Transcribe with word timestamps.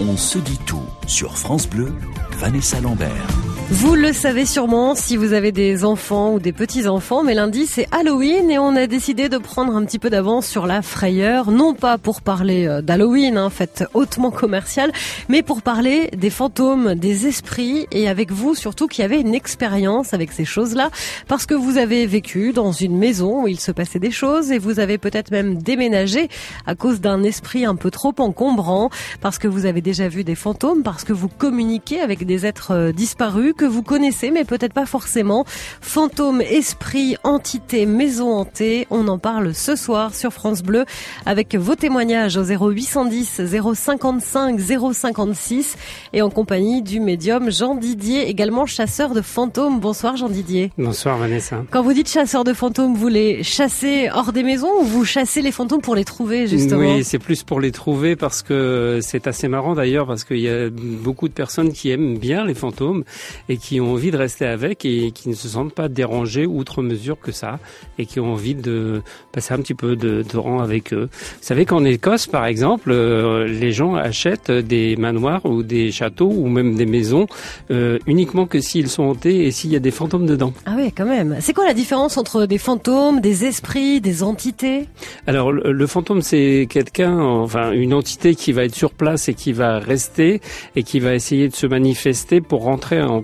On 0.00 0.16
se 0.16 0.38
dit 0.38 0.58
tout 0.66 0.86
sur 1.06 1.36
France 1.36 1.68
Bleu, 1.68 1.92
Vanessa 2.38 2.80
Lambert. 2.80 3.51
Vous 3.74 3.94
le 3.94 4.12
savez 4.12 4.44
sûrement 4.44 4.94
si 4.94 5.16
vous 5.16 5.32
avez 5.32 5.50
des 5.50 5.82
enfants 5.82 6.34
ou 6.34 6.38
des 6.38 6.52
petits-enfants, 6.52 7.22
mais 7.22 7.32
lundi 7.32 7.66
c'est 7.66 7.88
Halloween 7.90 8.50
et 8.50 8.58
on 8.58 8.76
a 8.76 8.86
décidé 8.86 9.30
de 9.30 9.38
prendre 9.38 9.74
un 9.74 9.82
petit 9.86 9.98
peu 9.98 10.10
d'avance 10.10 10.46
sur 10.46 10.66
la 10.66 10.82
frayeur, 10.82 11.50
non 11.50 11.72
pas 11.72 11.96
pour 11.96 12.20
parler 12.20 12.66
euh, 12.66 12.82
d'Halloween, 12.82 13.38
hein, 13.38 13.48
fête 13.48 13.84
hautement 13.94 14.30
commerciale, 14.30 14.92
mais 15.30 15.42
pour 15.42 15.62
parler 15.62 16.10
des 16.14 16.28
fantômes, 16.28 16.94
des 16.96 17.26
esprits 17.26 17.86
et 17.92 18.10
avec 18.10 18.30
vous 18.30 18.54
surtout 18.54 18.88
qui 18.88 19.02
avez 19.02 19.18
une 19.18 19.34
expérience 19.34 20.12
avec 20.12 20.32
ces 20.32 20.44
choses-là, 20.44 20.90
parce 21.26 21.46
que 21.46 21.54
vous 21.54 21.78
avez 21.78 22.04
vécu 22.06 22.52
dans 22.52 22.72
une 22.72 22.98
maison 22.98 23.44
où 23.44 23.48
il 23.48 23.58
se 23.58 23.72
passait 23.72 23.98
des 23.98 24.10
choses 24.10 24.52
et 24.52 24.58
vous 24.58 24.80
avez 24.80 24.98
peut-être 24.98 25.30
même 25.30 25.56
déménagé 25.56 26.28
à 26.66 26.74
cause 26.74 27.00
d'un 27.00 27.22
esprit 27.22 27.64
un 27.64 27.76
peu 27.76 27.90
trop 27.90 28.14
encombrant, 28.18 28.90
parce 29.22 29.38
que 29.38 29.48
vous 29.48 29.64
avez 29.64 29.80
déjà 29.80 30.08
vu 30.08 30.24
des 30.24 30.34
fantômes, 30.34 30.82
parce 30.82 31.04
que 31.04 31.14
vous 31.14 31.28
communiquez 31.28 32.02
avec 32.02 32.26
des 32.26 32.44
êtres 32.44 32.72
euh, 32.72 32.92
disparus 32.92 33.54
que 33.62 33.66
vous 33.68 33.84
connaissez, 33.84 34.32
mais 34.32 34.42
peut-être 34.42 34.72
pas 34.72 34.86
forcément. 34.86 35.44
Fantômes, 35.80 36.40
esprits, 36.40 37.14
entités, 37.22 37.86
maisons 37.86 38.32
hantées, 38.32 38.88
on 38.90 39.06
en 39.06 39.18
parle 39.18 39.54
ce 39.54 39.76
soir 39.76 40.16
sur 40.16 40.32
France 40.32 40.64
Bleu 40.64 40.84
avec 41.26 41.54
vos 41.54 41.76
témoignages 41.76 42.36
au 42.36 42.42
0810 42.42 43.42
055 43.46 44.58
056 44.58 45.76
et 46.12 46.22
en 46.22 46.30
compagnie 46.30 46.82
du 46.82 46.98
médium 46.98 47.52
Jean 47.52 47.76
Didier, 47.76 48.28
également 48.28 48.66
chasseur 48.66 49.14
de 49.14 49.22
fantômes. 49.22 49.78
Bonsoir 49.78 50.16
Jean 50.16 50.28
Didier. 50.28 50.72
Bonsoir 50.76 51.18
Vanessa. 51.18 51.62
Quand 51.70 51.82
vous 51.82 51.92
dites 51.92 52.08
chasseur 52.08 52.42
de 52.42 52.54
fantômes, 52.54 52.96
vous 52.96 53.06
les 53.06 53.44
chassez 53.44 54.08
hors 54.12 54.32
des 54.32 54.42
maisons 54.42 54.80
ou 54.80 54.84
vous 54.84 55.04
chassez 55.04 55.40
les 55.40 55.52
fantômes 55.52 55.82
pour 55.82 55.94
les 55.94 56.04
trouver 56.04 56.48
justement? 56.48 56.96
Oui, 56.96 57.04
c'est 57.04 57.20
plus 57.20 57.44
pour 57.44 57.60
les 57.60 57.70
trouver 57.70 58.16
parce 58.16 58.42
que 58.42 58.98
c'est 59.02 59.28
assez 59.28 59.46
marrant 59.46 59.76
d'ailleurs 59.76 60.08
parce 60.08 60.24
qu'il 60.24 60.40
y 60.40 60.48
a 60.48 60.68
beaucoup 60.68 61.28
de 61.28 61.32
personnes 61.32 61.72
qui 61.72 61.90
aiment 61.90 62.18
bien 62.18 62.44
les 62.44 62.54
fantômes 62.54 63.04
et 63.48 63.56
qui 63.56 63.80
ont 63.80 63.92
envie 63.92 64.10
de 64.10 64.16
rester 64.16 64.46
avec 64.46 64.84
et 64.84 65.10
qui 65.10 65.28
ne 65.28 65.34
se 65.34 65.48
sentent 65.48 65.74
pas 65.74 65.88
dérangés 65.88 66.46
outre 66.46 66.82
mesure 66.82 67.18
que 67.18 67.32
ça 67.32 67.58
et 67.98 68.06
qui 68.06 68.20
ont 68.20 68.32
envie 68.32 68.54
de 68.54 69.02
passer 69.32 69.54
un 69.54 69.58
petit 69.58 69.74
peu 69.74 69.96
de, 69.96 70.22
de 70.22 70.36
rang 70.36 70.60
avec 70.60 70.92
eux. 70.92 71.08
Vous 71.12 71.38
savez 71.40 71.66
qu'en 71.66 71.84
Écosse, 71.84 72.26
par 72.26 72.46
exemple, 72.46 72.90
euh, 72.90 73.46
les 73.46 73.72
gens 73.72 73.94
achètent 73.94 74.50
des 74.50 74.96
manoirs 74.96 75.44
ou 75.44 75.62
des 75.62 75.90
châteaux 75.90 76.30
ou 76.30 76.48
même 76.48 76.74
des 76.74 76.86
maisons 76.86 77.26
euh, 77.70 77.98
uniquement 78.06 78.46
que 78.46 78.60
s'ils 78.60 78.88
sont 78.88 79.04
hantés 79.04 79.46
et 79.46 79.50
s'il 79.50 79.70
y 79.70 79.76
a 79.76 79.80
des 79.80 79.90
fantômes 79.90 80.26
dedans. 80.26 80.52
Ah 80.66 80.74
oui, 80.76 80.92
quand 80.96 81.06
même. 81.06 81.36
C'est 81.40 81.52
quoi 81.52 81.66
la 81.66 81.74
différence 81.74 82.16
entre 82.16 82.46
des 82.46 82.58
fantômes, 82.58 83.20
des 83.20 83.44
esprits, 83.44 84.00
des 84.00 84.22
entités? 84.22 84.86
Alors 85.26 85.52
le, 85.52 85.72
le 85.72 85.86
fantôme, 85.86 86.22
c'est 86.22 86.66
quelqu'un, 86.68 87.18
enfin 87.18 87.72
une 87.72 87.94
entité 87.94 88.34
qui 88.34 88.52
va 88.52 88.64
être 88.64 88.74
sur 88.74 88.92
place 88.92 89.28
et 89.28 89.34
qui 89.34 89.52
va 89.52 89.78
rester 89.78 90.40
et 90.76 90.82
qui 90.82 91.00
va 91.00 91.14
essayer 91.14 91.48
de 91.48 91.54
se 91.54 91.66
manifester 91.66 92.40
pour 92.40 92.62
rentrer 92.62 93.02
en 93.02 93.22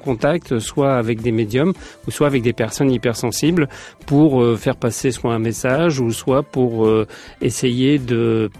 soit 0.59 0.97
avec 0.97 1.21
des 1.21 1.33
médiums 1.33 1.73
ou 2.07 2.11
soit 2.11 2.27
avec 2.27 2.43
des 2.43 2.53
personnes 2.53 2.91
hypersensibles 2.91 3.69
pour 4.07 4.43
euh, 4.43 4.57
faire 4.57 4.77
passer 4.77 5.11
soit 5.11 5.33
un 5.33 5.39
message 5.39 6.01
ou 6.01 6.13
soit 6.13 6.43
pour 6.43 6.87
euh, 6.87 7.07
essayer 7.41 7.99
de 7.99 8.51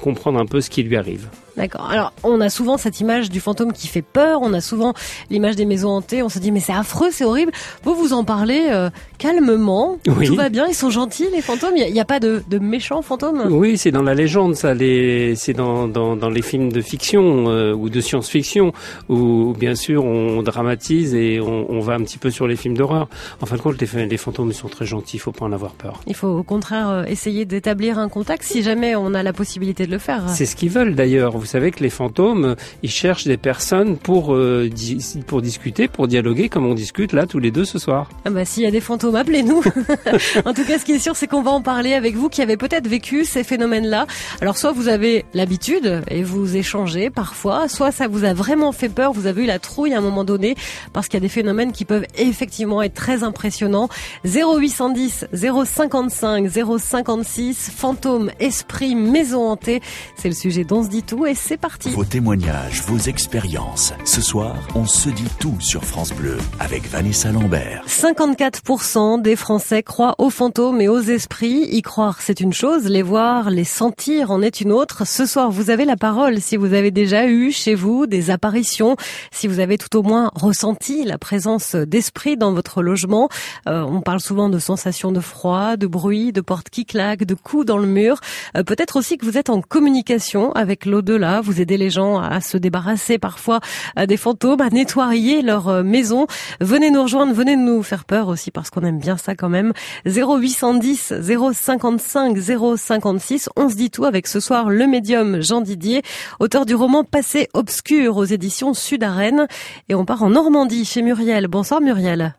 comprendre 0.00 0.38
un 0.38 0.46
peu 0.46 0.60
ce 0.60 0.70
qui 0.70 0.82
lui 0.82 0.96
arrive. 0.96 1.28
D'accord. 1.58 1.90
Alors, 1.90 2.12
on 2.22 2.40
a 2.40 2.50
souvent 2.50 2.76
cette 2.76 3.00
image 3.00 3.30
du 3.30 3.40
fantôme 3.40 3.72
qui 3.72 3.88
fait 3.88 4.00
peur, 4.00 4.40
on 4.42 4.52
a 4.52 4.60
souvent 4.60 4.94
l'image 5.28 5.56
des 5.56 5.66
maisons 5.66 5.88
hantées, 5.90 6.22
on 6.22 6.28
se 6.28 6.38
dit 6.38 6.52
mais 6.52 6.60
c'est 6.60 6.72
affreux, 6.72 7.08
c'est 7.10 7.24
horrible. 7.24 7.50
Vous 7.82 7.96
vous 7.96 8.12
en 8.12 8.22
parlez 8.22 8.68
euh, 8.70 8.90
calmement, 9.18 9.98
Oui. 10.06 10.28
tout 10.28 10.36
va 10.36 10.50
bien, 10.50 10.68
ils 10.68 10.74
sont 10.74 10.88
gentils 10.88 11.26
les 11.32 11.42
fantômes, 11.42 11.72
il 11.76 11.92
n'y 11.92 11.98
a, 11.98 12.02
a, 12.02 12.04
pas 12.04 12.20
de, 12.20 12.44
de, 12.48 12.60
méchants 12.60 13.02
fantômes 13.02 13.42
Oui, 13.50 13.76
c'est 13.76 13.90
dans 13.90 14.02
la 14.02 14.14
légende 14.14 14.54
ça, 14.54 14.72
les... 14.72 15.34
c'est 15.34 15.52
dans, 15.52 15.88
dans, 15.88 16.14
dans, 16.14 16.30
les 16.30 16.42
films 16.42 16.70
de 16.70 16.80
fiction 16.80 17.48
euh, 17.48 17.72
ou 17.74 17.88
de 17.88 18.00
science-fiction 18.00 18.72
où 19.08 19.52
bien 19.58 19.74
sûr 19.74 20.04
on 20.04 20.42
dramatise 20.44 21.16
et 21.16 21.40
on, 21.40 21.68
on, 21.70 21.80
va 21.80 21.94
un 21.94 22.02
petit 22.04 22.18
peu 22.18 22.30
sur 22.30 22.46
les 22.46 22.54
films 22.54 22.76
d'horreur. 22.76 23.08
En 23.42 23.46
fin 23.46 23.56
de 23.56 23.60
compte, 23.60 23.80
les, 23.80 24.06
les 24.06 24.16
fantômes 24.16 24.52
sont 24.52 24.68
très 24.68 24.86
gentils, 24.86 25.16
il 25.16 25.20
faut 25.20 25.32
pas 25.32 25.44
en 25.44 25.52
avoir 25.52 25.72
peur. 25.72 26.00
Il 26.06 26.14
faut 26.14 26.28
au 26.28 26.44
contraire 26.44 26.88
euh, 26.88 27.04
essayer 27.04 27.44
d'établir 27.46 27.98
un 27.98 28.08
contact 28.08 28.44
si 28.44 28.62
jamais 28.62 28.94
on 28.94 29.12
a 29.14 29.24
la 29.24 29.32
possibilité 29.32 29.86
de 29.86 29.90
le 29.90 29.98
faire. 29.98 30.28
C'est 30.28 30.46
ce 30.46 30.54
qu'ils 30.54 30.70
veulent 30.70 30.94
d'ailleurs. 30.94 31.36
Vous 31.36 31.46
savez 31.48 31.70
que 31.70 31.82
les 31.82 31.90
fantômes, 31.90 32.56
ils 32.82 32.90
cherchent 32.90 33.24
des 33.24 33.36
personnes 33.36 33.96
pour 33.96 34.34
euh, 34.34 34.68
di 34.68 34.98
pour 35.26 35.42
discuter, 35.42 35.88
pour 35.88 36.08
dialoguer, 36.08 36.48
comme 36.48 36.66
on 36.66 36.74
discute 36.74 37.12
là 37.12 37.26
tous 37.26 37.38
les 37.38 37.50
deux 37.50 37.64
ce 37.64 37.78
soir. 37.78 38.08
Ah 38.24 38.30
bah 38.30 38.44
s'il 38.44 38.62
y 38.62 38.66
a 38.66 38.70
des 38.70 38.80
fantômes, 38.80 39.16
appelez-nous. 39.16 39.62
en 40.44 40.54
tout 40.54 40.64
cas, 40.64 40.78
ce 40.78 40.84
qui 40.84 40.92
est 40.92 40.98
sûr, 40.98 41.16
c'est 41.16 41.26
qu'on 41.26 41.42
va 41.42 41.50
en 41.50 41.62
parler 41.62 41.94
avec 41.94 42.14
vous 42.14 42.28
qui 42.28 42.42
avez 42.42 42.56
peut-être 42.56 42.86
vécu 42.86 43.24
ces 43.24 43.44
phénomènes-là. 43.44 44.06
Alors 44.40 44.56
soit 44.56 44.72
vous 44.72 44.88
avez 44.88 45.24
l'habitude 45.34 46.02
et 46.08 46.22
vous 46.22 46.56
échangez 46.56 47.10
parfois, 47.10 47.68
soit 47.68 47.92
ça 47.92 48.08
vous 48.08 48.24
a 48.24 48.34
vraiment 48.34 48.72
fait 48.72 48.88
peur, 48.88 49.12
vous 49.12 49.26
avez 49.26 49.44
eu 49.44 49.46
la 49.46 49.58
trouille 49.58 49.94
à 49.94 49.98
un 49.98 50.02
moment 50.02 50.24
donné 50.24 50.54
parce 50.92 51.08
qu'il 51.08 51.16
y 51.16 51.22
a 51.22 51.26
des 51.26 51.28
phénomènes 51.28 51.72
qui 51.72 51.84
peuvent 51.84 52.06
effectivement 52.16 52.82
être 52.82 52.94
très 52.94 53.22
impressionnants. 53.22 53.88
0810 54.24 55.26
055 55.32 56.48
056 56.78 57.70
fantômes, 57.74 58.30
esprits, 58.40 58.94
maison 58.94 59.48
hantée, 59.48 59.80
c'est 60.16 60.28
le 60.28 60.34
sujet 60.34 60.64
dont 60.64 60.82
se 60.82 60.88
dit 60.88 61.02
tout 61.02 61.26
et 61.26 61.34
c'est 61.38 61.56
parti. 61.56 61.90
Vos 61.90 62.04
témoignages, 62.04 62.82
vos 62.82 62.98
expériences. 62.98 63.94
Ce 64.04 64.20
soir, 64.20 64.56
on 64.74 64.84
se 64.84 65.08
dit 65.08 65.28
tout 65.38 65.56
sur 65.60 65.84
France 65.84 66.12
Bleu 66.12 66.36
avec 66.58 66.86
Vanessa 66.88 67.30
Lambert. 67.30 67.84
54% 67.86 69.22
des 69.22 69.36
Français 69.36 69.82
croient 69.82 70.16
aux 70.18 70.30
fantômes 70.30 70.80
et 70.80 70.88
aux 70.88 71.00
esprits. 71.00 71.68
Y 71.70 71.82
croire, 71.82 72.20
c'est 72.20 72.40
une 72.40 72.52
chose. 72.52 72.84
Les 72.84 73.02
voir, 73.02 73.50
les 73.50 73.64
sentir 73.64 74.30
en 74.30 74.42
est 74.42 74.60
une 74.60 74.72
autre. 74.72 75.06
Ce 75.06 75.26
soir, 75.26 75.50
vous 75.50 75.70
avez 75.70 75.84
la 75.84 75.96
parole 75.96 76.40
si 76.40 76.56
vous 76.56 76.74
avez 76.74 76.90
déjà 76.90 77.26
eu 77.26 77.52
chez 77.52 77.74
vous 77.74 78.06
des 78.06 78.30
apparitions, 78.30 78.96
si 79.30 79.46
vous 79.46 79.60
avez 79.60 79.78
tout 79.78 79.96
au 79.96 80.02
moins 80.02 80.30
ressenti 80.34 81.04
la 81.04 81.18
présence 81.18 81.76
d'esprit 81.76 82.36
dans 82.36 82.52
votre 82.52 82.82
logement. 82.82 83.28
Euh, 83.68 83.82
on 83.82 84.00
parle 84.00 84.20
souvent 84.20 84.48
de 84.48 84.58
sensations 84.58 85.12
de 85.12 85.20
froid, 85.20 85.76
de 85.76 85.86
bruit, 85.86 86.32
de 86.32 86.40
portes 86.40 86.70
qui 86.70 86.84
claquent, 86.84 87.24
de 87.24 87.34
coups 87.34 87.64
dans 87.64 87.78
le 87.78 87.86
mur. 87.86 88.20
Euh, 88.56 88.64
peut-être 88.64 88.96
aussi 88.96 89.16
que 89.18 89.24
vous 89.24 89.38
êtes 89.38 89.50
en 89.50 89.62
communication 89.62 90.52
avec 90.52 90.84
l'au-delà. 90.84 91.27
Vous 91.42 91.60
aidez 91.60 91.76
les 91.76 91.90
gens 91.90 92.18
à 92.18 92.40
se 92.40 92.56
débarrasser 92.56 93.18
parfois 93.18 93.60
des 94.06 94.16
fantômes, 94.16 94.60
à 94.60 94.70
nettoyer 94.70 95.42
leur 95.42 95.68
euh, 95.68 95.82
maison. 95.82 96.26
Venez 96.60 96.90
nous 96.90 97.02
rejoindre, 97.02 97.32
venez 97.34 97.56
nous 97.56 97.82
faire 97.82 98.04
peur 98.04 98.28
aussi 98.28 98.50
parce 98.50 98.70
qu'on 98.70 98.82
aime 98.82 98.98
bien 98.98 99.16
ça 99.16 99.34
quand 99.34 99.48
même. 99.48 99.72
0810 100.06 101.14
055 101.52 102.36
056. 102.76 103.50
On 103.56 103.68
se 103.68 103.76
dit 103.76 103.90
tout 103.90 104.04
avec 104.04 104.26
ce 104.26 104.40
soir 104.40 104.70
le 104.70 104.86
médium 104.86 105.40
Jean 105.40 105.60
Didier, 105.60 106.02
auteur 106.40 106.66
du 106.66 106.74
roman 106.74 107.04
Passé 107.04 107.48
obscur 107.54 108.16
aux 108.16 108.24
éditions 108.24 108.74
Sud 108.74 109.04
Arène. 109.04 109.46
Et 109.88 109.94
on 109.94 110.04
part 110.04 110.22
en 110.22 110.30
Normandie 110.30 110.84
chez 110.84 111.02
Muriel. 111.02 111.48
Bonsoir 111.48 111.80
Muriel. 111.80 112.34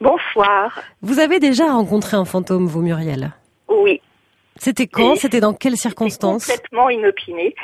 Bonsoir. 0.00 0.80
Vous 1.02 1.18
avez 1.18 1.40
déjà 1.40 1.72
rencontré 1.72 2.16
un 2.16 2.24
fantôme, 2.24 2.66
vous 2.66 2.82
Muriel? 2.82 3.32
Oui. 3.68 4.00
C'était 4.56 4.86
quand? 4.86 5.16
C'était 5.16 5.40
dans 5.40 5.54
quelles 5.54 5.76
circonstances? 5.76 6.46
Complètement 6.46 6.90
inopiné. 6.90 7.54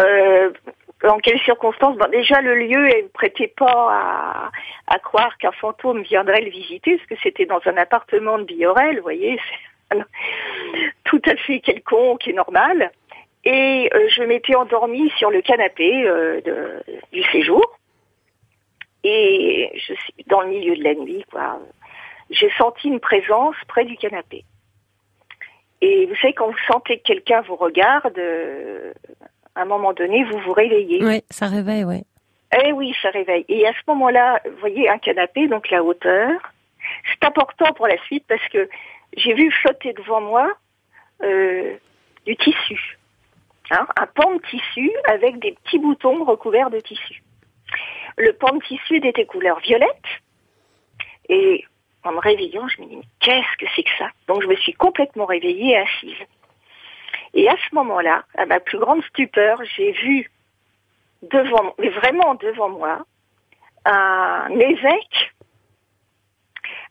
Euh, 0.00 0.50
dans 1.02 1.18
quelles 1.18 1.40
circonstances? 1.40 1.96
Bon, 1.96 2.08
Déjà, 2.10 2.40
le 2.40 2.54
lieu 2.54 2.86
ne 2.86 3.08
prêtait 3.08 3.52
pas 3.56 3.88
à, 3.90 4.50
à 4.86 4.98
croire 4.98 5.36
qu'un 5.38 5.52
fantôme 5.52 6.02
viendrait 6.02 6.40
le 6.40 6.50
visiter, 6.50 6.96
parce 6.96 7.08
que 7.08 7.16
c'était 7.22 7.46
dans 7.46 7.60
un 7.66 7.76
appartement 7.76 8.38
de 8.38 8.44
Biorel, 8.44 8.96
vous 8.96 9.02
voyez, 9.02 9.38
tout 11.04 11.22
à 11.26 11.36
fait 11.36 11.60
quelconque 11.60 12.26
et 12.28 12.32
normal. 12.32 12.90
Et 13.44 13.90
euh, 13.92 14.08
je 14.08 14.22
m'étais 14.22 14.54
endormie 14.54 15.10
sur 15.18 15.30
le 15.30 15.42
canapé 15.42 16.06
euh, 16.06 16.40
du 17.12 17.22
séjour. 17.24 17.78
Et 19.04 19.70
je 19.74 19.94
suis 19.94 20.24
dans 20.28 20.42
le 20.42 20.48
milieu 20.48 20.76
de 20.76 20.84
la 20.84 20.94
nuit, 20.94 21.24
quoi. 21.30 21.58
J'ai 22.30 22.50
senti 22.56 22.88
une 22.88 23.00
présence 23.00 23.56
près 23.66 23.84
du 23.84 23.96
canapé. 23.96 24.44
Et 25.80 26.06
vous 26.06 26.14
savez, 26.16 26.32
quand 26.32 26.46
vous 26.46 26.72
sentez 26.72 26.98
que 26.98 27.02
quelqu'un 27.02 27.40
vous 27.42 27.56
regarde, 27.56 28.16
euh, 28.16 28.92
à 29.54 29.62
un 29.62 29.64
moment 29.64 29.92
donné, 29.92 30.24
vous 30.24 30.38
vous 30.38 30.52
réveillez. 30.52 31.04
Oui, 31.04 31.22
ça 31.30 31.46
réveille, 31.46 31.84
oui. 31.84 32.02
Eh 32.64 32.72
oui, 32.72 32.94
ça 33.00 33.10
réveille. 33.10 33.44
Et 33.48 33.66
à 33.66 33.72
ce 33.72 33.80
moment-là, 33.88 34.40
vous 34.44 34.58
voyez 34.58 34.88
un 34.88 34.98
canapé, 34.98 35.48
donc 35.48 35.70
la 35.70 35.82
hauteur. 35.82 36.30
C'est 37.10 37.26
important 37.26 37.72
pour 37.74 37.86
la 37.86 37.96
suite 38.04 38.24
parce 38.28 38.46
que 38.48 38.68
j'ai 39.16 39.34
vu 39.34 39.50
flotter 39.50 39.92
devant 39.94 40.20
moi 40.20 40.52
euh, 41.22 41.76
du 42.26 42.36
tissu. 42.36 42.98
Hein, 43.70 43.86
un 43.96 44.06
pan 44.06 44.34
de 44.34 44.42
tissu 44.42 44.90
avec 45.04 45.38
des 45.38 45.52
petits 45.52 45.78
boutons 45.78 46.24
recouverts 46.24 46.70
de 46.70 46.80
tissu. 46.80 47.22
Le 48.18 48.32
pan 48.32 48.54
de 48.54 48.62
tissu 48.64 48.96
était 48.96 49.24
couleur 49.24 49.58
violette. 49.60 50.04
Et 51.28 51.64
en 52.04 52.12
me 52.12 52.18
réveillant, 52.18 52.66
je 52.68 52.82
me 52.82 52.86
dis, 52.88 53.08
qu'est-ce 53.20 53.56
que 53.58 53.70
c'est 53.74 53.84
que 53.84 53.96
ça? 53.98 54.08
Donc 54.26 54.42
je 54.42 54.48
me 54.48 54.56
suis 54.56 54.74
complètement 54.74 55.24
réveillée 55.24 55.76
assise. 55.78 56.16
Et 57.34 57.48
à 57.48 57.56
ce 57.68 57.74
moment-là, 57.74 58.24
à 58.36 58.46
ma 58.46 58.60
plus 58.60 58.78
grande 58.78 59.02
stupeur, 59.04 59.58
j'ai 59.76 59.92
vu 59.92 60.30
devant, 61.22 61.74
mais 61.78 61.88
vraiment 61.88 62.34
devant 62.34 62.68
moi, 62.68 63.04
un 63.84 64.50
évêque, 64.50 65.32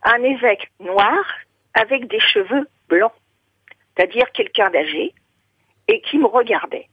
un 0.04 0.24
évêque 0.24 0.72
noir 0.80 1.24
avec 1.74 2.08
des 2.08 2.20
cheveux 2.20 2.68
blancs, 2.90 3.14
c'est-à-dire 3.96 4.32
quelqu'un 4.32 4.70
d'âgé, 4.70 5.14
et 5.88 6.02
qui 6.02 6.18
me 6.18 6.26
regardait. 6.26 6.88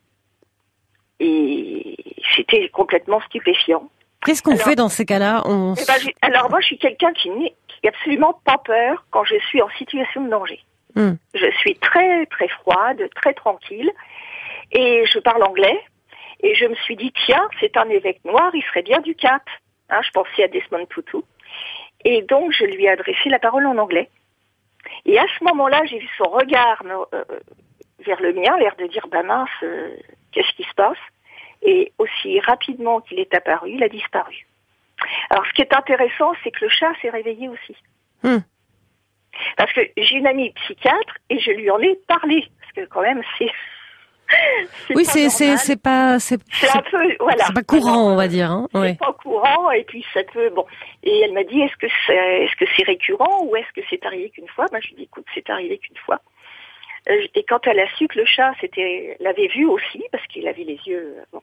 Et 1.21 1.97
c'était 2.35 2.69
complètement 2.69 3.21
stupéfiant. 3.23 3.89
Qu'est-ce 4.25 4.43
qu'on 4.43 4.57
fait 4.57 4.77
dans 4.77 4.89
ces 4.89 5.07
cas-là? 5.07 5.43
On... 5.47 5.75
eh 5.75 5.85
ben, 5.87 6.13
Alors 6.23 6.51
moi, 6.51 6.61
je 6.61 6.67
suis 6.67 6.79
quelqu'un 6.79 7.13
qui 7.13 7.31
n'a 7.31 7.49
absolument 7.87 8.41
pas 8.45 8.59
peur 8.59 9.05
quand 9.11 9.25
je 9.25 9.37
suis 9.49 9.63
en 9.63 9.69
situation 9.71 10.25
de 10.25 10.31
danger. 10.31 10.61
Hmm. 10.99 11.15
Je 11.33 11.49
suis 11.61 11.77
très 11.77 12.27
très 12.27 12.49
froide, 12.49 13.09
très 13.15 13.33
tranquille, 13.33 13.91
et 14.73 15.05
je 15.07 15.21
parle 15.21 15.45
anglais. 15.45 15.81
Et 16.41 16.55
je 16.55 16.67
me 16.67 16.75
suis 16.75 16.97
dit, 16.97 17.13
tiens, 17.25 17.49
c'est 17.61 17.77
un 17.77 17.89
évêque 17.89 18.25
noir, 18.25 18.51
il 18.55 18.63
serait 18.65 18.83
bien 18.83 19.01
du 19.01 19.15
Cap. 19.15 19.43
Hein, 19.91 20.01
je 20.03 20.11
pensais 20.11 20.45
à 20.45 20.49
Desmond 20.49 20.87
Tutu. 20.87 21.19
Et 22.05 22.23
donc, 22.23 22.53
je 22.53 22.65
lui 22.65 22.85
ai 22.85 22.91
adressé 22.91 23.29
la 23.29 23.39
parole 23.39 23.67
en 23.67 23.79
anglais. 23.79 24.09
Et 25.05 25.19
à 25.19 25.27
ce 25.39 25.45
moment-là, 25.45 25.85
j'ai 25.87 25.99
vu 25.99 26.09
son 26.17 26.31
regard 26.31 26.83
euh, 26.85 27.25
vers 28.01 28.21
le 28.21 28.33
mien, 28.33 28.57
l'air 28.59 28.75
de 28.77 28.87
dire, 28.87 29.07
bah 29.09 29.23
mince, 29.23 29.49
euh, 29.63 29.97
qu'est-ce 30.33 30.53
qui 30.57 30.65
se 30.65 30.75
passe? 30.75 30.99
Et 31.63 31.93
aussi 31.99 32.41
rapidement 32.41 33.01
qu'il 33.01 33.19
est 33.19 33.35
apparu, 33.35 33.71
il 33.71 33.83
a 33.83 33.89
disparu. 33.89 34.47
Alors, 35.31 35.47
ce 35.47 35.53
qui 35.53 35.63
est 35.63 35.75
intéressant, 35.75 36.33
c'est 36.43 36.51
que 36.51 36.65
le 36.65 36.71
chat 36.71 36.93
s'est 37.01 37.11
réveillé 37.11 37.49
aussi. 37.49 37.77
Hmm. 38.23 38.39
Parce 39.57 39.73
que 39.73 39.81
j'ai 39.97 40.17
une 40.17 40.27
amie 40.27 40.51
psychiatre 40.51 41.15
et 41.31 41.39
je 41.39 41.51
lui 41.51 41.71
en 41.71 41.79
ai 41.81 41.99
parlé. 42.07 42.47
Parce 42.61 42.73
que 42.73 42.93
quand 42.93 43.03
même, 43.03 43.23
c'est 43.39 43.51
oui, 44.95 45.05
c'est 45.05 45.31
c'est 45.31 45.57
c'est 45.57 45.81
pas 45.81 46.19
c'est 46.19 46.39
un 46.75 46.83
peu 46.83 47.17
voilà. 47.19 47.45
C'est 47.47 47.55
pas 47.55 47.63
courant, 47.63 48.13
on 48.13 48.17
va 48.17 48.29
dire. 48.29 48.51
Hein 48.51 48.69
c'est 48.75 48.99
pas 48.99 49.13
courant 49.13 49.71
et 49.71 49.85
puis 49.85 50.05
ça 50.13 50.23
peut 50.25 50.51
bon. 50.51 50.67
Et 51.03 51.21
elle 51.21 51.33
m'a 51.33 51.45
dit 51.45 51.61
est-ce 51.61 51.77
que 51.77 51.87
c'est 52.07 52.45
est-ce 52.45 52.57
que 52.57 52.67
c'est 52.77 52.85
récurrent 52.85 53.45
ou 53.45 53.57
est-ce 53.57 53.73
que 53.75 53.87
c'est 53.89 54.05
arrivé 54.05 54.31
qu'une 54.31 54.49
fois? 54.49 54.67
Moi, 54.71 54.81
je 54.81 54.89
lui 54.89 54.97
dis 54.97 55.03
écoute, 55.05 55.25
c'est 55.35 55.49
arrivé 55.49 55.79
qu'une 55.79 55.97
fois. 55.97 56.21
Euh, 57.09 57.27
et 57.35 57.45
quand 57.45 57.67
elle 57.67 57.81
a 57.81 57.89
su 57.97 58.07
que 58.07 58.19
le 58.19 58.27
chat 58.27 58.53
c'était 58.61 59.17
l'avait 59.21 59.47
vu 59.47 59.65
aussi 59.65 60.03
parce 60.13 60.27
qu'il 60.27 60.47
avait 60.47 60.65
les 60.65 60.79
yeux 60.85 61.17
euh, 61.19 61.25
bon, 61.33 61.41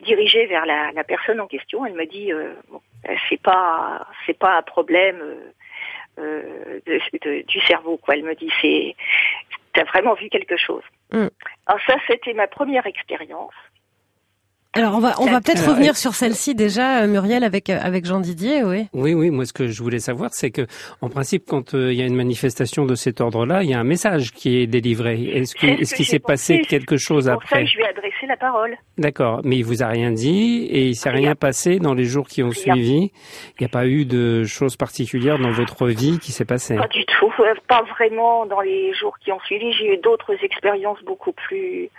dirigés 0.00 0.46
vers 0.46 0.64
la, 0.64 0.90
la, 0.92 1.04
personne 1.04 1.40
en 1.40 1.46
question, 1.46 1.84
elle 1.84 1.94
m'a 1.94 2.06
dit 2.06 2.32
euh, 2.32 2.54
bon, 2.70 2.80
c'est 3.28 3.40
pas 3.40 4.06
c'est 4.24 4.38
pas 4.38 4.56
un 4.56 4.62
problème. 4.62 5.18
Euh, 5.20 5.52
de, 6.16 6.82
de, 7.24 7.42
du 7.46 7.60
cerveau 7.60 7.96
quoi. 7.96 8.14
Elle 8.14 8.24
me 8.24 8.34
dit 8.34 8.50
c'est 8.60 8.94
t'as 9.72 9.84
vraiment 9.84 10.14
vu 10.14 10.28
quelque 10.28 10.56
chose. 10.56 10.82
Mm. 11.12 11.28
alors 11.66 11.80
ça 11.86 11.96
c'était 12.06 12.34
ma 12.34 12.46
première 12.46 12.86
expérience 12.86 13.54
alors 14.74 14.94
on 14.94 15.00
va 15.00 15.14
on 15.20 15.26
va 15.26 15.40
peut-être 15.40 15.68
revenir 15.68 15.96
sur 15.96 16.14
celle-ci 16.14 16.54
déjà, 16.54 17.02
euh, 17.02 17.06
Muriel, 17.06 17.44
avec 17.44 17.68
euh, 17.68 17.78
avec 17.82 18.06
Jean 18.06 18.20
Didier, 18.20 18.64
oui. 18.64 18.86
Oui, 18.94 19.12
oui. 19.12 19.30
Moi, 19.30 19.44
ce 19.44 19.52
que 19.52 19.66
je 19.66 19.82
voulais 19.82 19.98
savoir, 19.98 20.30
c'est 20.32 20.50
que 20.50 20.62
en 21.02 21.10
principe, 21.10 21.44
quand 21.46 21.74
euh, 21.74 21.92
il 21.92 21.98
y 21.98 22.02
a 22.02 22.06
une 22.06 22.16
manifestation 22.16 22.86
de 22.86 22.94
cet 22.94 23.20
ordre-là, 23.20 23.62
il 23.62 23.68
y 23.70 23.74
a 23.74 23.78
un 23.78 23.84
message 23.84 24.32
qui 24.32 24.56
est 24.56 24.66
délivré. 24.66 25.24
Est-ce 25.24 25.54
que 25.54 25.66
est-ce 25.66 25.94
qu'il 25.94 26.06
s'est 26.06 26.18
passé 26.18 26.62
quelque 26.62 26.96
chose 26.96 27.26
pour 27.26 27.34
après 27.34 27.48
ça 27.48 27.60
que 27.60 27.66
je 27.66 27.76
lui 27.76 27.84
ai 27.84 27.88
adressé 27.88 28.26
la 28.26 28.36
parole. 28.36 28.76
D'accord, 28.96 29.40
mais 29.44 29.56
il 29.56 29.64
vous 29.64 29.82
a 29.82 29.88
rien 29.88 30.10
dit 30.10 30.66
et 30.70 30.86
il 30.88 30.94
s'est 30.94 31.10
rien. 31.10 31.20
rien. 31.20 31.34
passé 31.34 31.78
dans 31.78 31.92
les 31.92 32.04
jours 32.04 32.26
qui 32.26 32.42
ont 32.42 32.48
rien. 32.48 32.74
suivi. 32.74 33.12
Il 33.58 33.60
n'y 33.60 33.66
a 33.66 33.68
pas 33.68 33.86
eu 33.86 34.06
de 34.06 34.44
choses 34.44 34.76
particulières 34.76 35.38
dans 35.38 35.50
votre 35.50 35.88
vie 35.88 36.18
qui 36.18 36.32
s'est 36.32 36.46
passé. 36.46 36.76
Pas 36.76 36.88
du 36.88 37.04
tout, 37.04 37.30
pas 37.68 37.82
vraiment 37.82 38.46
dans 38.46 38.60
les 38.60 38.94
jours 38.94 39.18
qui 39.18 39.32
ont 39.32 39.40
suivi. 39.40 39.72
J'ai 39.72 39.94
eu 39.94 39.96
d'autres 39.98 40.34
expériences 40.42 41.02
beaucoup 41.02 41.32
plus 41.32 41.90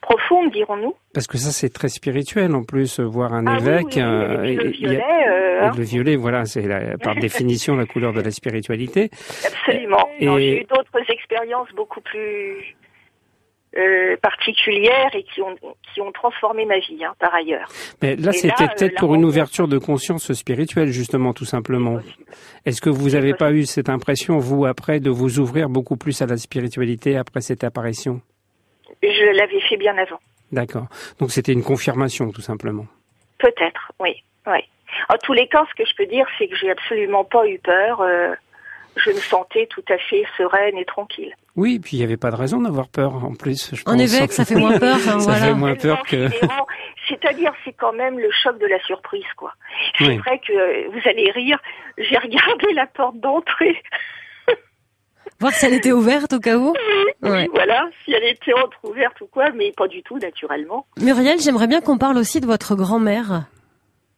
profonde, 0.00 0.50
dirons-nous. 0.52 0.94
Parce 1.14 1.26
que 1.26 1.38
ça, 1.38 1.50
c'est 1.50 1.70
très 1.70 1.88
spirituel 1.88 2.54
en 2.54 2.64
plus, 2.64 3.00
voir 3.00 3.32
un 3.32 3.46
ah, 3.46 3.58
évêque. 3.58 3.96
Oui, 3.96 4.02
oui, 4.02 4.02
euh, 4.02 4.44
et, 4.44 4.56
le 4.56 4.70
violet, 4.70 6.12
euh, 6.12 6.14
le 6.14 6.16
voilà, 6.16 6.44
c'est 6.44 6.66
par 7.02 7.14
définition 7.20 7.76
la 7.76 7.86
couleur 7.86 8.12
de 8.12 8.20
la 8.20 8.30
spiritualité. 8.30 9.10
Absolument. 9.44 10.08
J'ai 10.18 10.60
eu 10.60 10.64
d'autres 10.64 11.10
expériences 11.10 11.68
beaucoup 11.74 12.00
plus 12.00 12.76
euh, 13.76 14.16
particulières 14.20 15.10
et 15.14 15.22
qui 15.22 15.40
ont 15.42 15.54
qui 15.94 16.00
ont 16.00 16.10
transformé 16.12 16.64
ma 16.64 16.78
vie, 16.78 17.04
hein, 17.04 17.14
par 17.20 17.32
ailleurs. 17.34 17.68
Mais 18.02 18.16
là, 18.16 18.32
c'était 18.32 18.66
peut-être 18.66 18.96
pour 18.96 19.14
une 19.14 19.24
ouverture 19.24 19.68
de 19.68 19.78
conscience 19.78 20.32
spirituelle, 20.32 20.88
justement, 20.88 21.32
tout 21.32 21.44
simplement. 21.44 21.98
Est-ce 22.66 22.80
que 22.80 22.90
vous 22.90 23.10
n'avez 23.10 23.34
pas 23.34 23.52
eu 23.52 23.66
cette 23.66 23.88
impression, 23.88 24.38
vous, 24.38 24.64
après, 24.66 24.98
de 24.98 25.10
vous 25.10 25.38
ouvrir 25.38 25.68
beaucoup 25.68 25.96
plus 25.96 26.20
à 26.20 26.26
la 26.26 26.36
spiritualité 26.36 27.16
après 27.16 27.40
cette 27.40 27.62
apparition? 27.62 28.20
Je 29.02 29.36
l'avais 29.36 29.60
fait 29.60 29.76
bien 29.76 29.96
avant. 29.98 30.20
D'accord. 30.52 30.86
Donc 31.18 31.30
c'était 31.30 31.52
une 31.52 31.62
confirmation, 31.62 32.30
tout 32.32 32.40
simplement. 32.40 32.86
Peut-être, 33.38 33.92
oui, 34.00 34.22
oui. 34.46 34.58
En 35.08 35.16
tous 35.22 35.32
les 35.32 35.46
cas, 35.48 35.64
ce 35.70 35.74
que 35.82 35.88
je 35.88 35.94
peux 35.96 36.06
dire, 36.06 36.26
c'est 36.38 36.48
que 36.48 36.56
j'ai 36.56 36.70
absolument 36.70 37.24
pas 37.24 37.46
eu 37.46 37.58
peur. 37.60 38.00
Euh, 38.00 38.34
je 38.96 39.10
me 39.10 39.16
sentais 39.20 39.66
tout 39.70 39.84
à 39.88 39.96
fait 39.98 40.24
sereine 40.36 40.76
et 40.76 40.84
tranquille. 40.84 41.32
Oui, 41.56 41.78
puis 41.78 41.96
il 41.96 41.98
n'y 42.00 42.04
avait 42.04 42.16
pas 42.16 42.30
de 42.30 42.36
raison 42.36 42.60
d'avoir 42.60 42.88
peur 42.88 43.24
en 43.24 43.34
plus. 43.34 43.74
Je 43.74 43.82
en 43.86 43.96
évêque, 43.98 44.32
ça 44.32 44.44
fait 44.44 44.56
moins 44.56 44.78
peur. 44.78 44.96
Hein, 44.96 44.98
ça 45.04 45.16
voilà. 45.18 45.46
fait 45.46 45.54
moins 45.54 45.74
peur 45.76 46.02
que. 46.02 46.28
C'est-à-dire, 47.08 47.52
c'est 47.64 47.72
quand 47.72 47.92
même 47.92 48.18
le 48.18 48.30
choc 48.42 48.58
de 48.58 48.66
la 48.66 48.80
surprise, 48.80 49.24
quoi. 49.36 49.52
C'est 49.98 50.06
Oui. 50.06 50.18
vrai 50.18 50.38
que 50.46 50.88
vous 50.90 51.00
allez 51.08 51.30
rire. 51.30 51.58
J'ai 51.98 52.18
regardé 52.18 52.72
la 52.74 52.86
porte 52.86 53.18
d'entrée. 53.20 53.80
Voir 55.40 55.52
si 55.52 55.64
elle 55.66 55.74
était 55.74 55.92
ouverte 55.92 56.32
au 56.34 56.38
cas 56.40 56.56
où. 56.56 56.74
Oui, 57.22 57.30
Ouais. 57.30 57.48
voilà, 57.52 57.88
si 58.04 58.12
elle 58.12 58.24
était 58.24 58.52
entrouverte 58.54 59.20
ou 59.20 59.26
quoi, 59.26 59.50
mais 59.50 59.72
pas 59.72 59.88
du 59.88 60.02
tout, 60.02 60.18
naturellement. 60.18 60.86
Muriel, 60.98 61.38
j'aimerais 61.40 61.66
bien 61.66 61.80
qu'on 61.80 61.98
parle 61.98 62.16
aussi 62.18 62.40
de 62.40 62.46
votre 62.46 62.74
grand-mère. 62.74 63.44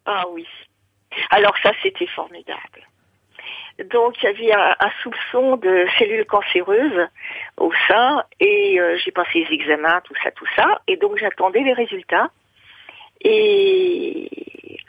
Ah 0.06 0.24
oui. 0.30 0.46
Alors 1.30 1.54
ça, 1.62 1.72
c'était 1.82 2.06
formidable. 2.08 2.60
Donc 3.90 4.22
il 4.22 4.26
y 4.26 4.28
avait 4.28 4.52
un, 4.52 4.74
un 4.80 4.90
soupçon 5.02 5.56
de 5.56 5.86
cellules 5.98 6.26
cancéreuses 6.26 7.08
au 7.56 7.72
sein 7.88 8.22
et 8.38 8.78
euh, 8.78 8.96
j'ai 9.02 9.10
passé 9.10 9.44
les 9.48 9.54
examens, 9.54 10.00
tout 10.04 10.14
ça, 10.22 10.30
tout 10.32 10.46
ça, 10.54 10.80
et 10.86 10.96
donc 10.96 11.16
j'attendais 11.18 11.60
les 11.60 11.72
résultats. 11.72 12.30
Et 13.24 14.28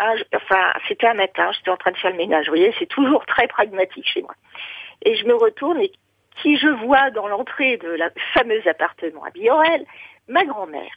un- 0.02 0.16
enfin, 0.36 0.74
c'était 0.88 1.08
un 1.08 1.14
matin, 1.14 1.52
j'étais 1.54 1.70
en 1.70 1.78
train 1.78 1.92
de 1.92 1.98
faire 1.98 2.12
le 2.12 2.18
ménage. 2.18 2.46
Vous 2.46 2.52
voyez, 2.56 2.74
c'est 2.80 2.88
toujours 2.88 3.26
très 3.26 3.48
pragmatique 3.48 4.08
chez 4.08 4.22
moi. 4.22 4.34
Et 5.06 5.16
je 5.16 5.26
me 5.26 5.34
retourne 5.36 5.80
et 5.82 5.92
qui 6.42 6.58
je 6.58 6.68
vois 6.86 7.12
dans 7.12 7.28
l'entrée 7.28 7.78
de 7.78 7.90
la 7.90 8.10
fameuse 8.34 8.66
appartement 8.68 9.24
à 9.24 9.30
Biorel, 9.32 9.86
ma 10.28 10.44
grand-mère. 10.46 10.92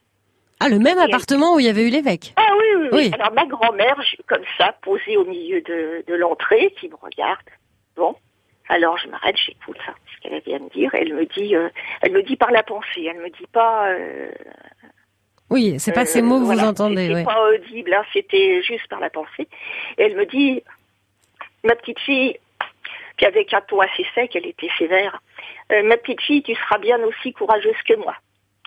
Ah, 0.60 0.68
le 0.68 0.78
même 0.78 0.98
Et- 0.98 1.02
appartement 1.02 1.54
où 1.54 1.60
il 1.60 1.66
y 1.66 1.68
avait 1.68 1.86
eu 1.86 1.90
l'évêque. 1.90 2.32
Ah 2.36 2.46
oui, 2.58 2.64
oui, 2.76 2.82
oui. 2.82 2.88
Oui. 2.92 3.10
Alors 3.14 3.32
ma 3.32 3.44
grand-mère, 3.46 3.96
comme 4.26 4.44
ça, 4.58 4.74
posée 4.82 5.16
au 5.16 5.24
milieu 5.24 5.60
de, 5.60 6.02
de 6.06 6.14
l'entrée, 6.14 6.72
qui 6.80 6.88
me 6.88 6.94
regarde. 6.96 7.38
Bon, 7.96 8.14
alors 8.68 8.96
je 8.98 9.08
m'arrête, 9.08 9.36
j'écoute 9.36 9.76
ça, 9.84 9.92
ce 10.14 10.20
qu'elle 10.28 10.40
vient 10.40 10.58
de 10.60 10.68
dire. 10.70 10.90
Elle 10.94 11.12
me 11.14 11.26
dit, 11.26 11.54
euh, 11.54 11.68
elle 12.00 12.12
me 12.12 12.22
dit 12.22 12.36
par 12.36 12.50
la 12.50 12.62
pensée. 12.62 13.04
Elle 13.08 13.20
me 13.20 13.28
dit 13.28 13.46
pas. 13.52 13.88
euh, 13.90 14.30
Oui, 15.50 15.76
c'est 15.78 15.92
pas 15.92 16.02
euh, 16.02 16.06
ces 16.06 16.22
mots 16.22 16.38
que 16.40 16.44
voilà, 16.44 16.62
vous 16.62 16.68
entendez. 16.70 17.02
C'était 17.02 17.14
ouais. 17.16 17.24
pas 17.24 17.48
audible, 17.50 17.92
hein, 17.94 18.02
c'était 18.12 18.62
juste 18.62 18.88
par 18.88 19.00
la 19.00 19.10
pensée. 19.10 19.48
Et 19.98 20.02
elle 20.04 20.16
me 20.16 20.24
dit, 20.26 20.62
ma 21.64 21.74
petite 21.76 22.00
fille, 22.00 22.38
puis 23.16 23.26
avec 23.26 23.52
un 23.54 23.60
ton 23.62 23.80
assez 23.80 24.06
sec, 24.14 24.36
elle 24.36 24.46
était 24.46 24.68
sévère. 24.78 25.20
euh, 25.72 25.82
ma 25.82 25.96
petite 25.96 26.20
fille, 26.20 26.42
tu 26.42 26.54
seras 26.54 26.78
bien 26.78 27.02
aussi 27.02 27.32
courageuse 27.32 27.80
que 27.88 27.94
moi. 27.94 28.14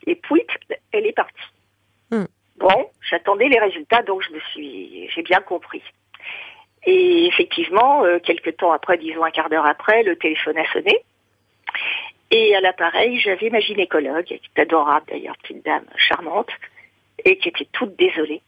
Et 0.07 0.15
puis, 0.15 0.45
elle 0.91 1.05
est 1.05 1.13
partie. 1.13 1.51
Hmm. 2.11 2.25
Bon, 2.57 2.89
j'attendais 3.09 3.47
les 3.47 3.59
résultats, 3.59 4.01
donc 4.01 4.23
je 4.23 4.33
me 4.33 4.39
suis, 4.51 5.09
j'ai 5.09 5.21
bien 5.21 5.41
compris. 5.41 5.83
Et 6.85 7.27
effectivement, 7.27 8.03
euh, 8.05 8.19
quelques 8.19 8.57
temps 8.57 8.71
après, 8.71 8.97
disons 8.97 9.23
un 9.23 9.31
quart 9.31 9.49
d'heure 9.49 9.65
après, 9.65 10.03
le 10.03 10.15
téléphone 10.15 10.57
a 10.57 10.71
sonné. 10.71 11.03
Et 12.31 12.55
à 12.55 12.61
l'appareil, 12.61 13.19
j'avais 13.19 13.49
ma 13.49 13.59
gynécologue, 13.59 14.23
qui 14.23 14.33
est 14.33 14.61
adorable 14.61 15.05
d'ailleurs, 15.09 15.37
petite 15.37 15.65
dame 15.65 15.85
charmante, 15.97 16.49
et 17.25 17.37
qui 17.37 17.49
était 17.49 17.67
toute 17.71 17.95
désolée. 17.97 18.41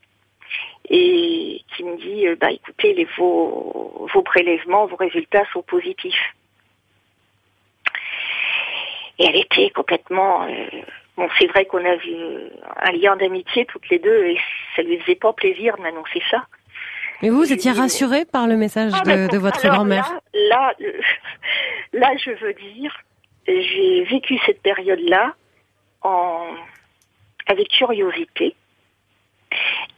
Et 0.89 1.61
qui 1.75 1.83
me 1.83 1.97
dit, 1.97 2.27
euh, 2.27 2.35
bah 2.35 2.51
écoutez, 2.51 2.93
les, 2.93 3.07
vos, 3.17 4.07
vos 4.13 4.21
prélèvements, 4.23 4.87
vos 4.87 4.95
résultats 4.95 5.45
sont 5.53 5.61
positifs. 5.61 6.33
Et 9.19 9.25
elle 9.25 9.37
était 9.37 9.69
complètement... 9.69 10.43
euh, 10.43 10.67
bon, 11.15 11.29
c'est 11.37 11.47
vrai 11.47 11.65
qu'on 11.65 11.85
a 11.85 11.95
vu 11.95 12.15
un 12.77 12.91
lien 12.91 13.15
d'amitié 13.15 13.65
toutes 13.65 13.87
les 13.89 13.99
deux, 13.99 14.25
et 14.25 14.37
ça 14.75 14.81
lui 14.81 14.99
faisait 14.99 15.15
pas 15.15 15.33
plaisir 15.33 15.77
de 15.77 15.81
m'annoncer 15.83 16.21
ça. 16.29 16.45
Mais 17.21 17.29
vous, 17.29 17.37
vous 17.37 17.53
étiez 17.53 17.71
rassurée 17.71 18.25
par 18.25 18.47
le 18.47 18.57
message 18.57 18.91
Ah, 18.95 19.01
de, 19.01 19.09
mais 19.09 19.27
de 19.27 19.37
votre 19.37 19.65
grand-mère? 19.67 20.11
Là, 20.33 20.49
là, 20.49 20.73
euh, 20.81 21.01
là, 21.93 22.11
je 22.17 22.31
veux 22.31 22.53
dire, 22.53 22.97
j'ai 23.47 24.03
vécu 24.05 24.39
cette 24.45 24.61
période-là 24.61 25.35
en 26.01 26.55
avec 27.47 27.67
curiosité 27.69 28.55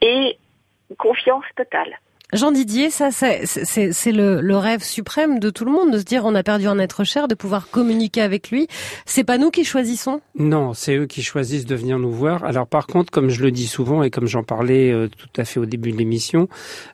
et 0.01 0.37
confiance 0.95 1.45
totale. 1.55 1.99
Jean 2.33 2.51
Didier, 2.51 2.89
ça, 2.89 3.09
c'est 3.11 4.11
le, 4.11 4.41
le 4.41 4.57
rêve 4.57 4.81
suprême 4.81 5.37
de 5.37 5.51
tout 5.51 5.65
le 5.65 5.71
monde, 5.71 5.91
de 5.91 5.99
se 5.99 6.03
dire 6.03 6.25
on 6.25 6.33
a 6.33 6.41
perdu 6.41 6.65
un 6.65 6.79
être 6.79 7.03
cher, 7.03 7.27
de 7.27 7.35
pouvoir 7.35 7.69
communiquer 7.69 8.21
avec 8.21 8.49
lui. 8.49 8.67
C'est 9.05 9.23
pas 9.23 9.37
nous 9.37 9.51
qui 9.51 9.63
choisissons? 9.63 10.19
Non, 10.33 10.73
c'est 10.73 10.95
eux 10.95 11.05
qui 11.05 11.21
choisissent 11.21 11.67
de 11.67 11.75
venir 11.75 11.99
nous 11.99 12.11
voir. 12.11 12.43
Alors 12.43 12.65
par 12.65 12.87
contre, 12.87 13.11
comme 13.11 13.29
je 13.29 13.43
le 13.43 13.51
dis 13.51 13.67
souvent 13.67 14.01
et 14.01 14.09
comme 14.09 14.25
j'en 14.25 14.41
parlais 14.41 14.91
euh, 14.91 15.09
tout 15.15 15.29
à 15.39 15.45
fait 15.45 15.59
au 15.59 15.67
début 15.67 15.91
de 15.91 15.97
l'émission, 15.97 16.47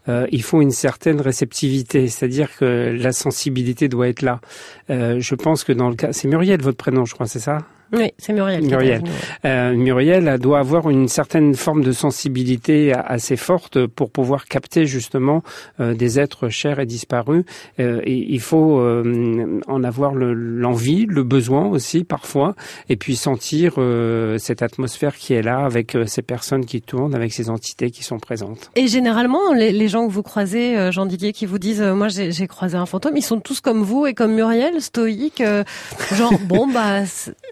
euh, 0.09 0.27
il 0.29 0.43
faut 0.43 0.61
une 0.61 0.71
certaine 0.71 1.21
réceptivité, 1.21 2.09
c'est-à-dire 2.09 2.57
que 2.57 2.93
la 2.99 3.13
sensibilité 3.13 3.87
doit 3.87 4.09
être 4.09 4.23
là. 4.23 4.41
Euh, 4.89 5.21
je 5.21 5.35
pense 5.35 5.63
que 5.63 5.71
dans 5.71 5.87
le 5.87 5.95
cas, 5.95 6.11
c'est 6.11 6.27
Muriel 6.27 6.61
votre 6.61 6.75
prénom, 6.75 7.05
je 7.05 7.13
crois, 7.13 7.27
c'est 7.27 7.39
ça? 7.39 7.59
Oui, 7.91 8.11
c'est 8.17 8.33
Muriel. 8.33 8.63
Muriel. 8.63 9.03
Euh, 9.45 9.73
Muriel 9.73 10.37
doit 10.39 10.59
avoir 10.59 10.89
une 10.89 11.07
certaine 11.07 11.55
forme 11.55 11.83
de 11.83 11.91
sensibilité 11.91 12.93
assez 12.93 13.35
forte 13.35 13.85
pour 13.87 14.11
pouvoir 14.11 14.45
capter 14.45 14.85
justement 14.85 15.43
euh, 15.79 15.93
des 15.93 16.19
êtres 16.19 16.49
chers 16.49 16.79
et 16.79 16.85
disparus. 16.85 17.43
Euh, 17.79 18.01
et 18.03 18.15
il 18.29 18.39
faut 18.39 18.79
euh, 18.79 19.59
en 19.67 19.83
avoir 19.83 20.13
l'envie, 20.13 21.05
le, 21.07 21.23
besoin 21.23 21.67
aussi 21.67 22.03
parfois, 22.03 22.55
et 22.89 22.95
puis 22.95 23.15
sentir 23.15 23.73
euh, 23.77 24.37
cette 24.37 24.61
atmosphère 24.61 25.15
qui 25.15 25.33
est 25.33 25.41
là 25.41 25.59
avec 25.59 25.97
ces 26.05 26.21
personnes 26.21 26.65
qui 26.65 26.81
tournent, 26.81 27.15
avec 27.15 27.33
ces 27.33 27.49
entités 27.49 27.91
qui 27.91 28.03
sont 28.03 28.19
présentes. 28.19 28.71
Et 28.75 28.87
généralement, 28.87 29.53
les, 29.53 29.71
les 29.71 29.87
gens 29.87 30.07
que 30.07 30.11
vous 30.11 30.23
croisez, 30.23 30.91
Jean 30.91 31.05
Didier, 31.05 31.33
qui 31.33 31.45
vous 31.45 31.59
disent, 31.59 31.81
moi 31.81 32.07
j'ai 32.07 32.47
croisé 32.47 32.77
un 32.77 32.85
fantôme, 32.85 33.15
ils 33.15 33.23
sont 33.23 33.39
tous 33.39 33.61
comme 33.61 33.83
vous 33.83 34.05
et 34.05 34.13
comme 34.13 34.33
Muriel, 34.33 34.81
stoïques, 34.81 35.43
genre 36.13 36.33
bon 36.47 36.67
bah 36.67 37.03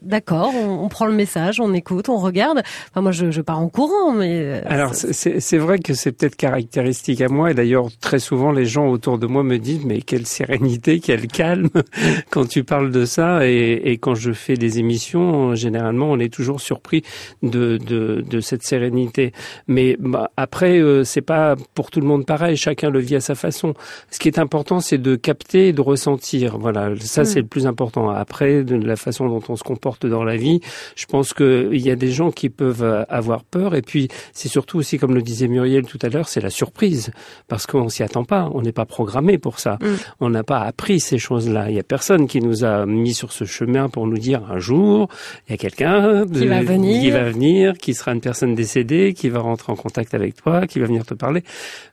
d'accord 0.01 0.26
d'accord, 0.27 0.53
on, 0.53 0.89
prend 0.89 1.05
le 1.05 1.13
message, 1.13 1.61
on 1.61 1.73
écoute, 1.73 2.09
on 2.09 2.17
regarde. 2.17 2.61
Enfin, 2.91 3.01
moi, 3.01 3.11
je, 3.11 3.31
je 3.31 3.41
pars 3.41 3.59
en 3.59 3.69
courant, 3.69 4.11
mais... 4.11 4.41
Euh, 4.41 4.61
Alors, 4.65 4.93
c'est 4.93 5.57
vrai 5.57 5.79
que 5.79 5.93
c'est 5.93 6.11
peut-être 6.11 6.35
caractéristique 6.35 7.21
à 7.21 7.29
moi, 7.29 7.51
et 7.51 7.53
d'ailleurs, 7.53 7.87
très 8.01 8.19
souvent, 8.19 8.51
les 8.51 8.65
gens 8.65 8.87
autour 8.89 9.19
de 9.19 9.25
moi 9.25 9.43
me 9.43 9.57
disent, 9.57 9.85
mais 9.85 10.01
quelle 10.01 10.25
sérénité, 10.25 10.99
quel 10.99 11.27
calme 11.27 11.69
quand 12.29 12.45
tu 12.45 12.65
parles 12.65 12.91
de 12.91 13.05
ça, 13.05 13.47
et, 13.47 13.81
et, 13.85 13.97
quand 13.97 14.15
je 14.15 14.33
fais 14.33 14.55
des 14.55 14.79
émissions, 14.79 15.55
généralement, 15.55 16.07
on 16.11 16.19
est 16.19 16.33
toujours 16.33 16.59
surpris 16.59 17.03
de, 17.41 17.77
de, 17.77 18.21
de 18.27 18.39
cette 18.41 18.63
sérénité. 18.63 19.31
Mais 19.67 19.95
bah, 19.97 20.31
après, 20.35 20.79
euh, 20.79 21.05
c'est 21.05 21.21
pas 21.21 21.55
pour 21.73 21.89
tout 21.89 22.01
le 22.01 22.07
monde 22.07 22.25
pareil, 22.25 22.57
chacun 22.57 22.89
le 22.89 22.99
vit 22.99 23.15
à 23.15 23.21
sa 23.21 23.35
façon. 23.35 23.73
Ce 24.11 24.19
qui 24.19 24.27
est 24.27 24.39
important, 24.39 24.81
c'est 24.81 24.97
de 24.97 25.15
capter 25.15 25.69
et 25.69 25.73
de 25.73 25.81
ressentir. 25.81 26.57
Voilà, 26.57 26.89
ça, 26.99 27.23
c'est 27.23 27.39
mm. 27.39 27.43
le 27.43 27.47
plus 27.47 27.67
important. 27.67 28.09
Après, 28.09 28.63
de 28.63 28.75
la 28.75 28.97
façon 28.97 29.27
dont 29.27 29.41
on 29.47 29.55
se 29.55 29.63
comporte 29.63 30.05
dans 30.05 30.16
la 30.23 30.37
vie. 30.37 30.61
Je 30.95 31.05
pense 31.05 31.33
qu'il 31.33 31.79
y 31.79 31.89
a 31.89 31.95
des 31.95 32.11
gens 32.11 32.31
qui 32.31 32.49
peuvent 32.49 32.83
euh, 32.83 33.03
avoir 33.09 33.43
peur. 33.43 33.75
Et 33.75 33.81
puis, 33.81 34.07
c'est 34.33 34.49
surtout 34.49 34.77
aussi, 34.77 34.97
comme 34.97 35.13
le 35.13 35.21
disait 35.21 35.47
Muriel 35.47 35.85
tout 35.85 35.99
à 36.01 36.09
l'heure, 36.09 36.27
c'est 36.27 36.41
la 36.41 36.49
surprise. 36.49 37.11
Parce 37.47 37.65
qu'on 37.65 37.89
s'y 37.89 38.03
attend 38.03 38.23
pas. 38.23 38.49
On 38.53 38.61
n'est 38.61 38.71
pas 38.71 38.85
programmé 38.85 39.37
pour 39.37 39.59
ça. 39.59 39.77
Mm. 39.81 39.85
On 40.19 40.29
n'a 40.29 40.43
pas 40.43 40.59
appris 40.59 40.99
ces 40.99 41.17
choses-là. 41.17 41.69
Il 41.69 41.75
y 41.75 41.79
a 41.79 41.83
personne 41.83 42.27
qui 42.27 42.41
nous 42.41 42.63
a 42.63 42.85
mis 42.85 43.13
sur 43.13 43.31
ce 43.31 43.45
chemin 43.45 43.89
pour 43.89 44.07
nous 44.07 44.17
dire 44.17 44.43
un 44.49 44.59
jour, 44.59 45.09
il 45.47 45.51
y 45.51 45.53
a 45.53 45.57
quelqu'un 45.57 46.25
qui 46.25 46.47
va 46.47 46.61
venir, 46.61 47.01
qui 47.01 47.11
va 47.11 47.23
venir, 47.23 47.73
qui 47.77 47.93
sera 47.93 48.13
une 48.13 48.21
personne 48.21 48.55
décédée, 48.55 49.13
qui 49.13 49.29
va 49.29 49.39
rentrer 49.39 49.71
en 49.71 49.75
contact 49.75 50.13
avec 50.13 50.35
toi, 50.35 50.67
qui 50.67 50.79
va 50.79 50.87
venir 50.87 51.05
te 51.05 51.13
parler. 51.13 51.43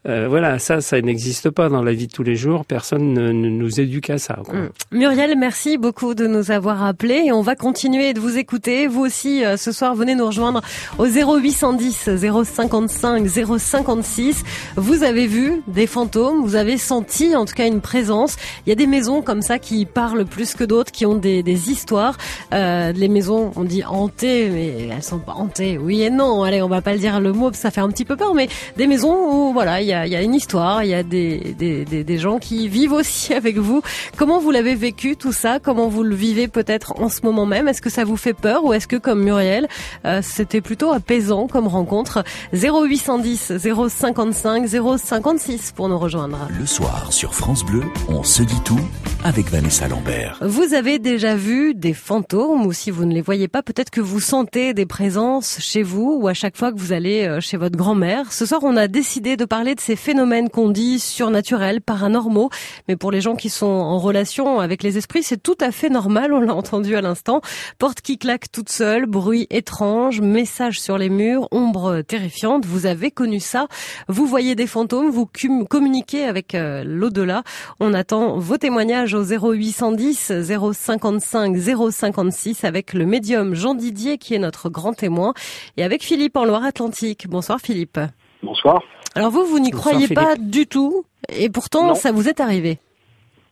Euh, 0.07 0.27
voilà, 0.29 0.59
ça, 0.59 0.81
ça 0.81 1.01
n'existe 1.01 1.51
pas 1.51 1.69
dans 1.69 1.83
la 1.83 1.93
vie 1.93 2.07
de 2.07 2.13
tous 2.13 2.23
les 2.23 2.37
jours. 2.37 2.65
Personne 2.65 3.13
ne, 3.13 3.33
nous 3.33 3.81
éduque 3.81 4.11
à 4.11 4.19
ça. 4.19 4.39
Quoi. 4.45 4.55
Mm. 4.55 4.71
Muriel, 4.93 5.35
merci 5.39 5.79
beaucoup 5.79 6.15
de 6.15 6.27
nous 6.27 6.51
avoir 6.51 6.85
appelés 6.85 7.25
et 7.27 7.33
on 7.33 7.43
va 7.43 7.57
continuer 7.57 8.14
de 8.15 8.21
vous 8.21 8.39
écouter. 8.39 8.87
Vous 8.87 9.01
aussi, 9.01 9.45
euh, 9.45 9.57
ce 9.57 9.73
soir, 9.73 9.95
venez 9.95 10.15
nous 10.15 10.27
rejoindre 10.27 10.63
au 10.99 11.07
0810 11.07 12.09
055 12.45 13.27
056. 13.59 14.43
Vous 14.77 15.03
avez 15.03 15.27
vu 15.27 15.63
des 15.67 15.87
fantômes, 15.87 16.41
vous 16.43 16.55
avez 16.55 16.79
senti 16.79 17.37
en 17.37 17.45
tout 17.45 17.55
cas 17.55 17.67
une 17.67 17.81
présence. 17.81 18.37
Il 18.65 18.71
y 18.71 18.73
a 18.73 18.77
des 18.77 18.87
maisons 18.87 19.21
comme 19.21 19.43
ça 19.43 19.59
qui 19.59 19.85
parlent 19.85 20.25
plus 20.25 20.55
que 20.55 20.65
d'autres, 20.65 20.93
qui 20.93 21.05
ont 21.05 21.17
des, 21.17 21.43
des 21.43 21.71
histoires. 21.71 22.17
Euh, 22.53 22.93
les 22.93 23.09
maisons, 23.09 23.51
on 23.57 23.65
dit 23.65 23.83
hantées, 23.85 24.49
mais 24.49 24.89
elles 24.95 25.03
sont 25.03 25.19
pas 25.19 25.33
hantées. 25.33 25.77
Oui 25.77 26.03
et 26.03 26.11
non. 26.11 26.45
Allez, 26.45 26.63
on 26.63 26.69
va 26.69 26.81
pas 26.81 26.93
le 26.93 26.99
dire 26.99 27.21
le 27.21 27.33
mot, 27.33 27.53
ça 27.53 27.71
fait 27.71 27.81
un 27.81 27.89
petit 27.89 28.05
peu 28.05 28.17
peur, 28.17 28.35
mais 28.35 28.49
des 28.77 28.87
maisons 28.87 29.15
où 29.15 29.53
voilà, 29.53 29.81
il 29.81 29.89
y 29.89 29.93
a, 29.93 30.07
y 30.07 30.15
a 30.15 30.23
une 30.23 30.35
histoire, 30.35 30.85
il 30.85 30.91
y 30.91 30.95
a 30.95 31.03
des, 31.03 31.55
des, 31.59 31.85
des, 31.85 32.05
des 32.05 32.19
gens 32.19 32.39
qui 32.39 32.69
vivent 32.69 32.93
aussi 32.93 33.35
avec 33.35 33.59
vous. 33.59 33.83
Comment 34.17 34.39
vous 34.39 34.53
l'avez 34.53 34.77
vécu 34.77 35.17
tout 35.17 35.33
ça? 35.33 35.59
Comment 35.59 35.89
vous 35.89 36.05
le 36.05 36.15
vivez 36.15 36.47
peut-être 36.47 37.01
en 37.01 37.09
ce 37.09 37.23
moment 37.23 37.47
même? 37.47 37.67
Est-ce 37.67 37.83
que 37.83 37.91
ça 37.91 38.04
vous 38.05 38.17
fait 38.17 38.35
peur 38.35 38.65
ou 38.65 38.73
est-ce 38.73 38.87
que 38.87 38.97
comme 38.97 39.23
Muriel, 39.23 39.69
euh, 40.05 40.21
c'était 40.23 40.61
plutôt 40.61 40.93
apaisant 40.93 41.47
comme 41.47 41.67
rencontre? 41.67 42.25
0810 42.53 43.53
055 43.89 44.67
056 44.99 45.73
pour 45.73 45.89
nous 45.89 45.99
rejoindre. 45.99 46.49
Le 46.59 46.67
soir 46.67 47.13
sur 47.13 47.35
France 47.35 47.65
Bleu, 47.65 47.83
on 48.09 48.23
se 48.23 48.43
dit 48.43 48.61
tout 48.65 48.81
avec 49.25 49.51
Vanessa 49.51 49.89
Lambert. 49.89 50.39
Vous 50.43 50.75
avez 50.75 50.99
déjà 50.99 51.35
vu 51.35 51.75
des 51.75 51.95
fantômes 51.95 52.67
ou 52.67 52.73
si 52.73 52.91
vous 52.91 53.07
ne 53.07 53.15
les 53.15 53.23
voyez 53.23 53.49
pas, 53.49 53.63
peut-être 53.63 53.91
que 53.91 54.03
vous 54.03 54.21
sentez 54.21 54.75
des 54.75 54.87
présences 54.87 55.59
chez 55.61 55.83
vous 55.83 56.19
ou 56.21 56.29
à 56.29 56.35
chaque 56.35 56.57
fois 56.57 56.73
que 56.73 56.79
vous 56.79 56.93
allez 56.93 57.25
euh, 57.25 57.41
chez 57.41 57.57
votre 57.57 57.77
grand-mère. 57.77 58.33
Ce 58.33 58.45
soir, 58.45 58.61
on 58.65 58.77
a 58.77 58.87
décidé 58.87 59.37
de 59.37 59.45
parler 59.45 59.75
de 59.75 59.81
ces 59.81 59.97
phénomènes 59.97 60.51
qu'on 60.51 60.69
dit 60.69 60.99
surnaturels, 60.99 61.81
paranormaux, 61.81 62.51
mais 62.87 62.97
pour 62.97 63.11
les 63.11 63.21
gens 63.21 63.35
qui 63.35 63.49
sont 63.49 63.67
en 63.67 63.99
relation 63.99 64.61
avec 64.61 64.83
les 64.83 64.99
esprits, 64.99 65.23
c'est 65.23 65.43
tout 65.43 65.57
à 65.61 65.71
fait 65.71 65.89
normal, 65.89 66.33
on 66.33 66.41
l'a 66.41 66.55
entendu 66.55 66.95
à 66.97 67.01
l'instant. 67.01 67.41
Porte 67.85 68.01
qui 68.01 68.17
claque 68.17 68.51
toute 68.51 68.71
seule, 68.71 69.05
bruit 69.05 69.47
étrange, 69.51 70.23
message 70.23 70.81
sur 70.81 70.97
les 70.97 71.11
murs, 71.11 71.49
ombre 71.51 72.01
terrifiante. 72.01 72.65
Vous 72.65 72.87
avez 72.87 73.11
connu 73.11 73.41
ça. 73.41 73.67
Vous 74.09 74.25
voyez 74.25 74.55
des 74.55 74.67
fantômes, 74.67 75.11
vous 75.11 75.27
communiquez 75.69 76.25
avec 76.25 76.55
euh, 76.55 76.83
l'au-delà. 76.83 77.43
On 77.81 77.93
attend 77.93 78.39
vos 78.39 78.57
témoignages 78.57 79.13
au 79.13 79.23
0810 79.23 80.33
055 80.73 81.59
056 81.91 82.65
avec 82.65 82.95
le 82.95 83.05
médium 83.05 83.55
Jean 83.55 83.75
Didier 83.75 84.17
qui 84.17 84.33
est 84.33 84.39
notre 84.39 84.71
grand 84.71 84.95
témoin 84.95 85.35
et 85.77 85.85
avec 85.85 86.03
Philippe 86.03 86.39
en 86.39 86.47
Loire-Atlantique. 86.47 87.29
Bonsoir 87.29 87.61
Philippe. 87.61 88.01
Bonsoir. 88.43 88.83
Alors 89.15 89.31
vous, 89.31 89.45
vous 89.45 89.59
n'y 89.59 89.73
croyez 89.73 90.09
pas 90.09 90.37
du 90.37 90.67
tout 90.67 91.05
et 91.29 91.51
pourtant 91.51 91.95
ça 91.95 92.13
vous 92.13 92.31
est 92.31 92.41
arrivé. 92.41 92.79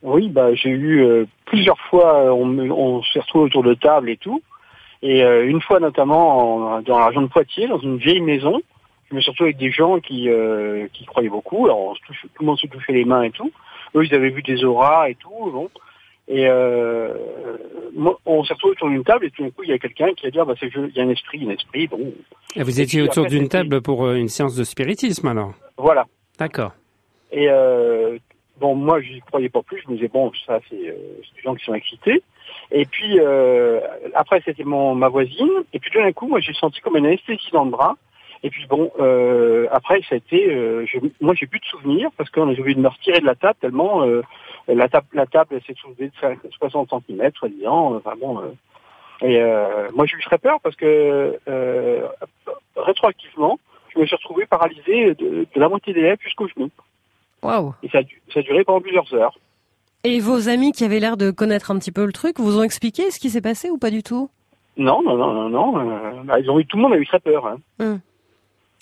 Oui, 0.02 0.28
bah 0.28 0.52
j'ai 0.54 0.70
eu 0.70 1.04
euh, 1.04 1.26
plusieurs 1.44 1.78
fois, 1.88 2.24
euh, 2.24 2.30
on, 2.30 2.58
on 2.70 3.02
s'est 3.04 3.20
retrouvés 3.20 3.44
autour 3.44 3.62
de 3.62 3.74
table 3.74 4.10
et 4.10 4.16
tout. 4.16 4.42
Et 5.02 5.22
euh, 5.22 5.48
une 5.48 5.60
fois 5.60 5.80
notamment 5.80 6.80
dans 6.82 6.98
la 6.98 7.06
région 7.06 7.22
de 7.22 7.28
Poitiers, 7.28 7.68
dans 7.68 7.78
une 7.78 7.98
vieille 7.98 8.20
maison, 8.20 8.60
je 9.10 9.16
me 9.16 9.20
suis 9.20 9.30
retrouvé 9.30 9.48
avec 9.50 9.58
des 9.58 9.70
gens 9.70 10.00
qui, 10.00 10.28
euh, 10.28 10.86
qui 10.92 11.04
croyaient 11.04 11.28
beaucoup. 11.28 11.66
Alors 11.66 11.94
tout 12.06 12.14
le 12.40 12.46
monde 12.46 12.58
se 12.58 12.66
touchait 12.66 12.92
les 12.92 13.04
mains 13.04 13.22
et 13.22 13.30
tout. 13.30 13.52
Eux, 13.94 14.04
ils 14.04 14.14
avaient 14.14 14.30
vu 14.30 14.42
des 14.42 14.64
auras 14.64 15.08
et 15.08 15.14
tout. 15.14 15.50
Bon. 15.52 15.68
Et 16.28 16.46
euh, 16.48 17.14
moi, 17.94 18.18
on 18.26 18.42
s'est 18.42 18.54
retrouvé 18.54 18.72
autour 18.72 18.88
d'une 18.88 19.04
table 19.04 19.26
et 19.26 19.30
tout 19.30 19.42
d'un 19.42 19.50
coup, 19.50 19.64
il 19.64 19.70
y 19.70 19.72
a 19.72 19.78
quelqu'un 19.78 20.12
qui 20.14 20.26
a 20.26 20.30
dit 20.30 20.38
ah, 20.40 20.44
bah, 20.44 20.54
c'est 20.58 20.70
il 20.74 20.96
y 20.96 21.00
a 21.00 21.04
un 21.04 21.10
esprit, 21.10 21.44
un 21.46 21.50
esprit. 21.50 21.86
Bon. 21.88 22.12
Et 22.56 22.62
vous 22.62 22.80
étiez 22.80 23.02
autour 23.02 23.26
d'une 23.26 23.48
table 23.48 23.82
pour 23.82 24.10
une 24.10 24.28
séance 24.28 24.56
de 24.56 24.64
spiritisme 24.64 25.28
alors? 25.28 25.52
Voilà. 25.76 26.06
D'accord. 26.38 26.72
Et 27.32 27.48
bon, 28.60 28.74
moi, 28.74 29.00
je 29.00 29.12
n'y 29.12 29.20
croyais 29.20 29.48
pas 29.48 29.62
plus. 29.62 29.82
Je 29.84 29.90
me 29.90 29.96
disais 29.96 30.08
bon, 30.08 30.32
ça, 30.46 30.60
c'est 30.68 30.76
des 30.76 31.42
gens 31.42 31.54
qui 31.54 31.64
sont 31.64 31.74
excités. 31.74 32.22
Et 32.70 32.86
puis 32.86 33.18
euh, 33.20 33.80
après 34.14 34.42
c'était 34.44 34.64
mon 34.64 34.94
ma 34.94 35.08
voisine. 35.08 35.50
Et 35.72 35.78
puis 35.78 35.90
tout 35.90 35.98
d'un 35.98 36.12
coup, 36.12 36.28
moi 36.28 36.40
j'ai 36.40 36.52
senti 36.54 36.80
comme 36.80 36.96
une 36.96 37.06
anesthésie 37.06 37.50
dans 37.52 37.64
le 37.64 37.70
bras. 37.70 37.96
Et 38.42 38.50
puis 38.50 38.66
bon, 38.66 38.90
euh, 38.98 39.68
après 39.70 40.00
ça 40.08 40.14
a 40.14 40.16
été, 40.16 40.50
euh, 40.50 40.84
je, 40.86 40.98
moi 41.20 41.34
j'ai 41.34 41.46
plus 41.46 41.60
de 41.60 41.64
souvenirs 41.66 42.10
parce 42.16 42.30
qu'on 42.30 42.48
a 42.48 42.58
envie 42.58 42.74
de 42.74 42.80
me 42.80 42.88
retirer 42.88 43.20
de 43.20 43.26
la 43.26 43.34
table 43.36 43.58
tellement 43.60 44.02
euh, 44.04 44.22
la 44.68 44.88
table 44.88 45.06
la 45.12 45.26
table 45.26 45.60
s'est 45.66 45.74
soulevée 45.74 46.08
de 46.08 46.50
60 46.58 46.90
cm, 47.06 47.30
soi-disant. 47.34 47.96
Enfin 47.96 48.14
bon. 48.18 48.40
Euh, 48.40 48.52
et 49.20 49.40
euh, 49.40 49.88
moi 49.94 50.06
j'ai 50.06 50.16
eu 50.16 50.22
très 50.22 50.38
peur 50.38 50.58
parce 50.62 50.74
que 50.74 51.38
rétroactivement, 52.76 53.60
je 53.94 54.00
me 54.00 54.06
suis 54.06 54.16
retrouvé 54.16 54.46
paralysé 54.46 55.14
de, 55.14 55.46
de 55.54 55.60
la 55.60 55.68
moitié 55.68 55.92
des 55.92 56.00
lèvres 56.00 56.22
jusqu'au 56.22 56.48
genou. 56.48 56.70
Waouh 57.42 57.74
Et 57.82 57.88
ça, 57.88 58.00
ça 58.32 58.40
a 58.40 58.42
duré 58.42 58.64
pendant 58.64 58.80
plusieurs 58.80 59.12
heures. 59.14 59.38
Et 60.04 60.18
vos 60.20 60.48
amis 60.48 60.72
qui 60.72 60.84
avaient 60.84 61.00
l'air 61.00 61.16
de 61.16 61.30
connaître 61.30 61.70
un 61.70 61.78
petit 61.78 61.92
peu 61.92 62.04
le 62.04 62.12
truc 62.12 62.40
vous 62.40 62.58
ont 62.58 62.62
expliqué 62.62 63.10
ce 63.10 63.20
qui 63.20 63.30
s'est 63.30 63.40
passé 63.40 63.70
ou 63.70 63.78
pas 63.78 63.90
du 63.90 64.02
tout? 64.02 64.30
Non, 64.76 65.02
non, 65.02 65.16
non, 65.16 65.32
non, 65.32 65.48
non. 65.48 65.78
Euh, 65.78 66.22
bah, 66.24 66.40
ils 66.40 66.50
ont 66.50 66.58
eu, 66.58 66.66
tout 66.66 66.76
le 66.76 66.82
monde 66.82 66.94
a 66.94 66.98
eu 66.98 67.06
très 67.06 67.20
peur. 67.20 67.46
Hein. 67.46 67.58
Hum. 67.78 68.00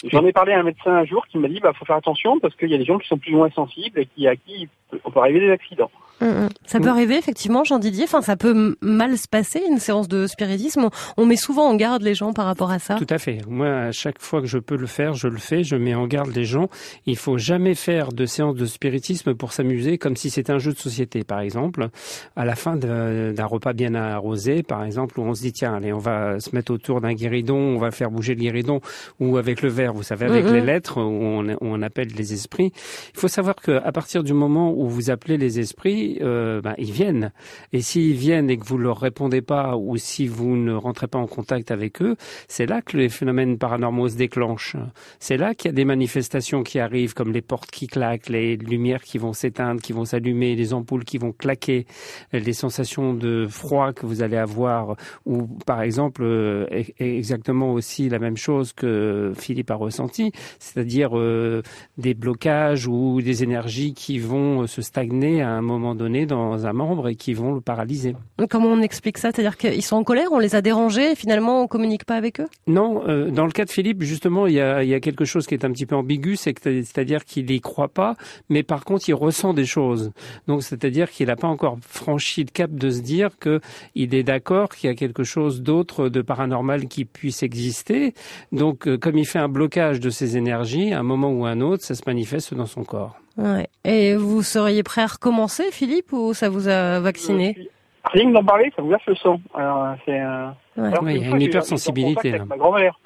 J'en 0.05 0.25
ai 0.25 0.33
parlé 0.33 0.53
à 0.53 0.61
un 0.61 0.63
médecin 0.63 0.93
un 0.93 1.05
jour 1.05 1.27
qui 1.27 1.37
m'a 1.37 1.49
dit 1.49 1.61
bah 1.61 1.75
faut 1.79 1.85
faire 1.85 1.97
attention 1.97 2.41
parce 2.41 2.55
qu'il 2.57 2.71
y 2.71 2.75
a 2.75 2.79
des 2.79 2.87
gens 2.87 2.99
qui 2.99 3.07
sont 3.07 3.19
plus 3.19 3.35
ou 3.35 3.37
moins 3.37 3.51
sensibles 3.51 4.01
et 4.01 4.07
qui 4.07 4.27
à 4.27 4.35
qui 4.35 4.67
on 5.05 5.11
peut 5.11 5.21
arriver 5.21 5.41
des 5.41 5.51
accidents. 5.51 5.91
Mm, 6.21 6.27
mm. 6.27 6.49
Ça 6.67 6.81
peut 6.81 6.89
arriver 6.89 7.17
effectivement, 7.17 7.65
Jean 7.65 7.79
Didier. 7.79 8.05
Enfin, 8.05 8.23
ça 8.23 8.37
peut 8.37 8.77
mal 8.81 9.17
se 9.19 9.27
passer 9.27 9.63
une 9.69 9.79
séance 9.79 10.09
de 10.09 10.27
spiritisme. 10.27 10.89
On 11.17 11.27
met 11.27 11.37
souvent 11.37 11.69
en 11.69 11.75
garde 11.75 12.03
les 12.03 12.15
gens 12.15 12.33
par 12.33 12.47
rapport 12.47 12.71
à 12.71 12.79
ça. 12.79 12.97
Tout 12.97 13.07
à 13.09 13.19
fait. 13.19 13.41
Moi, 13.49 13.69
à 13.69 13.93
chaque 13.93 14.21
fois 14.21 14.41
que 14.41 14.47
je 14.47 14.59
peux 14.59 14.77
le 14.77 14.87
faire, 14.87 15.15
je 15.15 15.29
le 15.29 15.39
fais. 15.39 15.65
Je 15.65 15.77
mets 15.77 15.95
en 15.95 16.07
garde 16.07 16.35
les 16.35 16.45
gens. 16.45 16.69
Il 17.07 17.17
faut 17.17 17.39
jamais 17.39 17.75
faire 17.75 18.13
de 18.13 18.27
séance 18.27 18.55
de 18.55 18.67
spiritisme 18.67 19.35
pour 19.35 19.53
s'amuser, 19.53 19.99
comme 19.99 20.17
si 20.17 20.31
c'était 20.31 20.53
un 20.53 20.59
jeu 20.59 20.73
de 20.73 20.79
société, 20.79 21.25
par 21.25 21.41
exemple. 21.41 21.89
À 22.37 22.45
la 22.45 22.55
fin 22.55 22.77
d'un 22.77 23.47
repas 23.47 23.73
bien 23.73 23.95
arrosé, 23.95 24.63
par 24.63 24.85
exemple, 24.85 25.19
où 25.19 25.23
on 25.25 25.35
se 25.35 25.43
dit 25.43 25.53
tiens, 25.53 25.75
allez, 25.75 25.93
on 25.93 25.99
va 25.99 26.39
se 26.41 26.55
mettre 26.55 26.73
autour 26.73 27.01
d'un 27.01 27.15
guéridon, 27.15 27.57
on 27.57 27.79
va 27.79 27.91
faire 27.91 28.11
bouger 28.11 28.35
le 28.35 28.41
guéridon, 28.41 28.81
ou 29.19 29.37
avec 29.37 29.63
le 29.63 29.69
verre, 29.69 29.93
vous 29.93 30.03
savez, 30.03 30.27
avec 30.27 30.45
mm, 30.45 30.53
les 30.53 30.61
lettres 30.61 31.01
où 31.01 31.03
on, 31.03 31.57
on 31.61 31.83
appelle 31.83 32.09
les 32.17 32.33
esprits. 32.33 32.73
Il 33.15 33.21
faut 33.21 33.29
savoir 33.29 33.57
que 33.57 33.81
à 33.83 33.93
partir 33.93 34.23
du 34.23 34.33
moment 34.33 34.73
où 34.73 34.89
vous 34.89 35.11
appelez 35.11 35.37
les 35.37 35.59
esprits 35.59 36.10
euh, 36.21 36.61
ben, 36.61 36.75
ils 36.79 36.93
viennent. 36.93 37.33
Et 37.73 37.81
s'ils 37.81 38.15
viennent 38.15 38.51
et 38.51 38.57
que 38.57 38.65
vous 38.65 38.79
leur 38.79 38.99
répondez 38.99 39.43
pas 39.43 39.77
ou 39.77 39.97
si 39.97 40.27
vous 40.27 40.57
ne 40.57 40.73
rentrez 40.73 41.07
pas 41.07 41.19
en 41.19 41.27
contact 41.27 41.71
avec 41.71 42.03
eux, 42.03 42.17
c'est 42.49 42.67
là 42.67 42.83
que 42.83 42.97
les 42.97 43.09
phénomènes 43.09 43.59
paranormaux 43.59 44.09
se 44.09 44.17
déclenchent. 44.17 44.77
C'est 45.19 45.37
là 45.37 45.55
qu'il 45.55 45.71
y 45.71 45.73
a 45.73 45.77
des 45.77 45.85
manifestations 45.85 46.63
qui 46.63 46.79
arrivent, 46.79 47.15
comme 47.15 47.33
les 47.33 47.43
portes 47.43 47.71
qui 47.71 47.87
claquent, 47.87 48.29
les 48.29 48.57
lumières 48.57 49.03
qui 49.03 49.19
vont 49.19 49.33
s'éteindre, 49.33 49.81
qui 49.81 49.93
vont 49.93 50.05
s'allumer, 50.05 50.57
les 50.57 50.73
ampoules 50.75 51.05
qui 51.05 51.19
vont 51.19 51.33
claquer, 51.33 51.87
les 52.33 52.53
sensations 52.53 53.15
de 53.15 53.47
froid 53.49 53.93
que 53.93 54.07
vous 54.07 54.23
allez 54.23 54.37
avoir, 54.37 54.97
ou 55.27 55.47
par 55.67 55.83
exemple 55.83 56.23
euh, 56.23 56.67
exactement 56.99 57.73
aussi 57.73 58.09
la 58.09 58.19
même 58.19 58.37
chose 58.37 58.73
que 58.73 59.33
Philippe 59.37 59.71
a 59.71 59.75
ressenti, 59.75 60.33
c'est-à-dire 60.59 61.17
euh, 61.19 61.63
des 61.99 62.15
blocages 62.15 62.87
ou 62.87 63.21
des 63.23 63.43
énergies 63.43 63.95
qui 63.95 64.19
vont 64.19 64.67
se 64.67 64.83
stagner 64.83 65.43
à 65.43 65.51
un 65.51 65.63
moment 65.63 65.95
dans 66.27 66.67
un 66.67 66.73
membre 66.73 67.09
et 67.09 67.15
qui 67.15 67.35
vont 67.35 67.53
le 67.55 67.61
paralyser. 67.61 68.17
Comment 68.49 68.69
on 68.69 68.81
explique 68.81 69.19
ça? 69.19 69.31
C'est-à-dire 69.33 69.57
qu'ils 69.57 69.85
sont 69.85 69.97
en 69.97 70.05
colère, 70.05 70.29
on 70.33 70.39
les 70.39 70.55
a 70.55 70.63
dérangés 70.63 71.13
et 71.13 71.15
finalement 71.15 71.63
on 71.63 71.67
communique 71.67 72.05
pas 72.05 72.17
avec 72.17 72.41
eux? 72.41 72.49
Non, 72.67 73.03
euh, 73.07 73.31
dans 73.31 73.45
le 73.45 73.53
cas 73.53 73.65
de 73.65 73.71
Philippe, 73.71 74.03
justement, 74.03 74.47
il 74.47 74.55
y 74.55 74.61
a, 74.61 74.83
il 74.83 74.89
y 74.89 74.95
a 74.95 75.01
quelque 75.01 75.25
chose 75.25 75.47
qui 75.47 75.55
est 75.55 75.65
un 75.65 75.73
petit 75.73 75.87
peu 75.87 75.95
ambigu, 75.95 76.37
c'est-à-dire 76.37 77.25
qu'il 77.25 77.47
n'y 77.47 77.61
croit 77.61 77.89
pas, 77.89 78.17
mais 78.49 78.63
par 78.63 78.85
contre 78.85 79.09
il 79.09 79.15
ressent 79.15 79.53
des 79.53 79.67
choses. 79.67 80.13
Donc 80.47 80.63
c'est-à-dire 80.63 81.11
qu'il 81.11 81.27
n'a 81.27 81.37
pas 81.37 81.49
encore 81.49 81.79
franchi 81.87 82.45
le 82.45 82.51
cap 82.51 82.71
de 82.73 82.91
se 82.91 83.01
dire 83.01 83.31
qu'il 83.39 84.15
est 84.15 84.23
d'accord 84.23 84.71
qu'il 84.71 84.89
y 84.89 84.93
a 84.93 84.97
quelque 84.97 85.25
chose 85.25 85.63
d'autre 85.63 86.09
de 86.09 86.23
paranormal 86.23 86.87
qui 86.87 87.05
puisse 87.05 87.43
exister. 87.43 88.15
Donc 88.53 88.87
euh, 88.87 88.97
comme 88.97 89.19
il 89.19 89.27
fait 89.27 89.39
un 89.39 89.49
blocage 89.49 90.01
de 90.01 90.11
ses 90.11 90.37
énergies, 90.37 90.93
à 90.93 91.01
un 91.01 91.03
moment 91.03 91.31
ou 91.33 91.45
à 91.45 91.51
un 91.51 91.61
autre, 91.61 91.85
ça 91.85 91.95
se 91.95 92.03
manifeste 92.07 92.55
dans 92.55 92.67
son 92.67 92.85
corps. 92.85 93.17
Ouais. 93.37 93.69
Et 93.85 94.15
vous 94.15 94.43
seriez 94.43 94.83
prêt 94.83 95.03
à 95.03 95.07
recommencer, 95.07 95.71
Philippe, 95.71 96.13
ou 96.13 96.35
ça 96.35 96.49
vous 96.49 96.69
a 96.69 97.01
vacciné? 97.01 97.69
Rien 98.05 98.31
d'en 98.31 98.45
parler, 98.45 98.73
ça 98.75 98.83
vous 98.83 98.89
glace 98.89 99.03
le 99.07 99.15
sang. 99.15 99.41
Alors, 99.55 99.95
c'est, 100.05 100.21
euh... 100.21 100.49
ouais. 100.77 101.17
il 101.17 101.23
y 101.23 101.25
a 101.27 101.31
une 101.31 101.43
hypersensibilité. 101.43 102.39
Ma 102.41 102.57
grand-mère. 102.57 102.99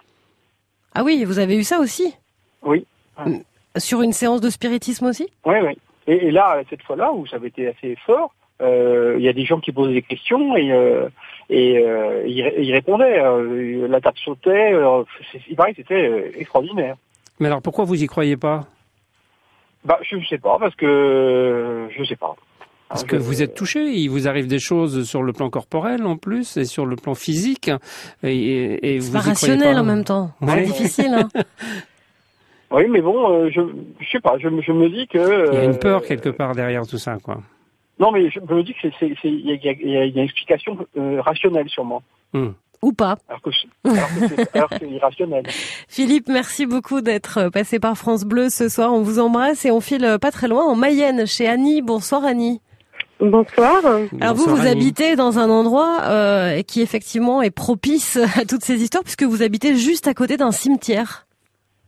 Ah 0.94 1.02
oui, 1.04 1.24
vous 1.24 1.38
avez 1.38 1.56
eu 1.56 1.64
ça 1.64 1.80
aussi? 1.80 2.14
Oui. 2.62 2.86
Sur 3.76 4.02
une 4.02 4.12
séance 4.12 4.40
de 4.40 4.50
spiritisme 4.50 5.06
aussi? 5.06 5.28
Oui, 5.44 5.56
oui. 5.62 5.76
Et, 6.06 6.30
là, 6.30 6.62
cette 6.70 6.82
fois-là, 6.82 7.12
où 7.12 7.26
ça 7.26 7.36
avait 7.36 7.48
été 7.48 7.68
assez 7.68 7.96
fort, 8.06 8.32
euh, 8.62 9.16
il 9.18 9.24
y 9.24 9.28
a 9.28 9.32
des 9.32 9.44
gens 9.44 9.58
qui 9.58 9.72
posaient 9.72 9.94
des 9.94 10.02
questions 10.02 10.56
et, 10.56 10.70
euh, 10.70 11.08
et 11.50 11.78
euh, 11.78 12.22
ils, 12.26 12.72
répondaient. 12.72 13.20
la 13.88 14.00
table 14.00 14.18
sautait. 14.24 14.74
il 15.48 15.56
paraît 15.56 15.72
que 15.72 15.82
c'était 15.82 16.32
extraordinaire. 16.38 16.96
Mais 17.40 17.48
alors 17.48 17.62
pourquoi 17.62 17.84
vous 17.84 18.00
y 18.00 18.06
croyez 18.06 18.36
pas? 18.36 18.66
Bah 19.84 19.98
je 20.02 20.16
ne 20.16 20.24
sais 20.24 20.38
pas 20.38 20.58
parce 20.58 20.74
que 20.76 21.88
je 21.96 22.04
sais 22.04 22.16
pas. 22.16 22.34
Parce 22.88 23.04
que 23.04 23.16
vous 23.16 23.42
êtes 23.42 23.54
touché, 23.54 23.80
il 23.90 24.08
vous 24.08 24.28
arrive 24.28 24.46
des 24.46 24.58
choses 24.60 25.08
sur 25.08 25.22
le 25.22 25.32
plan 25.32 25.50
corporel 25.50 26.06
en 26.06 26.16
plus 26.16 26.56
et 26.56 26.64
sur 26.64 26.86
le 26.86 26.96
plan 26.96 27.14
physique. 27.14 27.70
Et, 28.22 28.94
et 28.94 28.98
vous 28.98 29.12
pas 29.12 29.20
rationnel 29.20 29.78
en 29.78 29.84
même 29.84 30.04
temps. 30.04 30.30
C'est 30.46 30.62
difficile. 30.62 31.14
Hein. 31.14 31.28
oui, 32.70 32.86
mais 32.88 33.00
bon, 33.00 33.32
euh, 33.32 33.50
je, 33.50 33.62
je 34.00 34.10
sais 34.10 34.20
pas, 34.20 34.36
je, 34.38 34.48
je, 34.60 34.72
me 34.72 34.88
dis 34.88 35.08
que. 35.08 35.52
il 35.52 35.54
y 35.54 35.60
a 35.60 35.64
une 35.64 35.78
peur 35.78 36.02
euh, 36.02 36.06
quelque 36.06 36.28
part 36.28 36.54
derrière 36.54 36.86
tout 36.86 36.98
ça, 36.98 37.16
quoi. 37.22 37.38
Non, 37.98 38.12
mais 38.12 38.30
je, 38.30 38.40
me 38.40 38.62
dis 38.62 38.74
que 38.74 38.88
c'est, 39.00 39.12
il 39.24 39.60
y, 39.60 39.96
a, 39.96 40.04
une 40.04 40.18
explication 40.18 40.76
euh, 40.96 41.20
rationnelle 41.20 41.68
sûrement. 41.68 42.02
Hmm. 42.32 42.50
Ou 42.84 42.92
pas. 42.92 43.16
Alors 43.28 43.40
que, 43.40 43.50
c'est 44.78 44.90
irrationnel. 44.90 45.44
Philippe, 45.88 46.28
merci 46.28 46.66
beaucoup 46.66 47.00
d'être 47.00 47.48
passé 47.48 47.78
par 47.78 47.96
France 47.96 48.24
Bleu 48.24 48.50
ce 48.50 48.68
soir. 48.68 48.92
On 48.92 49.00
vous 49.00 49.18
embrasse 49.18 49.64
et 49.64 49.70
on 49.70 49.80
file 49.80 50.18
pas 50.20 50.30
très 50.30 50.48
loin 50.48 50.64
en 50.64 50.76
Mayenne 50.76 51.26
chez 51.26 51.48
Annie. 51.48 51.80
Bonsoir 51.80 52.24
Annie. 52.24 52.60
Bonsoir. 53.20 53.80
Alors 54.20 54.34
vous, 54.34 54.54
vous 54.54 54.66
habitez 54.66 55.16
dans 55.16 55.38
un 55.38 55.48
endroit 55.48 56.00
euh, 56.02 56.60
qui 56.60 56.82
effectivement 56.82 57.40
est 57.40 57.50
propice 57.50 58.18
à 58.38 58.44
toutes 58.44 58.64
ces 58.64 58.82
histoires 58.82 59.02
puisque 59.02 59.22
vous 59.22 59.42
habitez 59.42 59.76
juste 59.76 60.06
à 60.06 60.12
côté 60.12 60.36
d'un 60.36 60.52
cimetière. 60.52 61.26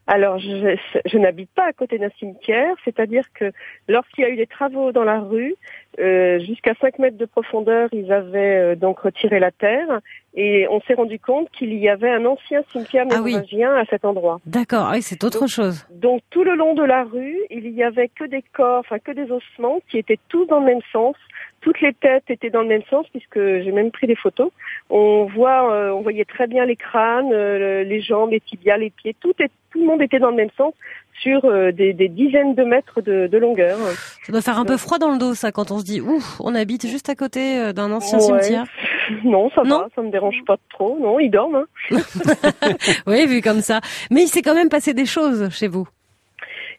Alors, 0.09 0.39
je, 0.39 0.77
je 1.05 1.19
n'habite 1.19 1.51
pas 1.51 1.67
à 1.67 1.73
côté 1.73 1.99
d'un 1.99 2.11
cimetière, 2.19 2.75
c'est-à-dire 2.85 3.25
que 3.35 3.53
lorsqu'il 3.89 4.23
y 4.23 4.27
a 4.27 4.31
eu 4.31 4.37
des 4.37 4.47
travaux 4.47 4.93
dans 4.93 5.03
la 5.03 5.19
rue, 5.19 5.57
euh, 5.99 6.39
jusqu'à 6.41 6.75
5 6.81 6.99
mètres 6.99 7.17
de 7.17 7.25
profondeur, 7.25 7.89
ils 7.93 8.13
avaient 8.13 8.73
euh, 8.73 8.77
donc 8.77 9.01
retiré 9.01 9.41
la 9.41 9.51
terre 9.51 10.01
et 10.35 10.67
on 10.71 10.81
s'est 10.83 10.95
rendu 10.95 11.19
compte 11.19 11.49
qu'il 11.51 11.73
y 11.73 11.89
avait 11.89 12.11
un 12.11 12.27
ancien 12.27 12.63
cimetière 12.71 13.07
ah 13.11 13.15
mérovingien 13.15 13.75
à 13.75 13.87
cet 13.87 14.05
endroit. 14.05 14.39
D'accord, 14.45 14.91
oui, 14.93 15.01
c'est 15.01 15.25
autre 15.25 15.47
chose. 15.47 15.87
Donc 15.91 16.21
tout 16.31 16.45
le 16.45 16.55
long 16.55 16.75
de 16.75 16.83
la 16.83 17.05
rue, 17.05 17.39
il 17.51 17.71
y 17.71 17.83
avait 17.83 18.09
que 18.09 18.25
des 18.25 18.45
corps, 18.53 18.81
enfin 18.81 18.99
que 18.99 19.13
des 19.13 19.31
ossements 19.31 19.81
qui 19.89 19.97
étaient 19.97 20.19
tous 20.29 20.45
dans 20.47 20.61
le 20.61 20.67
même 20.67 20.83
sens. 20.93 21.17
Toutes 21.63 21.81
les 21.81 21.95
têtes 21.95 22.25
étaient 22.29 22.51
dans 22.51 22.61
le 22.61 22.69
même 22.69 22.85
sens 22.91 23.07
puisque 23.09 23.39
j'ai 23.39 23.73
même 23.73 23.91
pris 23.91 24.07
des 24.07 24.15
photos. 24.15 24.51
On 24.91 25.25
voit, 25.25 25.73
euh, 25.73 25.91
on 25.91 26.03
voyait 26.03 26.27
très 26.27 26.47
bien 26.47 26.67
les 26.67 26.77
crânes, 26.77 27.33
les 27.33 28.01
jambes, 28.03 28.31
les 28.31 28.41
tibias, 28.41 28.77
les 28.77 28.91
pieds. 28.91 29.17
Tout, 29.19 29.35
est, 29.41 29.51
tout 29.71 29.81
le 29.81 29.87
monde 29.87 30.03
était 30.03 30.19
dans 30.19 30.31
le 30.31 30.37
même 30.37 30.51
sens 30.59 30.75
sur 31.21 31.45
euh, 31.45 31.73
des, 31.73 31.93
dizaines 32.09 32.55
de 32.55 32.65
mètres 32.65 33.01
de, 33.01 33.39
longueur. 33.39 33.77
Ça 34.23 34.33
doit 34.33 34.41
faire 34.41 34.59
un 34.59 34.65
peu 34.65 34.77
froid 34.77 34.99
dans 34.99 35.13
le 35.13 35.19
dos, 35.19 35.35
ça, 35.35 35.53
quand 35.53 35.71
on 35.71 35.79
se 35.79 35.85
dit, 35.85 36.01
ouf, 36.01 36.41
on 36.41 36.55
habite 36.55 36.87
juste 36.87 37.09
à 37.09 37.15
côté 37.15 37.59
euh, 37.59 37.73
d'un 37.73 37.93
ancien 37.93 38.19
cimetière. 38.19 38.65
Non, 39.23 39.51
ça 39.55 39.63
va, 39.63 39.87
ça 39.95 40.03
me 40.03 40.11
dérange 40.11 40.43
pas 40.49 40.57
trop. 40.69 40.99
Non, 41.01 41.21
ils 41.21 41.31
dorment. 41.31 41.65
Hein. 41.93 41.99
oui, 43.07 43.25
vu 43.27 43.41
comme 43.41 43.61
ça. 43.61 43.81
Mais 44.11 44.23
il 44.23 44.27
s'est 44.27 44.43
quand 44.43 44.57
même 44.57 44.69
passé 44.69 44.95
des 44.95 45.07
choses 45.07 45.49
chez 45.51 45.69
vous. 45.69 45.87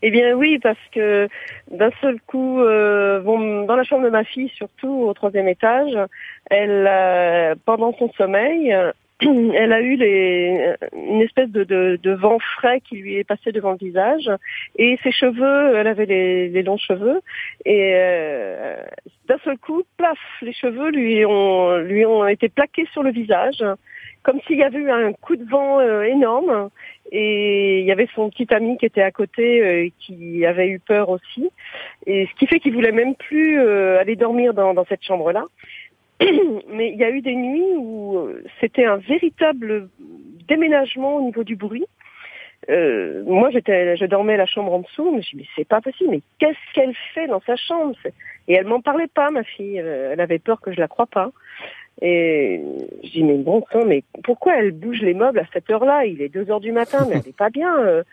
Eh 0.01 0.11
bien 0.11 0.33
oui, 0.33 0.59
parce 0.59 0.77
que 0.93 1.29
d'un 1.71 1.89
seul 2.01 2.19
coup, 2.27 2.59
euh, 2.59 3.21
bon, 3.21 3.63
dans 3.63 3.77
la 3.77 3.85
chambre 3.85 4.03
de 4.03 4.09
ma 4.09 4.25
fille, 4.25 4.51
surtout 4.57 5.05
au 5.07 5.13
troisième 5.13 5.47
étage, 5.47 5.97
elle, 6.49 7.55
pendant 7.63 7.93
son 7.97 8.11
sommeil, 8.17 8.75
elle 9.21 9.73
a 9.73 9.81
eu 9.81 9.95
les, 9.95 10.75
une 10.93 11.21
espèce 11.21 11.49
de, 11.49 11.63
de, 11.63 11.99
de, 12.01 12.11
vent 12.11 12.37
frais 12.57 12.81
qui 12.81 12.97
lui 12.97 13.15
est 13.15 13.23
passé 13.23 13.51
devant 13.51 13.71
le 13.71 13.77
visage. 13.77 14.29
Et 14.75 14.99
ses 15.01 15.11
cheveux, 15.11 15.75
elle 15.75 15.87
avait 15.87 16.05
les, 16.05 16.49
les 16.49 16.61
longs 16.61 16.77
cheveux. 16.77 17.21
Et 17.65 17.93
euh, 17.95 18.75
d'un 19.27 19.39
seul 19.43 19.57
coup, 19.57 19.83
plaf, 19.97 20.19
les 20.43 20.53
cheveux 20.53 20.91
lui 20.91 21.25
ont 21.25 21.77
lui 21.77 22.05
ont 22.05 22.27
été 22.27 22.47
plaqués 22.49 22.87
sur 22.93 23.01
le 23.01 23.11
visage 23.11 23.63
comme 24.23 24.41
s'il 24.45 24.57
y 24.57 24.63
avait 24.63 24.79
eu 24.79 24.91
un 24.91 25.13
coup 25.13 25.37
de 25.37 25.49
vent 25.49 25.79
euh, 25.79 26.01
énorme. 26.01 26.69
Et 27.13 27.79
il 27.79 27.85
y 27.85 27.91
avait 27.93 28.09
son 28.13 28.29
petit 28.29 28.53
ami 28.53 28.77
qui 28.77 28.85
était 28.85 29.01
à 29.01 29.11
côté 29.11 29.61
euh, 29.61 29.89
qui 29.99 30.45
avait 30.45 30.67
eu 30.67 30.79
peur 30.79 31.07
aussi. 31.07 31.49
Et 32.05 32.27
ce 32.27 32.37
qui 32.37 32.45
fait 32.45 32.59
qu'il 32.59 32.73
voulait 32.73 32.91
même 32.91 33.15
plus 33.15 33.57
aller 33.59 34.17
dormir 34.17 34.53
dans, 34.53 34.73
dans 34.73 34.85
cette 34.85 35.03
chambre 35.03 35.31
là 35.31 35.45
mais 36.69 36.91
il 36.91 36.97
y 36.97 37.03
a 37.03 37.09
eu 37.09 37.21
des 37.21 37.35
nuits 37.35 37.75
où 37.77 38.17
euh, 38.17 38.43
c'était 38.59 38.85
un 38.85 38.97
véritable 38.97 39.89
déménagement 40.47 41.17
au 41.17 41.21
niveau 41.21 41.43
du 41.43 41.55
bruit. 41.55 41.85
Euh, 42.69 43.23
moi, 43.25 43.49
j'étais, 43.51 43.95
je 43.97 44.05
dormais 44.05 44.33
à 44.33 44.37
la 44.37 44.45
chambre 44.45 44.73
en 44.73 44.79
dessous, 44.79 45.11
mais 45.11 45.21
je 45.21 45.35
me 45.35 45.41
dis, 45.41 45.47
mais 45.47 45.47
c'est 45.55 45.67
pas 45.67 45.79
possible, 45.79 46.09
mais 46.09 46.21
qu'est-ce 46.39 46.73
qu'elle 46.73 46.95
fait 47.13 47.27
dans 47.27 47.41
sa 47.41 47.55
chambre? 47.55 47.95
Et 48.47 48.53
elle 48.53 48.65
m'en 48.65 48.81
parlait 48.81 49.07
pas, 49.07 49.29
ma 49.29 49.43
fille. 49.43 49.77
Elle 49.77 50.19
avait 50.19 50.39
peur 50.39 50.59
que 50.59 50.71
je 50.71 50.79
la 50.79 50.87
croie 50.87 51.05
pas. 51.05 51.31
Et 52.01 52.61
je 53.03 53.09
dis, 53.09 53.23
mais 53.23 53.37
bon 53.37 53.63
sang, 53.71 53.85
mais 53.85 54.03
pourquoi 54.23 54.57
elle 54.57 54.71
bouge 54.71 55.01
les 55.01 55.13
meubles 55.13 55.39
à 55.39 55.47
cette 55.51 55.69
heure-là? 55.69 56.05
Il 56.05 56.21
est 56.21 56.29
deux 56.29 56.49
heures 56.51 56.59
du 56.59 56.71
matin, 56.71 57.05
mais 57.09 57.15
elle 57.15 57.29
est 57.29 57.35
pas 57.35 57.49
bien. 57.49 57.75
Euh, 57.79 58.03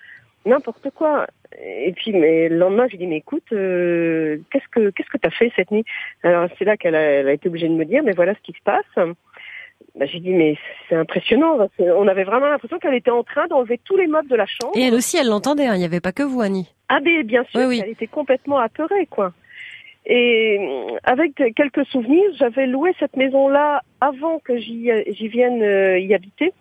n'importe 0.46 0.90
quoi. 0.90 1.26
Et 1.62 1.92
puis, 1.92 2.12
mais 2.12 2.48
le 2.48 2.56
lendemain, 2.56 2.86
j'ai 2.90 2.96
dit, 2.96 3.06
mais 3.06 3.18
écoute, 3.18 3.44
euh, 3.52 4.38
qu'est-ce 4.50 4.68
que 4.70 4.90
qu'est-ce 4.90 5.08
que 5.08 5.18
t'as 5.18 5.30
fait 5.30 5.52
cette 5.54 5.70
nuit? 5.70 5.84
Alors 6.22 6.48
c'est 6.58 6.64
là 6.64 6.76
qu'elle 6.76 6.94
a, 6.94 7.00
elle 7.00 7.28
a, 7.28 7.32
été 7.32 7.48
obligée 7.48 7.68
de 7.68 7.74
me 7.74 7.84
dire, 7.84 8.02
mais 8.02 8.12
voilà 8.12 8.34
ce 8.34 8.40
qui 8.40 8.52
se 8.52 8.62
passe. 8.64 9.06
Bah, 9.94 10.06
j'ai 10.06 10.18
dit, 10.18 10.32
mais 10.32 10.56
c'est 10.88 10.96
impressionnant. 10.96 11.68
On 11.78 12.08
avait 12.08 12.24
vraiment 12.24 12.48
l'impression 12.48 12.78
qu'elle 12.78 12.94
était 12.94 13.10
en 13.10 13.22
train 13.22 13.46
d'enlever 13.46 13.78
tous 13.84 13.96
les 13.96 14.08
meubles 14.08 14.28
de 14.28 14.34
la 14.34 14.46
chambre. 14.46 14.72
Et 14.76 14.82
elle 14.82 14.94
aussi, 14.94 15.16
elle 15.16 15.28
l'entendait. 15.28 15.66
Hein. 15.66 15.74
Il 15.76 15.78
n'y 15.78 15.84
avait 15.84 16.00
pas 16.00 16.12
que 16.12 16.24
vous, 16.24 16.40
Annie. 16.40 16.74
Ah, 16.88 16.98
mais 17.00 17.22
bien 17.22 17.44
sûr, 17.44 17.60
elle 17.60 17.90
était 17.90 18.08
complètement 18.08 18.58
apeurée, 18.58 19.06
quoi. 19.06 19.32
Et 20.06 20.58
avec 21.04 21.34
quelques 21.54 21.86
souvenirs, 21.86 22.30
j'avais 22.38 22.66
loué 22.66 22.94
cette 22.98 23.16
maison-là 23.16 23.82
avant 24.00 24.38
que 24.38 24.58
j'y 24.58 25.28
vienne 25.28 25.62
euh, 25.62 25.98
y 25.98 26.12
habiter 26.12 26.52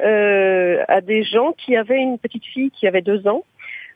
euh, 0.00 0.82
à 0.88 1.02
des 1.02 1.22
gens 1.22 1.52
qui 1.52 1.76
avaient 1.76 2.00
une 2.00 2.18
petite 2.18 2.46
fille 2.46 2.70
qui 2.70 2.86
avait 2.86 3.02
deux 3.02 3.26
ans 3.28 3.44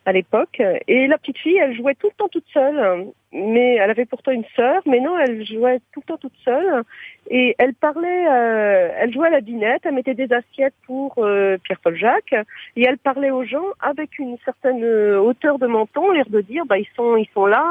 à 0.05 0.13
l'époque. 0.13 0.61
Et 0.89 1.07
la 1.07 1.19
petite 1.19 1.39
fille, 1.39 1.57
elle 1.57 1.77
jouait 1.77 1.95
tout 1.95 2.09
le 2.09 2.17
temps 2.17 2.29
toute 2.29 2.47
seule. 2.53 3.07
Mais 3.35 3.77
elle 3.77 3.91
avait 3.91 4.05
pourtant 4.05 4.33
une 4.33 4.45
sœur, 4.55 4.83
mais 4.85 5.01
non, 5.01 5.19
elle 5.19 5.45
jouait 5.47 5.81
tout 5.93 6.01
le 6.01 6.07
temps 6.07 6.19
toute 6.19 6.37
seule. 6.45 6.83
Et 7.31 7.55
elle 7.59 7.73
parlait, 7.73 8.27
euh, 8.29 8.91
elle 8.99 9.13
jouait 9.13 9.29
à 9.29 9.31
la 9.31 9.41
dinette, 9.41 9.83
elle 9.85 9.95
mettait 9.95 10.15
des 10.15 10.31
assiettes 10.35 10.75
pour 10.87 11.15
euh, 11.19 11.57
Pierre-Paul 11.65 11.97
Jacques, 11.97 12.35
et 12.77 12.85
elle 12.85 12.99
parlait 12.99 13.31
aux 13.31 13.45
gens 13.45 13.65
avec 13.81 14.19
une 14.19 14.37
certaine 14.45 14.85
euh, 14.85 15.19
hauteur 15.19 15.59
de 15.59 15.67
menton, 15.67 16.11
l'air 16.11 16.29
de 16.29 16.43
dire, 16.43 16.67
bah 16.67 16.79
ils 16.79 16.89
sont, 16.95 17.17
ils 17.17 17.29
sont 17.33 17.47
là. 17.47 17.63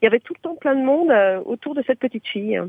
Il 0.00 0.04
y 0.04 0.06
avait 0.06 0.20
tout 0.20 0.34
le 0.34 0.42
temps 0.42 0.54
plein 0.54 0.76
de 0.76 0.84
monde 0.84 1.12
autour 1.44 1.74
de 1.74 1.82
cette 1.84 1.98
petite 1.98 2.28
fille. 2.28 2.60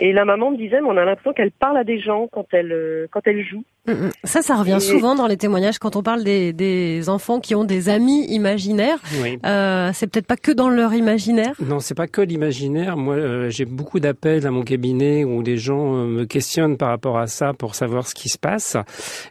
Et 0.00 0.12
la 0.12 0.24
maman 0.24 0.52
me 0.52 0.56
disait, 0.56 0.80
mais 0.80 0.86
on 0.86 0.96
a 0.96 1.04
l'impression 1.04 1.32
qu'elle 1.32 1.50
parle 1.50 1.76
à 1.76 1.82
des 1.82 1.98
gens 1.98 2.28
quand 2.28 2.46
elle 2.52 3.08
quand 3.10 3.26
elle 3.26 3.44
joue. 3.44 3.64
Mm, 3.88 4.06
mm. 4.06 4.10
Ça, 4.24 4.42
ça 4.42 4.56
revient 4.56 4.80
souvent 4.80 5.14
dans 5.14 5.26
les 5.26 5.36
témoignages 5.36 5.78
quand 5.78 5.96
on 5.96 6.02
parle 6.02 6.22
des, 6.22 6.52
des 6.52 7.08
enfants 7.08 7.40
qui 7.40 7.54
ont 7.54 7.64
des 7.64 7.88
amis 7.88 8.26
imaginaires. 8.26 8.98
Oui. 9.22 9.38
Euh, 9.46 9.90
c'est 9.94 10.06
peut-être 10.06 10.26
pas 10.26 10.36
que 10.36 10.52
dans 10.52 10.68
leur 10.68 10.94
imaginaire? 10.94 11.54
Non, 11.60 11.80
c'est 11.80 11.94
pas 11.94 12.06
que 12.06 12.20
l'imaginaire. 12.20 12.96
Moi, 12.96 13.14
euh, 13.14 13.50
j'ai 13.50 13.64
beaucoup 13.64 14.00
d'appels 14.00 14.46
à 14.46 14.50
mon 14.50 14.62
cabinet 14.62 15.24
où 15.24 15.42
les 15.42 15.56
gens 15.56 15.94
euh, 15.94 16.06
me 16.06 16.24
questionnent 16.24 16.76
par 16.76 16.90
rapport 16.90 17.18
à 17.18 17.26
ça 17.26 17.52
pour 17.54 17.74
savoir 17.74 18.06
ce 18.06 18.14
qui 18.14 18.28
se 18.28 18.38
passe. 18.38 18.76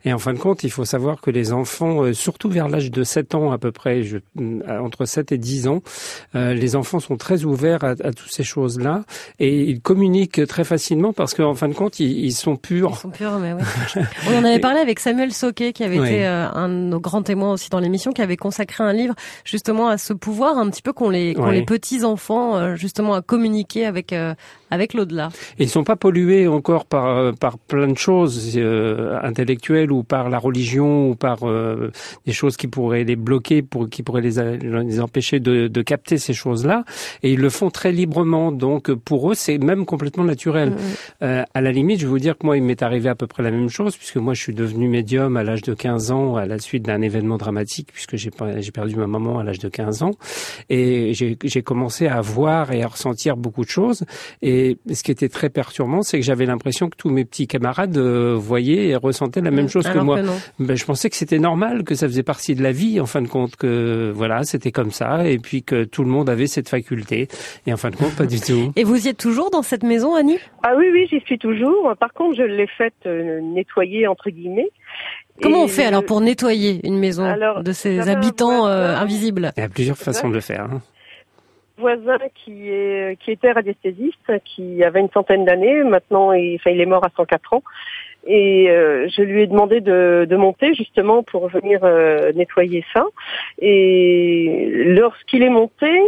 Et 0.05 0.13
en 0.13 0.17
fin 0.17 0.33
de 0.33 0.39
compte, 0.39 0.63
il 0.63 0.71
faut 0.71 0.85
savoir 0.85 1.21
que 1.21 1.29
les 1.29 1.53
enfants, 1.53 2.03
euh, 2.03 2.13
surtout 2.13 2.49
vers 2.49 2.67
l'âge 2.67 2.91
de 2.91 3.03
7 3.03 3.35
ans 3.35 3.51
à 3.51 3.57
peu 3.57 3.71
près, 3.71 4.03
je, 4.03 4.17
entre 4.67 5.05
7 5.05 5.31
et 5.31 5.37
10 5.37 5.67
ans, 5.67 5.81
les 6.33 6.75
enfants 6.75 6.99
sont 6.99 7.17
très 7.17 7.45
ouverts 7.45 7.83
à, 7.83 7.89
à 7.89 8.13
toutes 8.13 8.31
ces 8.31 8.43
choses-là 8.43 9.03
et 9.39 9.61
ils 9.61 9.81
communiquent 9.81 10.45
très 10.47 10.63
facilement 10.63 11.13
parce 11.13 11.33
qu'en 11.33 11.53
fin 11.53 11.67
de 11.67 11.73
compte, 11.73 11.99
ils, 11.99 12.25
ils 12.25 12.31
sont 12.31 12.55
purs. 12.55 12.91
Ils 12.93 13.01
sont 13.01 13.09
purs, 13.09 13.39
mais 13.39 13.53
oui. 13.53 13.61
Avait 14.47 14.59
parlé 14.59 14.79
avec 14.79 14.99
Samuel 14.99 15.31
Soquet, 15.31 15.73
qui 15.73 15.83
avait 15.83 15.97
été 15.97 16.25
un 16.25 16.69
de 16.69 16.73
nos 16.73 16.99
grands 16.99 17.23
témoins 17.23 17.53
aussi 17.53 17.69
dans 17.69 17.79
l'émission, 17.79 18.11
qui 18.11 18.21
avait 18.21 18.37
consacré 18.37 18.83
un 18.83 18.93
livre 18.93 19.15
justement 19.43 19.87
à 19.87 19.97
ce 19.97 20.13
pouvoir 20.13 20.57
un 20.57 20.69
petit 20.69 20.81
peu 20.81 20.93
qu'ont 20.93 21.09
les, 21.09 21.35
petits 21.67 22.03
enfants 22.03 22.75
justement 22.75 23.13
à 23.13 23.21
communiquer 23.21 23.85
avec 23.85 24.13
avec 24.69 24.93
l'au-delà. 24.93 25.29
Ils 25.59 25.69
sont 25.69 25.83
pas 25.83 25.95
pollués 25.95 26.47
encore 26.47 26.85
par 26.85 27.33
par 27.33 27.57
plein 27.57 27.87
de 27.87 27.97
choses 27.97 28.57
euh, 28.57 29.17
intellectuelles 29.21 29.91
ou 29.91 30.03
par 30.03 30.29
la 30.29 30.39
religion 30.39 31.09
ou 31.09 31.15
par 31.15 31.47
euh, 31.47 31.91
des 32.25 32.33
choses 32.33 32.57
qui 32.57 32.67
pourraient 32.67 33.03
les 33.03 33.15
bloquer, 33.15 33.61
pour 33.61 33.89
qui 33.89 34.03
pourraient 34.03 34.21
les, 34.21 34.57
les 34.57 34.99
empêcher 34.99 35.39
de, 35.39 35.67
de 35.67 35.81
capter 35.81 36.17
ces 36.17 36.33
choses-là. 36.33 36.83
Et 37.23 37.33
ils 37.33 37.39
le 37.39 37.49
font 37.49 37.69
très 37.69 37.91
librement. 37.91 38.51
Donc 38.51 38.91
pour 38.93 39.31
eux, 39.31 39.35
c'est 39.35 39.57
même 39.57 39.85
complètement 39.85 40.23
naturel. 40.23 40.71
Mmh. 40.71 40.75
Euh, 41.23 41.43
à 41.53 41.61
la 41.61 41.71
limite, 41.71 41.99
je 41.99 42.05
vais 42.05 42.11
vous 42.11 42.19
dire 42.19 42.37
que 42.37 42.45
moi, 42.45 42.57
il 42.57 42.63
m'est 42.63 42.81
arrivé 42.81 43.09
à 43.09 43.15
peu 43.15 43.27
près 43.27 43.43
la 43.43 43.51
même 43.51 43.69
chose 43.69 43.95
puisque 43.95 44.17
moi, 44.27 44.33
je 44.33 44.41
suis 44.41 44.53
devenu 44.53 44.89
médium 44.89 45.37
à 45.37 45.43
l'âge 45.43 45.61
de 45.61 45.73
15 45.73 46.11
ans 46.11 46.35
à 46.35 46.45
la 46.45 46.59
suite 46.59 46.83
d'un 46.83 47.01
événement 47.01 47.37
dramatique 47.37 47.89
puisque 47.93 48.17
j'ai 48.17 48.29
perdu 48.29 48.95
ma 48.97 49.07
maman 49.07 49.39
à 49.39 49.43
l'âge 49.43 49.59
de 49.59 49.69
15 49.69 50.03
ans 50.03 50.11
et 50.69 51.13
j'ai 51.13 51.61
commencé 51.61 52.07
à 52.07 52.19
voir 52.19 52.73
et 52.73 52.83
à 52.83 52.87
ressentir 52.87 53.37
beaucoup 53.37 53.63
de 53.63 53.69
choses 53.69 54.03
et 54.41 54.57
et 54.89 54.95
ce 54.95 55.03
qui 55.03 55.11
était 55.11 55.29
très 55.29 55.49
perturbant, 55.49 56.01
c'est 56.01 56.19
que 56.19 56.25
j'avais 56.25 56.45
l'impression 56.45 56.89
que 56.89 56.97
tous 56.97 57.09
mes 57.09 57.25
petits 57.25 57.47
camarades 57.47 57.97
euh, 57.97 58.35
voyaient 58.35 58.87
et 58.87 58.95
ressentaient 58.95 59.41
la 59.41 59.51
même 59.51 59.65
mmh, 59.65 59.69
chose 59.69 59.87
que 59.87 59.97
moi. 59.99 60.19
ben, 60.59 60.75
je 60.75 60.85
pensais 60.85 61.09
que 61.09 61.15
c'était 61.15 61.39
normal, 61.39 61.83
que 61.83 61.95
ça 61.95 62.07
faisait 62.07 62.23
partie 62.23 62.55
de 62.55 62.63
la 62.63 62.71
vie, 62.71 62.99
en 62.99 63.05
fin 63.05 63.21
de 63.21 63.27
compte, 63.27 63.55
que 63.55 64.11
voilà, 64.13 64.43
c'était 64.43 64.71
comme 64.71 64.91
ça, 64.91 65.27
et 65.27 65.37
puis 65.37 65.63
que 65.63 65.83
tout 65.83 66.03
le 66.03 66.09
monde 66.09 66.29
avait 66.29 66.47
cette 66.47 66.69
faculté. 66.69 67.27
Et 67.65 67.73
en 67.73 67.77
fin 67.77 67.89
de 67.89 67.95
compte, 67.95 68.15
pas 68.15 68.25
du 68.25 68.39
tout. 68.39 68.71
Et 68.75 68.83
vous 68.83 69.05
y 69.05 69.09
êtes 69.09 69.17
toujours 69.17 69.51
dans 69.51 69.61
cette 69.61 69.83
maison, 69.83 70.15
Annie? 70.15 70.39
Ah 70.63 70.73
oui, 70.77 70.85
oui, 70.91 71.07
j'y 71.09 71.19
suis 71.21 71.37
toujours. 71.37 71.93
Par 71.99 72.13
contre, 72.13 72.37
je 72.37 72.43
l'ai 72.43 72.67
faite 72.67 72.93
euh, 73.05 73.39
nettoyer 73.41 74.07
entre 74.17 74.29
guillemets. 74.29 74.69
Comment 75.41 75.63
on 75.63 75.67
fait 75.67 75.85
alors 75.85 76.03
pour 76.03 76.19
nettoyer 76.21 76.79
une 76.83 76.97
maison 76.97 77.35
de 77.61 77.71
ses 77.71 78.09
habitants 78.09 78.67
euh, 78.67 78.95
invisibles 78.95 79.51
Il 79.55 79.61
y 79.61 79.63
a 79.63 79.69
plusieurs 79.69 79.97
façons 79.97 80.29
de 80.29 80.33
le 80.33 80.41
faire. 80.41 80.61
Hein 80.61 80.81
voisin 81.77 82.17
qui 82.33 82.69
est 82.69 83.19
qui 83.21 83.31
était 83.31 83.51
radiesthésiste, 83.51 84.31
qui 84.45 84.83
avait 84.83 84.99
une 84.99 85.11
centaine 85.11 85.45
d'années. 85.45 85.83
Maintenant, 85.83 86.31
il, 86.31 86.55
enfin, 86.55 86.71
il 86.71 86.81
est 86.81 86.85
mort 86.85 87.05
à 87.05 87.09
104 87.15 87.53
ans. 87.53 87.63
Et 88.25 88.69
euh, 88.69 89.07
je 89.15 89.21
lui 89.21 89.43
ai 89.43 89.47
demandé 89.47 89.79
de, 89.79 90.25
de 90.29 90.35
monter 90.35 90.73
justement 90.73 91.23
pour 91.23 91.47
venir 91.47 91.79
euh, 91.83 92.33
nettoyer 92.33 92.83
ça. 92.93 93.05
Et 93.59 94.69
lorsqu'il 94.87 95.43
est 95.43 95.49
monté, 95.49 96.01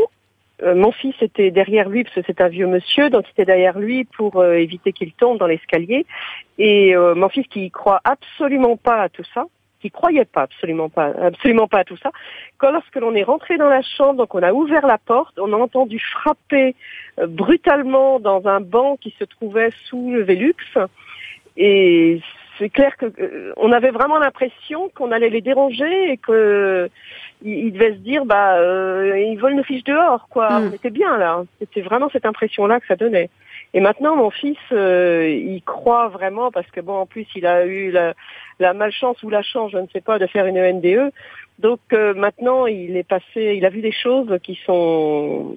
euh, 0.63 0.75
mon 0.75 0.91
fils 0.91 1.15
était 1.21 1.51
derrière 1.51 1.89
lui 1.89 2.03
parce 2.03 2.15
que 2.15 2.21
c'est 2.25 2.41
un 2.41 2.49
vieux 2.49 2.67
monsieur, 2.67 3.09
donc 3.09 3.25
il 3.27 3.31
était 3.31 3.45
derrière 3.45 3.79
lui 3.79 4.03
pour 4.03 4.43
éviter 4.45 4.93
qu'il 4.93 5.13
tombe 5.13 5.37
dans 5.37 5.47
l'escalier. 5.47 6.05
Et 6.57 6.95
mon 6.95 7.29
fils 7.29 7.47
qui 7.47 7.71
croit 7.71 8.01
absolument 8.03 8.75
pas 8.75 9.01
à 9.03 9.09
tout 9.09 9.23
ça, 9.33 9.45
qui 9.79 9.91
croyait 9.91 10.25
pas 10.25 10.41
absolument 10.41 10.89
pas 10.89 11.13
absolument 11.21 11.67
pas 11.67 11.79
à 11.79 11.83
tout 11.83 11.97
ça. 11.97 12.11
Quand 12.57 12.71
lorsque 12.71 12.95
l'on 12.95 13.15
est 13.15 13.23
rentré 13.23 13.57
dans 13.57 13.69
la 13.69 13.81
chambre, 13.81 14.15
donc 14.15 14.35
on 14.35 14.43
a 14.43 14.53
ouvert 14.53 14.85
la 14.85 14.97
porte, 14.97 15.39
on 15.39 15.53
a 15.53 15.57
entendu 15.57 15.99
frapper 15.99 16.75
euh, 17.19 17.27
brutalement 17.27 18.19
dans 18.19 18.45
un 18.47 18.59
banc 18.59 18.97
qui 18.97 19.15
se 19.17 19.23
trouvait 19.23 19.71
sous 19.85 20.11
le 20.11 20.23
Velux 20.23 20.55
et 21.57 22.21
c'est 22.57 22.69
clair 22.69 22.97
que 22.97 23.05
euh, 23.05 23.53
on 23.57 23.71
avait 23.71 23.91
vraiment 23.91 24.19
l'impression 24.19 24.89
qu'on 24.89 25.11
allait 25.11 25.29
les 25.29 25.41
déranger 25.41 26.11
et 26.11 26.17
que 26.17 26.89
ils, 27.41 27.71
devaient 27.71 27.93
se 27.93 27.99
dire 27.99 28.25
bah 28.25 28.55
euh, 28.55 29.17
ils 29.17 29.37
volent 29.37 29.57
nos 29.57 29.63
fiches 29.63 29.83
dehors 29.83 30.27
quoi. 30.29 30.49
Mm. 30.49 30.67
On 30.67 30.73
était 30.73 30.89
bien 30.89 31.17
là. 31.17 31.43
C'était 31.59 31.81
vraiment 31.81 32.09
cette 32.09 32.25
impression 32.25 32.67
là 32.67 32.79
que 32.79 32.87
ça 32.87 32.95
donnait. 32.95 33.29
Et 33.73 33.81
maintenant, 33.81 34.15
mon 34.15 34.31
fils, 34.31 34.57
euh, 34.71 35.29
il 35.29 35.61
croit 35.61 36.07
vraiment 36.07 36.51
parce 36.51 36.69
que 36.71 36.81
bon, 36.81 36.95
en 36.95 37.05
plus, 37.05 37.27
il 37.35 37.45
a 37.45 37.65
eu 37.65 37.91
la, 37.91 38.15
la 38.59 38.73
malchance 38.73 39.21
ou 39.23 39.29
la 39.29 39.41
chance, 39.41 39.71
je 39.71 39.77
ne 39.77 39.87
sais 39.93 40.01
pas, 40.01 40.19
de 40.19 40.27
faire 40.27 40.45
une 40.45 40.59
ENDE. 40.59 41.11
Donc 41.59 41.79
euh, 41.91 42.13
maintenant, 42.13 42.67
il 42.67 42.95
est 42.95 43.03
passé, 43.03 43.55
il 43.57 43.65
a 43.65 43.69
vu 43.69 43.81
des 43.81 43.91
choses 43.91 44.29
qui 44.41 44.57
sont, 44.65 45.55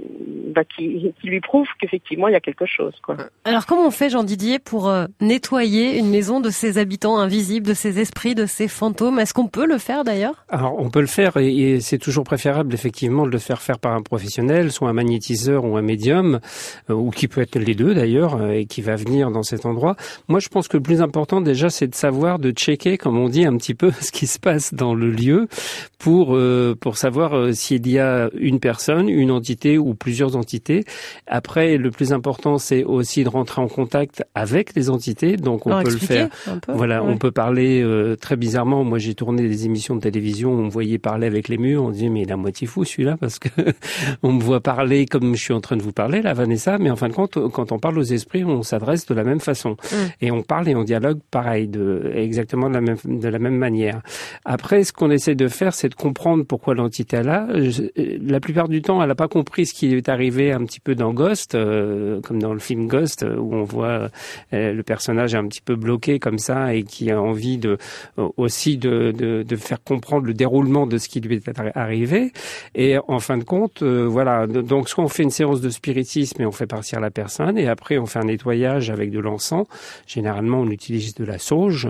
bah, 0.48 0.62
qui, 0.64 1.14
qui, 1.20 1.26
lui 1.28 1.40
prouvent 1.40 1.68
qu'effectivement 1.80 2.26
il 2.26 2.32
y 2.32 2.36
a 2.36 2.40
quelque 2.40 2.66
chose. 2.66 2.94
Quoi. 3.04 3.16
Alors 3.44 3.66
comment 3.66 3.86
on 3.86 3.92
fait, 3.92 4.10
Jean 4.10 4.24
Didier, 4.24 4.58
pour 4.58 4.88
euh, 4.88 5.06
nettoyer 5.20 5.96
une 5.96 6.10
maison 6.10 6.40
de 6.40 6.50
ses 6.50 6.78
habitants 6.78 7.18
invisibles, 7.18 7.68
de 7.68 7.74
ses 7.74 8.00
esprits, 8.00 8.34
de 8.34 8.46
ses 8.46 8.66
fantômes? 8.66 9.20
Est-ce 9.20 9.32
qu'on 9.32 9.46
peut 9.46 9.64
le 9.64 9.78
faire 9.78 10.02
d'ailleurs? 10.02 10.44
Alors 10.48 10.74
on 10.76 10.90
peut 10.90 11.00
le 11.00 11.06
faire 11.06 11.36
et, 11.36 11.54
et 11.54 11.80
c'est 11.80 11.98
toujours 11.98 12.24
préférable 12.24 12.74
effectivement 12.74 13.24
de 13.24 13.30
le 13.30 13.38
faire 13.38 13.62
faire 13.62 13.78
par 13.78 13.92
un 13.92 14.02
professionnel, 14.02 14.72
soit 14.72 14.88
un 14.88 14.94
magnétiseur 14.94 15.64
ou 15.64 15.76
un 15.76 15.82
médium, 15.82 16.40
euh, 16.90 16.94
ou 16.94 17.10
qui 17.10 17.28
peut 17.28 17.42
être 17.42 17.54
les 17.54 17.76
deux 17.76 17.94
d'ailleurs, 17.94 18.50
et 18.50 18.66
qui 18.66 18.82
va 18.82 18.96
venir 18.96 19.30
dans 19.30 19.44
cet 19.44 19.66
endroit. 19.66 19.94
Moi, 20.26 20.40
je 20.40 20.48
pense 20.48 20.66
que 20.66 20.78
le 20.78 20.82
plus 20.82 21.00
important 21.00 21.40
déjà, 21.40 21.70
c'est 21.70 21.86
de 21.86 21.94
savoir, 21.94 22.40
de 22.40 22.50
checker, 22.50 22.91
comme 22.98 23.18
on 23.18 23.28
dit, 23.28 23.44
un 23.44 23.56
petit 23.56 23.74
peu 23.74 23.90
ce 24.00 24.12
qui 24.12 24.26
se 24.26 24.38
passe 24.38 24.74
dans 24.74 24.94
le 24.94 25.10
lieu 25.10 25.48
pour 25.98 26.36
euh, 26.36 26.76
pour 26.78 26.96
savoir 26.96 27.36
euh, 27.36 27.52
s'il 27.52 27.86
y 27.88 27.98
a 27.98 28.28
une 28.38 28.60
personne, 28.60 29.08
une 29.08 29.30
entité 29.30 29.78
ou 29.78 29.94
plusieurs 29.94 30.36
entités. 30.36 30.84
Après, 31.26 31.76
le 31.76 31.90
plus 31.90 32.12
important, 32.12 32.58
c'est 32.58 32.84
aussi 32.84 33.24
de 33.24 33.28
rentrer 33.28 33.62
en 33.62 33.68
contact 33.68 34.24
avec 34.34 34.74
les 34.74 34.90
entités. 34.90 35.36
Donc, 35.36 35.66
on 35.66 35.82
peut 35.82 35.90
le 35.90 35.96
faire. 35.96 36.28
voilà, 36.68 37.02
on 37.02 37.16
peut 37.16 37.30
parler 37.30 37.82
euh, 37.82 38.16
très 38.16 38.36
bizarrement. 38.36 38.84
Moi, 38.84 38.98
j'ai 38.98 39.14
tourné 39.14 39.42
des 39.42 39.66
émissions 39.66 39.96
de 39.96 40.00
télévision. 40.00 40.52
On 40.52 40.64
me 40.64 40.70
voyait 40.70 40.98
parler 40.98 41.26
avec 41.26 41.48
les 41.48 41.58
murs. 41.58 41.84
On 41.84 41.90
disait 41.90 42.08
mais 42.08 42.22
il 42.22 42.28
est 42.28 42.32
à 42.32 42.36
moitié 42.36 42.66
fou 42.66 42.84
celui-là 42.84 43.16
parce 43.18 43.38
que 43.38 43.48
on 44.22 44.32
me 44.32 44.42
voit 44.42 44.60
parler 44.60 45.06
comme 45.06 45.34
je 45.34 45.42
suis 45.42 45.54
en 45.54 45.60
train 45.60 45.76
de 45.76 45.82
vous 45.82 45.92
parler, 45.92 46.22
là, 46.22 46.34
Vanessa. 46.34 46.78
Mais 46.78 46.90
en 46.90 46.96
fin 46.96 47.08
de 47.08 47.14
compte, 47.14 47.38
quand 47.52 47.72
on 47.72 47.78
parle 47.78 47.98
aux 47.98 48.02
esprits, 48.02 48.44
on 48.44 48.62
s'adresse 48.62 49.06
de 49.06 49.14
la 49.14 49.24
même 49.24 49.40
façon 49.40 49.70
mm. 49.70 49.96
et 50.20 50.30
on 50.30 50.42
parle 50.42 50.68
et 50.68 50.74
on 50.74 50.84
dialogue 50.84 51.20
pareil, 51.30 51.68
de 51.68 52.12
exactement 52.14 52.68
de 52.68 52.74
la 52.74 52.80
même 52.82 52.96
de 53.04 53.28
la 53.28 53.38
même 53.38 53.56
manière. 53.56 54.02
Après, 54.44 54.84
ce 54.84 54.92
qu'on 54.92 55.10
essaie 55.10 55.34
de 55.34 55.48
faire, 55.48 55.74
c'est 55.74 55.94
comprendre 55.94 56.44
pourquoi 56.44 56.74
l'entité 56.74 57.18
est 57.18 57.22
là. 57.22 57.46
La 57.96 58.40
plupart 58.40 58.68
du 58.68 58.82
temps, 58.82 59.02
elle 59.02 59.08
n'a 59.08 59.14
pas 59.14 59.28
compris 59.28 59.66
ce 59.66 59.74
qui 59.74 59.94
est 59.94 60.08
arrivé 60.08 60.52
un 60.52 60.64
petit 60.64 60.80
peu 60.80 60.94
dans 60.94 61.12
Ghost, 61.12 61.54
euh, 61.54 62.20
comme 62.20 62.40
dans 62.40 62.52
le 62.52 62.58
film 62.58 62.86
Ghost, 62.86 63.24
où 63.24 63.54
on 63.54 63.64
voit 63.64 64.08
euh, 64.52 64.72
le 64.72 64.82
personnage 64.82 65.34
un 65.34 65.46
petit 65.46 65.60
peu 65.60 65.76
bloqué 65.76 66.18
comme 66.18 66.38
ça 66.38 66.74
et 66.74 66.82
qui 66.82 67.10
a 67.10 67.20
envie 67.20 67.58
de 67.58 67.78
aussi 68.36 68.76
de, 68.76 69.12
de, 69.16 69.42
de, 69.42 69.56
faire 69.56 69.82
comprendre 69.82 70.26
le 70.26 70.34
déroulement 70.34 70.86
de 70.86 70.98
ce 70.98 71.08
qui 71.08 71.20
lui 71.20 71.36
est 71.36 71.50
arrivé. 71.74 72.32
Et 72.74 72.96
en 73.08 73.18
fin 73.18 73.38
de 73.38 73.44
compte, 73.44 73.82
euh, 73.82 74.06
voilà. 74.06 74.46
Donc, 74.46 74.88
soit 74.88 75.04
on 75.04 75.08
fait 75.08 75.22
une 75.22 75.30
séance 75.30 75.60
de 75.60 75.70
spiritisme 75.70 76.42
et 76.42 76.46
on 76.46 76.52
fait 76.52 76.66
partir 76.66 77.00
la 77.00 77.10
personne, 77.10 77.58
et 77.58 77.68
après 77.68 77.98
on 77.98 78.06
fait 78.06 78.18
un 78.18 78.24
nettoyage 78.24 78.90
avec 78.90 79.10
de 79.10 79.20
l'encens. 79.20 79.66
Généralement, 80.06 80.60
on 80.60 80.70
utilise 80.70 81.14
de 81.14 81.24
la 81.24 81.38
sauge, 81.38 81.88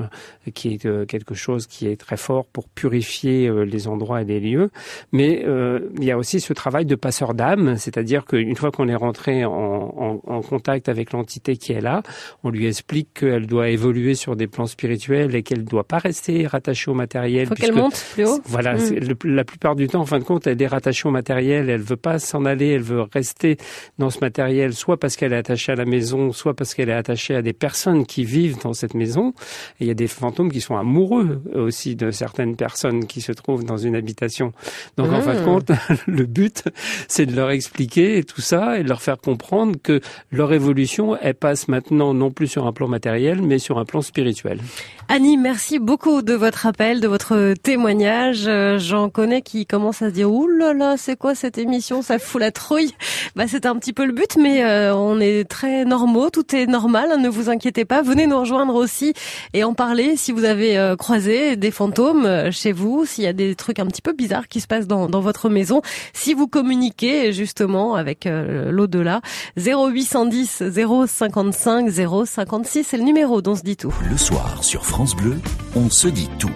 qui 0.55 0.72
est 0.75 1.07
quelque 1.07 1.35
chose 1.35 1.67
qui 1.67 1.87
est 1.87 1.97
très 1.97 2.17
fort 2.17 2.47
pour 2.47 2.69
purifier 2.69 3.51
les 3.65 3.89
endroits 3.89 4.23
et 4.23 4.25
des 4.25 4.41
lieux. 4.41 4.71
Mais 5.13 5.45
euh, 5.47 5.91
il 5.99 6.05
y 6.05 6.11
a 6.11 6.19
aussi 6.19 6.41
ce 6.41 6.53
travail 6.53 6.87
de 6.87 6.95
passeur 6.95 7.35
d'âme, 7.35 7.77
c'est-à-dire 7.77 8.25
qu'une 8.25 8.57
fois 8.57 8.71
qu'on 8.71 8.89
est 8.89 8.95
rentré 8.95 9.45
en, 9.45 9.53
en, 9.53 10.21
en 10.27 10.41
contact 10.43 10.89
avec 10.89 11.13
l'entité 11.13 11.57
qui 11.57 11.73
est 11.73 11.81
là, 11.81 12.03
on 12.45 12.51
lui 12.51 12.67
explique 12.67 13.13
qu'elle 13.15 13.47
doit 13.47 13.69
évoluer 13.69 14.15
sur 14.15 14.37
des 14.37 14.47
plans 14.47 14.67
spirituels 14.67 15.35
et 15.35 15.43
qu'elle 15.43 15.61
ne 15.61 15.65
doit 15.65 15.85
pas 15.85 15.99
rester 15.99 16.47
rattachée 16.47 16.91
au 16.91 16.95
matériel. 16.95 17.47
Faut 17.47 17.55
qu'elle 17.55 17.75
monte 17.75 18.03
plus 18.15 18.27
haut. 18.27 18.41
Voilà, 18.45 18.75
mm. 18.75 19.15
la 19.25 19.45
plupart 19.45 19.77
du 19.77 19.87
temps, 19.87 20.01
en 20.01 20.07
fin 20.07 20.19
de 20.19 20.25
compte, 20.25 20.47
elle 20.47 20.61
est 20.61 20.67
rattachée 20.67 21.09
au 21.09 21.13
matériel. 21.13 21.69
Elle 21.69 21.83
veut 21.83 21.97
pas 21.97 22.19
s'en 22.19 22.45
aller. 22.45 22.69
Elle 22.69 22.83
veut 22.83 23.03
rester 23.03 23.57
dans 23.99 24.11
ce 24.11 24.21
matériel, 24.21 24.75
soit 24.75 24.99
parce 24.99 25.17
qu'elle 25.17 25.33
est 25.33 25.37
attachée 25.37 25.73
à 25.73 25.77
la 25.77 25.85
maison, 25.85 26.33
soit 26.33 26.55
parce 26.55 26.75
qu'elle 26.75 26.89
est 26.89 26.95
attachée 26.95 27.35
à 27.35 27.43
des 27.43 27.53
personnes 27.53 28.07
qui 28.07 28.25
vivent 28.25 28.59
dans 28.63 28.73
cette 28.73 28.95
maison. 28.95 29.35
Et 29.81 29.85
il 29.85 29.87
y 29.87 29.91
a 29.91 29.95
des 29.95 30.09
fantômes 30.09 30.51
qui 30.51 30.61
sont 30.63 30.77
amoureux 30.77 31.43
aussi 31.55 31.97
de 31.97 32.11
certaines 32.11 32.57
personnes 32.57 33.07
qui 33.07 33.21
se 33.21 33.33
trouvent 33.33 33.65
dans 33.65 33.77
une 33.77 33.97
habitation. 33.97 34.53
Donc 34.97 35.13
en 35.13 35.23
fin 35.23 35.35
de 35.35 35.41
mmh. 35.41 35.45
compte, 35.45 35.71
le 36.07 36.27
but, 36.27 36.65
c'est 37.09 37.27
de 37.27 37.35
leur 37.35 37.51
expliquer 37.51 38.23
tout 38.25 38.41
ça 38.41 38.79
et 38.79 38.83
de 38.83 38.89
leur 38.89 39.01
faire 39.01 39.19
comprendre 39.19 39.77
que 39.83 40.01
leur 40.31 40.53
évolution, 40.53 41.17
elle 41.21 41.35
passe 41.35 41.69
maintenant 41.69 42.15
non 42.15 42.31
plus 42.31 42.49
sur 42.49 42.67
un 42.67 42.73
plan 42.73 42.89
matériel, 42.89 43.41
mais 43.43 43.59
sur 43.59 43.79
un 43.79 43.85
plan 43.85 44.03
spirituel. 44.03 44.61
Annie, 45.09 45.37
merci 45.37 45.79
beaucoup 45.79 46.23
de 46.23 46.35
votre 46.35 46.67
appel, 46.67 47.01
de 47.01 47.09
votre 47.09 47.55
témoignage. 47.63 48.45
Euh, 48.47 48.79
j'en 48.79 49.11
connais 49.11 49.43
qui 49.43 49.67
commencent 49.67 50.03
à 50.03 50.11
se 50.11 50.15
dire 50.15 50.31
ouh 50.31 50.49
là 50.49 50.75
là, 50.75 50.97
c'est 50.97 51.17
quoi 51.17 51.35
cette 51.35 51.59
émission? 51.59 52.03
Ça 52.03 52.19
fout 52.19 52.41
la 52.41 52.53
trouille. 52.53 52.93
Bah 53.37 53.45
c'est 53.49 53.67
un 53.67 53.77
petit 53.77 53.93
peu 53.93 54.05
le 54.05 54.13
but, 54.13 54.37
mais 54.37 54.65
euh, 54.65 54.95
on 54.95 55.19
est 55.21 55.49
très 55.49 55.63
très 55.63 55.85
normaux, 55.85 56.29
tout 56.29 56.57
est 56.57 56.67
normal, 56.67 57.11
hein, 57.13 57.19
ne 57.19 57.29
vous 57.29 57.49
inquiétez 57.49 57.85
pas. 57.85 58.03
Venez 58.03 58.27
nous 58.27 58.41
rejoindre 58.41 58.75
aussi 58.75 59.15
et 59.53 59.63
en 59.63 59.75
parler 59.75 60.17
si 60.17 60.33
vous 60.33 60.43
avez 60.43 60.52
euh, 60.53 60.97
croisé 60.97 61.57
des 61.57 61.71
fantômes 61.71 62.27
euh, 62.27 62.51
chez 62.51 62.73
vous, 62.73 63.05
s'il 63.07 63.25
y 63.25 63.27
a 63.27 63.33
des 63.33 63.55
trucs 63.55 63.79
un 63.79 63.87
petit 63.87 64.03
peu 64.03 64.13
bizarres 64.13 64.49
qui 64.49 64.61
se 64.61 64.67
passent 64.67 64.87
dans, 64.87 65.09
dans 65.09 65.21
votre 65.21 65.49
maison, 65.49 65.83
si 66.13 66.35
vous 66.35 66.47
communiquez 66.47 67.33
justement 67.33 67.95
avec 67.95 68.27
euh, 68.27 68.71
l'au-delà. 68.71 69.21
0810 69.57 70.63
055 71.07 71.91
056, 71.91 72.85
c'est 72.85 72.97
le 72.97 73.05
numéro 73.05 73.43
dont 73.43 73.55
se 73.55 73.63
dit 73.63 73.77
tout. 73.77 73.95
Le 74.11 74.17
soir 74.17 74.63
sur 74.63 74.85
France 74.85 75.17
Bleu, 75.17 75.37
on 75.75 75.91
se 75.91 76.09
dit 76.09 76.29
tout. 76.39 76.53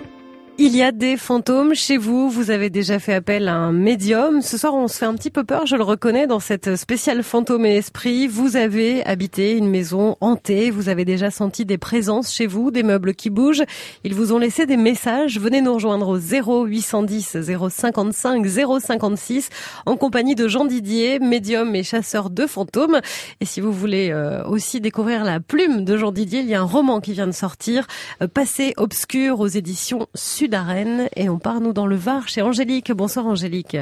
Il 0.58 0.74
y 0.74 0.82
a 0.82 0.90
des 0.90 1.18
fantômes 1.18 1.74
chez 1.74 1.98
vous. 1.98 2.30
Vous 2.30 2.50
avez 2.50 2.70
déjà 2.70 2.98
fait 2.98 3.12
appel 3.12 3.46
à 3.48 3.56
un 3.56 3.72
médium. 3.72 4.40
Ce 4.40 4.56
soir, 4.56 4.74
on 4.74 4.88
se 4.88 4.96
fait 4.96 5.04
un 5.04 5.14
petit 5.14 5.30
peu 5.30 5.44
peur, 5.44 5.66
je 5.66 5.76
le 5.76 5.82
reconnais, 5.82 6.26
dans 6.26 6.40
cette 6.40 6.76
spéciale 6.76 7.22
fantôme 7.22 7.66
et 7.66 7.76
esprit. 7.76 8.26
Vous 8.26 8.56
avez 8.56 9.04
habité 9.04 9.52
une 9.52 9.68
maison 9.68 10.16
hantée. 10.22 10.70
Vous 10.70 10.88
avez 10.88 11.04
déjà 11.04 11.30
senti 11.30 11.66
des 11.66 11.76
présences 11.76 12.32
chez 12.32 12.46
vous, 12.46 12.70
des 12.70 12.82
meubles 12.82 13.14
qui 13.14 13.28
bougent. 13.28 13.64
Ils 14.02 14.14
vous 14.14 14.32
ont 14.32 14.38
laissé 14.38 14.64
des 14.64 14.78
messages. 14.78 15.38
Venez 15.38 15.60
nous 15.60 15.74
rejoindre 15.74 16.08
au 16.08 16.16
0810 16.16 17.36
055 17.68 18.46
056 18.80 19.50
en 19.84 19.96
compagnie 19.98 20.36
de 20.36 20.48
Jean 20.48 20.64
Didier, 20.64 21.18
médium 21.18 21.74
et 21.74 21.82
chasseur 21.82 22.30
de 22.30 22.46
fantômes. 22.46 23.02
Et 23.42 23.44
si 23.44 23.60
vous 23.60 23.72
voulez 23.72 24.08
euh, 24.10 24.42
aussi 24.46 24.80
découvrir 24.80 25.22
la 25.22 25.38
plume 25.38 25.84
de 25.84 25.98
Jean 25.98 26.12
Didier, 26.12 26.40
il 26.40 26.46
y 26.48 26.54
a 26.54 26.62
un 26.62 26.64
roman 26.64 27.02
qui 27.02 27.12
vient 27.12 27.26
de 27.26 27.32
sortir, 27.32 27.86
euh, 28.22 28.26
Passé 28.26 28.72
obscur 28.78 29.40
aux 29.40 29.48
éditions 29.48 30.06
Sud 30.14 30.45
d'Arène 30.48 31.08
et 31.16 31.28
on 31.28 31.38
part 31.38 31.60
nous 31.60 31.72
dans 31.72 31.86
le 31.86 31.96
Var 31.96 32.28
chez 32.28 32.42
Angélique. 32.42 32.92
Bonsoir 32.92 33.26
Angélique. 33.26 33.76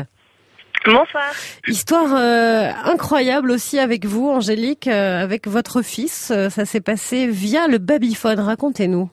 Bonsoir. 0.84 1.32
Histoire 1.66 2.14
euh, 2.14 2.68
incroyable 2.84 3.50
aussi 3.50 3.78
avec 3.78 4.04
vous 4.04 4.28
Angélique, 4.28 4.86
euh, 4.86 5.22
avec 5.22 5.46
votre 5.46 5.80
fils. 5.80 6.30
Euh, 6.30 6.50
ça 6.50 6.66
s'est 6.66 6.82
passé 6.82 7.26
via 7.26 7.68
le 7.68 7.78
babyphone. 7.78 8.38
Racontez-nous. 8.38 9.08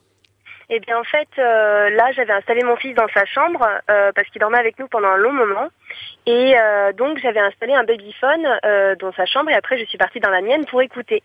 Eh 0.70 0.80
bien 0.80 0.98
en 0.98 1.04
fait, 1.04 1.28
là 1.36 2.12
j'avais 2.14 2.32
installé 2.32 2.64
mon 2.64 2.78
fils 2.78 2.96
dans 2.96 3.08
sa 3.14 3.26
chambre 3.26 3.68
parce 4.16 4.26
qu'il 4.30 4.40
dormait 4.40 4.58
avec 4.58 4.80
nous 4.80 4.88
pendant 4.88 5.10
un 5.10 5.18
long 5.18 5.34
moment. 5.34 5.68
Et 6.26 6.56
donc 6.98 7.18
j'avais 7.18 7.42
installé 7.42 7.74
un 7.74 7.84
babyphone 7.84 8.48
dans 9.02 9.12
sa 9.12 9.26
chambre 9.26 9.50
et 9.50 9.54
après 9.54 9.78
je 9.78 9.84
suis 9.84 9.98
partie 9.98 10.22
dans 10.22 10.30
la 10.30 10.40
mienne 10.40 10.64
pour 10.66 10.82
écouter. 10.82 11.24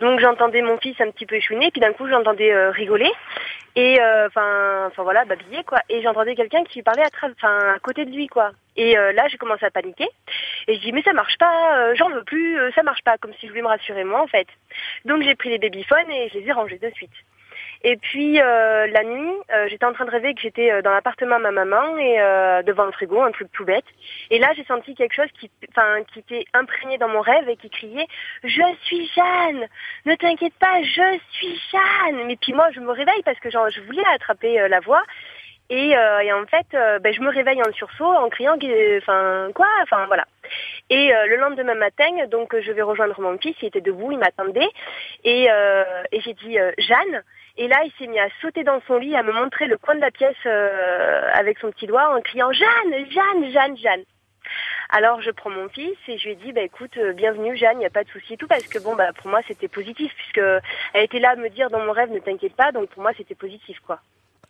Donc 0.00 0.20
j'entendais 0.20 0.60
mon 0.60 0.76
fils 0.76 1.00
un 1.00 1.10
petit 1.12 1.24
peu 1.24 1.40
chouiner, 1.40 1.70
puis 1.70 1.80
d'un 1.80 1.94
coup 1.94 2.06
j'entendais 2.06 2.54
rigoler 2.72 3.10
et 3.76 3.98
enfin 4.26 4.86
enfin 4.86 5.02
voilà 5.02 5.24
babiller 5.24 5.64
quoi. 5.64 5.80
Et 5.88 6.02
j'entendais 6.02 6.34
quelqu'un 6.34 6.64
qui 6.64 6.82
parlait 6.82 7.02
à 7.02 7.72
à 7.74 7.78
côté 7.80 8.04
de 8.04 8.10
lui 8.10 8.26
quoi. 8.26 8.52
Et 8.76 8.94
là 8.94 9.28
j'ai 9.28 9.38
commencé 9.38 9.64
à 9.64 9.70
paniquer. 9.70 10.08
Et 10.68 10.76
je 10.76 10.80
dis 10.80 10.92
mais 10.92 11.02
ça 11.02 11.12
marche 11.12 11.36
pas 11.38 11.94
j'en 11.94 12.10
veux 12.10 12.24
plus 12.24 12.58
ça 12.74 12.82
marche 12.82 13.02
pas 13.02 13.18
comme 13.18 13.34
si 13.34 13.46
je 13.46 13.50
voulais 13.50 13.62
me 13.62 13.68
rassurer 13.68 14.04
moi 14.04 14.22
en 14.22 14.26
fait. 14.26 14.48
Donc 15.04 15.22
j'ai 15.22 15.34
pris 15.34 15.50
les 15.50 15.58
babyphones 15.58 16.10
et 16.10 16.28
je 16.28 16.38
les 16.38 16.48
ai 16.48 16.52
rangés 16.52 16.78
de 16.78 16.90
suite 16.90 17.10
et 17.82 17.96
puis 17.96 18.40
euh, 18.40 18.86
la 18.86 19.04
nuit, 19.04 19.34
euh, 19.52 19.68
j'étais 19.68 19.84
en 19.84 19.92
train 19.92 20.04
de 20.04 20.10
rêver 20.10 20.34
que 20.34 20.40
j'étais 20.40 20.82
dans 20.82 20.92
l'appartement 20.92 21.38
de 21.38 21.42
ma 21.42 21.50
maman 21.50 21.98
et 21.98 22.20
euh, 22.20 22.62
devant 22.62 22.86
le 22.86 22.92
frigo, 22.92 23.20
un 23.20 23.30
truc 23.30 23.48
tout 23.52 23.64
bête. 23.64 23.84
Et 24.30 24.38
là, 24.38 24.48
j'ai 24.56 24.64
senti 24.64 24.94
quelque 24.94 25.14
chose 25.14 25.30
qui, 25.38 25.50
enfin, 25.70 26.02
qui 26.12 26.20
était 26.20 26.44
imprégné 26.54 26.98
dans 26.98 27.08
mon 27.08 27.20
rêve 27.20 27.48
et 27.48 27.56
qui 27.56 27.70
criait 27.70 28.06
"Je 28.42 28.62
suis 28.84 29.10
Jeanne, 29.14 29.66
ne 30.06 30.14
t'inquiète 30.14 30.54
pas, 30.58 30.82
je 30.82 31.18
suis 31.32 31.60
Jeanne." 31.70 32.26
Mais 32.26 32.36
puis 32.36 32.52
moi, 32.52 32.70
je 32.72 32.80
me 32.80 32.90
réveille 32.90 33.22
parce 33.24 33.38
que 33.40 33.50
genre, 33.50 33.68
je 33.70 33.80
voulais 33.82 34.04
attraper 34.14 34.68
la 34.68 34.80
voix. 34.80 35.02
Et, 35.70 35.90
et, 35.92 36.32
en 36.32 36.44
fait, 36.46 36.66
ben, 37.00 37.12
je 37.12 37.20
me 37.22 37.30
réveille 37.30 37.60
en 37.62 37.72
sursaut 37.72 38.04
en 38.04 38.28
criant, 38.28 38.56
enfin 38.98 39.48
quoi, 39.54 39.66
enfin 39.82 40.04
voilà. 40.06 40.26
Et 40.90 41.08
le 41.08 41.36
lendemain 41.36 41.74
matin, 41.74 42.26
donc 42.30 42.54
je 42.58 42.70
vais 42.70 42.82
rejoindre 42.82 43.18
mon 43.20 43.38
fils, 43.38 43.56
il 43.62 43.68
était 43.68 43.80
debout, 43.80 44.12
il 44.12 44.18
m'attendait, 44.18 44.68
et, 45.24 45.48
et 46.12 46.20
j'ai 46.20 46.34
dit 46.34 46.58
Jeanne. 46.78 47.22
Et 47.56 47.68
là, 47.68 47.82
il 47.84 47.92
s'est 47.98 48.08
mis 48.08 48.18
à 48.18 48.28
sauter 48.40 48.64
dans 48.64 48.80
son 48.86 48.96
lit, 48.96 49.14
à 49.14 49.22
me 49.22 49.32
montrer 49.32 49.66
le 49.66 49.78
coin 49.78 49.94
de 49.94 50.00
la 50.00 50.10
pièce 50.10 50.34
euh, 50.46 51.30
avec 51.34 51.58
son 51.58 51.70
petit 51.70 51.86
doigt 51.86 52.16
en 52.16 52.20
criant 52.20 52.52
Jeanne, 52.52 53.06
Jeanne, 53.10 53.52
Jeanne, 53.52 53.76
Jeanne. 53.76 54.04
Alors 54.90 55.20
je 55.22 55.30
prends 55.30 55.50
mon 55.50 55.68
fils 55.68 55.96
et 56.08 56.18
je 56.18 56.24
lui 56.24 56.32
ai 56.32 56.36
dit 56.36 56.52
bah 56.52 56.60
écoute 56.60 56.96
euh, 56.98 57.12
bienvenue 57.14 57.56
Jeanne, 57.56 57.76
il 57.76 57.78
n'y 57.78 57.86
a 57.86 57.90
pas 57.90 58.04
de 58.04 58.10
souci 58.10 58.36
tout 58.36 58.46
parce 58.46 58.66
que 58.68 58.78
bon 58.78 58.94
bah 58.94 59.12
pour 59.14 59.30
moi 59.30 59.40
c'était 59.48 59.68
positif 59.68 60.12
puisque 60.14 60.46
elle 60.92 61.04
était 61.04 61.18
là 61.18 61.30
à 61.30 61.36
me 61.36 61.48
dire 61.48 61.70
dans 61.70 61.80
mon 61.80 61.92
rêve 61.92 62.12
ne 62.12 62.18
t'inquiète 62.18 62.54
pas 62.54 62.70
donc 62.70 62.90
pour 62.90 63.02
moi 63.02 63.12
c'était 63.16 63.34
positif 63.34 63.80
quoi. 63.86 64.00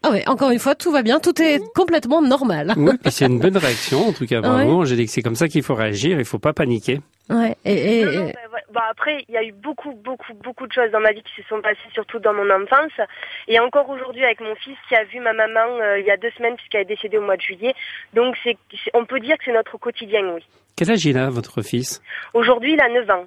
Ah 0.07 0.11
ouais, 0.11 0.29
encore 0.29 0.51
une 0.51 0.59
fois, 0.59 0.75
tout 0.75 0.93
va 0.93 1.03
bien, 1.03 1.19
tout 1.19 1.41
est 1.41 1.61
complètement 1.75 2.21
normal. 2.21 2.75
Oui, 2.77 2.93
puis 3.03 3.11
c'est 3.11 3.25
une 3.25 3.39
bonne 3.39 3.57
réaction, 3.57 4.09
en 4.09 4.13
tout 4.13 4.27
cas, 4.27 4.41
vraiment. 4.41 4.85
J'ai 4.85 4.97
dit 4.97 5.07
que 5.07 5.11
c'est 5.11 5.23
comme 5.23 5.35
ça 5.35 5.49
qu'il 5.49 5.63
faut 5.63 5.75
réagir, 5.75 6.19
il 6.19 6.27
faut 6.27 6.39
pas 6.39 6.53
paniquer. 6.53 7.01
Ouais, 7.31 7.57
et, 7.65 8.01
et... 8.01 8.05
Non, 8.05 8.13
non, 8.13 8.33
bah, 8.53 8.59
bah, 8.71 8.83
après, 8.91 9.25
il 9.29 9.35
y 9.35 9.39
a 9.39 9.43
eu 9.43 9.53
beaucoup, 9.53 9.95
beaucoup, 9.95 10.35
beaucoup 10.35 10.67
de 10.67 10.73
choses 10.73 10.91
dans 10.91 11.01
ma 11.01 11.13
vie 11.13 11.23
qui 11.23 11.41
se 11.41 11.49
sont 11.49 11.63
passées, 11.63 11.79
surtout 11.95 12.19
dans 12.19 12.35
mon 12.35 12.51
enfance. 12.51 12.93
Et 13.49 13.59
encore 13.59 13.89
aujourd'hui, 13.89 14.23
avec 14.25 14.41
mon 14.41 14.55
fils 14.57 14.77
qui 14.91 14.95
a 14.95 15.05
vu 15.05 15.21
ma 15.21 15.33
maman 15.33 15.81
euh, 15.81 15.99
il 15.99 16.05
y 16.05 16.11
a 16.11 16.19
deux 16.19 16.31
semaines, 16.37 16.57
puisqu'elle 16.57 16.83
est 16.83 16.97
décédée 16.97 17.17
au 17.17 17.23
mois 17.23 17.37
de 17.37 17.43
juillet. 17.43 17.75
Donc, 18.13 18.37
c'est, 18.45 18.59
on 18.93 19.07
peut 19.07 19.21
dire 19.21 19.39
que 19.39 19.45
c'est 19.47 19.55
notre 19.55 19.79
quotidien, 19.79 20.21
oui. 20.35 20.43
Quel 20.77 20.91
âge 20.91 21.07
il 21.07 21.17
a, 21.17 21.31
votre 21.31 21.63
fils? 21.63 22.03
Aujourd'hui, 22.35 22.75
il 22.75 22.81
a 22.83 22.91
9 22.91 23.09
ans. 23.09 23.25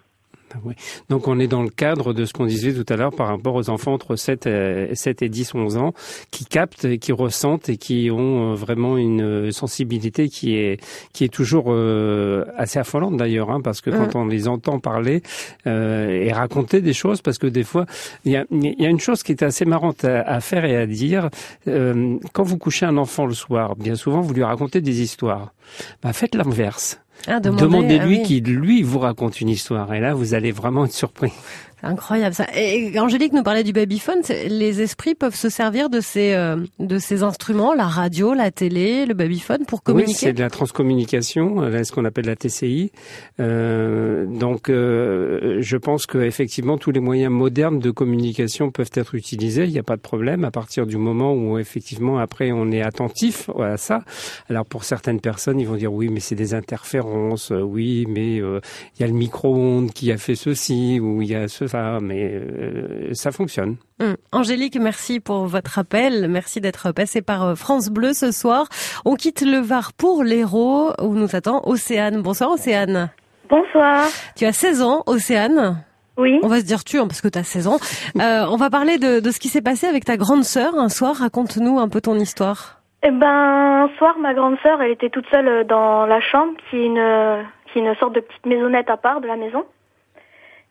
Oui. 0.64 0.74
Donc 1.10 1.28
on 1.28 1.40
est 1.40 1.48
dans 1.48 1.64
le 1.64 1.70
cadre 1.70 2.14
de 2.14 2.26
ce 2.26 2.34
qu'on 2.34 2.46
disait 2.46 2.74
tout 2.74 2.86
à 2.92 2.96
l'heure 2.96 3.14
par 3.14 3.28
rapport 3.28 3.56
aux 3.56 3.70
enfants 3.70 3.94
entre 3.94 4.16
7 4.16 4.48
et, 4.48 4.96
7 4.96 5.22
et 5.22 5.30
10, 5.30 5.56
11 5.56 5.78
ans 5.78 5.94
qui 6.32 6.46
captent, 6.46 6.98
qui 7.00 7.12
ressentent 7.12 7.70
et 7.70 7.78
qui 7.78 8.10
ont 8.12 8.52
euh, 8.52 8.56
vraiment 8.56 8.98
une 8.98 9.52
sensibilité 9.52 10.30
qui 10.30 10.56
est 10.56 10.80
qui 11.14 11.24
est 11.24 11.34
toujours 11.34 11.66
euh, 11.68 12.46
assez 12.58 12.80
affolante 12.80 13.18
d'ailleurs, 13.18 13.52
hein, 13.52 13.62
parce 13.62 13.82
que 13.82 13.90
quand 13.90 14.16
on 14.16 14.26
les 14.26 14.48
entend 14.48 14.80
parler 14.80 15.22
euh, 15.66 16.10
et 16.10 16.32
raconter 16.32 16.82
des 16.82 16.94
choses, 16.94 17.22
parce 17.22 17.38
que 17.38 17.48
des 17.48 17.64
fois 17.64 17.86
il 18.26 18.32
y 18.32 18.38
a, 18.38 18.46
y 18.52 18.86
a 18.86 18.90
une 18.90 19.00
chose 19.00 19.24
qui 19.24 19.32
est 19.32 19.44
assez 19.44 19.66
marrante 19.66 20.06
à, 20.06 20.22
à 20.22 20.40
faire 20.40 20.66
et 20.66 20.76
à 20.76 20.86
dire 20.86 21.30
euh, 21.68 22.18
quand 22.34 22.44
vous 22.44 22.58
couchez 22.58 22.86
un 22.86 22.98
enfant 22.98 23.26
le 23.26 23.34
soir, 23.34 23.76
bien 23.76 23.96
souvent 23.96 24.22
vous 24.22 24.34
lui 24.34 24.44
racontez 24.44 24.82
des 24.82 25.02
histoires. 25.02 25.54
Bah, 26.02 26.14
faites 26.14 26.36
l'inverse. 26.36 27.00
Ah, 27.26 27.40
Demandez-lui 27.40 28.18
ah, 28.18 28.22
oui. 28.22 28.24
qui, 28.24 28.42
lui, 28.42 28.84
vous 28.84 29.00
raconte 29.00 29.42
une 29.42 29.50
histoire. 29.50 29.94
Et 29.94 30.00
là, 30.00 30.14
vous 30.14 30.34
allez 30.34 30.52
vraiment 30.52 30.86
être 30.86 30.94
surpris. 30.94 31.32
C'est 31.80 31.88
incroyable 31.88 32.34
ça. 32.34 32.48
Et 32.56 32.98
Angélique 33.00 33.34
nous 33.34 33.44
parlait 33.44 33.64
du 33.64 33.72
babyphone. 33.72 34.22
Les 34.48 34.82
esprits 34.82 35.14
peuvent 35.14 35.36
se 35.36 35.50
servir 35.50 35.90
de 35.90 36.02
ces 36.02 36.34
euh, 36.34 36.58
de 36.80 36.98
ces 36.98 37.22
instruments, 37.22 37.76
la 37.76 37.86
radio, 37.86 38.34
la 38.34 38.50
télé, 38.50 39.06
le 39.06 39.14
babyphone, 39.14 39.66
pour 39.66 39.84
communiquer. 39.84 40.12
Oui, 40.12 40.16
c'est 40.16 40.34
de 40.34 40.40
la 40.40 40.50
transcommunication, 40.50 41.62
euh, 41.62 41.84
ce 41.84 41.92
qu'on 41.92 42.06
appelle 42.06 42.26
la 42.26 42.36
TCI. 42.36 42.92
Euh, 43.40 44.26
donc, 44.26 44.70
euh, 44.70 45.58
je 45.60 45.78
pense 45.78 46.08
que 46.08 46.18
effectivement 46.18 46.80
tous 46.80 46.92
les 46.92 47.00
moyens 47.00 47.32
modernes 47.32 47.80
de 47.80 47.92
communication 47.92 48.72
peuvent 48.72 48.90
être 48.96 49.14
utilisés. 49.14 49.66
Il 49.66 49.72
n'y 49.72 49.80
a 49.80 49.84
pas 49.84 49.98
de 49.98 50.02
problème 50.02 50.46
à 50.46 50.52
partir 50.52 50.88
du 50.88 50.98
moment 50.98 51.34
où 51.34 51.60
effectivement 51.60 52.18
après 52.18 52.52
on 52.52 52.72
est 52.72 52.82
attentif 52.82 53.52
à 53.60 53.78
ça. 53.78 54.04
Alors 54.50 54.66
pour 54.66 54.84
certaines 54.84 55.22
personnes, 55.22 55.60
ils 55.60 55.68
vont 55.68 55.76
dire 55.76 55.94
oui, 55.94 56.10
mais 56.10 56.22
c'est 56.22 56.36
des 56.36 56.56
interférences. 56.56 57.52
Oui, 57.52 58.06
mais 58.10 58.38
il 58.38 59.00
y 59.00 59.04
a 59.04 59.08
le 59.08 59.14
micro-ondes 59.14 59.92
qui 59.92 60.12
a 60.12 60.18
fait 60.18 60.36
ceci 60.36 61.00
ou 61.00 61.22
il 61.22 61.30
y 61.30 61.36
a 61.36 61.48
ce 61.48 61.67
ça, 61.68 62.00
mais 62.02 62.32
euh, 62.34 63.14
ça 63.14 63.32
fonctionne. 63.32 63.78
Hum. 64.00 64.16
Angélique, 64.32 64.78
merci 64.80 65.20
pour 65.20 65.46
votre 65.46 65.80
appel. 65.80 66.28
Merci 66.30 66.62
d'être 66.62 66.92
passé 66.92 67.22
par 67.22 67.58
France 67.58 67.90
Bleu 67.90 68.14
ce 68.14 68.32
soir. 68.32 68.68
On 69.06 69.16
quitte 69.16 69.42
le 69.42 69.60
Var 69.60 69.94
pour 69.94 70.24
l'Hérault 70.24 70.92
où 71.02 71.14
nous 71.14 71.36
attend 71.36 71.62
Océane. 71.66 72.22
Bonsoir 72.22 72.52
Océane. 72.52 73.10
Bonsoir. 73.50 74.08
Tu 74.36 74.46
as 74.46 74.54
16 74.54 74.82
ans, 74.82 75.04
Océane? 75.06 75.84
Oui. 76.18 76.40
On 76.44 76.48
va 76.48 76.60
se 76.60 76.66
dire 76.66 76.84
tu 76.84 76.98
hein, 76.98 77.08
parce 77.08 77.22
que 77.22 77.28
tu 77.28 77.38
as 77.38 77.44
16 77.44 77.68
ans. 77.68 77.78
Euh, 78.20 78.46
on 78.50 78.56
va 78.58 78.72
parler 78.72 78.98
de, 78.98 79.20
de 79.20 79.30
ce 79.32 79.40
qui 79.40 79.48
s'est 79.48 79.62
passé 79.62 79.86
avec 79.86 80.04
ta 80.04 80.18
grande 80.18 80.44
sœur 80.44 80.74
un 80.76 80.90
soir. 80.90 81.18
Raconte-nous 81.18 81.78
un 81.78 81.88
peu 81.88 82.02
ton 82.02 82.16
histoire. 82.16 82.82
Eh 83.04 83.12
ben, 83.12 83.28
un 83.28 83.90
soir, 83.98 84.18
ma 84.18 84.34
grande 84.34 84.58
sœur, 84.64 84.82
elle 84.82 84.92
était 84.92 85.10
toute 85.10 85.28
seule 85.30 85.68
dans 85.68 86.08
la 86.08 86.20
chambre, 86.20 86.54
qui 86.70 86.78
est 86.78 86.86
une, 86.86 87.46
qui 87.68 87.80
est 87.80 87.82
une 87.82 87.96
sorte 87.96 88.16
de 88.16 88.22
petite 88.22 88.46
maisonnette 88.46 88.90
à 88.90 88.98
part 88.98 89.22
de 89.22 89.28
la 89.28 89.36
maison. 89.36 89.66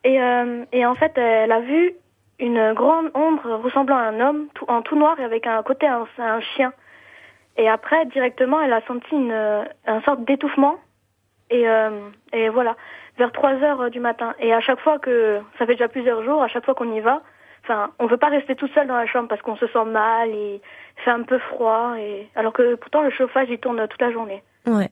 Et, 0.07 0.23
euh, 0.23 0.65
et 0.71 0.87
en 0.87 0.95
fait, 0.95 1.19
elle 1.19 1.51
a 1.51 1.59
vu 1.59 1.93
une 2.39 2.75
grande 2.75 3.11
ombre 3.15 3.57
ressemblant 3.57 3.97
à 3.97 4.03
un 4.03 4.21
homme 4.21 4.47
tout, 4.55 4.65
en 4.69 4.81
tout 4.81 4.95
noir 4.95 5.19
et 5.19 5.25
avec 5.25 5.49
un 5.49 5.61
côté 5.65 5.89
un, 5.89 6.07
chien. 6.55 6.73
Et 7.57 7.69
après, 7.69 8.07
directement, 8.07 8.61
elle 8.61 8.73
a 8.73 8.83
senti 8.83 9.13
une, 9.13 9.33
un 9.33 10.01
sorte 10.03 10.25
d'étouffement. 10.25 10.77
Et, 11.51 11.69
euh, 11.69 12.09
et 12.33 12.49
voilà, 12.51 12.77
vers 13.19 13.33
3 13.33 13.55
heures 13.65 13.91
du 13.91 13.99
matin. 13.99 14.37
Et 14.39 14.55
à 14.55 14.61
chaque 14.61 14.79
fois 14.79 15.01
que, 15.01 15.41
ça 15.59 15.67
fait 15.67 15.73
déjà 15.73 15.89
plusieurs 15.89 16.23
jours, 16.23 16.41
à 16.41 16.47
chaque 16.47 16.65
fois 16.65 16.77
qu'on 16.77 16.93
y 16.93 17.01
va, 17.01 17.23
enfin, 17.65 17.91
on 17.99 18.07
veut 18.07 18.17
pas 18.17 18.29
rester 18.29 18.55
tout 18.55 18.69
seul 18.69 18.87
dans 18.87 18.97
la 18.97 19.07
chambre 19.07 19.29
parce 19.29 19.43
qu'on 19.43 19.57
se 19.57 19.67
sent 19.67 19.85
mal 19.87 20.31
et 20.31 20.61
fait 21.05 21.11
un 21.11 21.23
peu 21.23 21.39
froid. 21.39 21.97
Et 21.99 22.29
alors 22.37 22.53
que 22.53 22.77
pourtant 22.77 23.03
le 23.03 23.11
chauffage 23.11 23.49
il 23.51 23.59
tourne 23.59 23.89
toute 23.89 24.01
la 24.01 24.13
journée. 24.13 24.45
Ouais. 24.67 24.91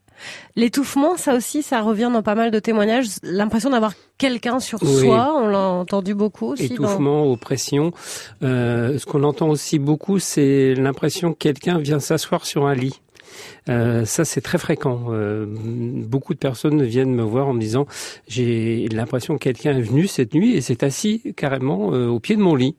L'étouffement, 0.54 1.16
ça 1.16 1.34
aussi, 1.34 1.62
ça 1.62 1.80
revient 1.80 2.10
dans 2.12 2.22
pas 2.22 2.34
mal 2.36 2.50
de 2.52 2.58
témoignages. 2.60 3.06
L'impression 3.24 3.70
d'avoir 3.70 3.92
quelqu'un 4.18 4.60
sur 4.60 4.80
Oui. 4.82 5.00
soi, 5.00 5.34
on 5.36 5.48
l'a 5.48 5.58
entendu 5.58 6.14
beaucoup 6.14 6.52
aussi. 6.52 6.68
dans- 6.68 6.74
Étouffement, 6.74 7.30
oppression. 7.30 7.92
Euh, 8.42 8.96
ce 8.98 9.04
qu'on 9.06 9.24
entend 9.24 9.48
aussi 9.48 9.78
beaucoup, 9.80 10.18
c'est 10.20 10.74
l'impression 10.74 11.32
que 11.32 11.38
quelqu'un 11.38 11.78
vient 11.78 11.98
s'asseoir 11.98 12.46
sur 12.46 12.66
un 12.66 12.74
lit. 12.74 13.00
Euh, 13.68 14.04
ça, 14.04 14.24
c'est 14.24 14.40
très 14.40 14.58
fréquent. 14.58 15.06
Euh, 15.10 15.46
beaucoup 15.48 16.34
de 16.34 16.38
personnes 16.38 16.82
viennent 16.82 17.14
me 17.14 17.22
voir 17.22 17.48
en 17.48 17.54
me 17.54 17.60
disant 17.60 17.86
j'ai 18.28 18.88
l'impression 18.88 19.34
que 19.34 19.42
quelqu'un 19.42 19.76
est 19.76 19.82
venu 19.82 20.06
cette 20.06 20.34
nuit 20.34 20.54
et 20.54 20.60
s'est 20.60 20.84
assis 20.84 21.34
carrément 21.36 21.92
euh, 21.92 22.08
au 22.08 22.20
pied 22.20 22.36
de 22.36 22.42
mon 22.42 22.54
lit. 22.54 22.76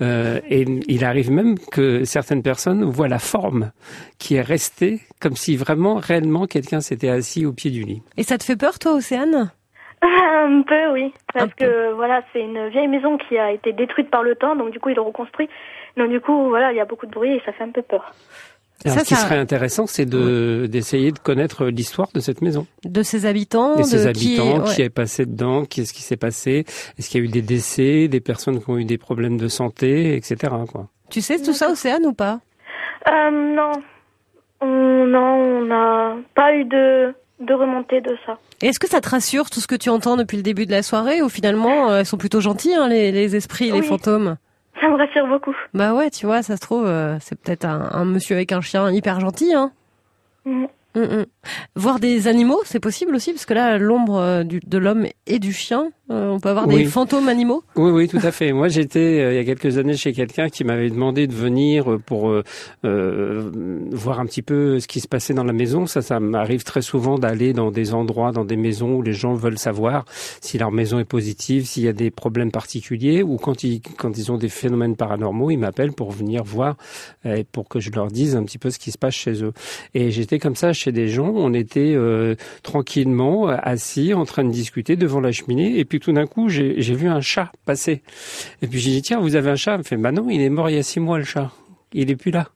Euh, 0.00 0.40
et 0.48 0.64
il 0.86 1.04
arrive 1.04 1.30
même 1.30 1.58
que 1.58 2.04
certaines 2.04 2.42
personnes 2.42 2.84
voient 2.84 3.08
la 3.08 3.18
forme 3.18 3.72
qui 4.18 4.36
est 4.36 4.42
restée 4.42 5.00
comme 5.20 5.34
si 5.34 5.56
vraiment, 5.56 5.96
réellement, 5.96 6.46
quelqu'un 6.46 6.80
s'était 6.80 7.08
assis 7.08 7.44
au 7.44 7.52
pied 7.52 7.70
du 7.70 7.82
lit. 7.82 8.02
Et 8.16 8.22
ça 8.22 8.38
te 8.38 8.44
fait 8.44 8.56
peur, 8.56 8.78
toi, 8.78 8.94
Océane? 8.94 9.50
Un 10.00 10.62
peu, 10.62 10.92
oui. 10.92 11.12
Parce 11.34 11.52
peu. 11.54 11.66
que 11.66 11.92
voilà, 11.94 12.22
c'est 12.32 12.40
une 12.40 12.68
vieille 12.68 12.86
maison 12.86 13.18
qui 13.18 13.36
a 13.36 13.50
été 13.50 13.72
détruite 13.72 14.10
par 14.10 14.22
le 14.22 14.36
temps, 14.36 14.54
donc 14.54 14.70
du 14.70 14.78
coup, 14.78 14.90
ils 14.90 14.94
l'ont 14.94 15.06
reconstruit. 15.06 15.48
Donc 15.96 16.10
du 16.10 16.20
coup, 16.20 16.48
voilà, 16.48 16.70
il 16.72 16.76
y 16.76 16.80
a 16.80 16.84
beaucoup 16.84 17.06
de 17.06 17.10
bruit 17.10 17.34
et 17.34 17.42
ça 17.44 17.52
fait 17.52 17.64
un 17.64 17.70
peu 17.70 17.82
peur. 17.82 18.12
Alors, 18.84 18.98
Ça, 18.98 19.04
ce 19.04 19.08
qui 19.08 19.14
ça- 19.16 19.22
serait 19.22 19.38
intéressant, 19.38 19.86
c'est 19.86 20.06
de 20.06 20.68
d'essayer 20.70 21.10
de 21.10 21.18
connaître 21.18 21.66
l'histoire 21.66 22.08
de 22.14 22.20
cette 22.20 22.42
maison, 22.42 22.66
De 22.84 23.02
ses 23.02 23.26
habitants, 23.26 23.76
et 23.76 23.82
ses 23.82 24.04
de 24.06 24.12
qui, 24.12 24.38
habitants, 24.38 24.64
ouais. 24.66 24.74
qui 24.74 24.82
est 24.82 24.88
passé 24.90 25.26
dedans, 25.26 25.64
qu'est-ce 25.64 25.92
qui 25.92 26.02
s'est 26.02 26.16
passé, 26.16 26.64
est-ce 26.96 27.08
qu'il 27.10 27.20
y 27.20 27.22
a 27.22 27.26
eu 27.26 27.30
des 27.30 27.42
décès, 27.42 28.06
des 28.08 28.20
personnes 28.20 28.62
qui 28.62 28.70
ont 28.70 28.78
eu 28.78 28.84
des 28.84 28.98
problèmes 28.98 29.36
de 29.36 29.48
santé, 29.48 30.14
etc. 30.14 30.52
Quoi. 30.70 30.88
Tu 31.10 31.20
sais 31.20 31.38
tout 31.40 31.52
ça, 31.54 31.70
Océane, 31.70 32.06
ou 32.06 32.12
pas? 32.12 32.40
Euh, 33.08 33.30
non. 33.56 33.72
On, 34.60 35.06
non, 35.06 35.34
on 35.60 35.64
n'a 35.66 36.16
pas 36.34 36.54
eu 36.54 36.64
de, 36.64 37.14
de 37.40 37.54
remontée 37.54 38.00
de 38.00 38.16
ça. 38.26 38.38
Est-ce 38.60 38.78
que 38.80 38.88
ça 38.88 39.00
te 39.00 39.08
rassure 39.08 39.50
tout 39.50 39.60
ce 39.60 39.66
que 39.68 39.76
tu 39.76 39.88
entends 39.88 40.16
depuis 40.16 40.36
le 40.36 40.42
début 40.42 40.66
de 40.66 40.72
la 40.72 40.82
soirée 40.82 41.22
ou 41.22 41.28
finalement 41.28 41.90
euh, 41.90 42.00
elles 42.00 42.06
sont 42.06 42.16
plutôt 42.16 42.40
gentils 42.40 42.74
hein, 42.74 42.88
les, 42.88 43.12
les 43.12 43.36
esprits, 43.36 43.70
les 43.70 43.82
fantômes? 43.82 44.36
Ça 44.80 44.88
me 44.88 44.96
rassure 44.96 45.26
beaucoup. 45.26 45.54
Bah 45.74 45.94
ouais, 45.94 46.10
tu 46.10 46.26
vois, 46.26 46.42
ça 46.42 46.56
se 46.56 46.60
trouve 46.60 46.86
euh, 46.86 47.16
c'est 47.20 47.38
peut-être 47.40 47.64
un, 47.64 47.88
un 47.92 48.04
monsieur 48.04 48.36
avec 48.36 48.52
un 48.52 48.60
chien 48.60 48.90
hyper 48.90 49.20
gentil. 49.20 49.52
Hein. 49.54 49.72
Mm. 50.44 50.66
Mm, 50.94 51.00
mm. 51.00 51.26
Voir 51.76 52.00
des 52.00 52.28
animaux, 52.28 52.60
c'est 52.64 52.80
possible 52.80 53.14
aussi 53.14 53.32
parce 53.32 53.46
que 53.46 53.54
là 53.54 53.78
l'ombre 53.78 54.18
euh, 54.18 54.44
de 54.44 54.78
l'homme 54.78 55.06
et 55.26 55.38
du 55.38 55.52
chien, 55.52 55.90
euh, 56.10 56.30
on 56.30 56.40
peut 56.40 56.48
avoir 56.48 56.66
des 56.66 56.84
fantômes 56.84 57.28
animaux? 57.28 57.62
Oui, 57.76 57.90
oui, 57.90 58.08
tout 58.08 58.20
à 58.22 58.30
fait. 58.30 58.52
Moi, 58.52 58.68
j'étais 58.68 58.98
euh, 58.98 59.32
il 59.32 59.36
y 59.36 59.38
a 59.38 59.44
quelques 59.44 59.78
années 59.78 59.96
chez 59.96 60.12
quelqu'un 60.12 60.48
qui 60.48 60.64
m'avait 60.64 60.90
demandé 60.90 61.26
de 61.26 61.34
venir 61.34 61.92
euh, 61.92 61.98
pour 61.98 62.30
euh, 62.30 62.42
euh, 62.84 63.50
voir 63.92 64.20
un 64.20 64.26
petit 64.26 64.42
peu 64.42 64.80
ce 64.80 64.88
qui 64.88 65.00
se 65.00 65.08
passait 65.08 65.34
dans 65.34 65.44
la 65.44 65.52
maison. 65.52 65.86
Ça, 65.86 66.02
ça 66.02 66.20
m'arrive 66.20 66.64
très 66.64 66.82
souvent 66.82 67.18
d'aller 67.18 67.52
dans 67.52 67.70
des 67.70 67.94
endroits, 67.94 68.32
dans 68.32 68.44
des 68.44 68.56
maisons 68.56 68.94
où 68.94 69.02
les 69.02 69.12
gens 69.12 69.34
veulent 69.34 69.58
savoir 69.58 70.04
si 70.40 70.58
leur 70.58 70.72
maison 70.72 70.98
est 70.98 71.04
positive, 71.04 71.66
s'il 71.66 71.82
y 71.82 71.88
a 71.88 71.92
des 71.92 72.10
problèmes 72.10 72.50
particuliers, 72.50 73.22
ou 73.22 73.36
quand 73.36 73.64
ils 73.64 73.80
quand 73.80 74.16
ils 74.16 74.32
ont 74.32 74.38
des 74.38 74.48
phénomènes 74.48 74.96
paranormaux, 74.96 75.50
ils 75.50 75.58
m'appellent 75.58 75.92
pour 75.92 76.12
venir 76.12 76.42
voir 76.44 76.76
euh, 77.26 77.36
et 77.36 77.44
pour 77.44 77.68
que 77.68 77.80
je 77.80 77.90
leur 77.90 78.08
dise 78.08 78.36
un 78.36 78.44
petit 78.44 78.58
peu 78.58 78.70
ce 78.70 78.78
qui 78.78 78.90
se 78.90 78.98
passe 78.98 79.14
chez 79.14 79.42
eux. 79.42 79.52
Et 79.94 80.10
j'étais 80.10 80.38
comme 80.38 80.56
ça 80.56 80.72
chez 80.72 80.92
des 80.92 81.08
gens. 81.08 81.32
On 81.34 81.52
était 81.52 81.94
euh, 81.94 82.34
tranquillement 82.62 83.48
assis, 83.48 84.14
en 84.14 84.24
train 84.24 84.44
de 84.44 84.50
discuter 84.50 84.96
devant 84.96 85.20
la 85.20 85.32
cheminée, 85.32 85.78
et 85.78 85.84
puis 85.84 85.97
tout 86.00 86.12
d'un 86.12 86.26
coup, 86.26 86.48
j'ai 86.48 86.74
vu 86.94 87.08
un 87.08 87.20
chat 87.20 87.50
passer. 87.64 88.02
Et 88.62 88.66
puis 88.66 88.78
j'ai 88.80 88.90
dit 88.90 89.02
tiens, 89.02 89.20
vous 89.20 89.36
avez 89.36 89.50
un 89.50 89.56
chat? 89.56 89.74
Il 89.74 89.78
me 89.78 89.82
fait 89.82 89.96
bah 89.96 90.12
non, 90.12 90.28
il 90.30 90.40
est 90.40 90.50
mort 90.50 90.68
il 90.70 90.76
y 90.76 90.78
a 90.78 90.82
six 90.82 91.00
mois 91.00 91.18
le 91.18 91.24
chat. 91.24 91.50
Il 91.92 92.10
est 92.10 92.16
plus 92.16 92.30
là. 92.30 92.48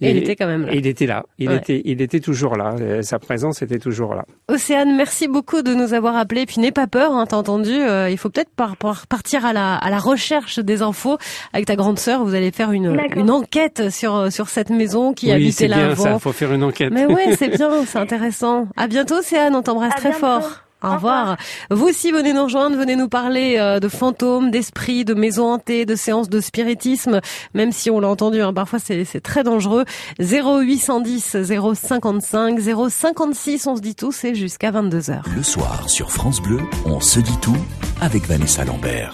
Et 0.00 0.10
il 0.10 0.16
était 0.18 0.34
quand 0.36 0.48
même 0.48 0.66
là. 0.66 0.74
et 0.74 0.78
il 0.78 0.86
était 0.88 1.06
là. 1.06 1.24
Il 1.38 1.48
Ouais. 1.48 1.56
était, 1.56 1.80
il 1.84 2.02
était 2.02 2.18
toujours 2.20 2.56
là. 2.56 2.74
Euh, 2.80 3.00
Sa 3.02 3.18
présence 3.20 3.62
était 3.62 3.78
toujours 3.78 4.14
là. 4.14 4.24
Océane, 4.48 4.94
merci 4.96 5.28
beaucoup 5.28 5.62
de 5.62 5.72
nous 5.72 5.94
avoir 5.94 6.16
appelés. 6.16 6.44
Puis 6.46 6.60
n'aie 6.60 6.72
pas 6.72 6.88
peur, 6.88 7.12
hein, 7.12 7.24
t'as 7.26 7.36
entendu. 7.36 7.70
euh, 7.72 8.10
il 8.10 8.18
faut 8.18 8.28
peut-être 8.28 8.50
par, 8.50 8.76
par- 8.76 9.06
partir 9.06 9.46
à 9.46 9.52
la, 9.52 9.76
à 9.76 9.90
la 9.90 9.98
recherche 9.98 10.58
des 10.58 10.82
infos 10.82 11.16
avec 11.52 11.66
ta 11.66 11.76
grande 11.76 11.98
sœur. 12.00 12.24
Vous 12.24 12.34
allez 12.34 12.50
faire 12.50 12.72
une, 12.72 13.00
une 13.14 13.30
enquête 13.30 13.88
sur 13.90 14.30
sur 14.32 14.48
cette 14.48 14.68
maison 14.70 15.14
qui 15.14 15.26
oui, 15.26 15.32
habitait 15.32 15.52
c'est 15.52 15.68
là 15.68 15.76
bien 15.76 15.90
avant. 15.90 16.02
ça. 16.02 16.18
Faut 16.18 16.32
faire 16.32 16.52
une 16.52 16.64
enquête. 16.64 16.90
Mais 16.92 17.06
ouais, 17.06 17.34
c'est 17.38 17.56
bien, 17.56 17.86
c'est 17.86 17.98
intéressant. 17.98 18.66
À 18.76 18.88
bientôt, 18.88 19.18
Océane, 19.20 19.54
on 19.54 19.62
t'embrasse 19.62 19.94
très 19.94 20.10
bientôt. 20.10 20.26
fort. 20.26 20.50
Au 20.84 20.94
revoir. 20.94 21.36
Vous 21.70 21.86
aussi 21.86 22.10
venez 22.10 22.32
nous 22.32 22.44
rejoindre, 22.44 22.76
venez 22.76 22.96
nous 22.96 23.08
parler 23.08 23.56
euh, 23.58 23.80
de 23.80 23.88
fantômes, 23.88 24.50
d'esprits, 24.50 25.04
de 25.04 25.14
maisons 25.14 25.52
hantées, 25.52 25.86
de 25.86 25.94
séances 25.94 26.28
de 26.28 26.40
spiritisme, 26.40 27.20
même 27.54 27.72
si 27.72 27.90
on 27.90 28.00
l'a 28.00 28.08
entendu, 28.08 28.40
hein, 28.40 28.52
parfois 28.52 28.78
c'est 28.78 29.04
c'est 29.04 29.20
très 29.20 29.42
dangereux. 29.42 29.84
0810 30.20 31.36
055 31.74 32.60
056, 32.60 33.66
on 33.66 33.76
se 33.76 33.80
dit 33.80 33.94
tout, 33.94 34.12
c'est 34.12 34.34
jusqu'à 34.34 34.70
22h. 34.70 35.22
Le 35.34 35.42
soir 35.42 35.88
sur 35.88 36.10
France 36.10 36.40
Bleu, 36.40 36.60
on 36.84 37.00
se 37.00 37.20
dit 37.20 37.38
tout 37.40 37.56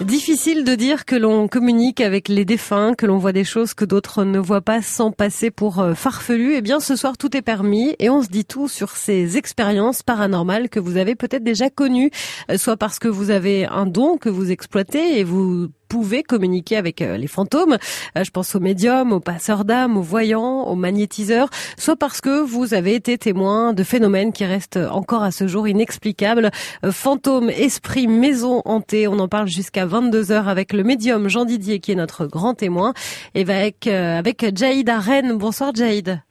Difficile 0.01 0.63
de 0.63 0.75
dire 0.75 1.05
que 1.05 1.15
l'on 1.15 1.47
communique 1.47 2.01
avec 2.01 2.27
les 2.27 2.45
défunts, 2.45 2.93
que 2.93 3.05
l'on 3.05 3.17
voit 3.17 3.31
des 3.31 3.43
choses 3.43 3.73
que 3.73 3.85
d'autres 3.85 4.23
ne 4.23 4.39
voient 4.39 4.61
pas 4.61 4.81
sans 4.81 5.11
passer 5.11 5.51
pour 5.51 5.79
euh, 5.79 5.93
farfelu. 5.93 6.55
Eh 6.55 6.61
bien, 6.61 6.79
ce 6.79 6.95
soir, 6.95 7.17
tout 7.17 7.35
est 7.37 7.41
permis 7.41 7.95
et 7.99 8.09
on 8.09 8.21
se 8.21 8.27
dit 8.27 8.45
tout 8.45 8.67
sur 8.67 8.91
ces 8.91 9.37
expériences 9.37 10.03
paranormales 10.03 10.69
que 10.69 10.79
vous 10.79 10.97
avez 10.97 11.15
peut-être 11.15 11.43
déjà 11.43 11.69
connues, 11.69 12.11
euh, 12.49 12.57
soit 12.57 12.77
parce 12.77 12.99
que 12.99 13.07
vous 13.07 13.29
avez 13.29 13.65
un 13.65 13.85
don 13.85 14.17
que 14.17 14.29
vous 14.29 14.51
exploitez 14.51 15.19
et 15.19 15.23
vous 15.23 15.69
pouvez 15.91 16.23
communiquer 16.23 16.77
avec 16.77 17.01
euh, 17.01 17.17
les 17.17 17.27
fantômes. 17.27 17.77
Euh, 18.17 18.23
Je 18.23 18.31
pense 18.31 18.55
aux 18.55 18.61
médiums, 18.61 19.11
aux 19.11 19.19
passeurs 19.19 19.65
d'âmes, 19.65 19.97
aux 19.97 20.01
voyants, 20.01 20.63
aux 20.63 20.75
magnétiseurs, 20.75 21.49
soit 21.77 21.97
parce 21.97 22.21
que 22.21 22.39
vous 22.41 22.73
avez 22.73 22.95
été 22.95 23.17
témoin 23.17 23.73
de 23.73 23.83
phénomènes 23.83 24.31
qui 24.31 24.45
restent 24.45 24.79
encore 24.89 25.21
à 25.21 25.31
ce 25.31 25.47
jour 25.47 25.67
inexplicables. 25.67 26.49
Euh, 26.85 26.93
Fantômes, 26.93 27.49
esprits, 27.49 28.07
maisons 28.07 28.61
hantées, 28.63 29.09
on 29.09 29.19
en 29.19 29.27
parle 29.27 29.47
jusqu'à 29.47 29.85
22h 29.85 30.45
avec 30.45 30.71
le 30.71 30.83
médium 30.83 31.27
Jean 31.27 31.43
Didier 31.43 31.79
qui 31.81 31.91
est 31.91 31.95
notre 31.95 32.25
grand 32.25 32.53
témoin 32.53 32.93
et 33.35 33.41
avec, 33.41 33.85
euh, 33.87 34.17
avec 34.17 34.45
Jaïd 34.57 34.89
à 34.89 34.99
Rennes. 34.99 35.37
Bonsoir 35.37 35.71
Jaïd. 35.75 36.21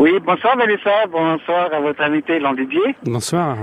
Oui, 0.00 0.10
bonsoir 0.26 0.56
Vanessa, 0.56 1.06
bonsoir 1.12 1.72
à 1.72 1.78
votre 1.80 2.00
invité 2.02 2.40
Jean 2.40 2.54
Didier. 2.54 2.96
Bonsoir. 3.04 3.56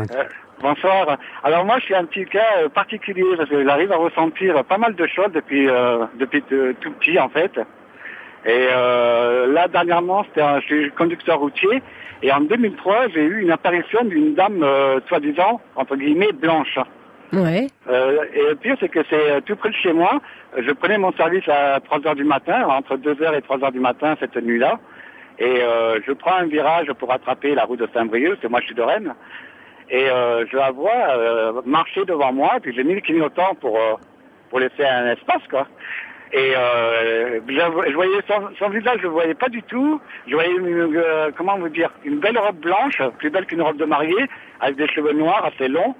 Bonsoir. 0.61 1.17
Alors 1.43 1.65
moi 1.65 1.77
je 1.79 1.85
suis 1.85 1.95
un 1.95 2.05
petit 2.05 2.25
cas 2.25 2.43
euh, 2.63 2.69
particulier 2.69 3.23
parce 3.37 3.49
que 3.49 3.63
j'arrive 3.63 3.91
à 3.91 3.97
ressentir 3.97 4.63
pas 4.65 4.77
mal 4.79 4.95
de 4.95 5.05
choses 5.07 5.31
depuis 5.33 5.69
euh, 5.69 6.05
depuis 6.15 6.43
de- 6.49 6.75
tout 6.81 6.91
petit 6.93 7.19
en 7.19 7.29
fait. 7.29 7.51
Et 8.45 8.67
euh, 8.71 9.51
là 9.53 9.67
dernièrement 9.67 10.23
c'était 10.23 10.41
un- 10.41 10.59
je 10.61 10.65
suis 10.65 10.91
conducteur 10.91 11.37
routier 11.39 11.81
et 12.23 12.31
en 12.31 12.41
2003 12.41 13.09
j'ai 13.13 13.21
eu 13.23 13.41
une 13.41 13.51
apparition 13.51 14.03
d'une 14.05 14.33
dame 14.33 14.63
euh, 14.63 14.99
soi-disant 15.07 15.61
entre 15.75 15.95
guillemets 15.95 16.31
blanche. 16.33 16.79
Ouais. 17.33 17.67
Euh, 17.89 18.23
et 18.33 18.41
le 18.49 18.55
pire, 18.55 18.77
c'est 18.79 18.87
que 18.87 19.01
c'est 19.09 19.31
euh, 19.31 19.41
tout 19.41 19.57
près 19.57 19.69
de 19.69 19.75
chez 19.75 19.91
moi. 19.91 20.21
Je 20.57 20.71
prenais 20.71 20.97
mon 20.97 21.11
service 21.11 21.43
à 21.49 21.77
3 21.81 22.07
heures 22.07 22.15
du 22.15 22.23
matin, 22.23 22.65
entre 22.69 22.95
2 22.95 23.21
heures 23.21 23.35
et 23.35 23.41
3 23.41 23.61
heures 23.65 23.73
du 23.73 23.81
matin 23.81 24.15
cette 24.21 24.37
nuit-là. 24.37 24.79
Et 25.37 25.61
euh, 25.61 25.99
je 26.07 26.13
prends 26.13 26.35
un 26.37 26.45
virage 26.45 26.87
pour 26.93 27.11
attraper 27.11 27.53
la 27.53 27.65
route 27.65 27.81
de 27.81 27.89
Saint-Brieuc, 27.93 28.29
parce 28.29 28.39
que 28.43 28.47
moi 28.47 28.61
je 28.61 28.67
suis 28.67 28.75
de 28.75 28.81
Rennes. 28.81 29.13
Et 29.89 30.09
euh, 30.09 30.45
je 30.51 30.57
la 30.57 30.71
vois 30.71 31.09
euh, 31.09 31.61
marcher 31.65 32.03
devant 32.05 32.33
moi, 32.33 32.53
puis 32.61 32.73
j'ai 32.75 32.83
mis 32.83 32.95
le 32.95 33.01
clignotant 33.01 33.55
pour, 33.61 33.77
euh, 33.77 33.95
pour 34.49 34.59
laisser 34.59 34.83
un 34.83 35.11
espace, 35.11 35.41
quoi. 35.49 35.67
Et 36.33 36.53
euh, 36.57 37.39
je, 37.47 37.93
voyais 37.93 38.19
son, 38.27 38.49
son 38.59 38.69
visage, 38.69 38.99
je 39.01 39.07
voyais 39.07 39.33
pas 39.33 39.47
du 39.47 39.63
tout. 39.63 40.01
Je 40.27 40.33
voyais 40.33 40.51
une, 40.51 40.97
euh, 40.97 41.31
comment 41.37 41.57
vous 41.57 41.69
dire, 41.69 41.89
une 42.03 42.19
belle 42.19 42.37
robe 42.37 42.57
blanche, 42.57 43.01
plus 43.17 43.29
belle 43.29 43.45
qu'une 43.45 43.61
robe 43.61 43.77
de 43.77 43.85
mariée, 43.85 44.27
avec 44.59 44.75
des 44.75 44.87
cheveux 44.89 45.13
noirs 45.13 45.45
assez 45.45 45.69
longs 45.69 45.95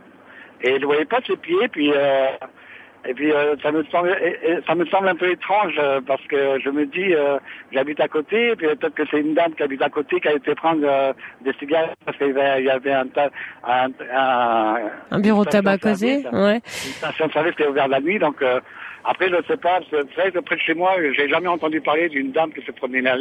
et 0.62 0.80
je 0.80 0.86
voyais 0.86 1.06
pas 1.06 1.20
ses 1.26 1.38
pieds 1.38 1.68
puis 1.68 1.92
euh, 1.94 2.28
et 3.08 3.14
puis 3.14 3.32
euh, 3.32 3.56
ça 3.64 3.72
me 3.72 3.84
semble 3.86 4.10
et- 4.22 4.38
et 4.52 4.58
ça 4.68 4.76
me 4.76 4.86
semble 4.88 5.08
un 5.08 5.16
peu 5.16 5.30
étrange 5.32 5.74
euh, 5.80 6.02
parce 6.06 6.22
que 6.28 6.60
je 6.64 6.70
me 6.70 6.86
dis 6.86 7.14
euh, 7.14 7.38
j'habite 7.72 8.00
à 8.00 8.08
côté 8.08 8.56
puis 8.56 8.68
peut-être 8.68 8.94
que 8.96 9.04
c'est 9.10 9.20
une 9.22 9.34
dame 9.34 9.54
qui 9.56 9.64
habite 9.64 9.82
à 9.82 9.90
côté 9.90 10.20
qui 10.20 10.28
a 10.28 10.34
été 10.34 10.54
prendre 10.56 10.82
euh, 10.84 11.14
des 11.42 11.54
cigarettes 11.54 11.96
parce 12.06 12.18
qu'il 12.18 12.28
y 12.28 12.70
avait, 12.70 12.92
un, 12.94 13.08
un, 13.64 13.90
un, 14.14 14.76
Un 15.12 15.20
bureau 15.20 15.46
tabac 15.46 15.78
causé. 15.78 16.24
Ouais. 16.32 16.56
une 16.56 16.62
station 16.94 17.28
de 17.28 17.32
service 17.32 17.56
qui 17.56 17.64
est 17.64 17.68
ouverte 17.68 17.90
la 17.90 18.00
nuit 18.02 18.20
donc 18.20 18.42
euh, 18.42 18.60
après 19.08 19.30
je 19.30 19.36
ne 19.36 19.44
sais 19.44 19.58
pas 19.58 19.80
c'est 19.90 20.14
vrai 20.16 20.32
que 20.32 20.40
près 20.40 20.56
de 20.56 20.62
chez 20.62 20.74
moi 20.74 20.92
j'ai 21.16 21.28
jamais 21.30 21.48
entendu 21.48 21.82
parler 21.82 22.10
d'une 22.10 22.32
dame 22.32 22.52
qui 22.52 22.62
se 22.66 22.72
promenait 22.72 23.02
la, 23.02 23.16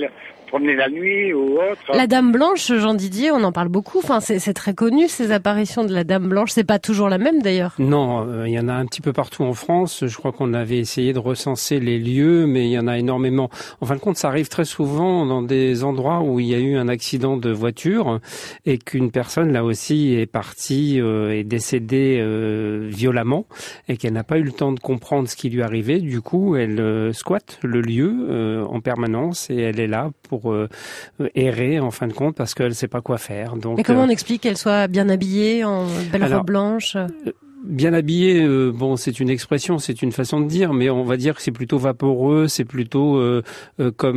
promenait 0.46 0.74
la 0.74 0.88
nuit 0.88 1.32
ou 1.34 1.58
autre 1.58 1.92
La 1.94 2.06
Dame 2.06 2.32
Blanche, 2.32 2.72
Jean 2.72 2.94
Didier, 2.94 3.30
on 3.30 3.42
en 3.42 3.52
parle 3.52 3.68
beaucoup. 3.68 3.98
Enfin, 3.98 4.20
c'est 4.20 4.54
très 4.54 4.74
connu 4.74 5.08
ces 5.08 5.32
apparitions 5.32 5.84
de 5.84 5.92
la 5.92 6.04
Dame 6.04 6.28
Blanche. 6.28 6.50
C'est 6.52 6.64
pas 6.64 6.78
toujours 6.78 7.08
la 7.08 7.18
même 7.18 7.42
d'ailleurs. 7.42 7.74
Non, 7.78 8.26
euh, 8.28 8.48
il 8.48 8.54
y 8.54 8.58
en 8.58 8.68
a 8.68 8.72
un 8.72 8.86
petit 8.86 9.00
peu 9.00 9.12
partout 9.12 9.42
en 9.42 9.52
France. 9.52 10.04
Je 10.06 10.16
crois 10.16 10.32
qu'on 10.32 10.54
avait 10.54 10.78
essayé 10.78 11.12
de 11.12 11.18
recenser 11.18 11.80
les 11.80 11.98
lieux, 11.98 12.46
mais 12.46 12.66
il 12.66 12.70
y 12.70 12.78
en 12.78 12.86
a 12.86 12.98
énormément. 12.98 13.50
En 13.80 13.86
fin 13.86 13.96
de 13.96 14.00
compte, 14.00 14.16
ça 14.16 14.28
arrive 14.28 14.48
très 14.48 14.64
souvent 14.64 15.26
dans 15.26 15.42
des 15.42 15.84
endroits 15.84 16.20
où 16.20 16.40
il 16.40 16.46
y 16.46 16.54
a 16.54 16.58
eu 16.58 16.76
un 16.76 16.88
accident 16.88 17.36
de 17.36 17.50
voiture 17.50 18.20
et 18.64 18.78
qu'une 18.78 19.10
personne, 19.10 19.52
là 19.52 19.64
aussi, 19.64 20.14
est 20.14 20.26
partie, 20.26 21.00
euh, 21.00 21.36
est 21.36 21.44
décédée 21.44 22.18
euh, 22.20 22.88
violemment 22.88 23.46
et 23.88 23.96
qu'elle 23.96 24.12
n'a 24.12 24.24
pas 24.24 24.38
eu 24.38 24.42
le 24.42 24.52
temps 24.52 24.72
de 24.72 24.80
comprendre 24.80 25.28
ce 25.28 25.36
qui 25.36 25.50
lui 25.50 25.62
Du 25.82 26.20
coup, 26.20 26.56
elle 26.56 26.80
euh, 26.80 27.12
squatte 27.12 27.58
le 27.62 27.80
lieu 27.80 28.26
euh, 28.30 28.64
en 28.64 28.80
permanence 28.80 29.50
et 29.50 29.56
elle 29.56 29.78
est 29.78 29.86
là 29.86 30.10
pour 30.28 30.52
euh, 30.52 30.68
errer, 31.34 31.80
en 31.80 31.90
fin 31.90 32.06
de 32.06 32.12
compte, 32.12 32.34
parce 32.34 32.54
qu'elle 32.54 32.68
ne 32.68 32.72
sait 32.72 32.88
pas 32.88 33.00
quoi 33.02 33.18
faire. 33.18 33.56
Donc, 33.56 33.76
Mais 33.76 33.82
comment 33.82 34.02
euh, 34.02 34.06
on 34.06 34.08
explique 34.08 34.42
qu'elle 34.42 34.56
soit 34.56 34.88
bien 34.88 35.08
habillée, 35.08 35.64
en 35.64 35.86
belle 36.10 36.22
Alors, 36.22 36.38
robe 36.38 36.46
blanche? 36.46 36.96
bien 37.66 37.92
habillé, 37.92 38.42
euh, 38.42 38.70
bon, 38.72 38.96
c'est 38.96 39.20
une 39.20 39.28
expression, 39.28 39.78
c'est 39.78 40.02
une 40.02 40.12
façon 40.12 40.40
de 40.40 40.46
dire, 40.46 40.72
mais 40.72 40.88
on 40.88 41.02
va 41.02 41.16
dire 41.16 41.34
que 41.34 41.42
c'est 41.42 41.52
plutôt 41.52 41.78
vaporeux, 41.78 42.48
c'est 42.48 42.64
plutôt 42.64 43.16
euh, 43.16 43.42
euh, 43.80 43.90
comme 43.90 44.16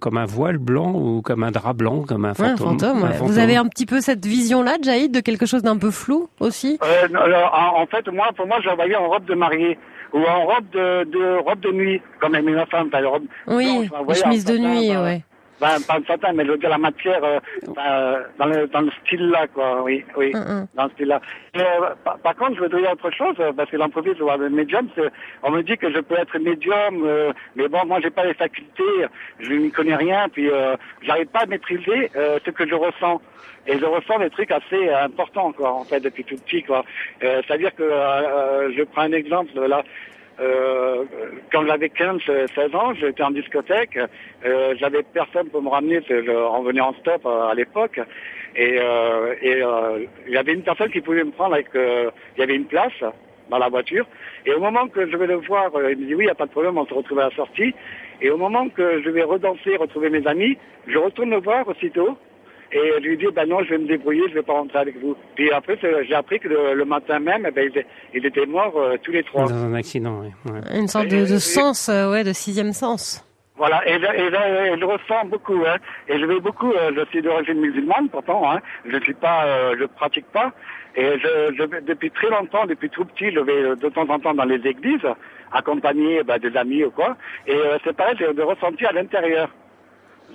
comme 0.00 0.16
un 0.16 0.26
voile 0.26 0.58
blanc 0.58 0.92
ou 0.94 1.22
comme 1.22 1.42
un 1.42 1.50
drap 1.50 1.72
blanc, 1.72 2.04
comme 2.06 2.24
un 2.24 2.34
fantôme. 2.34 2.78
Vous 3.22 3.38
avez 3.38 3.56
un 3.56 3.66
petit 3.66 3.86
peu 3.86 4.00
cette 4.00 4.24
vision-là, 4.24 4.76
Jaïd, 4.82 5.12
de 5.12 5.20
quelque 5.20 5.46
chose 5.46 5.62
d'un 5.62 5.76
peu 5.76 5.90
flou 5.90 6.28
aussi? 6.40 6.78
Alors, 7.14 7.74
en, 7.76 7.86
fait, 7.86 8.06
moi, 8.12 8.28
pour 8.36 8.46
moi, 8.46 8.58
je 8.62 8.70
voyais 8.70 8.96
en 8.96 9.08
robe 9.08 9.24
de 9.24 9.34
mariée 9.34 9.78
ou 10.12 10.18
en 10.18 10.46
robe 10.46 10.70
de, 10.72 11.04
de 11.04 11.38
robe 11.44 11.60
de 11.60 11.72
nuit, 11.72 12.02
comme 12.20 12.34
une 12.34 12.64
femme, 12.66 12.90
robe. 13.04 13.24
Oui, 13.46 13.88
chemise 14.14 14.44
de 14.44 14.58
nuit, 14.58 14.96
ouais 14.96 15.22
ben, 15.60 15.80
pas 15.86 15.98
certain, 16.06 16.32
mais 16.32 16.44
je 16.44 16.52
veux 16.52 16.58
dire 16.58 16.70
la 16.70 16.78
matière 16.78 17.22
euh, 17.24 17.40
ben, 17.74 18.24
dans, 18.38 18.46
le, 18.46 18.66
dans 18.68 18.80
le 18.82 18.90
style 19.04 19.28
là, 19.28 19.46
quoi. 19.48 19.82
Oui, 19.82 20.04
oui, 20.16 20.32
dans 20.74 20.84
le 20.84 20.90
style 20.90 21.08
là. 21.08 21.20
Euh, 21.56 21.62
par, 22.22 22.36
contre, 22.36 22.56
je 22.56 22.60
veux 22.60 22.68
dire 22.68 22.92
autre 22.92 23.10
chose, 23.10 23.34
euh, 23.40 23.52
parce 23.52 23.70
que 23.70 23.76
l'entreprise, 23.76 24.14
le 24.18 24.50
médium, 24.50 24.88
on 25.42 25.50
me 25.50 25.62
dit 25.62 25.76
que 25.76 25.92
je 25.92 25.98
peux 25.98 26.16
être 26.16 26.38
médium, 26.38 27.06
mais 27.56 27.68
bon, 27.68 27.84
moi, 27.86 27.98
j'ai 28.00 28.10
pas 28.10 28.24
les 28.24 28.34
facultés, 28.34 29.06
je 29.40 29.52
n'y 29.52 29.70
connais 29.70 29.96
rien, 29.96 30.28
puis 30.28 30.48
j'arrive 31.02 31.26
pas 31.26 31.40
à 31.40 31.46
maîtriser 31.46 32.10
ce 32.14 32.50
que 32.50 32.68
je 32.68 32.74
ressens. 32.74 33.20
Et 33.66 33.78
je 33.78 33.84
ressens 33.84 34.18
des 34.20 34.30
trucs 34.30 34.50
assez 34.50 34.88
importants, 34.90 35.52
quoi, 35.52 35.72
en 35.74 35.84
fait, 35.84 36.00
depuis 36.00 36.24
tout 36.24 36.36
petit, 36.36 36.62
quoi. 36.62 36.84
C'est-à-dire 37.20 37.74
que, 37.74 37.84
je 38.76 38.82
prends 38.84 39.02
un 39.02 39.12
exemple, 39.12 39.58
là, 39.66 39.82
euh, 40.40 41.04
quand 41.52 41.66
j'avais 41.66 41.88
15, 41.88 42.20
16 42.54 42.74
ans, 42.74 42.94
j'étais 42.94 43.22
en 43.22 43.30
discothèque, 43.30 43.98
euh, 44.44 44.74
j'avais 44.78 45.02
personne 45.02 45.48
pour 45.48 45.62
me 45.62 45.68
ramener, 45.68 46.00
on 46.10 46.62
venait 46.62 46.80
en 46.80 46.92
stop 46.94 47.22
euh, 47.26 47.48
à 47.48 47.54
l'époque, 47.54 48.00
et, 48.54 48.78
euh, 48.80 49.34
il 50.26 50.32
y 50.32 50.36
avait 50.36 50.54
une 50.54 50.62
personne 50.62 50.90
qui 50.90 51.00
pouvait 51.00 51.24
me 51.24 51.32
prendre 51.32 51.54
avec, 51.54 51.74
euh, 51.74 52.10
il 52.36 52.40
y 52.40 52.42
avait 52.42 52.54
une 52.54 52.66
place 52.66 52.92
dans 53.50 53.58
la 53.58 53.68
voiture, 53.68 54.06
et 54.46 54.52
au 54.52 54.60
moment 54.60 54.86
que 54.88 55.10
je 55.10 55.16
vais 55.16 55.26
le 55.26 55.36
voir, 55.36 55.70
il 55.90 55.98
me 55.98 56.06
dit 56.06 56.14
oui, 56.14 56.24
il 56.24 56.26
n'y 56.26 56.30
a 56.30 56.36
pas 56.36 56.46
de 56.46 56.52
problème, 56.52 56.78
on 56.78 56.86
se 56.86 56.94
retrouve 56.94 57.18
à 57.18 57.30
la 57.30 57.34
sortie, 57.34 57.74
et 58.20 58.30
au 58.30 58.36
moment 58.36 58.68
que 58.68 59.02
je 59.02 59.10
vais 59.10 59.22
redanser, 59.24 59.76
retrouver 59.76 60.10
mes 60.10 60.26
amis, 60.26 60.56
je 60.86 60.98
retourne 60.98 61.30
le 61.30 61.40
voir 61.40 61.66
aussitôt, 61.66 62.16
et 62.70 62.92
je 63.02 63.08
lui 63.08 63.16
dis, 63.16 63.26
ben 63.34 63.48
non, 63.48 63.62
je 63.64 63.70
vais 63.70 63.78
me 63.78 63.86
débrouiller, 63.86 64.24
je 64.28 64.34
vais 64.34 64.42
pas 64.42 64.52
rentrer 64.52 64.78
avec 64.78 65.00
vous. 65.00 65.16
Puis 65.34 65.50
après, 65.50 65.78
j'ai 65.80 66.14
appris 66.14 66.38
que 66.38 66.48
le, 66.48 66.84
matin 66.84 67.18
même, 67.18 67.46
eh 67.48 67.50
ben, 67.50 67.70
ils, 68.14 68.26
étaient 68.26 68.44
morts 68.44 68.76
euh, 68.76 68.96
tous 69.02 69.12
les 69.12 69.22
trois. 69.22 69.44
Dans 69.44 69.64
un 69.64 69.74
accident, 69.74 70.20
oui. 70.20 70.52
Une 70.74 70.86
sorte 70.86 71.08
de, 71.08 71.20
de 71.20 71.38
sens, 71.38 71.88
euh, 71.88 72.10
ouais, 72.10 72.24
de 72.24 72.32
sixième 72.32 72.72
sens. 72.72 73.24
Voilà, 73.56 73.82
et, 73.88 73.98
je 73.98 74.84
ressens 74.84 75.24
beaucoup, 75.26 75.64
hein. 75.66 75.76
Et 76.08 76.18
je 76.18 76.24
vais 76.26 76.40
beaucoup, 76.40 76.70
euh, 76.70 76.92
je 76.94 77.04
suis 77.06 77.22
d'origine 77.22 77.58
musulmane 77.58 78.08
pourtant, 78.10 78.52
hein. 78.52 78.60
Je 78.84 78.98
suis 79.00 79.14
pas, 79.14 79.74
je 79.74 79.84
pratique 79.84 80.26
pas. 80.26 80.52
Et 80.94 81.18
je, 81.18 81.54
je, 81.56 81.80
depuis 81.86 82.10
très 82.10 82.28
longtemps, 82.28 82.66
depuis 82.66 82.90
tout 82.90 83.04
petit, 83.06 83.32
je 83.32 83.40
vais 83.40 83.76
de 83.76 83.88
temps 83.88 84.08
en 84.08 84.18
temps 84.18 84.34
dans 84.34 84.44
les 84.44 84.64
églises, 84.66 85.06
accompagner 85.52 86.22
bah, 86.22 86.38
des 86.38 86.54
amis 86.56 86.84
ou 86.84 86.90
quoi. 86.90 87.16
Et 87.46 87.58
c'est 87.82 87.96
pareil, 87.96 88.16
j'ai 88.18 88.32
de 88.32 88.42
ressenti 88.42 88.84
à 88.84 88.92
l'intérieur 88.92 89.48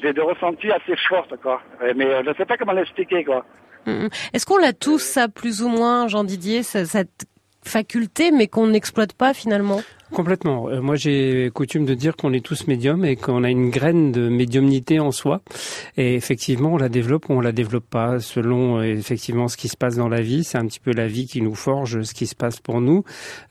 j'ai 0.01 0.13
des 0.13 0.21
ressentis 0.21 0.71
assez 0.71 0.95
forts, 1.07 1.27
quoi. 1.41 1.61
Mais 1.95 2.05
euh, 2.05 2.21
je 2.23 2.29
ne 2.29 2.35
sais 2.35 2.45
pas 2.45 2.57
comment 2.57 2.73
l'expliquer, 2.73 3.23
quoi. 3.23 3.45
Mm, 3.85 4.05
mm. 4.05 4.09
Est-ce 4.33 4.45
qu'on 4.45 4.57
l'a 4.57 4.73
tous, 4.73 4.99
ça, 4.99 5.27
plus 5.27 5.61
ou 5.61 5.69
moins, 5.69 6.07
Jean 6.07 6.23
Didier, 6.23 6.63
cette 6.63 7.25
faculté, 7.63 8.31
mais 8.31 8.47
qu'on 8.47 8.67
n'exploite 8.67 9.13
pas 9.13 9.33
finalement? 9.33 9.81
Complètement. 10.13 10.69
Euh, 10.69 10.79
moi, 10.79 10.95
j'ai 10.95 11.49
coutume 11.51 11.85
de 11.85 11.95
dire 11.95 12.15
qu'on 12.15 12.33
est 12.33 12.45
tous 12.45 12.67
médiums 12.67 13.03
et 13.03 13.15
qu'on 13.15 13.43
a 13.43 13.49
une 13.49 13.71
graine 13.71 14.11
de 14.11 14.29
médiumnité 14.29 14.99
en 14.99 15.11
soi. 15.11 15.41
Et 15.97 16.13
effectivement, 16.13 16.73
on 16.73 16.77
la 16.77 16.87
développe 16.87 17.29
ou 17.29 17.33
on 17.33 17.41
la 17.41 17.51
développe 17.51 17.89
pas 17.89 18.19
selon 18.19 18.77
euh, 18.77 18.83
effectivement 18.83 19.47
ce 19.47 19.57
qui 19.57 19.69
se 19.69 19.75
passe 19.75 19.95
dans 19.95 20.09
la 20.09 20.21
vie. 20.21 20.43
C'est 20.43 20.59
un 20.59 20.67
petit 20.67 20.79
peu 20.79 20.91
la 20.91 21.07
vie 21.07 21.25
qui 21.25 21.41
nous 21.41 21.55
forge 21.55 22.03
ce 22.03 22.13
qui 22.13 22.27
se 22.27 22.35
passe 22.35 22.59
pour 22.59 22.79
nous. 22.79 23.03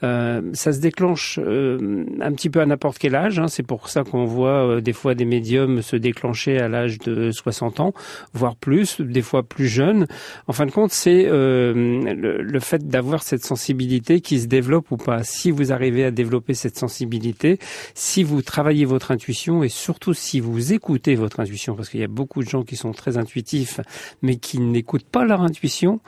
Euh, 0.05 0.41
ça 0.53 0.73
se 0.73 0.79
déclenche 0.79 1.41
euh, 1.43 2.05
un 2.21 2.33
petit 2.33 2.49
peu 2.49 2.61
à 2.61 2.67
n'importe 2.67 2.99
quel 2.99 3.17
âge. 3.17 3.41
Hein. 3.41 3.49
C'est 3.49 3.65
pour 3.65 3.89
ça 3.89 4.05
qu'on 4.05 4.25
voit 4.25 4.81
des 4.81 4.93
fois 4.93 5.17
des 5.17 5.25
médiums 5.25 5.83
se 5.83 5.97
déclencher 5.97 6.59
à 6.59 6.69
l'âge 6.69 6.99
de 7.01 7.33
60 7.33 7.81
ans, 7.81 7.93
voire 8.35 8.55
plus, 8.55 9.01
des 9.01 9.23
fois 9.23 9.43
plus 9.43 9.67
jeunes. 9.67 10.07
En 10.47 10.53
fin 10.53 10.67
de 10.67 10.71
compte, 10.71 10.93
c'est 10.93 11.25
le, 11.25 12.41
le 12.41 12.61
fait 12.61 12.87
d'avoir 12.87 13.25
cette 13.25 13.45
sensibilité 13.45 14.21
qui 14.21 14.39
se 14.39 14.47
développe 14.47 14.93
ou 14.93 14.97
pas. 14.97 15.25
Si 15.25 15.51
vous 15.51 15.73
arrivez 15.73 16.05
à 16.05 16.13
développer 16.13 16.52
cette 16.55 16.79
sensibilité, 16.79 17.59
si 17.95 18.23
vous 18.23 18.43
travaillez 18.43 18.85
votre 18.85 19.11
intuition 19.11 19.63
et 19.63 19.69
surtout 19.69 20.15
si 20.15 20.41
vous 20.41 20.73
écoutez 20.73 21.15
votre 21.15 21.41
intuition, 21.41 21.75
parce 21.75 21.89
qu'il 21.89 22.01
y 22.01 22.05
a 22.05 22.09
beaucoup 22.09 22.43
de 22.43 22.49
gens 22.49 22.63
qui 22.63 22.77
sont 22.77 22.93
très 22.93 23.17
intuitifs 23.19 23.81
mais 24.23 24.37
qui 24.37 24.61
n'écoutent 24.61 25.09
pas 25.09 25.25
leur 25.25 25.43
intuition. 25.43 26.01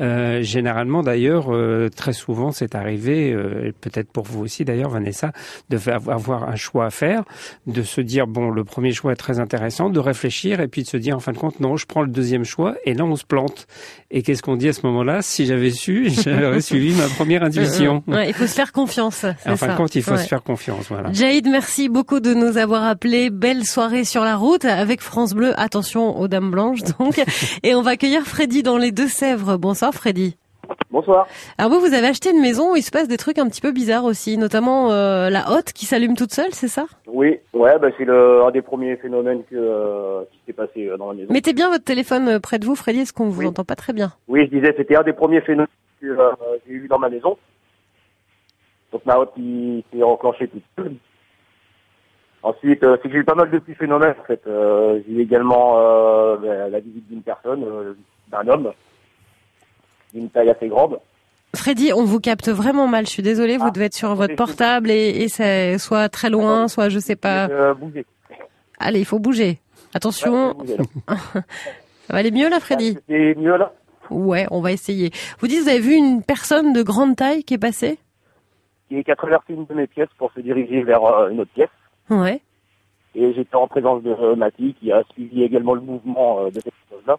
Euh, 0.00 0.42
généralement 0.42 1.02
d'ailleurs, 1.02 1.54
euh, 1.54 1.88
très 1.88 2.12
souvent 2.12 2.52
c'est 2.52 2.74
arrivé, 2.74 3.32
euh, 3.32 3.72
peut-être 3.80 4.10
pour 4.10 4.24
vous 4.24 4.40
aussi 4.40 4.64
d'ailleurs 4.64 4.90
Vanessa, 4.90 5.32
de 5.70 5.78
avoir 5.90 6.48
un 6.48 6.56
choix 6.56 6.86
à 6.86 6.90
faire, 6.90 7.24
de 7.66 7.82
se 7.82 8.00
dire 8.00 8.26
bon 8.26 8.50
le 8.50 8.64
premier 8.64 8.92
choix 8.92 9.12
est 9.12 9.16
très 9.16 9.40
intéressant, 9.40 9.90
de 9.90 10.00
réfléchir 10.00 10.60
et 10.60 10.68
puis 10.68 10.82
de 10.82 10.88
se 10.88 10.96
dire 10.96 11.16
en 11.16 11.20
fin 11.20 11.32
de 11.32 11.38
compte 11.38 11.60
non 11.60 11.76
je 11.76 11.86
prends 11.86 12.02
le 12.02 12.10
deuxième 12.10 12.44
choix 12.44 12.74
et 12.84 12.94
là 12.94 13.04
on 13.04 13.16
se 13.16 13.24
plante. 13.24 13.66
Et 14.10 14.22
qu'est-ce 14.22 14.42
qu'on 14.42 14.56
dit 14.56 14.68
à 14.68 14.72
ce 14.72 14.86
moment-là? 14.86 15.22
Si 15.22 15.46
j'avais 15.46 15.70
su, 15.70 16.10
j'aurais 16.24 16.60
suivi 16.60 16.94
ma 16.94 17.08
première 17.08 17.42
intuition. 17.42 18.02
Ouais, 18.06 18.28
il 18.28 18.34
faut 18.34 18.46
se 18.46 18.54
faire 18.54 18.72
confiance. 18.72 19.24
En 19.46 19.56
fin 19.56 19.68
de 19.68 19.76
compte, 19.76 19.81
il 19.86 20.02
faut 20.02 20.16
se 20.16 20.26
faire 20.26 20.42
confiance. 20.42 20.88
Voilà. 20.88 21.12
Jaïd, 21.12 21.48
merci 21.48 21.88
beaucoup 21.88 22.20
de 22.20 22.34
nous 22.34 22.58
avoir 22.58 22.84
appelé. 22.84 23.30
Belle 23.30 23.64
soirée 23.64 24.04
sur 24.04 24.24
la 24.24 24.36
route 24.36 24.64
avec 24.64 25.00
France 25.00 25.34
Bleu. 25.34 25.52
Attention 25.56 26.18
aux 26.18 26.28
dames 26.28 26.50
blanches, 26.50 26.82
donc. 26.98 27.22
Et 27.62 27.74
on 27.74 27.82
va 27.82 27.92
accueillir 27.92 28.22
Freddy 28.22 28.62
dans 28.62 28.78
les 28.78 28.92
Deux-Sèvres. 28.92 29.56
Bonsoir, 29.58 29.92
Freddy. 29.92 30.36
Bonsoir. 30.90 31.26
Alors 31.58 31.70
vous, 31.70 31.80
vous 31.80 31.94
avez 31.94 32.06
acheté 32.06 32.30
une 32.30 32.40
maison 32.40 32.72
où 32.72 32.76
il 32.76 32.82
se 32.82 32.90
passe 32.90 33.08
des 33.08 33.16
trucs 33.16 33.38
un 33.38 33.48
petit 33.48 33.60
peu 33.60 33.72
bizarres 33.72 34.04
aussi, 34.04 34.38
notamment 34.38 34.90
euh, 34.90 35.30
la 35.30 35.50
hotte 35.50 35.72
qui 35.72 35.86
s'allume 35.86 36.16
toute 36.16 36.32
seule, 36.32 36.52
c'est 36.52 36.68
ça? 36.68 36.86
Oui, 37.06 37.38
ouais, 37.52 37.78
bah 37.78 37.88
c'est 37.98 38.08
un 38.08 38.50
des 38.50 38.62
premiers 38.62 38.96
phénomènes 38.96 39.42
que, 39.44 39.56
euh, 39.56 40.22
qui 40.32 40.38
s'est 40.46 40.52
passé 40.52 40.86
euh, 40.86 40.96
dans 40.96 41.08
la 41.08 41.14
maison. 41.14 41.32
Mettez 41.32 41.52
bien 41.52 41.70
votre 41.70 41.84
téléphone 41.84 42.38
près 42.40 42.58
de 42.58 42.66
vous, 42.66 42.74
Freddy, 42.74 43.00
est-ce 43.00 43.12
qu'on 43.12 43.28
vous 43.28 43.46
entend 43.46 43.64
pas 43.64 43.76
très 43.76 43.92
bien? 43.92 44.12
Oui, 44.28 44.46
je 44.50 44.56
disais, 44.56 44.74
c'était 44.76 44.96
un 44.96 45.02
des 45.02 45.12
premiers 45.12 45.40
phénomènes 45.40 45.66
que 46.00 46.16
j'ai 46.66 46.72
eu 46.72 46.88
dans 46.88 46.98
ma 46.98 47.08
maison. 47.08 47.36
Donc 48.92 49.04
ma 49.06 49.18
hotte 49.18 49.32
qui 49.34 49.84
s'est 49.92 50.02
enclenchée 50.02 50.48
toute 50.48 50.62
seule. 50.76 50.94
Ensuite, 52.42 52.80
c'est 52.80 53.02
que 53.02 53.10
j'ai 53.10 53.18
eu 53.18 53.24
pas 53.24 53.34
mal 53.34 53.50
de 53.50 53.58
petits 53.58 53.74
phénomènes 53.76 54.14
en 54.20 54.24
fait. 54.24 54.42
j'ai 54.44 55.12
eu 55.12 55.20
également 55.20 55.78
la 56.40 56.80
visite 56.80 57.08
d'une 57.08 57.22
personne, 57.22 57.64
d'un 58.28 58.48
homme 58.48 58.72
d'une 60.12 60.30
taille 60.30 60.50
assez 60.50 60.68
grande. 60.68 60.98
Freddy, 61.54 61.92
on 61.92 62.04
vous 62.04 62.20
capte 62.20 62.48
vraiment 62.48 62.86
mal. 62.86 63.06
Je 63.06 63.10
suis 63.10 63.22
désolée, 63.22 63.58
vous 63.58 63.66
ah, 63.66 63.70
devez 63.70 63.86
être 63.86 63.94
sur 63.94 64.14
votre 64.14 64.34
portable 64.36 64.90
et, 64.90 65.22
et 65.22 65.28
c'est 65.28 65.78
soit 65.78 66.08
très 66.08 66.30
loin, 66.30 66.68
soit 66.68 66.88
je 66.88 66.98
sais 66.98 67.16
pas. 67.16 67.48
Euh, 67.48 67.74
bouger. 67.74 68.06
Allez, 68.78 69.00
il 69.00 69.04
faut 69.04 69.18
bouger. 69.18 69.58
Attention. 69.94 70.56
ça 71.08 71.42
va 72.08 72.18
aller 72.18 72.30
mieux 72.30 72.48
là, 72.48 72.58
Freddy? 72.58 72.96
C'est 73.06 73.34
mieux 73.36 73.56
là? 73.56 73.72
Ouais, 74.10 74.46
on 74.50 74.60
va 74.60 74.72
essayer. 74.72 75.10
Vous 75.40 75.46
dites, 75.46 75.62
vous 75.62 75.68
avez 75.68 75.78
vu 75.78 75.94
une 75.94 76.22
personne 76.22 76.72
de 76.72 76.82
grande 76.82 77.16
taille 77.16 77.44
qui 77.44 77.54
est 77.54 77.58
passée? 77.58 77.98
Qui 79.00 79.10
a 79.10 79.16
traversé 79.16 79.54
une 79.54 79.64
de 79.64 79.72
mes 79.72 79.86
pièces 79.86 80.10
pour 80.18 80.30
se 80.32 80.40
diriger 80.40 80.82
vers 80.82 81.02
euh, 81.02 81.30
une 81.30 81.40
autre 81.40 81.50
pièce. 81.54 81.70
Ouais. 82.10 82.42
Et 83.14 83.32
j'étais 83.32 83.56
en 83.56 83.66
présence 83.66 84.02
de 84.02 84.34
Mathie 84.34 84.74
qui 84.78 84.92
a 84.92 85.02
suivi 85.12 85.42
également 85.42 85.72
le 85.72 85.80
mouvement 85.80 86.40
euh, 86.40 86.50
de 86.50 86.60
cette 86.60 86.74
chose-là. 86.90 87.16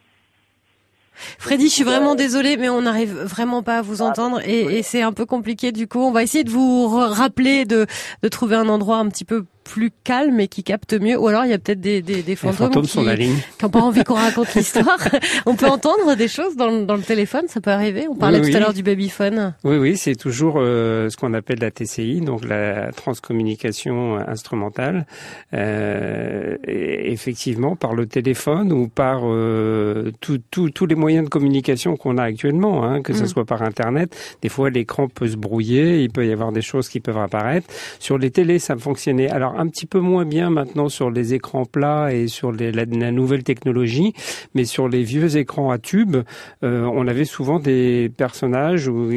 Freddy, 1.15 1.69
je 1.69 1.73
suis 1.73 1.83
vraiment 1.83 2.15
désolée, 2.15 2.57
mais 2.57 2.69
on 2.69 2.81
n'arrive 2.81 3.13
vraiment 3.13 3.63
pas 3.63 3.77
à 3.77 3.81
vous 3.81 4.01
entendre 4.01 4.39
et, 4.47 4.77
et 4.77 4.83
c'est 4.83 5.01
un 5.01 5.13
peu 5.13 5.25
compliqué 5.25 5.71
du 5.71 5.87
coup. 5.87 5.99
On 5.99 6.11
va 6.11 6.23
essayer 6.23 6.43
de 6.43 6.49
vous 6.51 6.87
rappeler 6.87 7.65
de, 7.65 7.87
de 8.21 8.27
trouver 8.27 8.55
un 8.55 8.69
endroit 8.69 8.97
un 8.97 9.09
petit 9.09 9.25
peu 9.25 9.45
plus 9.63 9.91
calme 10.03 10.39
et 10.39 10.47
qui 10.47 10.63
capte 10.63 10.93
mieux. 10.93 11.17
Ou 11.17 11.27
alors 11.27 11.45
il 11.45 11.51
y 11.51 11.53
a 11.53 11.57
peut-être 11.57 11.81
des, 11.81 12.01
des, 12.01 12.21
des 12.21 12.35
fantômes, 12.35 12.85
qui 12.85 12.99
n'ont 13.61 13.69
pas 13.69 13.79
envie 13.79 14.03
qu'on 14.03 14.15
raconte 14.15 14.53
l'histoire. 14.55 14.99
On 15.45 15.55
peut 15.55 15.67
entendre 15.67 16.15
des 16.15 16.27
choses 16.27 16.55
dans, 16.55 16.71
dans, 16.81 16.95
le 16.95 17.01
téléphone, 17.01 17.43
ça 17.47 17.61
peut 17.61 17.71
arriver. 17.71 18.07
On 18.09 18.15
parlait 18.15 18.41
tout 18.41 18.55
à 18.55 18.59
l'heure 18.59 18.73
du 18.73 18.83
babyphone. 18.83 19.53
Oui, 19.63 19.77
oui, 19.77 19.97
c'est 19.97 20.15
toujours 20.15 20.55
euh, 20.57 21.09
ce 21.09 21.17
qu'on 21.17 21.33
appelle 21.33 21.59
la 21.59 21.71
TCI, 21.71 22.21
donc 22.21 22.45
la 22.45 22.91
transcommunication 22.91 24.17
instrumentale. 24.17 25.05
Euh, 25.53 26.57
effectivement, 26.67 27.75
par 27.75 27.93
le 27.93 28.05
téléphone 28.05 28.71
ou 28.71 28.87
par 28.87 29.21
euh, 29.23 30.11
tous 30.19 30.85
les 30.85 30.95
moyens 30.95 31.25
de 31.25 31.29
communication 31.29 31.95
qu'on 31.95 32.17
a 32.17 32.23
actuellement, 32.23 32.83
hein, 32.83 33.01
que 33.01 33.13
ce 33.13 33.23
mm. 33.23 33.27
soit 33.27 33.45
par 33.45 33.61
Internet. 33.61 34.15
Des 34.41 34.49
fois, 34.49 34.69
l'écran 34.69 35.07
peut 35.07 35.27
se 35.27 35.37
brouiller, 35.37 36.03
il 36.03 36.09
peut 36.09 36.25
y 36.25 36.31
avoir 36.31 36.51
des 36.51 36.61
choses 36.61 36.89
qui 36.89 36.99
peuvent 36.99 37.17
apparaître. 37.17 37.67
Sur 37.99 38.17
les 38.17 38.31
télés, 38.31 38.59
ça 38.59 38.75
fonctionnait. 38.75 39.29
Alors 39.29 39.52
un 39.57 39.67
petit 39.67 39.85
peu 39.85 39.99
moins 39.99 40.25
bien 40.25 40.49
maintenant 40.49 40.89
sur 40.89 41.09
les 41.09 41.33
écrans 41.33 41.65
plats 41.65 42.13
et 42.13 42.27
sur 42.27 42.51
les, 42.51 42.71
la, 42.71 42.85
nouvelle 43.11 43.43
technologie, 43.43 44.13
mais 44.53 44.65
sur 44.65 44.87
les 44.87 45.03
vieux 45.03 45.37
écrans 45.37 45.71
à 45.71 45.77
tube, 45.77 46.17
euh, 46.63 46.83
on 46.85 47.07
avait 47.07 47.25
souvent 47.25 47.59
des 47.59 48.11
personnages 48.15 48.87
ou 48.87 49.09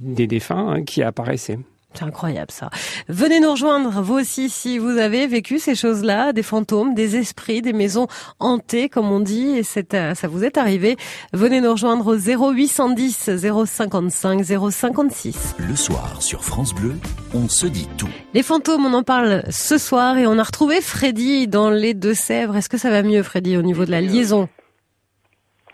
des 0.00 0.26
défunts 0.26 0.68
hein, 0.68 0.84
qui 0.84 1.02
apparaissaient. 1.02 1.58
C'est 1.94 2.04
incroyable 2.04 2.50
ça. 2.50 2.70
Venez 3.08 3.40
nous 3.40 3.50
rejoindre, 3.50 4.02
vous 4.02 4.14
aussi, 4.14 4.50
si 4.50 4.78
vous 4.78 4.98
avez 4.98 5.26
vécu 5.26 5.58
ces 5.58 5.74
choses-là, 5.74 6.32
des 6.32 6.42
fantômes, 6.42 6.94
des 6.94 7.16
esprits, 7.16 7.62
des 7.62 7.72
maisons 7.72 8.06
hantées, 8.38 8.88
comme 8.88 9.10
on 9.10 9.20
dit, 9.20 9.56
et 9.56 9.62
c'est, 9.62 9.94
euh, 9.94 10.14
ça 10.14 10.28
vous 10.28 10.44
est 10.44 10.58
arrivé. 10.58 10.96
Venez 11.32 11.60
nous 11.60 11.72
rejoindre 11.72 12.06
au 12.06 12.16
0810 12.16 13.30
055 13.66 14.44
056. 14.44 15.56
Le 15.58 15.74
soir 15.74 16.20
sur 16.20 16.44
France 16.44 16.74
Bleu, 16.74 16.94
on 17.34 17.48
se 17.48 17.66
dit 17.66 17.88
tout. 17.96 18.08
Les 18.34 18.42
fantômes, 18.42 18.84
on 18.84 18.94
en 18.94 19.02
parle 19.02 19.44
ce 19.50 19.78
soir 19.78 20.18
et 20.18 20.26
on 20.26 20.38
a 20.38 20.42
retrouvé 20.42 20.80
Freddy 20.80 21.48
dans 21.48 21.70
les 21.70 21.94
Deux-Sèvres. 21.94 22.56
Est-ce 22.56 22.68
que 22.68 22.78
ça 22.78 22.90
va 22.90 23.02
mieux, 23.02 23.22
Freddy, 23.22 23.56
au 23.56 23.62
niveau 23.62 23.84
de 23.84 23.90
la 23.90 24.02
liaison? 24.02 24.48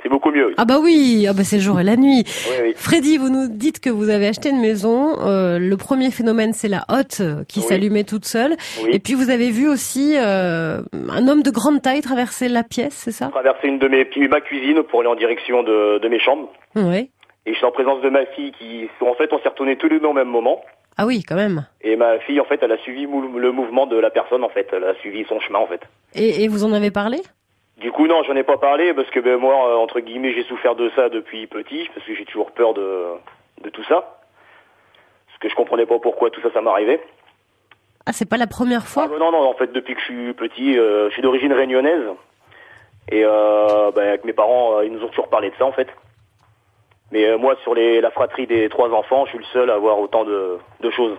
C'est 0.04 0.10
beaucoup 0.10 0.30
mieux. 0.30 0.52
Ah 0.58 0.66
bah 0.66 0.78
oui, 0.82 1.26
ah 1.28 1.32
bah 1.32 1.44
c'est 1.44 1.56
le 1.56 1.62
jour 1.62 1.80
et 1.80 1.82
la 1.82 1.96
nuit. 1.96 2.24
Oui, 2.26 2.56
oui. 2.62 2.72
Freddy, 2.76 3.16
vous 3.16 3.30
nous 3.30 3.48
dites 3.48 3.80
que 3.80 3.88
vous 3.88 4.10
avez 4.10 4.26
acheté 4.28 4.50
une 4.50 4.60
maison. 4.60 5.18
Euh, 5.26 5.58
le 5.58 5.76
premier 5.78 6.10
phénomène, 6.10 6.52
c'est 6.52 6.68
la 6.68 6.84
hotte 6.90 7.22
qui 7.48 7.60
Oui. 7.60 7.64
s'allumait 7.66 8.04
toute 8.04 8.26
seule. 8.26 8.54
Oui. 8.82 8.90
Et 8.92 8.98
puis 8.98 9.14
vous 9.14 9.30
avez 9.30 9.50
vu 9.50 9.66
aussi 9.66 10.14
euh, 10.18 10.82
un 11.10 11.26
homme 11.26 11.42
de 11.42 11.50
grande 11.50 11.80
taille 11.80 12.02
traverser 12.02 12.48
la 12.48 12.62
pièce, 12.62 12.92
c'est 12.92 13.12
ça? 13.12 13.28
Traversé 13.28 13.66
une 13.66 13.78
de 13.78 13.88
mes 13.88 14.06
ma 14.28 14.40
cuisine 14.42 14.82
pour 14.82 15.00
aller 15.00 15.08
en 15.08 15.14
direction 15.16 15.62
de, 15.62 15.98
de 15.98 16.08
mes 16.08 16.20
chambres. 16.20 16.50
Oui. 16.76 17.08
Et 17.46 17.52
je 17.52 17.56
suis 17.56 17.66
en 17.66 17.72
présence 17.72 18.02
de 18.02 18.10
ma 18.10 18.26
fille 18.26 18.52
qui, 18.58 18.88
en 19.00 19.14
fait, 19.14 19.32
on 19.32 19.38
s'est 19.40 19.48
retournés 19.48 19.76
tous 19.76 19.88
les 19.88 20.00
deux 20.00 20.06
au 20.06 20.12
même 20.12 20.28
moment. 20.28 20.60
Ah 20.98 21.06
oui, 21.06 21.22
quand 21.26 21.34
même. 21.34 21.66
Et 21.82 21.96
ma 21.96 22.18
fille, 22.20 22.40
en 22.40 22.44
fait, 22.44 22.58
elle 22.62 22.72
a 22.72 22.78
suivi 22.78 23.02
le 23.02 23.52
mouvement 23.52 23.86
de 23.86 23.96
la 23.98 24.10
personne, 24.10 24.44
en 24.44 24.48
fait. 24.48 24.68
Elle 24.72 24.84
a 24.84 24.94
suivi 25.00 25.24
son 25.28 25.40
chemin, 25.40 25.58
en 25.58 25.66
fait. 25.66 25.80
Et, 26.14 26.44
et 26.44 26.48
vous 26.48 26.62
en 26.64 26.72
avez 26.72 26.90
parlé? 26.90 27.18
Du 27.78 27.90
coup, 27.90 28.06
non, 28.06 28.22
j'en 28.22 28.36
ai 28.36 28.44
pas 28.44 28.56
parlé 28.56 28.94
parce 28.94 29.10
que 29.10 29.20
ben, 29.20 29.36
moi, 29.36 29.54
euh, 29.68 29.76
entre 29.76 30.00
guillemets, 30.00 30.32
j'ai 30.32 30.44
souffert 30.44 30.74
de 30.76 30.90
ça 30.94 31.08
depuis 31.08 31.46
petit 31.46 31.88
parce 31.94 32.06
que 32.06 32.14
j'ai 32.14 32.24
toujours 32.24 32.52
peur 32.52 32.72
de, 32.74 33.06
de 33.62 33.70
tout 33.70 33.82
ça. 33.84 34.20
Parce 35.26 35.38
que 35.40 35.48
je 35.48 35.54
comprenais 35.56 35.86
pas 35.86 35.98
pourquoi 35.98 36.30
tout 36.30 36.40
ça, 36.40 36.50
ça 36.52 36.60
m'arrivait. 36.60 37.00
Ah, 38.06 38.12
c'est 38.12 38.28
pas 38.28 38.36
la 38.36 38.46
première 38.46 38.82
Ah, 38.84 38.88
fois 38.88 39.08
ben 39.08 39.18
non, 39.18 39.32
non, 39.32 39.48
en 39.48 39.54
fait, 39.54 39.72
depuis 39.72 39.94
que 39.94 40.00
je 40.00 40.04
suis 40.04 40.32
petit, 40.34 40.78
euh, 40.78 41.08
je 41.08 41.14
suis 41.14 41.22
d'origine 41.22 41.52
réunionnaise. 41.52 42.04
Et 43.10 43.22
euh, 43.24 43.90
ben, 43.90 44.08
avec 44.08 44.24
mes 44.24 44.32
parents, 44.32 44.78
euh, 44.78 44.84
ils 44.84 44.92
nous 44.92 45.02
ont 45.02 45.08
toujours 45.08 45.28
parlé 45.28 45.50
de 45.50 45.56
ça, 45.56 45.64
en 45.66 45.72
fait. 45.72 45.88
Mais 47.10 47.26
euh, 47.26 47.38
moi, 47.38 47.56
sur 47.62 47.74
les, 47.74 48.00
la 48.00 48.10
fratrie 48.10 48.46
des 48.46 48.68
trois 48.68 48.90
enfants, 48.90 49.24
je 49.26 49.30
suis 49.30 49.38
le 49.38 49.44
seul 49.52 49.70
à 49.70 49.74
avoir 49.74 49.98
autant 49.98 50.24
de, 50.24 50.58
de 50.80 50.90
choses. 50.90 51.16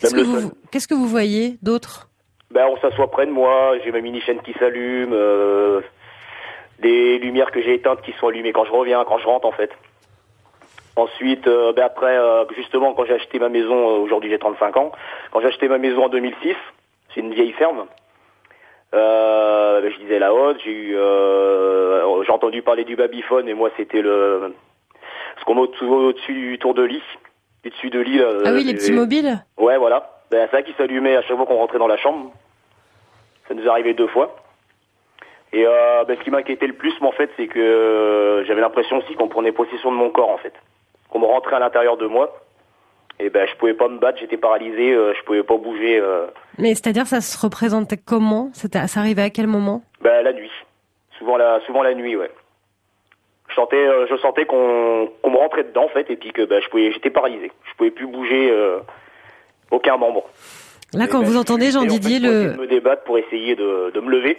Qu'est-ce 0.00 0.14
que 0.14 0.20
vous, 0.22 0.52
qu'est-ce 0.70 0.88
que 0.88 0.94
vous 0.94 1.06
voyez 1.06 1.58
d'autre? 1.62 2.08
Ben, 2.52 2.66
on 2.70 2.76
s'assoit 2.78 3.10
près 3.10 3.24
de 3.24 3.30
moi, 3.30 3.74
j'ai 3.82 3.90
ma 3.92 4.00
mini-chaîne 4.00 4.42
qui 4.42 4.52
s'allume, 4.54 5.12
euh, 5.14 5.80
des 6.80 7.18
lumières 7.18 7.50
que 7.50 7.62
j'ai 7.62 7.74
éteintes 7.74 8.02
qui 8.02 8.12
sont 8.12 8.28
allumées 8.28 8.52
quand 8.52 8.66
je 8.66 8.72
reviens, 8.72 9.04
quand 9.04 9.18
je 9.18 9.26
rentre 9.26 9.46
en 9.46 9.52
fait. 9.52 9.70
Ensuite, 10.96 11.46
euh, 11.46 11.72
ben 11.72 11.84
après, 11.84 12.14
euh, 12.14 12.44
justement, 12.54 12.92
quand 12.92 13.06
j'ai 13.06 13.14
acheté 13.14 13.38
ma 13.38 13.48
maison, 13.48 13.74
euh, 13.74 13.98
aujourd'hui 14.00 14.28
j'ai 14.28 14.38
35 14.38 14.76
ans, 14.76 14.92
quand 15.30 15.40
j'ai 15.40 15.46
acheté 15.46 15.66
ma 15.68 15.78
maison 15.78 16.04
en 16.04 16.08
2006, 16.10 16.54
c'est 17.14 17.20
une 17.20 17.32
vieille 17.32 17.52
ferme, 17.52 17.86
euh, 18.94 19.80
ben, 19.80 19.90
je 19.90 19.98
disais 20.00 20.18
la 20.18 20.34
haute, 20.34 20.58
j'ai 20.62 20.72
eu, 20.72 20.96
euh, 20.96 22.22
j'ai 22.24 22.32
entendu 22.32 22.60
parler 22.60 22.84
du 22.84 22.96
babyphone 22.96 23.48
et 23.48 23.54
moi 23.54 23.70
c'était 23.78 24.02
le, 24.02 24.52
ce 25.38 25.44
qu'on 25.46 25.54
met 25.54 25.62
au-dessus, 25.62 26.34
du 26.34 26.58
tour 26.58 26.74
de 26.74 26.82
lit, 26.82 27.02
du 27.64 27.70
dessus 27.70 27.88
de 27.88 28.00
lit. 28.00 28.18
là, 28.18 28.28
Ah 28.44 28.52
oui, 28.52 28.64
les 28.64 28.74
petits 28.74 28.92
mobiles 28.92 29.38
Ouais, 29.56 29.78
voilà. 29.78 30.21
Ben, 30.32 30.48
c'est 30.50 30.56
ça 30.56 30.62
qui 30.62 30.72
s'allumait 30.78 31.14
à 31.14 31.22
chaque 31.22 31.36
fois 31.36 31.44
qu'on 31.44 31.58
rentrait 31.58 31.78
dans 31.78 31.86
la 31.86 31.98
chambre. 31.98 32.32
Ça 33.46 33.54
nous 33.54 33.62
est 33.64 33.68
arrivé 33.68 33.92
deux 33.92 34.06
fois. 34.08 34.34
Et 35.52 35.66
euh, 35.66 36.04
ben, 36.04 36.16
ce 36.16 36.24
qui 36.24 36.30
m'inquiétait 36.30 36.66
le 36.66 36.72
plus, 36.72 36.98
moi, 37.02 37.10
en 37.10 37.12
fait, 37.12 37.30
c'est 37.36 37.46
que 37.48 37.58
euh, 37.60 38.42
j'avais 38.46 38.62
l'impression 38.62 38.96
aussi 38.96 39.14
qu'on 39.14 39.28
prenait 39.28 39.52
possession 39.52 39.92
de 39.92 39.96
mon 39.96 40.08
corps, 40.08 40.30
en 40.30 40.38
fait. 40.38 40.54
Qu'on 41.10 41.18
me 41.18 41.26
rentrait 41.26 41.56
à 41.56 41.58
l'intérieur 41.58 41.98
de 41.98 42.06
moi. 42.06 42.32
Et 43.20 43.28
ben, 43.28 43.46
je 43.46 43.54
pouvais 43.56 43.74
pas 43.74 43.88
me 43.88 43.98
battre, 43.98 44.20
j'étais 44.20 44.38
paralysé, 44.38 44.94
euh, 44.94 45.12
je 45.14 45.22
pouvais 45.24 45.42
pas 45.42 45.58
bouger. 45.58 46.00
euh, 46.00 46.28
Mais 46.58 46.74
c'est-à-dire, 46.74 47.06
ça 47.06 47.20
se 47.20 47.38
représentait 47.38 47.98
comment? 47.98 48.48
Ça 48.54 48.68
arrivait 48.98 49.22
à 49.22 49.30
quel 49.30 49.46
moment? 49.46 49.82
Ben, 50.00 50.22
la 50.22 50.32
nuit. 50.32 50.50
Souvent 51.18 51.36
la, 51.36 51.60
souvent 51.66 51.82
la 51.82 51.92
nuit, 51.92 52.16
ouais. 52.16 52.30
Je 53.50 53.54
sentais, 53.54 53.76
euh, 53.76 54.06
je 54.08 54.16
sentais 54.16 54.46
qu'on 54.46 55.10
me 55.26 55.36
rentrait 55.36 55.64
dedans, 55.64 55.84
en 55.84 55.88
fait, 55.88 56.10
et 56.10 56.16
puis 56.16 56.32
que 56.32 56.46
ben, 56.46 56.62
je 56.62 56.70
pouvais, 56.70 56.90
j'étais 56.90 57.10
paralysé. 57.10 57.52
Je 57.70 57.74
pouvais 57.76 57.90
plus 57.90 58.06
bouger 58.06 58.50
aucun 59.72 59.96
membre. 59.96 60.24
Là, 60.94 61.04
Et 61.04 61.08
quand 61.08 61.20
ben, 61.20 61.26
vous 61.26 61.36
entendez 61.36 61.66
j'essayais, 61.66 61.88
Jean 61.88 61.90
en 61.90 61.94
fait, 61.94 61.98
Didier, 61.98 62.20
pour 62.20 62.28
essayer 62.30 62.48
le... 62.48 62.62
me 62.62 62.66
débattre 62.66 63.02
pour 63.04 63.18
essayer 63.18 63.56
de, 63.56 63.90
de 63.92 64.00
me 64.00 64.10
lever. 64.10 64.38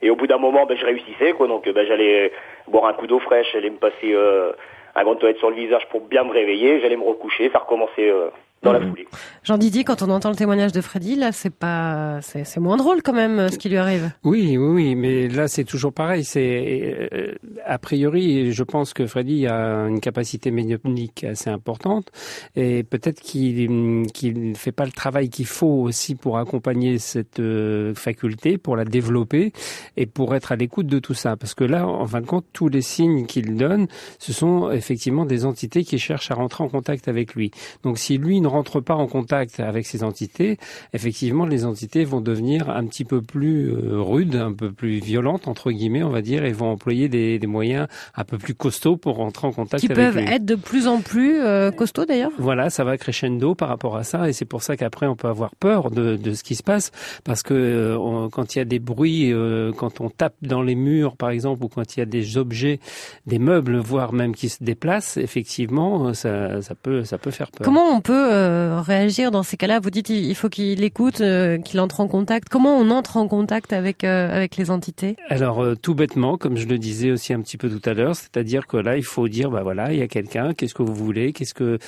Et 0.00 0.10
au 0.10 0.16
bout 0.16 0.28
d'un 0.28 0.38
moment, 0.38 0.64
ben, 0.66 0.76
je 0.76 0.84
réussissais, 0.84 1.32
quoi. 1.32 1.48
Donc, 1.48 1.68
ben, 1.68 1.86
j'allais 1.86 2.30
boire 2.68 2.86
un 2.86 2.92
coup 2.92 3.06
d'eau 3.06 3.18
fraîche, 3.18 3.48
j'allais 3.52 3.70
me 3.70 3.78
passer 3.78 4.12
euh, 4.12 4.52
un 4.94 5.04
gant 5.04 5.14
de 5.14 5.18
toilette 5.18 5.38
sur 5.38 5.50
le 5.50 5.56
visage 5.56 5.88
pour 5.90 6.02
bien 6.02 6.22
me 6.24 6.30
réveiller, 6.30 6.80
j'allais 6.80 6.96
me 6.96 7.04
recoucher, 7.04 7.50
ça 7.52 7.58
recommençait 7.58 8.10
euh, 8.10 8.28
dans 8.62 8.72
la 8.72 8.80
Mhm. 8.80 8.90
foulée. 8.90 9.06
Jean 9.44 9.56
Didier, 9.56 9.84
quand 9.84 10.02
on 10.02 10.10
entend 10.10 10.30
le 10.30 10.36
témoignage 10.36 10.72
de 10.72 10.80
Freddy, 10.80 11.14
là, 11.16 11.32
c'est 11.32 11.54
pas, 11.54 12.20
c'est, 12.22 12.44
c'est 12.44 12.60
moins 12.60 12.76
drôle 12.76 13.02
quand 13.02 13.12
même 13.12 13.48
ce 13.50 13.56
qui 13.58 13.68
lui 13.68 13.76
arrive. 13.76 14.10
Oui, 14.24 14.56
oui, 14.56 14.68
oui, 14.68 14.94
mais 14.94 15.28
là 15.28 15.48
c'est 15.48 15.64
toujours 15.64 15.92
pareil. 15.92 16.24
C'est 16.24 17.08
euh, 17.12 17.34
a 17.64 17.78
priori, 17.78 18.52
je 18.52 18.62
pense 18.64 18.92
que 18.92 19.06
Freddy 19.06 19.46
a 19.46 19.86
une 19.88 20.00
capacité 20.00 20.50
médiumnique 20.50 21.24
assez 21.24 21.50
importante 21.50 22.10
et 22.56 22.82
peut-être 22.82 23.20
qu'il 23.20 24.06
qu'il 24.12 24.54
fait 24.56 24.72
pas 24.72 24.84
le 24.84 24.92
travail 24.92 25.28
qu'il 25.30 25.46
faut 25.46 25.66
aussi 25.82 26.14
pour 26.14 26.38
accompagner 26.38 26.98
cette 26.98 27.40
euh, 27.40 27.94
faculté, 27.94 28.58
pour 28.58 28.76
la 28.76 28.84
développer 28.84 29.52
et 29.96 30.06
pour 30.06 30.34
être 30.34 30.52
à 30.52 30.56
l'écoute 30.56 30.86
de 30.86 30.98
tout 30.98 31.14
ça. 31.14 31.36
Parce 31.36 31.54
que 31.54 31.64
là, 31.64 31.86
en 31.86 32.06
fin 32.06 32.20
de 32.20 32.26
compte, 32.26 32.44
tous 32.52 32.68
les 32.68 32.82
signes 32.82 33.24
qu'il 33.26 33.56
donne, 33.56 33.86
ce 34.18 34.32
sont 34.32 34.70
effectivement 34.70 35.24
des 35.24 35.44
entités 35.44 35.84
qui 35.84 35.98
cherchent 35.98 36.30
à 36.30 36.34
rentrer 36.34 36.64
en 36.64 36.68
contact 36.68 37.08
avec 37.08 37.34
lui. 37.34 37.50
Donc 37.82 37.98
si 37.98 38.18
lui 38.18 38.40
rentre 38.48 38.80
pas 38.80 38.94
en 38.94 39.06
contact 39.06 39.60
avec 39.60 39.86
ces 39.86 40.02
entités, 40.02 40.58
effectivement, 40.92 41.46
les 41.46 41.64
entités 41.64 42.04
vont 42.04 42.20
devenir 42.20 42.70
un 42.70 42.84
petit 42.86 43.04
peu 43.04 43.20
plus 43.22 43.70
euh, 43.70 44.00
rudes, 44.00 44.36
un 44.36 44.52
peu 44.52 44.70
plus 44.72 44.98
violentes, 44.98 45.48
entre 45.48 45.70
guillemets, 45.70 46.02
on 46.02 46.10
va 46.10 46.22
dire, 46.22 46.44
et 46.44 46.52
vont 46.52 46.70
employer 46.70 47.08
des, 47.08 47.38
des 47.38 47.46
moyens 47.46 47.86
un 48.16 48.24
peu 48.24 48.38
plus 48.38 48.54
costauds 48.54 48.96
pour 48.96 49.16
rentrer 49.16 49.46
en 49.46 49.52
contact 49.52 49.80
Qui 49.86 49.92
avec 49.92 50.14
peuvent 50.14 50.18
être 50.18 50.44
de 50.44 50.54
plus 50.54 50.86
en 50.86 51.00
plus 51.00 51.40
euh, 51.40 51.70
costauds 51.70 52.04
d'ailleurs. 52.06 52.30
Voilà, 52.38 52.70
ça 52.70 52.84
va 52.84 52.96
crescendo 52.98 53.54
par 53.54 53.68
rapport 53.68 53.96
à 53.96 54.04
ça, 54.04 54.28
et 54.28 54.32
c'est 54.32 54.44
pour 54.44 54.62
ça 54.62 54.76
qu'après 54.76 55.06
on 55.06 55.16
peut 55.16 55.28
avoir 55.28 55.54
peur 55.54 55.90
de, 55.90 56.16
de 56.16 56.32
ce 56.34 56.42
qui 56.42 56.54
se 56.54 56.62
passe, 56.62 56.90
parce 57.24 57.42
que 57.42 57.54
euh, 57.54 57.98
on- 57.98 58.28
quand 58.30 58.54
il 58.54 58.58
y 58.58 58.62
a 58.62 58.64
des 58.64 58.78
bruits, 58.78 59.32
euh, 59.32 59.72
quand 59.72 60.00
on 60.00 60.10
tape 60.10 60.34
dans 60.42 60.62
les 60.62 60.74
murs, 60.74 61.16
par 61.16 61.30
exemple, 61.30 61.64
ou 61.64 61.68
quand 61.68 61.96
il 61.96 62.00
y 62.00 62.02
a 62.02 62.06
des 62.06 62.36
objets, 62.38 62.80
des 63.26 63.38
meubles, 63.38 63.76
voire 63.78 64.12
même 64.12 64.34
qui 64.34 64.48
se 64.48 64.62
déplacent, 64.62 65.16
effectivement, 65.16 66.12
ça, 66.14 66.62
ça 66.62 66.74
peut, 66.74 67.04
ça 67.04 67.18
peut 67.18 67.30
faire 67.30 67.50
peur. 67.50 67.64
Comment 67.64 67.88
on 67.90 68.00
peut 68.00 68.12
euh, 68.38 68.80
réagir 68.80 69.30
dans 69.30 69.42
ces 69.42 69.56
cas-là 69.56 69.80
Vous 69.80 69.90
dites 69.90 70.08
il 70.08 70.34
faut 70.34 70.48
qu'il 70.48 70.82
écoute, 70.84 71.20
euh, 71.20 71.58
qu'il 71.58 71.80
entre 71.80 72.00
en 72.00 72.08
contact. 72.08 72.48
Comment 72.48 72.76
on 72.76 72.90
entre 72.90 73.16
en 73.16 73.28
contact 73.28 73.72
avec 73.72 74.04
euh, 74.04 74.30
avec 74.34 74.56
les 74.56 74.70
entités? 74.70 75.16
Alors 75.28 75.62
euh, 75.62 75.74
tout 75.74 75.94
bêtement, 75.94 76.36
comme 76.36 76.56
je 76.56 76.66
le 76.66 76.78
disais 76.78 77.10
aussi 77.10 77.32
un 77.32 77.40
petit 77.40 77.56
peu 77.56 77.68
tout 77.68 77.86
à 77.88 77.94
l'heure, 77.94 78.14
c'est-à-dire 78.14 78.66
que 78.66 78.76
là, 78.76 78.96
il 78.96 79.04
faut 79.04 79.28
dire, 79.28 79.50
bah 79.50 79.62
voilà, 79.62 79.92
il 79.92 79.98
y 79.98 80.02
a 80.02 80.08
quelqu'un. 80.08 80.54
Qu'est-ce 80.54 80.74
que 80.74 80.82
vous 80.82 80.94
voulez 80.94 81.32
Qu'est-ce 81.32 81.54
que, 81.54 81.78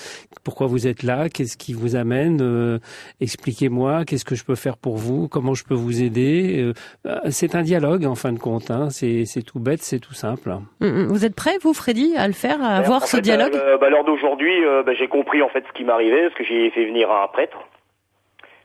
pourquoi 0.45 0.67
vous 0.67 0.87
êtes 0.87 1.03
là 1.03 1.29
Qu'est-ce 1.29 1.57
qui 1.57 1.73
vous 1.73 1.97
amène 1.97 2.41
Euh, 2.43 2.79
Expliquez-moi. 3.21 4.05
Qu'est-ce 4.05 4.25
que 4.25 4.35
je 4.35 4.45
peux 4.45 4.55
faire 4.55 4.77
pour 4.77 4.97
vous 4.97 5.29
Comment 5.29 5.55
je 5.55 5.65
peux 5.65 5.75
vous 5.75 6.03
aider 6.03 6.73
C'est 7.29 7.55
un 7.55 7.63
dialogue 7.63 8.05
en 8.07 8.15
fin 8.15 8.33
de 8.33 8.39
compte. 8.39 8.71
Hein. 8.71 8.89
C'est 8.91 9.25
c'est 9.27 9.43
tout 9.43 9.59
bête, 9.61 9.83
c'est 9.83 9.99
tout 9.99 10.15
simple. 10.15 10.51
Mm, 10.81 10.87
mm. 10.87 11.07
Vous 11.09 11.25
êtes 11.25 11.35
prêt, 11.35 11.59
vous, 11.63 11.75
Freddy, 11.75 12.15
à 12.17 12.27
le 12.27 12.33
faire, 12.33 12.63
à 12.63 12.77
avoir 12.77 13.07
ce 13.07 13.17
fait, 13.17 13.23
dialogue? 13.23 13.55
euh, 13.55 13.79
bah, 13.79 13.91
lors 13.91 14.05
d'aujourd'hui, 14.05 14.65
euh, 14.65 14.83
bah, 14.83 14.93
j'ai 14.99 15.09
compris 15.09 15.43
en 15.43 15.49
fait 15.49 15.65
ce 15.69 15.73
qui 15.77 15.85
m'arrivait, 15.85 16.29
que 16.41 16.47
j'ai 16.47 16.71
fait 16.71 16.85
venir 16.87 17.11
un 17.11 17.27
prêtre 17.29 17.59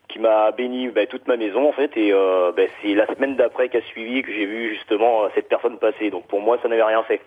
qui 0.07 0.19
m'a 0.19 0.51
béni 0.51 0.87
bah, 0.89 1.05
toute 1.07 1.27
ma 1.27 1.35
maison 1.35 1.67
en 1.67 1.73
fait, 1.73 1.95
et 1.97 2.13
euh, 2.13 2.51
bah, 2.55 2.63
c'est 2.81 2.93
la 2.93 3.05
semaine 3.07 3.35
d'après 3.35 3.69
qui 3.69 3.77
a 3.77 3.81
suivi 3.81 4.21
que 4.21 4.31
j'ai 4.31 4.45
vu 4.45 4.73
justement 4.75 5.27
cette 5.35 5.49
personne 5.49 5.77
passer. 5.77 6.09
Donc 6.09 6.25
pour 6.27 6.39
moi, 6.41 6.57
ça 6.61 6.67
n'avait 6.69 6.83
rien 6.83 7.03
fait. 7.03 7.21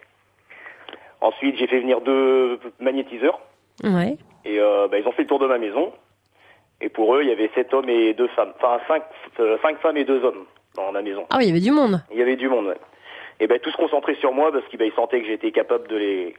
Ensuite, 1.21 1.57
j'ai 1.57 1.67
fait 1.67 1.81
venir 1.81 2.01
deux 2.01 2.59
magnétiseurs, 2.81 3.41
Ouais. 3.85 4.17
et 4.45 4.59
euh, 4.61 4.89
bah, 4.89 4.99
ils 4.99 5.07
ont 5.07 5.13
fait 5.13 5.23
le 5.23 5.29
tour 5.29 5.39
de 5.39 5.47
ma 5.47 5.59
maison. 5.59 5.93
Et 6.81 6.89
pour 6.89 7.15
eux, 7.17 7.23
il 7.23 7.29
y 7.29 7.33
avait 7.33 7.51
sept 7.55 7.75
hommes 7.75 7.89
et 7.89 8.15
deux 8.15 8.29
femmes, 8.29 8.53
enfin 8.57 8.79
cinq, 8.87 9.03
euh, 9.41 9.59
cinq 9.63 9.79
femmes 9.81 9.97
et 9.97 10.05
deux 10.05 10.23
hommes 10.25 10.45
dans 10.77 10.93
la 10.93 11.03
maison. 11.03 11.27
Ah 11.31 11.37
oui, 11.39 11.45
il 11.45 11.49
y 11.49 11.51
avait 11.51 11.61
du 11.61 11.73
monde. 11.73 12.01
Il 12.13 12.19
y 12.19 12.23
avait 12.23 12.37
du 12.37 12.49
monde, 12.49 12.67
ouais. 12.69 12.77
Et 13.41 13.49
ben 13.49 13.59
tous 13.59 13.75
concentrés 13.77 14.15
sur 14.17 14.33
moi 14.33 14.53
parce 14.53 14.65
qu'ils 14.69 14.79
ben, 14.79 14.87
ils 14.87 14.95
sentaient 14.95 15.21
que 15.21 15.27
j'étais 15.27 15.51
capable 15.51 15.89
de 15.89 15.97
les 15.97 16.35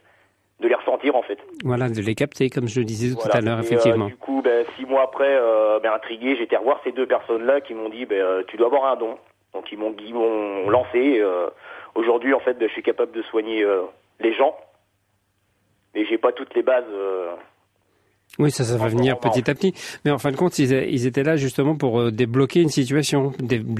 de 0.59 0.67
les 0.67 0.75
ressentir 0.75 1.15
en 1.15 1.21
fait. 1.21 1.37
Voilà, 1.63 1.87
de 1.89 2.01
les 2.01 2.15
capter, 2.15 2.49
comme 2.49 2.67
je 2.67 2.79
le 2.79 2.85
disais 2.85 3.13
tout 3.15 3.21
Voilà. 3.21 3.35
à 3.37 3.41
l'heure, 3.41 3.57
euh, 3.59 3.61
effectivement. 3.61 4.07
du 4.07 4.15
coup, 4.17 4.41
ben, 4.41 4.65
six 4.77 4.85
mois 4.85 5.03
après, 5.03 5.29
euh, 5.35 5.79
ben, 5.81 5.91
intrigué, 5.93 6.35
j'étais 6.37 6.57
revoir 6.57 6.79
ces 6.83 6.91
deux 6.91 7.05
personnes-là 7.07 7.61
qui 7.61 7.73
m'ont 7.73 7.89
dit, 7.89 8.05
ben, 8.05 8.19
euh, 8.19 8.43
tu 8.47 8.57
dois 8.57 8.67
avoir 8.67 8.91
un 8.91 8.95
don. 8.97 9.17
Donc 9.53 9.71
ils 9.71 9.77
m'ont 9.77 9.95
ils 10.05 10.13
m'ont 10.13 10.69
lancé. 10.69 11.19
euh, 11.19 11.47
Aujourd'hui, 11.95 12.33
en 12.33 12.39
fait, 12.39 12.53
ben, 12.53 12.67
je 12.67 12.73
suis 12.73 12.83
capable 12.83 13.11
de 13.13 13.21
soigner 13.23 13.63
euh, 13.63 13.81
les 14.19 14.33
gens, 14.35 14.55
mais 15.95 16.05
j'ai 16.05 16.17
pas 16.17 16.31
toutes 16.31 16.53
les 16.55 16.61
bases. 16.61 16.83
euh, 16.91 17.31
Oui, 18.37 18.51
ça, 18.51 18.63
ça 18.63 18.77
va 18.77 18.87
venir 18.87 19.17
petit 19.19 19.49
à 19.49 19.53
petit. 19.55 19.73
Mais 20.05 20.11
en 20.11 20.17
fin 20.19 20.31
de 20.31 20.37
compte, 20.37 20.59
ils, 20.59 20.71
ils 20.71 21.07
étaient 21.07 21.23
là 21.23 21.35
justement 21.35 21.75
pour 21.75 21.99
euh, 21.99 22.11
débloquer 22.11 22.61
une 22.61 22.69
situation, 22.69 23.31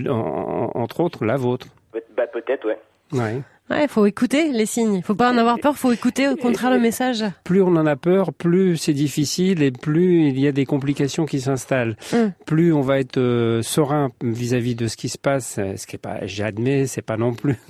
en- 0.09 0.71
entre 0.73 1.01
autres 1.01 1.23
la 1.25 1.35
vôtre. 1.37 1.67
bah, 2.15 2.25
peut-être, 2.27 2.65
ouais. 2.67 2.79
Ouais. 3.13 3.41
Ouais, 3.69 3.87
faut 3.87 4.05
écouter 4.07 4.51
les 4.51 4.65
signes. 4.65 5.01
Faut 5.03 5.13
pas 5.15 5.31
en 5.31 5.37
avoir 5.37 5.59
peur, 5.59 5.77
faut 5.77 5.91
écouter 5.91 6.27
au 6.27 6.35
contraire 6.35 6.71
le 6.71 6.79
message. 6.79 7.23
Plus 7.43 7.61
on 7.61 7.67
en 7.75 7.85
a 7.85 7.95
peur, 7.95 8.33
plus 8.33 8.77
c'est 8.77 8.93
difficile 8.93 9.61
et 9.61 9.71
plus 9.71 10.27
il 10.29 10.39
y 10.39 10.47
a 10.47 10.51
des 10.51 10.65
complications 10.65 11.25
qui 11.27 11.39
s'installent. 11.39 11.95
Hum. 12.13 12.31
Plus 12.47 12.73
on 12.73 12.81
va 12.81 12.99
être 12.99 13.17
euh, 13.17 13.61
serein 13.61 14.09
vis-à-vis 14.23 14.73
de 14.73 14.87
ce 14.87 14.97
qui 14.97 15.07
se 15.07 15.17
passe, 15.19 15.57
euh, 15.59 15.75
ce 15.77 15.85
qui 15.85 15.95
est 15.97 15.99
pas, 15.99 16.25
j'admets, 16.25 16.87
c'est 16.87 17.03
pas 17.03 17.17
non 17.17 17.33
plus. 17.33 17.57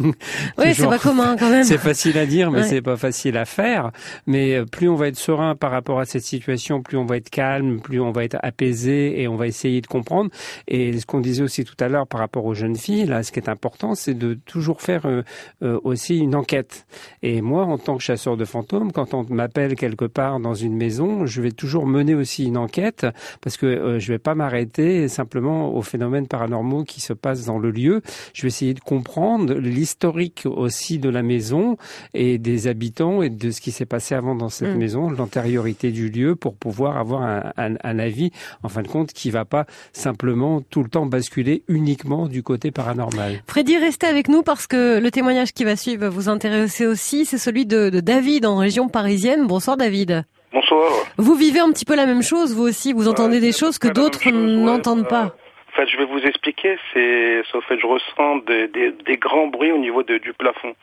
Oui, 0.57 0.73
c'est 0.73 0.87
pas 0.87 0.99
commun 0.99 1.35
quand 1.37 1.49
même. 1.49 1.63
C'est 1.63 1.77
facile 1.77 2.17
à 2.17 2.25
dire, 2.25 2.49
mais 2.51 2.59
Ouais. 2.59 2.63
c'est 2.67 2.81
pas 2.81 2.97
facile 2.97 3.37
à 3.37 3.45
faire. 3.45 3.91
Mais 4.25 4.55
euh, 4.55 4.65
plus 4.65 4.87
on 4.89 4.95
va 4.95 5.07
être 5.07 5.17
serein 5.17 5.55
par 5.55 5.71
rapport 5.71 5.99
à 5.99 6.05
cette 6.05 6.23
situation, 6.23 6.81
plus 6.81 6.97
on 6.97 7.05
va 7.05 7.17
être 7.17 7.29
calme, 7.29 7.79
plus 7.81 7.99
on 7.99 8.11
va 8.11 8.23
être 8.23 8.37
apaisé 8.41 9.21
et 9.21 9.27
on 9.27 9.35
va 9.35 9.47
essayer 9.47 9.81
de 9.81 9.87
comprendre. 9.87 10.29
Et 10.67 10.97
ce 10.97 11.05
qu'on 11.05 11.19
disait 11.19 11.43
aussi 11.43 11.63
tout 11.65 11.75
à 11.79 11.87
l'heure 11.89 12.07
par 12.07 12.19
rapport 12.21 12.45
aux 12.45 12.53
jeunes 12.53 12.75
filles, 12.75 13.05
là, 13.05 13.23
ce 13.23 13.31
qui 13.31 13.39
est 13.39 13.49
important, 13.49 13.95
c'est 13.95 14.13
de 14.13 14.33
toujours 14.45 14.81
faire 14.81 15.05
euh, 15.05 15.23
euh, 15.63 15.79
aussi 15.89 16.17
une 16.19 16.35
enquête. 16.35 16.85
Et 17.23 17.41
moi, 17.41 17.65
en 17.65 17.77
tant 17.77 17.97
que 17.97 18.03
chasseur 18.03 18.37
de 18.37 18.45
fantômes, 18.45 18.91
quand 18.91 19.13
on 19.13 19.25
m'appelle 19.29 19.75
quelque 19.75 20.05
part 20.05 20.39
dans 20.39 20.53
une 20.53 20.75
maison, 20.75 21.25
je 21.25 21.41
vais 21.41 21.51
toujours 21.51 21.85
mener 21.85 22.15
aussi 22.15 22.45
une 22.45 22.57
enquête 22.57 23.05
parce 23.41 23.57
que 23.57 23.65
euh, 23.65 23.99
je 23.99 24.11
vais 24.11 24.19
pas 24.19 24.35
m'arrêter 24.35 25.07
simplement 25.07 25.73
aux 25.75 25.81
phénomènes 25.81 26.27
paranormaux 26.27 26.83
qui 26.83 27.01
se 27.01 27.13
passent 27.13 27.45
dans 27.45 27.59
le 27.59 27.71
lieu. 27.71 28.01
Je 28.33 28.43
vais 28.43 28.47
essayer 28.47 28.73
de 28.73 28.79
comprendre 28.79 29.53
l'historique 29.55 30.43
aussi 30.45 30.99
de 30.99 31.09
la 31.09 31.23
maison 31.23 31.77
et 32.13 32.37
des 32.37 32.67
habitants 32.67 33.21
et 33.21 33.29
de 33.29 33.51
ce 33.51 33.61
qui 33.61 33.71
s'est 33.71 33.85
passé 33.85 34.15
avant 34.15 34.35
dans 34.35 34.49
cette 34.49 34.75
Mm. 34.75 34.77
maison, 34.77 35.09
l'antériorité 35.09 35.91
du 35.91 36.09
lieu 36.09 36.35
pour 36.35 36.55
pouvoir 36.55 36.97
avoir 36.97 37.23
un, 37.23 37.51
un- 37.57 37.75
un 37.83 37.99
avis, 37.99 38.31
en 38.63 38.69
fin 38.69 38.81
de 38.81 38.87
compte, 38.87 39.13
qui 39.13 39.31
va 39.31 39.45
pas 39.45 39.65
simplement 39.93 40.61
tout 40.61 40.83
le 40.83 40.89
temps 40.89 41.05
basculer 41.05 41.63
uniquement 41.67 42.27
du 42.27 42.43
côté 42.43 42.71
paranormal. 42.71 43.41
Freddy, 43.47 43.77
restez 43.77 44.07
avec 44.07 44.27
nous 44.29 44.43
parce 44.43 44.67
que 44.67 44.99
le 44.99 45.11
témoignage 45.11 45.53
qui 45.53 45.63
va 45.63 45.75
va 45.87 46.09
vous 46.09 46.29
intéresser 46.29 46.85
aussi. 46.85 47.25
C'est 47.25 47.37
celui 47.37 47.65
de, 47.65 47.89
de 47.89 47.99
David 47.99 48.45
en 48.45 48.57
région 48.57 48.89
parisienne. 48.89 49.47
Bonsoir 49.47 49.77
David. 49.77 50.23
Bonsoir. 50.51 50.91
Vous 51.17 51.35
vivez 51.35 51.59
un 51.59 51.71
petit 51.71 51.85
peu 51.85 51.95
la 51.95 52.05
même 52.05 52.23
chose, 52.23 52.55
vous 52.55 52.63
aussi. 52.63 52.93
Vous 52.93 53.07
entendez 53.07 53.39
des 53.39 53.51
choses 53.51 53.77
que 53.77 53.87
d'autres 53.87 54.25
ouais. 54.25 54.31
n'entendent 54.31 55.07
pas. 55.07 55.35
En 55.71 55.75
fait, 55.75 55.87
je 55.87 55.97
vais 55.97 56.05
vous 56.05 56.19
expliquer. 56.19 56.77
C'est, 56.93 57.41
au 57.53 57.61
fait, 57.61 57.77
je 57.79 57.85
ressens 57.85 58.37
des, 58.47 58.67
des, 58.67 58.91
des 59.05 59.17
grands 59.17 59.47
bruits 59.47 59.71
au 59.71 59.77
niveau 59.77 60.01
de- 60.03 60.17
du 60.17 60.33
plafond. 60.33 60.73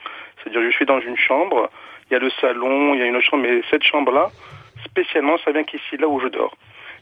C'est-à-dire, 0.43 0.63
je 0.71 0.75
suis 0.75 0.87
dans 0.87 1.01
une 1.01 1.17
chambre. 1.17 1.69
Il 2.09 2.15
y 2.15 2.17
a 2.17 2.21
le 2.21 2.31
salon, 2.41 2.95
il 2.95 3.01
y 3.01 3.03
a 3.03 3.07
une 3.07 3.17
autre 3.17 3.27
chambre, 3.27 3.43
mais 3.43 3.61
cette 3.71 3.83
chambre-là, 3.83 4.31
spécialement, 4.85 5.37
ça 5.45 5.51
vient 5.51 5.65
qu'ici, 5.65 5.97
là 5.99 6.07
où 6.09 6.21
je 6.21 6.29
dors. 6.29 6.57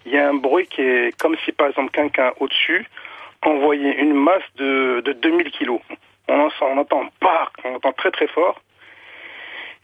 Il 0.07 0.13
y 0.13 0.19
a 0.19 0.29
un 0.29 0.35
bruit 0.35 0.67
qui 0.67 0.81
est 0.81 1.17
comme 1.21 1.37
si, 1.45 1.53
par 1.53 1.69
exemple, 1.69 1.91
quelqu'un 1.93 2.33
au-dessus 2.41 2.87
envoyait 3.43 3.97
une 4.01 4.15
masse 4.15 4.43
de, 4.57 5.03
de 5.05 5.13
2000 5.13 5.51
kilos. 5.51 5.81
On, 6.29 6.49
on 6.63 6.79
entend 6.79 7.07
pas, 7.21 7.51
on 7.65 7.75
entend 7.75 7.93
très 7.93 8.11
très 8.11 8.27
fort. 8.29 8.61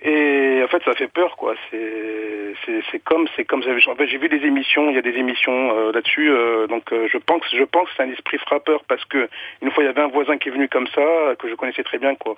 Et 0.02 0.62
en 0.64 0.68
fait, 0.68 0.82
ça 0.84 0.94
fait 0.94 1.08
peur, 1.08 1.36
quoi. 1.36 1.54
C'est, 1.70 2.98
comme, 3.04 3.28
c'est 3.36 3.44
comme, 3.44 3.60
en 3.60 3.94
fait, 3.96 4.06
j'ai 4.06 4.16
vu 4.16 4.28
des 4.30 4.46
émissions, 4.46 4.88
il 4.88 4.94
y 4.94 4.98
a 4.98 5.02
des 5.02 5.16
émissions 5.16 5.76
euh, 5.76 5.92
là-dessus. 5.92 6.30
euh, 6.30 6.66
donc, 6.66 6.90
euh, 6.92 7.06
je 7.12 7.18
pense, 7.18 7.42
je 7.52 7.64
pense 7.64 7.88
que 7.88 7.94
c'est 7.96 8.02
un 8.04 8.10
esprit 8.10 8.38
frappeur 8.38 8.82
parce 8.88 9.04
que 9.04 9.28
une 9.60 9.70
fois, 9.70 9.82
il 9.82 9.86
y 9.86 9.90
avait 9.90 10.00
un 10.00 10.08
voisin 10.08 10.38
qui 10.38 10.48
est 10.48 10.52
venu 10.52 10.68
comme 10.68 10.86
ça, 10.88 11.34
que 11.38 11.48
je 11.50 11.54
connaissais 11.54 11.82
très 11.82 11.98
bien, 11.98 12.14
quoi, 12.14 12.36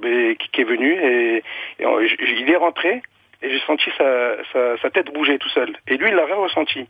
qui, 0.00 0.60
est 0.60 0.64
venu 0.64 0.92
et, 0.92 1.42
il 1.78 2.50
est 2.50 2.56
rentré 2.56 3.02
et 3.42 3.50
j'ai 3.50 3.60
senti 3.66 3.90
sa, 3.98 4.42
sa, 4.52 4.78
sa 4.78 4.90
tête 4.90 5.12
bouger 5.12 5.38
tout 5.38 5.50
seul. 5.50 5.76
Et 5.88 5.98
lui, 5.98 6.08
il 6.08 6.14
l'a 6.14 6.24
rien 6.24 6.36
ressenti. 6.36 6.86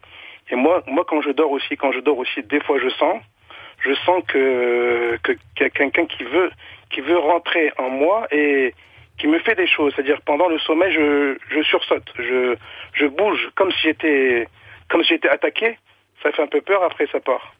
Et 0.51 0.55
moi, 0.55 0.85
moi, 0.87 1.05
quand 1.09 1.23
je 1.23 1.31
dors 1.31 1.51
aussi, 1.51 1.77
quand 1.77 1.91
je 1.91 1.99
dors 1.99 2.19
aussi, 2.19 2.41
des 2.45 2.61
fois, 2.61 2.79
je 2.79 2.89
sens, 2.91 3.21
je 3.85 3.95
sens 4.07 4.23
que 4.27 5.19
que 5.23 5.33
qu'il 5.33 5.63
y 5.63 5.65
a 5.65 5.71
quelqu'un 5.71 6.07
qui 6.07 6.25
veut 6.25 6.51
qui 6.91 7.01
veut 7.01 7.19
rentrer 7.19 7.73
en 7.79 7.91
moi 7.91 8.27
et 8.31 8.75
qui 9.19 9.27
me 9.29 9.39
fait 9.39 9.55
des 9.55 9.67
choses. 9.67 9.93
C'est-à-dire 9.95 10.21
pendant 10.23 10.49
le 10.49 10.59
sommeil, 10.59 10.93
je, 10.93 11.37
je 11.51 11.63
sursaute, 11.63 12.09
je, 12.19 12.57
je 12.95 13.07
bouge 13.07 13.51
comme 13.55 13.71
si 13.73 13.83
j'étais 13.83 14.47
comme 14.89 15.03
si 15.03 15.11
j'étais 15.15 15.29
attaqué. 15.29 15.79
Ça 16.23 16.33
fait 16.33 16.43
un 16.43 16.47
peu 16.47 16.61
peur, 16.61 16.83
après 16.83 17.07
ça 17.13 17.21
part. 17.21 17.55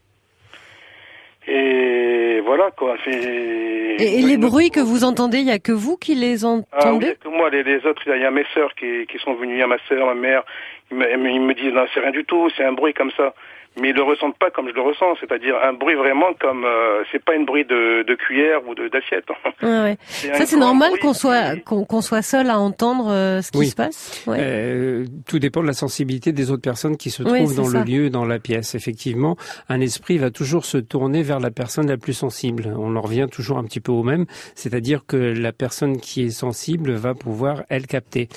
Et 1.47 2.41
voilà 2.45 2.71
quoi. 2.71 2.97
Et, 3.07 3.97
et 4.19 4.23
les 4.23 4.39
bruits 4.39 4.71
que 4.71 4.81
vous 4.81 5.05
entendez, 5.05 5.39
il 5.39 5.47
y 5.47 5.51
a 5.51 5.59
que 5.59 5.73
vous 5.73 5.97
qui 5.97 6.15
les 6.15 6.45
Ah 6.45 6.49
oui, 6.49 6.63
entendez? 6.73 7.17
que 7.23 7.29
moi, 7.29 7.51
les, 7.51 7.63
les 7.63 7.85
autres, 7.85 8.03
il 8.07 8.21
y 8.21 8.25
a 8.25 8.31
mes 8.31 8.47
sœurs 8.55 8.75
qui, 8.75 9.07
qui 9.07 9.19
sont 9.19 9.35
venues, 9.35 9.55
il 9.55 9.59
y 9.59 9.63
a 9.63 9.67
ma 9.67 9.79
sœur, 9.89 10.07
ma 10.07 10.15
mère, 10.15 10.43
ils 10.91 10.97
me, 10.97 11.31
ils 11.31 11.41
me 11.43 11.55
disent 11.55 11.73
non, 11.73 11.85
c'est 11.93 12.01
rien 12.01 12.13
du 12.13 12.25
tout, 12.25 12.49
c'est 12.57 12.65
un 12.65 12.73
bruit 12.73 12.95
comme 12.95 13.11
ça. 13.13 13.35
Mais 13.81 13.91
ils 13.91 13.95
le 13.95 14.03
ressentent 14.03 14.39
pas 14.39 14.51
comme 14.51 14.69
je 14.69 14.75
le 14.75 14.81
ressens, 14.83 15.17
c'est-à-dire 15.21 15.57
un 15.63 15.73
bruit 15.73 15.95
vraiment 15.97 16.33
comme 16.41 16.65
euh, 16.65 17.03
c'est 17.11 17.23
pas 17.25 17.35
une 17.35 17.45
bruit 17.45 17.65
de, 17.65 18.05
de 18.05 18.15
cuillère 18.15 18.61
ou 18.69 18.75
de 18.75 18.87
d'assiette. 18.89 19.25
Ouais, 19.63 19.69
ouais. 19.83 19.99
Ça, 20.37 20.47
c'est 20.47 20.57
normal 20.57 20.93
qu'on 21.01 21.13
soit 21.13 21.57
qu'on 21.65 21.85
qu'on 21.85 22.01
soit 22.01 22.23
seul 22.23 22.51
à 22.51 22.59
entendre 22.59 23.11
euh, 23.11 23.43
ce 23.43 23.51
qui 23.51 23.59
Oui. 23.59 23.67
se 23.67 23.75
passe. 23.75 24.23
Ouais. 24.29 24.37
Euh, 24.41 25.05
tout 25.27 25.39
dépend 25.41 25.61
de 25.63 25.67
la 25.67 25.73
sensibilité 25.73 26.31
des 26.33 26.51
autres 26.53 26.63
personnes 26.63 26.97
qui 26.97 27.11
se 27.11 27.23
Oui, 27.25 27.41
trouvent 27.41 27.57
dans 27.57 27.65
ça. 27.65 27.79
le 27.79 27.85
lieu, 27.85 28.11
dans 28.11 28.25
la 28.25 28.39
pièce. 28.39 28.75
Effectivement, 28.77 29.37
un 29.69 29.81
esprit 29.81 30.19
va 30.19 30.31
toujours 30.31 30.65
se 30.65 30.79
tourner 30.79 31.23
vers 31.23 31.41
la 31.41 31.51
personne 31.51 31.89
la 31.89 31.97
plus 31.97 32.13
sensible. 32.13 32.73
On 32.79 32.95
en 32.95 33.01
revient 33.01 33.27
toujours 33.31 33.59
un 33.59 33.65
petit 33.65 33.81
peu 33.81 33.91
au 33.93 34.03
même, 34.05 34.27
c'est-à-dire 34.55 35.05
que 35.07 35.17
la 35.17 35.53
personne 35.53 35.99
qui 35.99 36.23
est 36.27 36.31
sensible 36.31 36.93
va 36.93 37.15
pouvoir 37.15 37.65
elle 37.71 37.87
capter. 37.89 38.29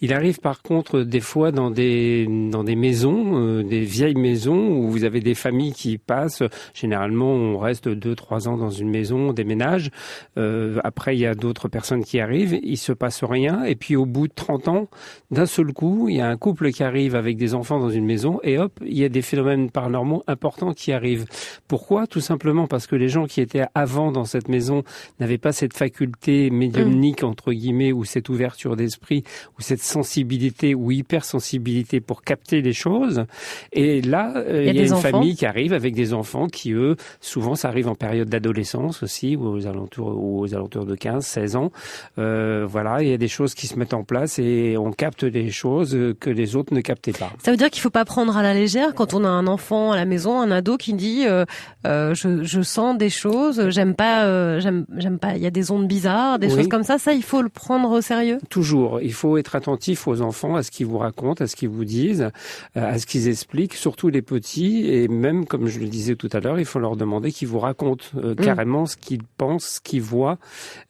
Il 0.00 0.14
arrive 0.14 0.40
par 0.40 0.62
contre 0.62 1.00
des 1.00 1.20
fois 1.20 1.50
dans 1.52 1.70
des 1.70 2.26
dans 2.50 2.64
des 2.64 2.76
maisons, 2.76 3.32
euh, 3.34 3.62
des 3.62 3.80
vieilles 3.80 4.14
maisons 4.14 4.85
où 4.86 4.90
vous 4.90 5.04
avez 5.04 5.20
des 5.20 5.34
familles 5.34 5.72
qui 5.72 5.98
passent. 5.98 6.42
Généralement, 6.74 7.32
on 7.32 7.58
reste 7.58 7.88
deux 7.88 8.14
trois 8.14 8.48
ans 8.48 8.56
dans 8.56 8.70
une 8.70 8.88
maison, 8.88 9.30
on 9.30 9.32
déménage. 9.32 9.90
Euh, 10.38 10.78
après, 10.84 11.16
il 11.16 11.20
y 11.20 11.26
a 11.26 11.34
d'autres 11.34 11.68
personnes 11.68 12.04
qui 12.04 12.20
arrivent, 12.20 12.58
il 12.62 12.76
se 12.76 12.92
passe 12.92 13.24
rien, 13.24 13.64
et 13.64 13.74
puis 13.74 13.96
au 13.96 14.06
bout 14.06 14.28
de 14.28 14.32
30 14.34 14.68
ans, 14.68 14.88
d'un 15.30 15.46
seul 15.46 15.72
coup, 15.72 16.08
il 16.08 16.16
y 16.16 16.20
a 16.20 16.28
un 16.28 16.36
couple 16.36 16.70
qui 16.70 16.82
arrive 16.82 17.14
avec 17.14 17.36
des 17.36 17.54
enfants 17.54 17.80
dans 17.80 17.90
une 17.90 18.06
maison, 18.06 18.40
et 18.42 18.58
hop, 18.58 18.72
il 18.84 18.96
y 18.96 19.04
a 19.04 19.08
des 19.08 19.22
phénomènes 19.22 19.70
paranormaux 19.70 20.22
importants 20.26 20.72
qui 20.72 20.92
arrivent. 20.92 21.26
Pourquoi? 21.68 22.06
Tout 22.06 22.20
simplement 22.20 22.66
parce 22.66 22.86
que 22.86 22.96
les 22.96 23.08
gens 23.08 23.26
qui 23.26 23.40
étaient 23.40 23.66
avant 23.74 24.12
dans 24.12 24.24
cette 24.24 24.48
maison 24.48 24.84
n'avaient 25.20 25.38
pas 25.38 25.52
cette 25.52 25.76
faculté 25.76 26.50
médiumnique, 26.50 27.24
entre 27.24 27.52
guillemets, 27.52 27.92
ou 27.92 28.04
cette 28.04 28.28
ouverture 28.28 28.76
d'esprit, 28.76 29.24
ou 29.58 29.62
cette 29.62 29.82
sensibilité 29.82 30.74
ou 30.74 30.90
hypersensibilité 30.90 32.00
pour 32.00 32.22
capter 32.22 32.60
les 32.62 32.72
choses. 32.72 33.24
Et 33.72 34.00
là, 34.02 34.32
euh, 34.36 34.64
Il 34.66 34.66
y 34.66 34.68
a 34.70 34.72
il 34.72 34.75
y 34.75 34.75
a, 34.75 34.75
des 34.76 34.86
une 34.88 34.92
enfants. 34.94 35.10
famille 35.10 35.34
qui 35.36 35.46
arrive 35.46 35.72
avec 35.72 35.94
des 35.94 36.12
enfants 36.12 36.46
qui, 36.48 36.72
eux, 36.72 36.96
souvent, 37.20 37.54
ça 37.54 37.68
arrive 37.68 37.88
en 37.88 37.94
période 37.94 38.28
d'adolescence 38.28 39.02
aussi, 39.02 39.36
ou 39.36 39.46
aux 39.46 39.66
alentours, 39.66 40.16
ou 40.16 40.40
aux 40.40 40.54
alentours 40.54 40.84
de 40.86 40.94
15, 40.94 41.24
16 41.24 41.56
ans. 41.56 41.70
Euh, 42.18 42.66
voilà, 42.68 43.02
il 43.02 43.08
y 43.08 43.12
a 43.12 43.18
des 43.18 43.28
choses 43.28 43.54
qui 43.54 43.66
se 43.66 43.78
mettent 43.78 43.94
en 43.94 44.04
place 44.04 44.38
et 44.38 44.76
on 44.78 44.90
capte 44.92 45.24
des 45.24 45.50
choses 45.50 45.96
que 46.20 46.30
les 46.30 46.56
autres 46.56 46.74
ne 46.74 46.80
captaient 46.80 47.12
pas. 47.12 47.32
Ça 47.42 47.50
veut 47.50 47.56
dire 47.56 47.70
qu'il 47.70 47.82
faut 47.82 47.90
pas 47.90 48.04
prendre 48.04 48.36
à 48.36 48.42
la 48.42 48.54
légère 48.54 48.94
quand 48.94 49.14
on 49.14 49.24
a 49.24 49.28
un 49.28 49.46
enfant 49.46 49.92
à 49.92 49.96
la 49.96 50.04
maison, 50.04 50.40
un 50.40 50.50
ado 50.50 50.76
qui 50.76 50.94
dit 50.94 51.24
euh, 51.26 51.44
euh, 51.86 52.14
je, 52.14 52.42
je 52.42 52.62
sens 52.62 52.96
des 52.96 53.10
choses, 53.10 53.68
j'aime 53.70 53.94
pas, 53.94 54.24
euh, 54.26 54.60
j'aime 54.60 54.86
j'aime 54.96 55.18
pas, 55.18 55.36
il 55.36 55.42
y 55.42 55.46
a 55.46 55.50
des 55.50 55.70
ondes 55.70 55.86
bizarres, 55.88 56.38
des 56.38 56.48
Oui. 56.48 56.54
choses 56.56 56.68
comme 56.68 56.82
ça. 56.84 56.98
Ça, 56.98 57.12
il 57.12 57.22
faut 57.22 57.42
le 57.42 57.48
prendre 57.48 57.90
au 57.90 58.00
sérieux. 58.00 58.38
Toujours, 58.50 59.00
il 59.00 59.12
faut 59.12 59.36
être 59.36 59.56
attentif 59.56 60.06
aux 60.08 60.20
enfants, 60.22 60.56
à 60.56 60.62
ce 60.62 60.70
qu'ils 60.70 60.86
vous 60.86 60.98
racontent, 60.98 61.44
à 61.44 61.46
ce 61.46 61.56
qu'ils 61.56 61.68
vous 61.68 61.84
disent, 61.84 62.30
euh, 62.76 62.92
à 62.92 62.98
ce 62.98 63.06
qu'ils 63.06 63.28
expliquent, 63.28 63.74
surtout 63.74 64.08
les 64.08 64.22
petits, 64.22 64.65
et 64.86 65.08
même, 65.08 65.46
comme 65.46 65.66
je 65.66 65.80
le 65.80 65.86
disais 65.86 66.16
tout 66.16 66.28
à 66.32 66.40
l'heure, 66.40 66.58
il 66.58 66.64
faut 66.64 66.78
leur 66.78 66.96
demander 66.96 67.32
qu'ils 67.32 67.48
vous 67.48 67.58
racontent 67.58 68.04
euh, 68.16 68.34
carrément 68.34 68.86
ce 68.86 68.96
qu'ils 68.96 69.22
pensent, 69.22 69.76
ce 69.76 69.80
qu'ils 69.80 70.02
voient, 70.02 70.38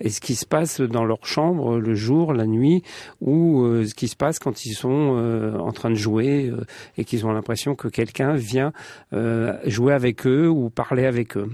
et 0.00 0.10
ce 0.10 0.20
qui 0.20 0.34
se 0.34 0.46
passe 0.46 0.80
dans 0.80 1.04
leur 1.04 1.26
chambre 1.26 1.78
le 1.78 1.94
jour, 1.94 2.32
la 2.32 2.46
nuit, 2.46 2.82
ou 3.20 3.62
euh, 3.62 3.86
ce 3.86 3.94
qui 3.94 4.08
se 4.08 4.16
passe 4.16 4.38
quand 4.38 4.64
ils 4.64 4.74
sont 4.74 5.16
euh, 5.16 5.58
en 5.58 5.72
train 5.72 5.90
de 5.90 5.94
jouer 5.94 6.46
euh, 6.46 6.64
et 6.96 7.04
qu'ils 7.04 7.26
ont 7.26 7.32
l'impression 7.32 7.74
que 7.74 7.88
quelqu'un 7.88 8.34
vient 8.34 8.72
euh, 9.12 9.56
jouer 9.66 9.92
avec 9.92 10.26
eux 10.26 10.48
ou 10.48 10.70
parler 10.70 11.06
avec 11.06 11.36
eux. 11.36 11.50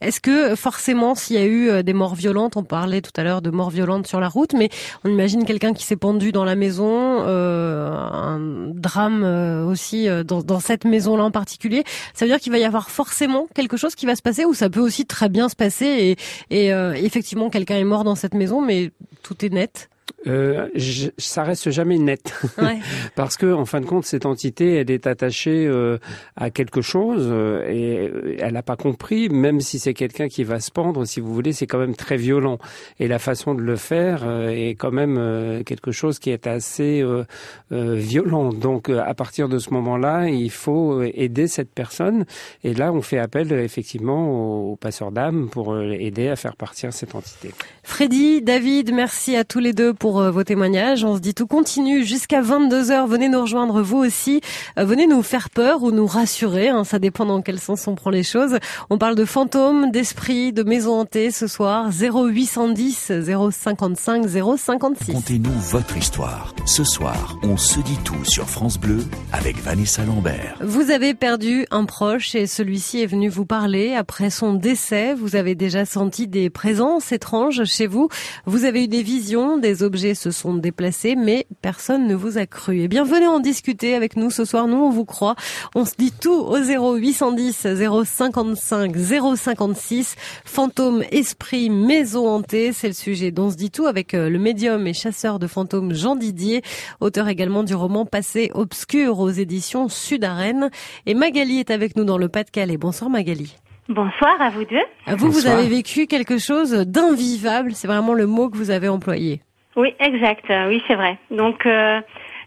Est-ce 0.00 0.20
que 0.20 0.54
forcément, 0.56 1.14
s'il 1.14 1.36
y 1.36 1.38
a 1.38 1.44
eu 1.44 1.68
euh, 1.68 1.82
des 1.82 1.92
morts 1.92 2.14
violentes, 2.14 2.56
on 2.56 2.64
parlait 2.64 3.00
tout 3.00 3.12
à 3.16 3.24
l'heure 3.24 3.42
de 3.42 3.50
morts 3.50 3.70
violentes 3.70 4.06
sur 4.06 4.20
la 4.20 4.28
route, 4.28 4.52
mais 4.54 4.68
on 5.04 5.10
imagine 5.10 5.44
quelqu'un 5.44 5.72
qui 5.74 5.84
s'est 5.84 5.96
pendu 5.96 6.32
dans 6.32 6.44
la 6.44 6.54
maison, 6.54 7.22
euh, 7.26 7.90
un 7.90 8.38
drame 8.74 9.22
euh, 9.24 9.64
aussi 9.64 10.08
euh, 10.08 10.24
dans, 10.24 10.42
dans 10.42 10.60
cette 10.60 10.84
maison-là 10.84 11.24
en 11.24 11.30
particulier. 11.30 11.84
Ça 12.14 12.24
veut 12.24 12.30
dire 12.30 12.40
qu'il 12.40 12.52
va 12.52 12.58
y 12.58 12.64
avoir 12.64 12.90
forcément 12.90 13.46
quelque 13.54 13.76
chose 13.76 13.94
qui 13.94 14.06
va 14.06 14.16
se 14.16 14.22
passer, 14.22 14.44
ou 14.44 14.54
ça 14.54 14.70
peut 14.70 14.80
aussi 14.80 15.06
très 15.06 15.28
bien 15.28 15.48
se 15.48 15.56
passer 15.56 16.16
et, 16.50 16.56
et 16.56 16.72
euh, 16.72 16.94
effectivement 16.94 17.50
quelqu'un 17.50 17.76
est 17.76 17.84
mort 17.84 18.04
dans 18.04 18.14
cette 18.14 18.34
maison, 18.34 18.60
mais 18.60 18.90
tout 19.22 19.44
est 19.44 19.50
net? 19.50 19.88
Euh, 20.26 20.68
je, 20.74 21.08
ça 21.16 21.44
reste 21.44 21.70
jamais 21.70 21.96
net 21.98 22.34
Ouais. 22.58 22.78
parce 23.14 23.36
que 23.36 23.52
en 23.52 23.64
fin 23.64 23.80
de 23.80 23.86
compte 23.86 24.04
cette 24.04 24.26
entité 24.26 24.74
elle 24.74 24.90
est 24.90 25.06
attachée 25.06 25.64
euh, 25.66 25.98
à 26.36 26.50
quelque 26.50 26.80
chose 26.80 27.28
euh, 27.30 27.64
et 27.68 28.08
euh, 28.08 28.36
elle 28.40 28.54
n'a 28.54 28.62
pas 28.64 28.74
compris 28.76 29.28
même 29.28 29.60
si 29.60 29.78
c'est 29.78 29.94
quelqu'un 29.94 30.26
qui 30.28 30.42
va 30.42 30.58
se 30.58 30.72
pendre 30.72 31.04
si 31.04 31.20
vous 31.20 31.32
voulez 31.32 31.52
c'est 31.52 31.68
quand 31.68 31.78
même 31.78 31.94
très 31.94 32.16
violent 32.16 32.58
et 32.98 33.06
la 33.06 33.20
façon 33.20 33.54
de 33.54 33.60
le 33.62 33.76
faire 33.76 34.22
euh, 34.24 34.48
est 34.48 34.74
quand 34.74 34.90
même 34.90 35.16
euh, 35.18 35.62
quelque 35.62 35.92
chose 35.92 36.18
qui 36.18 36.30
est 36.30 36.48
assez 36.48 37.00
euh, 37.00 37.22
euh, 37.70 37.94
violent 37.94 38.52
donc 38.52 38.88
euh, 38.88 39.00
à 39.06 39.14
partir 39.14 39.48
de 39.48 39.58
ce 39.58 39.70
moment-là 39.70 40.28
il 40.28 40.50
faut 40.50 41.00
aider 41.02 41.46
cette 41.46 41.70
personne 41.72 42.24
et 42.64 42.74
là 42.74 42.92
on 42.92 43.02
fait 43.02 43.18
appel 43.18 43.52
effectivement 43.52 44.28
aux, 44.28 44.72
aux 44.72 44.76
passeurs 44.76 45.12
d'âme 45.12 45.48
pour 45.48 45.78
aider 45.80 46.28
à 46.28 46.34
faire 46.36 46.56
partir 46.56 46.92
cette 46.92 47.14
entité. 47.14 47.52
Freddy, 47.82 48.42
David, 48.42 48.92
merci 48.92 49.36
à 49.36 49.44
tous 49.44 49.60
les 49.60 49.72
deux 49.72 49.94
pour 49.94 50.07
euh, 50.16 50.30
vos 50.30 50.44
témoignages. 50.44 51.04
On 51.04 51.14
se 51.16 51.20
dit 51.20 51.34
tout 51.34 51.46
continue 51.46 52.04
jusqu'à 52.04 52.40
22h. 52.40 53.06
Venez 53.06 53.28
nous 53.28 53.42
rejoindre 53.42 53.82
vous 53.82 53.98
aussi. 53.98 54.40
Euh, 54.78 54.84
venez 54.84 55.06
nous 55.06 55.22
faire 55.22 55.50
peur 55.50 55.82
ou 55.82 55.90
nous 55.90 56.06
rassurer. 56.06 56.68
hein, 56.68 56.84
ça 56.84 56.98
dépend 56.98 57.26
dans 57.26 57.42
quel 57.42 57.58
sens 57.60 57.86
on 57.86 57.94
prend 57.94 58.10
les 58.10 58.22
choses. 58.22 58.58
On 58.90 58.96
parle 58.98 59.14
de 59.14 59.24
fantômes, 59.24 59.90
d'esprits, 59.90 60.52
de 60.52 60.62
maisons 60.62 61.00
hantées 61.00 61.30
ce 61.30 61.46
soir. 61.46 61.90
0810 61.90 63.12
055 63.50 64.24
056. 64.28 65.12
Contez-nous 65.12 65.52
votre 65.70 65.96
histoire. 65.96 66.54
Ce 66.64 66.84
soir, 66.84 67.36
on 67.42 67.56
se 67.56 67.80
dit 67.80 67.98
tout 68.04 68.24
sur 68.24 68.48
France 68.48 68.78
Bleu 68.78 68.98
avec 69.32 69.58
Vanessa 69.62 70.04
Lambert. 70.04 70.56
Vous 70.62 70.90
avez 70.90 71.14
perdu 71.14 71.66
un 71.70 71.84
proche 71.84 72.34
et 72.34 72.46
celui-ci 72.46 73.02
est 73.02 73.06
venu 73.06 73.28
vous 73.28 73.44
parler 73.46 73.94
après 73.94 74.30
son 74.30 74.54
décès. 74.54 75.14
Vous 75.14 75.36
avez 75.36 75.54
déjà 75.54 75.84
senti 75.84 76.26
des 76.28 76.50
présences 76.50 77.12
étranges 77.12 77.64
chez 77.64 77.86
vous. 77.86 78.08
Vous 78.46 78.64
avez 78.64 78.84
eu 78.84 78.88
des 78.88 79.02
visions, 79.02 79.58
des 79.58 79.82
objets 79.82 79.97
se 80.14 80.30
sont 80.30 80.54
déplacés, 80.54 81.16
mais 81.16 81.46
personne 81.62 82.06
ne 82.06 82.14
vous 82.14 82.38
a 82.38 82.46
cru. 82.46 82.80
Eh 82.82 82.88
bien, 82.88 83.04
venez 83.04 83.26
en 83.26 83.40
discuter 83.40 83.94
avec 83.94 84.16
nous 84.16 84.30
ce 84.30 84.44
soir. 84.44 84.66
Nous, 84.66 84.76
on 84.76 84.90
vous 84.90 85.04
croit. 85.04 85.34
On 85.74 85.84
se 85.84 85.94
dit 85.96 86.12
tout 86.12 86.30
au 86.32 86.56
0810 86.56 87.66
055 88.04 88.96
056. 89.36 90.16
Fantômes, 90.44 91.02
esprits, 91.10 91.70
maison 91.70 92.28
hantée. 92.28 92.72
C'est 92.72 92.88
le 92.88 92.94
sujet 92.94 93.30
dont 93.30 93.46
on 93.46 93.50
se 93.50 93.56
dit 93.56 93.70
tout 93.70 93.86
avec 93.86 94.14
euh, 94.14 94.28
le 94.28 94.38
médium 94.38 94.86
et 94.86 94.92
chasseur 94.92 95.38
de 95.38 95.46
fantômes 95.46 95.94
Jean 95.94 96.16
Didier, 96.16 96.62
auteur 97.00 97.28
également 97.28 97.64
du 97.64 97.74
roman 97.74 98.04
Passé 98.04 98.50
obscur 98.54 99.18
aux 99.18 99.30
éditions 99.30 99.88
Sud-Arène. 99.88 100.70
Et 101.06 101.14
Magali 101.14 101.58
est 101.58 101.70
avec 101.70 101.96
nous 101.96 102.04
dans 102.04 102.18
le 102.18 102.28
Pas-de-Calais. 102.28 102.76
Bonsoir 102.76 103.10
Magali. 103.10 103.56
Bonsoir 103.88 104.38
à 104.40 104.50
vous 104.50 104.64
deux. 104.64 105.16
Vous, 105.16 105.30
vous 105.30 105.46
avez 105.46 105.66
vécu 105.66 106.06
quelque 106.06 106.36
chose 106.36 106.72
d'invivable. 106.72 107.72
C'est 107.72 107.88
vraiment 107.88 108.12
le 108.12 108.26
mot 108.26 108.50
que 108.50 108.58
vous 108.58 108.70
avez 108.70 108.88
employé. 108.88 109.40
Oui, 109.78 109.94
exact. 110.00 110.50
euh, 110.50 110.68
Oui, 110.68 110.82
c'est 110.88 110.96
vrai. 110.96 111.16
Donc, 111.30 111.64
euh, 111.64 112.00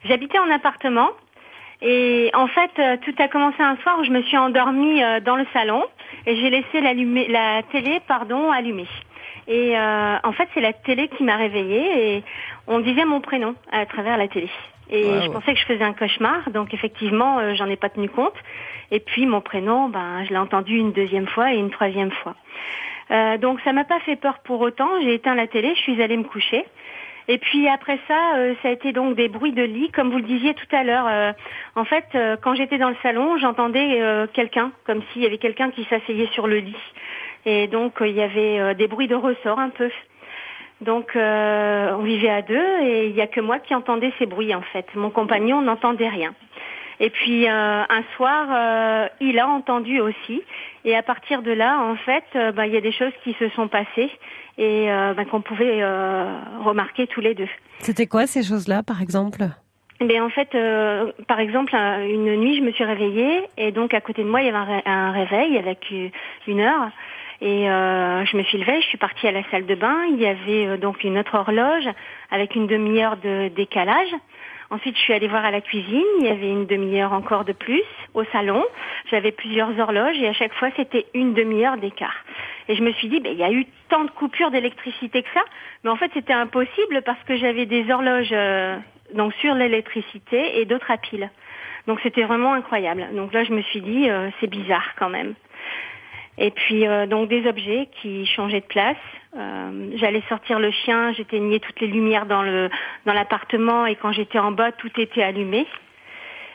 j'habitais 0.04 0.38
en 0.38 0.52
appartement 0.52 1.10
et 1.82 2.30
en 2.34 2.48
fait, 2.48 2.72
euh, 2.78 2.98
tout 3.04 3.16
a 3.20 3.28
commencé 3.30 3.64
un 3.64 3.78
soir 3.78 3.98
où 4.00 4.04
je 4.04 4.12
me 4.12 4.22
suis 4.24 4.38
endormie 4.38 5.02
euh, 5.02 5.22
dans 5.22 5.38
le 5.38 5.46
salon 5.54 5.84
et 6.28 6.36
j'ai 6.36 6.50
laissé 6.50 6.82
la 6.82 7.64
télé, 7.72 8.02
pardon, 8.06 8.52
allumée. 8.52 8.86
Et 9.48 9.78
euh, 9.78 10.18
en 10.24 10.32
fait, 10.34 10.48
c'est 10.54 10.62
la 10.62 10.74
télé 10.74 11.08
qui 11.08 11.24
m'a 11.24 11.38
réveillée 11.38 12.18
et 12.18 12.24
on 12.68 12.80
disait 12.80 13.06
mon 13.06 13.22
prénom 13.22 13.56
à 13.72 13.86
travers 13.86 14.18
la 14.18 14.28
télé. 14.28 14.50
Et 14.90 15.06
Wow. 15.06 15.22
je 15.22 15.30
pensais 15.30 15.54
que 15.54 15.60
je 15.60 15.66
faisais 15.66 15.84
un 15.86 15.94
cauchemar, 15.94 16.50
donc 16.52 16.74
effectivement, 16.74 17.40
euh, 17.40 17.54
j'en 17.56 17.68
ai 17.68 17.78
pas 17.78 17.88
tenu 17.90 18.10
compte. 18.10 18.36
Et 18.92 19.00
puis 19.00 19.26
mon 19.26 19.40
prénom, 19.40 19.88
ben, 19.88 20.26
je 20.26 20.32
l'ai 20.32 20.38
entendu 20.38 20.76
une 20.78 20.92
deuxième 20.92 21.28
fois 21.28 21.54
et 21.54 21.58
une 21.58 21.72
troisième 21.72 22.12
fois. 22.12 22.36
Euh, 23.10 23.38
donc 23.38 23.60
ça 23.62 23.72
m'a 23.74 23.86
pas 23.86 24.00
fait 24.02 24.18
peur 24.18 24.40
pour 24.44 24.60
autant. 24.62 24.90
J'ai 25.02 25.14
éteint 25.16 25.34
la 25.36 25.48
télé, 25.48 25.74
je 25.76 25.82
suis 25.82 26.02
allée 26.02 26.18
me 26.18 26.24
coucher. 26.24 26.66
Et 27.32 27.38
puis 27.38 27.70
après 27.70 27.98
ça, 28.10 28.36
euh, 28.36 28.56
ça 28.62 28.68
a 28.68 28.72
été 28.72 28.92
donc 28.92 29.16
des 29.16 29.30
bruits 29.30 29.54
de 29.54 29.64
lit, 29.64 29.90
comme 29.92 30.12
vous 30.12 30.18
le 30.18 30.24
disiez 30.24 30.54
tout 30.54 30.76
à 30.76 30.84
l'heure. 30.84 31.08
Euh, 31.08 31.32
en 31.78 31.86
fait, 31.86 32.04
euh, 32.14 32.36
quand 32.36 32.56
j'étais 32.56 32.78
dans 32.78 32.90
le 32.90 32.96
salon, 33.02 33.38
j'entendais 33.38 34.02
euh, 34.02 34.28
quelqu'un, 34.34 34.74
comme 34.86 35.02
s'il 35.02 35.22
y 35.22 35.26
avait 35.26 35.38
quelqu'un 35.38 35.72
qui 35.72 35.86
s'asseyait 35.86 36.28
sur 36.34 36.46
le 36.46 36.58
lit. 36.58 36.76
Et 37.46 37.68
donc 37.68 38.02
euh, 38.02 38.08
il 38.10 38.18
y 38.18 38.22
avait 38.22 38.60
euh, 38.60 38.74
des 38.74 38.90
bruits 38.90 39.08
de 39.08 39.16
ressort 39.16 39.60
un 39.60 39.70
peu. 39.70 39.90
Donc 40.82 41.12
on 41.16 42.02
vivait 42.04 42.30
à 42.30 42.42
deux 42.42 42.80
et 42.82 43.06
il 43.08 43.16
y 43.16 43.22
a 43.22 43.28
que 43.28 43.40
moi 43.40 43.60
qui 43.60 43.74
entendais 43.76 44.12
ces 44.20 44.26
bruits 44.26 44.54
en 44.54 44.64
fait. 44.74 44.88
Mon 44.96 45.10
compagnon 45.10 45.62
n'entendait 45.62 46.10
rien. 46.10 46.34
Et 47.00 47.12
puis 47.12 47.48
euh, 47.48 47.84
un 47.88 48.04
soir, 48.18 48.48
euh, 48.52 49.08
il 49.22 49.40
a 49.40 49.48
entendu 49.48 50.02
aussi. 50.02 50.44
Et 50.84 50.98
à 50.98 51.04
partir 51.04 51.44
de 51.44 51.52
là, 51.52 51.80
en 51.80 51.96
fait, 51.96 52.26
bah, 52.56 52.68
il 52.68 52.74
y 52.74 52.78
a 52.78 52.82
des 52.82 52.92
choses 52.92 53.14
qui 53.24 53.34
se 53.40 53.48
sont 53.50 53.70
passées 53.70 54.12
et 54.62 54.92
euh, 54.92 55.14
bah, 55.16 55.26
qu'on 55.26 55.42
pouvait 55.42 55.80
euh, 55.82 56.40
remarquer 56.64 57.08
tous 57.08 57.20
les 57.22 57.34
deux. 57.34 57.50
C'était 57.80 58.06
quoi 58.08 58.28
ces 58.28 58.44
choses-là, 58.44 58.84
par 58.84 59.02
exemple? 59.02 59.42
Mais 60.00 60.20
en 60.20 60.30
fait, 60.30 60.54
euh, 60.56 61.12
par 61.28 61.40
exemple, 61.40 61.76
un- 61.76 62.04
une 62.06 62.36
nuit, 62.38 62.58
je 62.58 62.62
me 62.62 62.72
suis 62.72 62.84
réveillée 62.84 63.42
et 63.58 63.72
donc 63.72 63.94
à 63.94 64.02
côté 64.02 64.24
de 64.24 64.30
moi, 64.30 64.42
il 64.42 64.46
y 64.46 64.50
avait 64.50 64.58
un, 64.58 64.64
ré- 64.66 64.84
un 64.86 65.12
réveil 65.12 65.58
avec 65.58 65.92
une 66.48 66.60
heure. 66.60 66.90
Et 67.44 67.68
euh, 67.72 68.24
je 68.26 68.38
me 68.38 68.44
suis 68.44 68.60
levée, 68.60 68.80
je 68.82 68.86
suis 68.88 69.00
partie 69.00 69.28
à 69.28 69.32
la 69.32 69.42
salle 69.50 69.66
de 69.66 69.74
bain. 69.74 69.98
Il 70.12 70.20
y 70.20 70.28
avait 70.28 70.68
euh, 70.68 70.78
donc 70.78 71.04
une 71.04 71.18
autre 71.18 71.34
horloge 71.36 71.88
avec 72.30 72.56
une 72.56 72.68
demi-heure 72.68 73.18
de 73.18 73.48
décalage. 73.50 74.14
Ensuite, 74.72 74.96
je 74.96 75.02
suis 75.02 75.14
allée 75.14 75.28
voir 75.28 75.44
à 75.44 75.52
la 75.52 75.60
cuisine. 75.60 76.02
Il 76.20 76.26
y 76.26 76.30
avait 76.30 76.50
une 76.50 76.66
demi-heure 76.66 77.12
encore 77.12 77.44
de 77.44 77.52
plus. 77.52 77.84
Au 78.14 78.24
salon, 78.32 78.66
j'avais 79.10 79.34
plusieurs 79.34 79.78
horloges 79.78 80.18
et 80.22 80.30
à 80.30 80.34
chaque 80.34 80.54
fois, 80.54 80.70
c'était 80.78 81.06
une 81.14 81.34
demi-heure 81.34 81.76
d'écart. 81.76 82.16
Et 82.70 82.76
je 82.76 82.82
me 82.82 82.94
suis 82.94 83.10
dit, 83.10 83.20
ben, 83.20 83.34
il 83.34 83.38
y 83.38 83.44
a 83.44 83.52
eu 83.52 83.66
tant 83.90 84.06
de 84.06 84.12
coupures 84.12 84.50
d'électricité 84.50 85.24
que 85.24 85.30
ça. 85.34 85.44
Mais 85.84 85.90
en 85.90 85.98
fait, 85.98 86.10
c'était 86.14 86.32
impossible 86.32 87.02
parce 87.06 87.22
que 87.24 87.36
j'avais 87.36 87.66
des 87.66 87.92
horloges 87.92 88.32
euh, 88.32 88.78
donc 89.14 89.34
sur 89.42 89.54
l'électricité 89.56 90.62
et 90.62 90.66
d'autres 90.66 90.90
à 90.90 90.98
pile. 90.98 91.30
Donc 91.88 92.00
c'était 92.02 92.24
vraiment 92.24 92.54
incroyable. 92.54 93.10
Donc 93.14 93.34
là, 93.34 93.44
je 93.44 93.52
me 93.52 93.62
suis 93.64 93.82
dit, 93.82 94.10
euh, 94.10 94.30
c'est 94.40 94.50
bizarre 94.50 94.96
quand 94.98 95.10
même. 95.10 95.34
Et 96.38 96.52
puis 96.52 96.88
euh, 96.88 97.06
donc 97.08 97.30
des 97.30 97.48
objets 97.48 97.90
qui 98.02 98.26
changeaient 98.26 98.62
de 98.62 98.66
place. 98.66 98.98
Euh, 99.38 99.92
J'allais 99.96 100.24
sortir 100.30 100.60
le 100.60 100.72
chien, 100.72 101.14
j'éteignais 101.14 101.60
toutes 101.60 101.80
les 101.82 101.88
lumières 101.88 102.26
dans 102.26 102.42
le 102.42 102.70
dans 103.06 103.14
l'appartement 103.14 103.86
et 103.86 103.96
quand 103.96 104.12
j'étais 104.12 104.40
en 104.40 104.52
bas, 104.52 104.72
tout 104.72 104.92
était 105.00 105.24
allumé. 105.24 105.68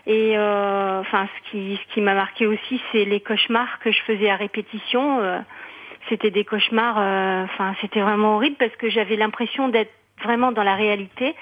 Et 0.06 0.38
euh, 0.38 1.00
enfin, 1.00 1.28
ce 1.36 1.50
qui 1.50 1.78
ce 1.82 1.94
qui 1.94 2.00
m'a 2.00 2.14
marqué 2.14 2.46
aussi, 2.46 2.80
c'est 2.92 3.04
les 3.04 3.20
cauchemars 3.20 3.78
que 3.80 3.90
je 3.92 4.00
faisais 4.02 4.30
à 4.30 4.36
répétition. 4.36 5.20
Euh, 5.20 5.40
c'était 6.08 6.30
des 6.30 6.44
cauchemars. 6.44 6.96
euh, 6.98 7.44
Enfin, 7.44 7.74
c'était 7.80 8.00
vraiment 8.00 8.36
horrible 8.36 8.56
parce 8.56 8.74
que 8.76 8.88
j'avais 8.88 9.16
l'impression 9.16 9.68
d'être 9.68 9.92
vraiment 10.22 10.52
dans 10.52 10.62
la 10.62 10.74
réalité. 10.74 11.34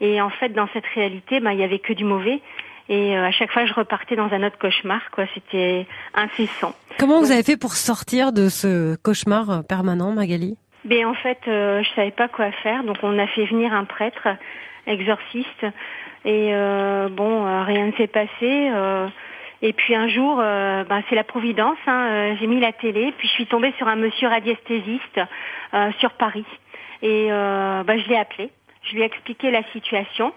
Et 0.00 0.20
en 0.20 0.30
fait, 0.30 0.50
dans 0.50 0.68
cette 0.72 0.86
réalité, 0.94 1.40
ben, 1.40 1.52
il 1.52 1.58
y 1.60 1.64
avait 1.64 1.78
que 1.78 1.92
du 1.92 2.04
mauvais. 2.04 2.40
Et 2.88 3.16
euh, 3.16 3.26
à 3.26 3.32
chaque 3.32 3.50
fois, 3.52 3.66
je 3.66 3.72
repartais 3.74 4.14
dans 4.16 4.32
un 4.32 4.42
autre 4.44 4.58
cauchemar. 4.58 5.00
Quoi, 5.10 5.24
c'était 5.34 5.86
incessant. 6.14 6.74
Comment 6.98 7.18
vous 7.20 7.32
avez 7.32 7.42
fait 7.42 7.56
pour 7.56 7.72
sortir 7.74 8.32
de 8.32 8.48
ce 8.48 8.96
cauchemar 9.02 9.50
euh, 9.50 9.62
permanent, 9.62 10.12
Magali? 10.12 10.56
Ben 10.84 11.04
en 11.06 11.14
fait, 11.14 11.38
euh, 11.48 11.82
je 11.82 11.88
savais 11.96 12.12
pas 12.12 12.28
quoi 12.28 12.52
faire, 12.62 12.84
donc 12.84 12.98
on 13.02 13.18
a 13.18 13.26
fait 13.26 13.44
venir 13.46 13.72
un 13.72 13.84
prêtre 13.84 14.28
exorciste 14.86 15.64
et 16.24 16.50
euh, 16.54 17.08
bon, 17.08 17.44
euh, 17.44 17.64
rien 17.64 17.86
ne 17.86 17.92
s'est 17.92 18.06
passé. 18.06 18.30
euh, 18.72 19.08
et 19.62 19.72
puis 19.72 19.94
un 19.96 20.06
jour, 20.06 20.36
ben, 20.36 21.02
c'est 21.08 21.14
la 21.16 21.24
providence. 21.24 21.78
hein, 21.86 22.36
J'ai 22.38 22.46
mis 22.46 22.60
la 22.60 22.72
télé, 22.72 23.12
puis 23.18 23.26
je 23.26 23.32
suis 23.32 23.46
tombée 23.46 23.72
sur 23.78 23.88
un 23.88 23.96
monsieur 23.96 24.28
radiesthésiste 24.28 25.18
euh, 25.74 25.90
sur 25.98 26.12
Paris 26.12 26.44
et 27.02 27.28
euh, 27.32 27.82
ben, 27.82 27.98
je 27.98 28.08
l'ai 28.08 28.16
appelé. 28.18 28.50
Je 28.82 28.94
lui 28.94 29.02
ai 29.02 29.06
expliqué 29.06 29.50
la 29.50 29.62
situation. 29.72 30.32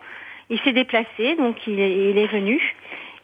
Il 0.49 0.59
s'est 0.61 0.73
déplacé, 0.73 1.35
donc 1.35 1.55
il 1.67 1.79
est, 1.79 2.09
il 2.09 2.17
est 2.17 2.27
venu. 2.27 2.59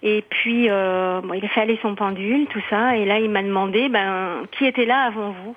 Et 0.04 0.24
puis, 0.30 0.70
euh, 0.70 1.22
bon, 1.22 1.34
il 1.34 1.44
a 1.44 1.48
fait 1.48 1.62
aller 1.62 1.80
son 1.82 1.96
pendule, 1.96 2.46
tout 2.48 2.62
ça. 2.70 2.96
Et 2.96 3.06
là, 3.06 3.20
il 3.20 3.30
m'a 3.30 3.42
demandé, 3.42 3.90
ben, 3.90 4.44
qui 4.52 4.66
était 4.66 4.86
là 4.86 5.02
avant 5.06 5.32
vous? 5.32 5.56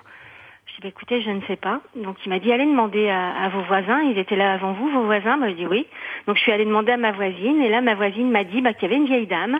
Je 0.65 0.73
dit, 0.73 0.81
bah, 0.81 0.87
écoutez, 0.87 1.21
je 1.21 1.29
ne 1.29 1.41
sais 1.41 1.55
pas. 1.55 1.81
Donc 1.95 2.17
il 2.25 2.29
m'a 2.29 2.39
dit, 2.39 2.51
allez 2.51 2.65
demander 2.65 3.09
à, 3.09 3.47
vos 3.49 3.61
voisins. 3.61 4.01
Ils 4.01 4.17
étaient 4.17 4.35
là 4.35 4.53
avant 4.53 4.73
vous, 4.73 4.89
vos 4.89 5.03
voisins? 5.03 5.37
Moi, 5.37 5.49
je 5.49 5.53
dit 5.53 5.67
oui. 5.67 5.85
Donc 6.25 6.37
je 6.37 6.41
suis 6.41 6.51
allée 6.51 6.65
demander 6.65 6.93
à 6.93 6.97
ma 6.97 7.11
voisine. 7.11 7.61
Et 7.61 7.69
là, 7.69 7.81
ma 7.81 7.93
voisine 7.93 8.31
m'a 8.31 8.43
dit 8.43 8.61
bah, 8.61 8.73
qu'il 8.73 8.89
y 8.89 8.91
avait 8.91 9.01
une 9.01 9.07
vieille 9.07 9.27
dame. 9.27 9.59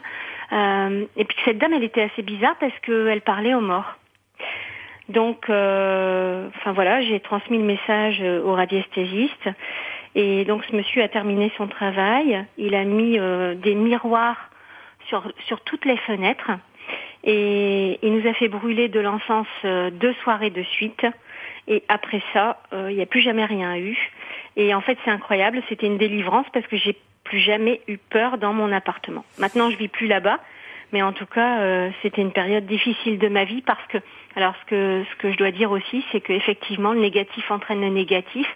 Euh, 0.51 1.05
et 1.15 1.25
puis 1.25 1.37
que 1.37 1.43
cette 1.45 1.59
dame, 1.59 1.73
elle 1.73 1.83
était 1.83 2.03
assez 2.03 2.23
bizarre 2.23 2.55
parce 2.59 2.77
qu'elle 2.79 3.21
parlait 3.21 3.53
aux 3.53 3.61
morts. 3.61 3.95
Donc, 5.09 5.49
euh, 5.49 6.47
enfin 6.55 6.71
voilà, 6.71 7.01
j'ai 7.01 7.19
transmis 7.19 7.57
le 7.57 7.63
message 7.63 8.21
au 8.21 8.53
radiesthésiste. 8.53 9.49
Et 10.15 10.45
donc 10.45 10.63
ce 10.65 10.75
monsieur 10.75 11.03
a 11.03 11.07
terminé 11.07 11.51
son 11.57 11.67
travail. 11.67 12.45
Il 12.57 12.75
a 12.75 12.83
mis 12.83 13.19
euh, 13.19 13.55
des 13.55 13.75
miroirs 13.75 14.49
sur, 15.07 15.31
sur 15.47 15.61
toutes 15.61 15.85
les 15.85 15.97
fenêtres. 15.97 16.51
Et 17.23 17.99
il 18.01 18.13
nous 18.13 18.27
a 18.27 18.33
fait 18.33 18.47
brûler 18.47 18.87
de 18.87 18.99
l'encens 18.99 19.47
euh, 19.65 19.89
deux 19.89 20.13
soirées 20.23 20.49
de 20.49 20.63
suite. 20.63 21.05
Et 21.67 21.83
après 21.87 22.21
ça, 22.33 22.61
euh, 22.73 22.87
il 22.89 22.95
n'y 22.95 23.03
a 23.03 23.05
plus 23.05 23.21
jamais 23.21 23.45
rien 23.45 23.77
eu. 23.77 23.97
Et 24.55 24.73
en 24.73 24.81
fait, 24.81 24.97
c'est 25.03 25.11
incroyable. 25.11 25.61
C'était 25.69 25.87
une 25.87 25.97
délivrance 25.97 26.47
parce 26.53 26.65
que 26.67 26.77
j'ai 26.77 26.95
plus 27.23 27.39
jamais 27.39 27.81
eu 27.87 27.97
peur 27.97 28.37
dans 28.37 28.53
mon 28.53 28.71
appartement. 28.71 29.23
Maintenant, 29.37 29.69
je 29.69 29.77
vis 29.77 29.87
plus 29.87 30.07
là-bas, 30.07 30.39
Mais 30.91 31.03
en 31.03 31.13
tout 31.13 31.27
cas, 31.27 31.59
euh, 31.59 31.91
c'était 32.01 32.23
une 32.23 32.31
période 32.31 32.65
difficile 32.65 33.19
de 33.19 33.27
ma 33.27 33.43
vie 33.43 33.61
parce 33.61 33.85
que, 33.89 33.99
alors 34.35 34.53
ce 34.61 34.65
que 34.69 35.03
ce 35.11 35.15
que 35.17 35.31
je 35.31 35.37
dois 35.37 35.51
dire 35.51 35.71
aussi, 35.71 36.03
c'est 36.11 36.21
que 36.21 36.33
effectivement, 36.33 36.93
le 36.93 36.99
négatif 37.01 37.49
entraîne 37.51 37.81
le 37.81 37.89
négatif. 37.89 38.47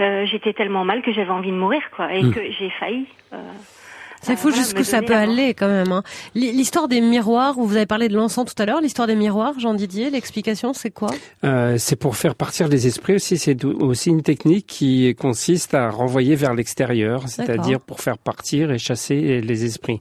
Euh, 0.00 0.26
J'étais 0.26 0.52
tellement 0.52 0.84
mal 0.84 1.02
que 1.02 1.12
j'avais 1.12 1.30
envie 1.30 1.50
de 1.50 1.56
mourir, 1.56 1.82
quoi, 1.94 2.12
et 2.12 2.22
Hmm. 2.22 2.30
que 2.32 2.40
j'ai 2.58 2.70
failli. 2.70 3.06
euh, 3.32 3.38
C'est 4.22 4.32
euh, 4.32 4.36
fou 4.36 4.50
jusqu'où 4.52 4.84
ça 4.84 5.02
peut 5.02 5.14
aller 5.14 5.54
quand 5.54 5.68
même. 5.68 5.92
Hein. 5.92 6.02
L'histoire 6.34 6.88
des 6.88 7.00
miroirs, 7.00 7.54
vous 7.54 7.76
avez 7.76 7.86
parlé 7.86 8.08
de 8.08 8.16
l'encens 8.16 8.44
tout 8.52 8.62
à 8.62 8.66
l'heure, 8.66 8.80
l'histoire 8.80 9.06
des 9.08 9.14
miroirs, 9.16 9.58
Jean 9.58 9.74
Didier, 9.74 10.10
l'explication 10.10 10.72
c'est 10.72 10.90
quoi? 10.90 11.10
Euh, 11.44 11.76
c'est 11.78 11.96
pour 11.96 12.16
faire 12.16 12.34
partir 12.34 12.68
les 12.68 12.86
esprits 12.86 13.14
aussi. 13.14 13.36
C'est 13.38 13.64
aussi 13.64 14.10
une 14.10 14.22
technique 14.22 14.66
qui 14.66 15.14
consiste 15.18 15.74
à 15.74 15.90
renvoyer 15.90 16.36
vers 16.36 16.54
l'extérieur, 16.54 17.28
c'est-à-dire 17.28 17.80
pour 17.80 18.00
faire 18.00 18.18
partir 18.18 18.70
et 18.70 18.78
chasser 18.78 19.40
les 19.40 19.64
esprits. 19.64 20.00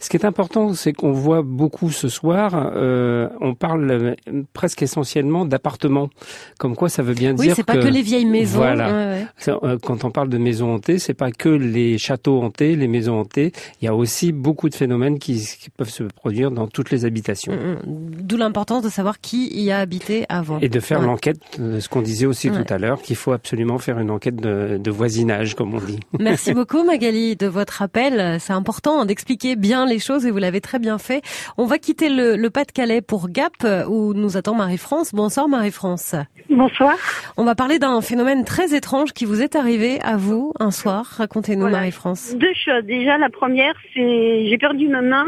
Ce 0.00 0.08
qui 0.08 0.16
est 0.16 0.24
important, 0.24 0.74
c'est 0.74 0.92
qu'on 0.92 1.12
voit 1.12 1.42
beaucoup 1.42 1.90
ce 1.90 2.08
soir. 2.08 2.54
euh, 2.54 3.28
on 3.40 3.54
parle 3.54 3.90
euh, 3.90 4.14
presque 4.52 4.82
essentiellement 4.82 5.44
d'appartements, 5.44 6.10
comme 6.58 6.74
quoi 6.76 6.88
ça 6.88 7.02
veut 7.02 7.14
bien 7.14 7.34
Oui, 7.36 7.46
dire 7.46 7.56
c'est 7.56 7.62
pas 7.64 7.76
que 7.76 7.88
les 7.88 8.02
vieilles 8.02 8.26
maisons. 8.26 8.58
Voilà. 8.58 8.86
Ouais, 8.88 8.92
ouais. 9.20 9.26
Ça, 9.36 9.58
euh, 9.62 9.78
Quand 9.82 10.04
on 10.04 10.10
parle 10.10 10.28
de 10.28 10.38
maisons 10.38 10.74
hantées, 10.74 10.98
c'est 10.98 11.14
pas 11.14 11.30
que 11.30 11.48
les 11.48 11.98
châteaux 11.98 12.40
hantés, 12.42 12.76
les 12.76 12.88
maisons 12.88 13.20
hantées. 13.20 13.52
Il 13.80 13.84
y 13.84 13.88
a 13.88 13.94
aussi 13.94 14.32
beaucoup 14.32 14.68
de 14.68 14.74
phénomènes 14.74 15.18
qui, 15.18 15.36
qui 15.60 15.70
peuvent 15.70 15.88
se 15.90 16.04
produire 16.04 16.50
dans 16.50 16.66
toutes 16.66 16.90
les 16.90 17.04
habitations. 17.04 17.52
Mm, 17.52 17.88
mm. 17.90 18.10
D'où 18.22 18.36
l'importance 18.36 18.82
de 18.82 18.88
savoir 18.88 19.20
qui 19.20 19.48
y 19.62 19.70
a 19.70 19.78
habité 19.78 20.26
avant. 20.28 20.58
Et 20.60 20.68
de 20.68 20.80
faire 20.80 21.00
Ouais. 21.00 21.06
l'enquête, 21.06 21.40
ce 21.56 21.88
qu'on 21.88 22.02
disait 22.02 22.26
aussi 22.26 22.50
Ouais. 22.50 22.62
tout 22.64 22.72
à 22.72 22.78
l'heure, 22.78 23.00
qu'il 23.02 23.16
faut 23.16 23.32
absolument 23.32 23.78
faire 23.78 23.98
une 23.98 24.10
enquête 24.10 24.36
de, 24.36 24.78
de 24.78 24.90
voisinage, 24.90 25.54
comme 25.54 25.74
on 25.74 25.78
dit. 25.80 26.00
Merci 26.18 26.52
beaucoup 26.54 26.82
Magali 26.84 27.36
de 27.36 27.46
votre 27.46 27.82
appel. 27.82 28.38
C'est 28.40 28.52
important 28.52 29.04
d'expliquer 29.04 29.56
bien 29.56 29.86
les 29.86 29.98
choses 29.98 30.26
et 30.26 30.30
vous 30.30 30.38
l'avez 30.38 30.60
très 30.60 30.78
bien 30.78 30.98
fait. 30.98 31.22
On 31.58 31.64
va 31.66 31.78
quitter 31.78 32.08
le, 32.08 32.36
le 32.36 32.50
Pas-de-Calais 32.50 33.00
pour 33.02 33.28
Gap 33.28 33.52
où 33.88 34.14
nous 34.14 34.36
attend 34.36 34.54
Marie-France. 34.54 35.10
Bonsoir 35.14 35.48
Marie-France. 35.48 36.14
Bonsoir. 36.48 36.94
On 37.36 37.44
va 37.44 37.54
parler 37.54 37.78
d'un 37.78 38.00
phénomène 38.00 38.44
très 38.44 38.74
étrange 38.74 39.12
qui 39.12 39.24
vous 39.24 39.40
est 39.42 39.54
arrivé 39.56 40.00
à 40.02 40.16
vous 40.16 40.52
un 40.58 40.70
soir. 40.70 41.04
Racontez-nous 41.16 41.62
Voilà. 41.62 41.78
Marie-France. 41.78 42.34
Deux 42.36 42.52
choses. 42.54 42.84
Déjà, 42.84 43.18
la 43.18 43.28
première, 43.30 43.49
c'est 43.94 44.46
j'ai 44.48 44.58
perdu 44.58 44.88
ma 44.88 45.02
main 45.02 45.26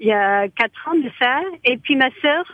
il 0.00 0.06
y 0.08 0.12
a 0.12 0.48
quatre 0.48 0.88
ans 0.88 0.94
de 0.94 1.10
ça. 1.20 1.40
Et 1.64 1.76
puis 1.76 1.94
ma 1.96 2.08
sœur, 2.22 2.44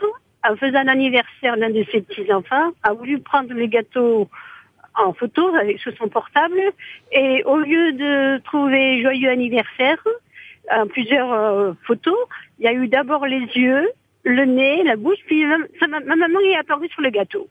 en 0.47 0.55
faisant 0.57 0.83
l'anniversaire 0.83 1.57
d'un 1.57 1.69
de 1.69 1.85
ses 1.91 2.01
petits-enfants, 2.01 2.71
a 2.83 2.93
voulu 2.93 3.19
prendre 3.19 3.53
le 3.53 3.65
gâteau 3.67 4.27
en 4.95 5.13
photo 5.13 5.47
avec 5.55 5.79
sur 5.79 5.95
son 5.97 6.09
portable. 6.09 6.59
Et 7.11 7.43
au 7.45 7.57
lieu 7.57 7.93
de 7.93 8.39
trouver 8.43 9.01
joyeux 9.01 9.29
anniversaire, 9.29 10.01
en 10.71 10.87
plusieurs 10.87 11.31
euh, 11.31 11.71
photos, 11.85 12.17
il 12.59 12.65
y 12.65 12.67
a 12.67 12.73
eu 12.73 12.87
d'abord 12.89 13.25
les 13.25 13.39
yeux, 13.55 13.87
le 14.23 14.43
nez, 14.43 14.83
la 14.83 14.97
bouche, 14.97 15.19
puis 15.27 15.45
ma, 15.45 15.57
ma- 15.87 15.99
ma 16.01 16.15
maman 16.17 16.39
est 16.41 16.57
apparue 16.57 16.89
sur 16.89 17.01
le 17.01 17.09
gâteau. 17.09 17.47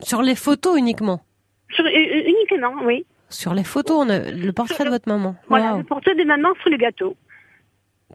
Sur 0.00 0.22
les 0.22 0.34
photos 0.36 0.78
uniquement? 0.78 1.20
Sur- 1.70 1.84
euh, 1.84 2.22
uniquement, 2.24 2.72
oui. 2.84 3.04
Sur 3.30 3.54
les 3.54 3.64
photos, 3.64 4.06
on 4.06 4.08
a 4.08 4.18
le 4.18 4.52
portrait 4.52 4.84
de 4.84 4.90
votre 4.90 5.08
maman. 5.08 5.36
Voilà, 5.48 5.76
le 5.76 5.84
portrait 5.84 6.14
de 6.14 6.24
maman 6.24 6.48
sur 6.60 6.70
le 6.70 6.76
gâteau. 6.76 7.16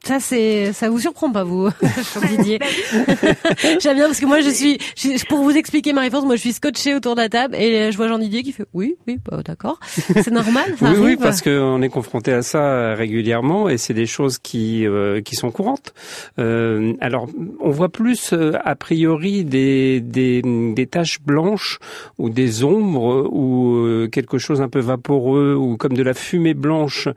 Ça 0.05 0.19
c'est, 0.19 0.73
ça 0.73 0.89
vous 0.89 0.99
surprend 0.99 1.31
pas 1.31 1.43
vous, 1.45 1.69
Jean 2.13 2.27
Didier 2.37 2.59
J'aime 3.79 3.95
bien 3.95 4.07
parce 4.07 4.19
que 4.19 4.25
moi 4.25 4.41
je 4.41 4.49
suis, 4.49 4.77
je- 4.97 5.25
pour 5.27 5.39
vous 5.39 5.51
expliquer 5.55 5.93
Marie-France, 5.93 6.25
moi 6.25 6.35
je 6.35 6.41
suis 6.41 6.51
scotché 6.53 6.93
autour 6.93 7.15
de 7.15 7.21
la 7.21 7.29
table 7.29 7.55
et 7.55 7.89
je 7.91 7.95
vois 7.97 8.07
Jean 8.09 8.17
Didier 8.19 8.43
qui 8.43 8.51
fait 8.51 8.65
oui, 8.73 8.95
oui, 9.07 9.17
bah, 9.25 9.41
d'accord, 9.45 9.79
c'est 9.87 10.31
normal, 10.31 10.75
ça 10.77 10.91
Oui, 10.91 10.97
oui, 11.01 11.15
parce 11.15 11.41
qu'on 11.41 11.81
est 11.81 11.89
confronté 11.89 12.33
à 12.33 12.41
ça 12.41 12.93
régulièrement 12.95 13.69
et 13.69 13.77
c'est 13.77 13.93
des 13.93 14.05
choses 14.05 14.39
qui 14.39 14.85
euh, 14.85 15.21
qui 15.21 15.35
sont 15.35 15.51
courantes. 15.51 15.93
Euh, 16.37 16.93
alors, 16.99 17.27
on 17.61 17.69
voit 17.69 17.89
plus 17.89 18.33
euh, 18.33 18.53
a 18.65 18.75
priori 18.75 19.45
des, 19.45 20.01
des 20.01 20.41
des 20.43 20.87
taches 20.87 21.21
blanches 21.21 21.79
ou 22.17 22.29
des 22.29 22.63
ombres 22.65 23.29
ou 23.31 23.75
euh, 23.85 24.07
quelque 24.09 24.37
chose 24.37 24.61
un 24.61 24.67
peu 24.69 24.79
vaporeux 24.79 25.55
ou 25.55 25.77
comme 25.77 25.93
de 25.93 26.03
la 26.03 26.13
fumée 26.13 26.53
blanche 26.55 27.07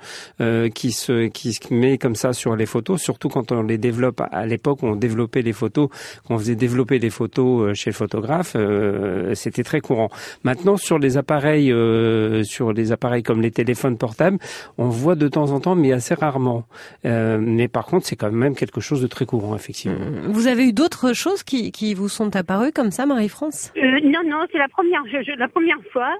euh, 0.41 0.69
qui 0.69 0.93
se 0.93 1.27
qui 1.27 1.53
se 1.53 1.73
met 1.75 1.99
comme 1.99 2.15
ça 2.15 2.33
sur 2.33 2.55
les 2.55 2.67
photos, 2.77 2.97
surtout 3.09 3.29
quand 3.29 3.53
on 3.53 3.63
les 3.63 3.79
développe. 3.79 4.21
À 4.43 4.45
l'époque, 4.47 4.81
on 4.83 4.95
développait 4.97 5.43
les 5.51 5.53
photos, 5.63 5.89
quand 6.25 6.35
on 6.35 6.39
faisait 6.39 6.57
développer 6.67 6.99
les 6.99 7.11
photos 7.11 7.53
euh, 7.71 7.75
chez 7.75 7.91
le 7.91 7.95
photographe, 8.03 8.53
euh, 8.57 9.35
c'était 9.35 9.63
très 9.71 9.81
courant. 9.81 10.11
Maintenant, 10.45 10.77
sur 10.77 10.99
les 10.99 11.17
appareils, 11.17 11.71
euh, 11.73 12.43
sur 12.45 12.73
les 12.73 12.93
appareils 12.93 13.23
comme 13.23 13.41
les 13.43 13.51
téléphones 13.61 13.97
portables, 13.99 14.39
on 14.79 14.89
voit 14.89 15.15
de 15.15 15.29
temps 15.29 15.51
en 15.53 15.61
temps, 15.61 15.75
mais 15.75 15.93
assez 15.93 16.15
rarement. 16.15 16.65
Euh, 17.05 17.39
mais 17.41 17.69
par 17.69 17.87
contre, 17.87 18.05
c'est 18.07 18.17
quand 18.17 18.31
même 18.33 18.55
quelque 18.55 18.81
chose 18.81 19.01
de 19.03 19.07
très 19.07 19.27
courant, 19.27 19.55
effectivement. 19.57 19.99
Vous 20.29 20.47
avez 20.49 20.65
eu 20.69 20.73
d'autres 20.73 21.13
choses 21.15 21.43
qui, 21.43 21.73
qui 21.73 21.95
vous 21.95 22.09
sont 22.09 22.35
apparues 22.37 22.73
comme 22.73 22.91
ça, 22.91 23.07
Marie-France? 23.07 23.73
Euh, 23.77 24.01
non, 24.05 24.23
non, 24.27 24.41
c'est 24.53 24.59
la 24.59 24.69
première, 24.69 25.03
je- 25.13 25.23
je- 25.27 25.39
la 25.39 25.49
première 25.49 25.81
fois. 25.93 26.13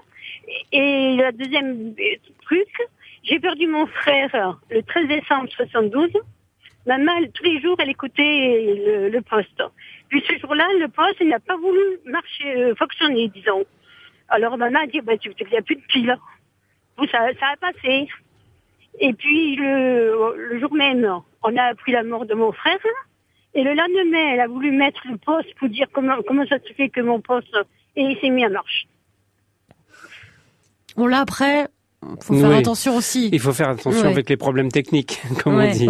Et 0.71 1.15
la 1.19 1.31
deuxième 1.31 1.93
euh, 1.99 2.15
truc, 2.45 2.67
j'ai 3.23 3.39
perdu 3.39 3.67
mon 3.67 3.85
frère 3.87 4.31
le 4.71 4.81
13 4.81 5.07
décembre 5.07 5.47
72. 5.49 6.09
Maman, 6.87 7.11
tous 7.33 7.43
les 7.43 7.61
jours, 7.61 7.75
elle 7.79 7.89
écoutait 7.89 8.75
le, 8.87 9.09
le 9.09 9.21
poste. 9.21 9.61
Puis 10.09 10.23
ce 10.27 10.37
jour-là, 10.39 10.65
le 10.79 10.87
poste, 10.87 11.17
il 11.19 11.27
n'a 11.27 11.39
pas 11.39 11.57
voulu 11.57 11.99
marcher, 12.05 12.55
euh, 12.55 12.75
fonctionner, 12.75 13.27
disons. 13.27 13.65
Alors 14.29 14.57
maman 14.57 14.79
a 14.79 14.87
dit, 14.87 15.01
bah, 15.01 15.17
tu 15.17 15.29
n'y 15.29 15.57
a 15.57 15.61
plus 15.61 15.75
de 15.75 15.81
pile. 15.87 16.17
Bon, 16.97 17.05
ça, 17.07 17.19
ça 17.39 17.47
a 17.53 17.57
passé. 17.57 18.07
Et 18.99 19.13
puis 19.13 19.55
le, 19.57 20.35
le 20.49 20.59
jour 20.59 20.73
même, 20.73 21.05
on 21.43 21.55
a 21.57 21.63
appris 21.63 21.91
la 21.91 22.03
mort 22.03 22.25
de 22.25 22.33
mon 22.33 22.51
frère. 22.51 22.79
Et 23.53 23.63
le 23.63 23.73
lendemain, 23.73 24.33
elle 24.33 24.39
a 24.39 24.47
voulu 24.47 24.71
mettre 24.71 25.01
le 25.09 25.17
poste 25.17 25.53
pour 25.55 25.69
dire 25.69 25.87
comment, 25.91 26.17
comment 26.27 26.45
ça 26.47 26.59
se 26.59 26.73
fait 26.73 26.89
que 26.89 27.01
mon 27.01 27.21
poste, 27.21 27.55
et 27.95 28.03
il 28.03 28.19
s'est 28.19 28.29
mis 28.29 28.45
en 28.45 28.51
marche. 28.51 28.87
Bon 30.95 31.07
là 31.07 31.19
après, 31.19 31.67
faut 32.21 32.35
faire 32.35 32.49
Oui. 32.49 32.55
attention 32.57 32.95
aussi. 32.95 33.29
Il 33.33 33.39
faut 33.39 33.53
faire 33.53 33.69
attention 33.69 34.07
avec 34.07 34.29
les 34.29 34.37
problèmes 34.37 34.71
techniques, 34.71 35.19
comme 35.43 35.55
Ouais, 35.57 35.69
on 35.69 35.73
dit. 35.73 35.87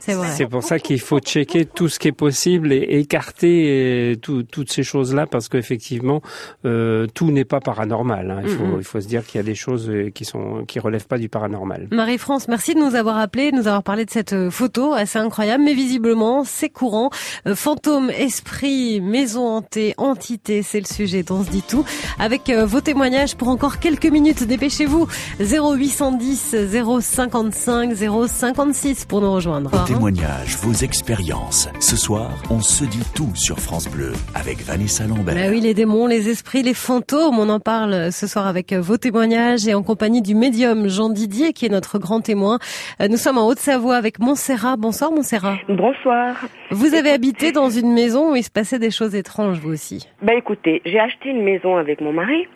c'est 0.00 0.14
vrai. 0.14 0.28
C'est 0.36 0.46
pour 0.46 0.62
ça 0.62 0.78
qu'il 0.78 1.00
faut 1.00 1.18
checker 1.18 1.64
tout 1.64 1.88
ce 1.88 1.98
qui 1.98 2.08
est 2.08 2.12
possible 2.12 2.72
et 2.72 3.00
écarter 3.00 3.66
euh, 3.68 4.14
tout- 4.16 4.44
toutes 4.44 4.70
ces 4.70 4.84
choses-là 4.84 5.26
parce 5.26 5.48
qu'effectivement, 5.48 6.22
euh, 6.64 7.06
tout 7.12 7.30
n'est 7.32 7.44
pas 7.44 7.58
paranormal. 7.60 8.30
hein. 8.30 8.40
Il, 8.44 8.50
faut, 8.50 8.78
il 8.78 8.84
faut 8.84 9.00
se 9.00 9.08
dire 9.08 9.26
qu'il 9.26 9.38
y 9.38 9.40
a 9.40 9.44
des 9.44 9.56
choses 9.56 9.90
euh, 9.90 10.10
qui 10.10 10.24
sont 10.24 10.64
qui 10.66 10.78
relèvent 10.78 11.08
pas 11.08 11.18
du 11.18 11.28
paranormal. 11.28 11.88
Marie-France, 11.90 12.46
merci 12.48 12.74
de 12.74 12.78
nous 12.78 12.94
avoir 12.94 13.18
appelé, 13.18 13.50
de 13.50 13.56
nous 13.56 13.66
avoir 13.66 13.82
parlé 13.82 14.04
de 14.04 14.10
cette 14.10 14.50
photo 14.50 14.92
assez 14.92 15.18
incroyable, 15.18 15.64
mais 15.64 15.74
visiblement 15.74 16.44
c'est 16.44 16.68
courant. 16.68 17.10
Fantôme, 17.54 18.10
esprit, 18.10 19.00
maison 19.00 19.46
hantée, 19.56 19.94
entité, 19.98 20.62
c'est 20.62 20.80
le 20.80 20.86
sujet 20.86 21.24
dont 21.24 21.38
on 21.38 21.44
se 21.44 21.50
dit 21.50 21.62
tout. 21.68 21.84
Avec 22.20 22.48
vos 22.50 22.80
témoignages 22.80 23.34
pour 23.36 23.48
encore 23.48 23.80
quelques 23.80 24.06
minutes, 24.06 24.44
dépêchez-vous. 24.44 25.08
0810 25.50 26.56
055 27.00 27.94
056 27.94 29.06
pour 29.06 29.22
nous 29.22 29.32
rejoindre. 29.32 29.70
Vos 29.70 29.86
témoignages, 29.86 30.56
vos 30.56 30.74
expériences. 30.74 31.70
Ce 31.80 31.96
soir, 31.96 32.30
on 32.50 32.60
se 32.60 32.84
dit 32.84 33.02
tout 33.14 33.34
sur 33.34 33.58
France 33.58 33.88
Bleu 33.88 34.12
avec 34.34 34.58
Vanessa 34.58 35.06
Lambert. 35.06 35.34
Bah 35.34 35.48
oui, 35.48 35.60
les 35.60 35.72
démons, 35.72 36.06
les 36.06 36.28
esprits, 36.28 36.62
les 36.62 36.74
fantômes, 36.74 37.38
on 37.38 37.48
en 37.48 37.60
parle 37.60 38.12
ce 38.12 38.26
soir 38.26 38.46
avec 38.46 38.74
euh, 38.74 38.80
vos 38.82 38.98
témoignages 38.98 39.66
et 39.66 39.72
en 39.72 39.82
compagnie 39.82 40.20
du 40.20 40.34
médium 40.34 40.86
Jean 40.88 41.08
Didier 41.08 41.54
qui 41.54 41.64
est 41.64 41.70
notre 41.70 41.98
grand 41.98 42.20
témoin. 42.20 42.58
Euh, 43.00 43.08
Nous 43.08 43.16
sommes 43.16 43.38
en 43.38 43.46
Haute-Savoie 43.46 43.96
avec 43.96 44.18
Montserrat. 44.18 44.76
Bonsoir 44.76 45.12
Montserrat. 45.12 45.56
Bonsoir. 45.70 46.36
Vous 46.70 46.92
avez 46.92 47.10
habité 47.10 47.52
dans 47.52 47.70
une 47.70 47.94
maison 47.94 48.32
où 48.32 48.36
il 48.36 48.44
se 48.44 48.50
passait 48.50 48.78
des 48.78 48.90
choses 48.90 49.14
étranges, 49.14 49.60
vous 49.60 49.72
aussi. 49.72 50.06
Ben 50.20 50.36
écoutez, 50.36 50.82
j'ai 50.84 51.00
acheté 51.00 51.30
une 51.30 51.42
maison 51.42 51.78
avec 51.78 52.02
mon 52.02 52.12
mari 52.12 52.46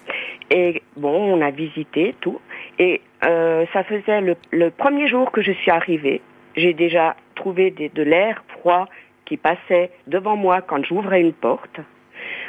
et 0.51 0.82
bon, 0.99 1.32
on 1.32 1.40
a 1.40 1.51
visité 1.51 2.14
tout 2.20 2.38
et 2.79 3.01
euh, 3.25 3.64
ça 3.73 3.85
faisait 3.85 4.20
le, 4.20 4.37
le 4.51 4.70
premier 4.70 5.07
jour 5.09 5.31
que 5.31 5.43
je 5.43 5.53
suis 5.53 5.70
arrivée. 5.70 6.20
J'ai 6.57 6.75
déjà 6.75 7.16
trouvé 7.35 7.70
des, 7.70 7.89
de 7.89 8.03
l'air 8.03 8.43
froid 8.49 8.87
qui 9.25 9.37
passait 9.37 9.91
devant 10.07 10.37
moi 10.37 10.61
quand 10.61 10.85
j'ouvrais 10.85 11.20
une 11.20 11.33
porte. 11.33 11.81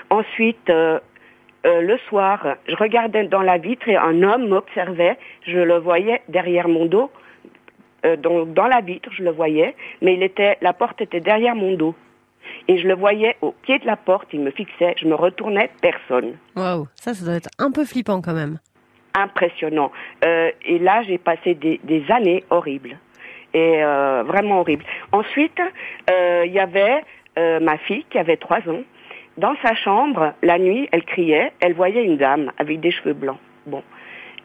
Ensuite, 0.10 0.70
euh, 0.70 1.00
euh, 1.66 1.82
le 1.82 1.98
soir, 2.10 2.58
je 2.68 2.76
regardais 2.76 3.26
dans 3.28 3.42
la 3.42 3.58
vitre 3.58 3.88
et 3.88 3.96
un 3.96 4.22
homme 4.24 4.48
m'observait. 4.50 5.18
Je 5.48 5.60
le 5.60 5.78
voyais 5.78 6.22
derrière 6.28 6.68
mon 6.68 6.86
dos. 6.86 7.10
Euh, 8.06 8.18
dans, 8.18 8.46
dans 8.46 8.68
la 8.68 8.82
vitre, 8.82 9.10
je 9.14 9.24
le 9.24 9.32
voyais, 9.32 9.76
mais 10.02 10.16
il 10.16 10.24
était, 10.24 10.58
la 10.62 10.74
porte 10.74 11.00
était 11.00 11.22
derrière 11.22 11.56
mon 11.56 11.76
dos. 11.76 11.96
Et 12.68 12.78
je 12.78 12.86
le 12.86 12.96
voyais 12.96 13.38
au 13.42 13.54
pied 13.54 13.80
de 13.80 13.86
la 13.86 13.96
porte, 13.96 14.28
il 14.34 14.42
me 14.42 14.52
fixait, 14.52 14.96
je 14.98 15.08
me 15.08 15.16
retournais, 15.16 15.70
personne. 15.82 16.34
Waouh, 16.58 16.88
ça, 16.96 17.14
ça 17.14 17.24
doit 17.24 17.36
être 17.36 17.50
un 17.60 17.72
peu 17.72 17.86
flippant 17.86 18.22
quand 18.22 18.34
même. 18.34 18.60
Impressionnant. 19.16 19.92
Euh, 20.26 20.52
et 20.66 20.80
là, 20.80 21.04
j'ai 21.04 21.18
passé 21.18 21.54
des, 21.54 21.80
des 21.84 22.04
années 22.10 22.44
horribles. 22.50 22.98
Et 23.54 23.84
euh, 23.84 24.24
vraiment 24.26 24.62
horribles. 24.62 24.86
Ensuite, 25.12 25.62
euh, 26.10 26.44
il 26.46 26.52
y 26.52 26.60
avait 26.60 27.04
euh, 27.38 27.60
ma 27.60 27.78
fille 27.78 28.06
qui 28.10 28.18
avait 28.18 28.38
trois 28.38 28.68
ans. 28.68 28.82
Dans 29.38 29.56
sa 29.64 29.76
chambre, 29.76 30.34
la 30.42 30.58
nuit, 30.58 30.90
elle 30.92 31.04
criait, 31.04 31.52
elle 31.60 31.74
voyait 31.74 32.04
une 32.04 32.18
dame 32.18 32.52
avec 32.58 32.80
des 32.80 32.92
cheveux 32.92 33.14
blancs. 33.14 33.38
Bon. 33.68 33.84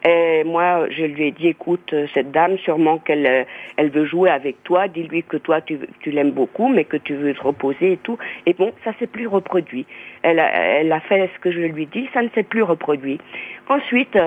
Et 0.05 0.43
moi, 0.45 0.87
je 0.89 1.03
lui 1.03 1.27
ai 1.27 1.31
dit, 1.31 1.47
écoute, 1.47 1.93
cette 2.13 2.31
dame, 2.31 2.57
sûrement 2.59 2.99
qu'elle 2.99 3.25
euh, 3.25 3.43
elle 3.75 3.89
veut 3.89 4.05
jouer 4.05 4.29
avec 4.29 4.63
toi. 4.63 4.87
Dis-lui 4.87 5.23
que 5.23 5.37
toi, 5.37 5.59
tu, 5.59 5.77
tu 5.99 6.11
l'aimes 6.11 6.31
beaucoup, 6.31 6.69
mais 6.69 6.85
que 6.85 6.95
tu 6.95 7.15
veux 7.15 7.33
te 7.33 7.41
reposer 7.41 7.93
et 7.93 7.97
tout. 7.97 8.17
Et 8.45 8.53
bon, 8.53 8.71
ça 8.83 8.93
s'est 8.97 9.07
plus 9.07 9.27
reproduit. 9.27 9.85
Elle 10.21 10.39
a, 10.39 10.79
elle 10.79 10.91
a 10.91 11.01
fait 11.01 11.29
ce 11.35 11.39
que 11.39 11.51
je 11.51 11.59
lui 11.59 11.85
dis, 11.85 12.07
ça 12.13 12.21
ne 12.21 12.29
s'est 12.29 12.43
plus 12.43 12.63
reproduit. 12.63 13.19
Ensuite, 13.67 14.17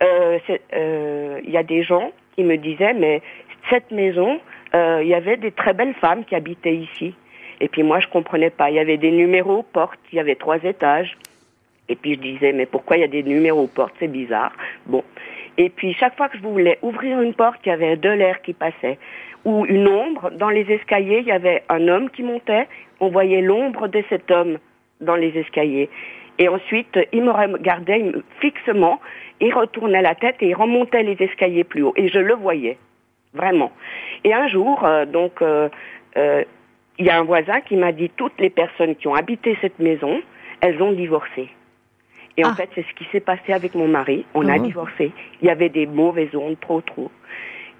il 0.00 1.50
y 1.50 1.56
a 1.56 1.62
des 1.62 1.82
gens 1.82 2.12
qui 2.34 2.44
me 2.44 2.56
disaient, 2.56 2.94
mais 2.94 3.22
cette 3.70 3.90
maison, 3.90 4.40
euh, 4.74 5.00
il 5.02 5.08
y 5.08 5.14
avait 5.14 5.36
des 5.36 5.50
très 5.50 5.72
belles 5.72 5.94
femmes 5.94 6.24
qui 6.24 6.34
habitaient 6.34 6.76
ici. 6.76 7.14
Et 7.60 7.68
puis 7.68 7.82
moi, 7.82 8.00
je 8.00 8.06
comprenais 8.08 8.50
pas. 8.50 8.70
Il 8.70 8.76
y 8.76 8.78
avait 8.78 8.96
des 8.96 9.10
numéros 9.10 9.58
aux 9.58 9.62
portes, 9.62 9.98
il 10.12 10.16
y 10.16 10.20
avait 10.20 10.36
trois 10.36 10.58
étages. 10.62 11.16
Et 11.88 11.96
puis 11.96 12.14
je 12.14 12.20
disais, 12.20 12.52
mais 12.52 12.66
pourquoi 12.66 12.96
il 12.96 13.00
y 13.00 13.04
a 13.04 13.08
des 13.08 13.22
numéros 13.22 13.62
aux 13.62 13.68
portes? 13.68 13.94
C'est 13.98 14.08
bizarre. 14.08 14.52
Bon. 14.86 15.02
Et 15.56 15.70
puis 15.70 15.94
chaque 15.94 16.16
fois 16.16 16.28
que 16.28 16.38
je 16.38 16.42
voulais 16.42 16.78
ouvrir 16.82 17.20
une 17.20 17.34
porte, 17.34 17.58
il 17.64 17.70
y 17.70 17.72
avait 17.72 17.96
de 17.96 18.10
l'air 18.10 18.42
qui 18.42 18.52
passait. 18.52 18.98
Ou 19.44 19.64
une 19.66 19.88
ombre. 19.88 20.30
Dans 20.30 20.50
les 20.50 20.70
escaliers, 20.70 21.20
il 21.20 21.26
y 21.26 21.32
avait 21.32 21.62
un 21.68 21.88
homme 21.88 22.10
qui 22.10 22.22
montait. 22.22 22.68
On 23.00 23.08
voyait 23.08 23.40
l'ombre 23.40 23.88
de 23.88 24.02
cet 24.08 24.30
homme 24.30 24.58
dans 25.00 25.16
les 25.16 25.36
escaliers. 25.36 25.88
Et 26.38 26.48
ensuite, 26.48 26.98
il 27.12 27.22
me 27.24 27.30
regardait 27.32 28.12
fixement, 28.40 29.00
il 29.40 29.52
retournait 29.52 30.02
la 30.02 30.14
tête 30.14 30.36
et 30.40 30.48
il 30.48 30.54
remontait 30.54 31.02
les 31.02 31.16
escaliers 31.20 31.64
plus 31.64 31.82
haut. 31.82 31.92
Et 31.96 32.08
je 32.08 32.18
le 32.18 32.34
voyais, 32.34 32.78
vraiment. 33.34 33.72
Et 34.24 34.32
un 34.32 34.46
jour, 34.48 34.84
euh, 34.84 35.04
donc, 35.04 35.42
euh, 35.42 35.68
euh, 36.16 36.44
il 36.98 37.06
y 37.06 37.10
a 37.10 37.18
un 37.18 37.22
voisin 37.24 37.60
qui 37.60 37.76
m'a 37.76 37.92
dit 37.92 38.10
toutes 38.16 38.40
les 38.40 38.50
personnes 38.50 38.96
qui 38.96 39.08
ont 39.08 39.14
habité 39.14 39.56
cette 39.60 39.78
maison, 39.78 40.20
elles 40.60 40.80
ont 40.82 40.92
divorcé. 40.92 41.48
Et 42.36 42.44
en 42.44 42.54
fait, 42.54 42.70
c'est 42.76 42.84
ce 42.88 42.94
qui 42.94 43.04
s'est 43.10 43.20
passé 43.20 43.52
avec 43.52 43.74
mon 43.74 43.88
mari. 43.88 44.24
On 44.32 44.46
a 44.48 44.54
Ah. 44.54 44.58
divorcé. 44.60 45.10
Il 45.42 45.48
y 45.48 45.50
avait 45.50 45.68
des 45.70 45.86
mauvaises 45.86 46.34
ondes, 46.36 46.58
trop, 46.60 46.80
trop. 46.80 47.10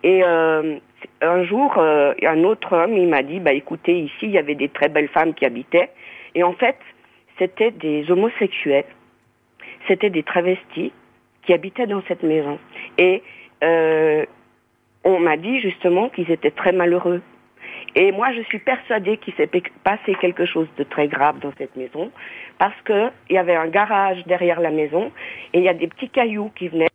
Et 0.03 0.23
euh, 0.25 0.79
un 1.23 1.45
jour, 1.45 1.75
euh, 1.79 2.13
un 2.25 2.43
autre 2.43 2.77
homme, 2.77 2.97
il 2.97 3.07
m'a 3.09 3.23
dit, 3.23 3.39
bah 3.39 3.53
écoutez, 3.53 3.97
ici, 3.99 4.23
il 4.23 4.31
y 4.31 4.39
avait 4.39 4.57
des 4.57 4.69
très 4.69 4.89
belles 4.89 5.09
femmes 5.09 5.35
qui 5.35 5.45
habitaient. 5.45 5.91
Et 6.35 6.43
en 6.43 6.55
fait, 6.55 6.77
c'était 7.39 7.71
des 7.71 8.11
homosexuels, 8.11 8.85
c'était 9.87 10.11
des 10.11 10.23
travestis 10.23 10.93
qui 11.43 11.53
habitaient 11.53 11.87
dans 11.87 12.03
cette 12.09 12.23
maison. 12.23 12.59
Et 12.99 13.23
euh, 13.65 14.25
on 15.05 15.19
m'a 15.19 15.37
dit 15.37 15.61
justement 15.61 16.09
qu'ils 16.09 16.31
étaient 16.31 16.51
très 16.51 16.73
malheureux. 16.73 17.23
Et 17.95 18.13
moi, 18.13 18.33
je 18.33 18.43
suis 18.43 18.59
persuadée 18.59 19.17
qu'il 19.17 19.35
s'est 19.35 19.51
passé 19.83 20.15
quelque 20.21 20.45
chose 20.45 20.69
de 20.77 20.85
très 20.85 21.09
grave 21.09 21.39
dans 21.41 21.53
cette 21.57 21.75
maison, 21.75 22.11
parce 22.59 22.79
que 22.85 23.11
il 23.31 23.35
y 23.35 23.39
avait 23.39 23.57
un 23.57 23.69
garage 23.69 24.23
derrière 24.27 24.61
la 24.61 24.71
maison, 24.71 25.11
et 25.53 25.59
il 25.59 25.65
y 25.65 25.69
a 25.69 25.75
des 25.75 25.89
petits 25.89 26.11
cailloux 26.11 26.51
qui 26.55 26.69
venaient. 26.69 26.89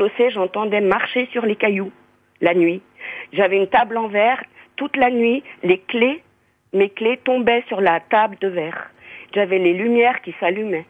Je 0.00 0.06
sais, 0.16 0.30
j'entendais 0.30 0.80
marcher 0.80 1.28
sur 1.32 1.44
les 1.44 1.56
cailloux 1.56 1.92
la 2.40 2.54
nuit. 2.54 2.80
J'avais 3.32 3.58
une 3.58 3.68
table 3.68 3.98
en 3.98 4.08
verre. 4.08 4.42
Toute 4.76 4.96
la 4.96 5.10
nuit, 5.10 5.42
les 5.62 5.78
clés, 5.78 6.22
mes 6.72 6.88
clés 6.88 7.18
tombaient 7.22 7.64
sur 7.68 7.80
la 7.80 8.00
table 8.00 8.36
de 8.40 8.48
verre. 8.48 8.90
J'avais 9.34 9.58
les 9.58 9.72
lumières 9.72 10.20
qui 10.22 10.34
s'allumaient. 10.40 10.86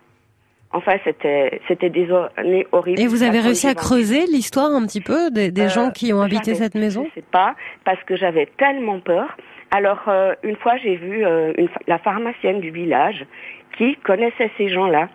Enfin, 0.73 0.97
c'était, 1.03 1.61
c'était 1.67 1.91
des 1.91 2.09
années 2.37 2.67
horribles. 2.71 3.01
Et 3.01 3.09
vous 3.09 3.25
avez 3.25 3.41
réussi 3.41 3.67
à 3.67 3.75
creuser 3.75 4.27
l'histoire 4.27 4.71
un 4.73 4.87
petit 4.87 5.01
peu 5.01 5.31
des, 5.31 5.51
des 5.51 5.63
euh, 5.63 5.69
gens 5.69 5.91
qui 5.91 6.13
ont 6.13 6.23
habité 6.23 6.55
cette 6.55 6.77
maison 6.77 7.05
Je 7.09 7.21
sais 7.21 7.27
pas, 7.29 7.57
parce 7.85 8.03
que 8.05 8.17
j'avais 8.17 8.47
tellement 8.57 9.01
peur. 9.01 9.37
Alors, 9.73 10.03
euh, 10.07 10.35
une 10.45 10.57
fois, 10.57 10.77
j'ai 10.77 10.95
vu 10.95 11.25
euh, 11.25 11.53
une, 11.59 11.69
la 11.89 11.99
pharmacienne 11.99 12.61
du 12.61 12.71
village 12.71 13.27
qui 13.77 13.97
connaissait 13.97 14.51
ces 14.59 14.69
gens-là. 14.69 15.09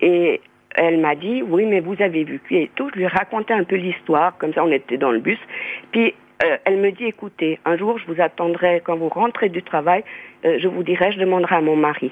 Et 0.00 0.40
elle 0.74 0.98
m'a 0.98 1.14
dit, 1.14 1.42
oui, 1.42 1.66
mais 1.66 1.80
vous 1.80 2.00
avez 2.00 2.24
vu 2.24 2.40
qui 2.48 2.56
et 2.56 2.70
tout. 2.74 2.88
Je 2.94 2.98
lui 2.98 3.04
ai 3.04 3.08
raconté 3.08 3.52
un 3.52 3.64
peu 3.64 3.76
l'histoire, 3.76 4.36
comme 4.38 4.54
ça 4.54 4.64
on 4.64 4.72
était 4.72 4.96
dans 4.96 5.10
le 5.10 5.20
bus. 5.20 5.38
Puis, 5.92 6.14
euh, 6.42 6.56
elle 6.64 6.78
me 6.78 6.90
dit, 6.90 7.04
écoutez, 7.04 7.60
un 7.64 7.76
jour, 7.76 7.98
je 7.98 8.06
vous 8.06 8.20
attendrai 8.20 8.82
quand 8.84 8.96
vous 8.96 9.08
rentrez 9.08 9.48
du 9.48 9.62
travail, 9.62 10.04
euh, 10.44 10.58
je 10.60 10.68
vous 10.68 10.82
dirai, 10.82 11.12
je 11.12 11.18
demanderai 11.18 11.56
à 11.56 11.60
mon 11.60 11.76
mari. 11.76 12.10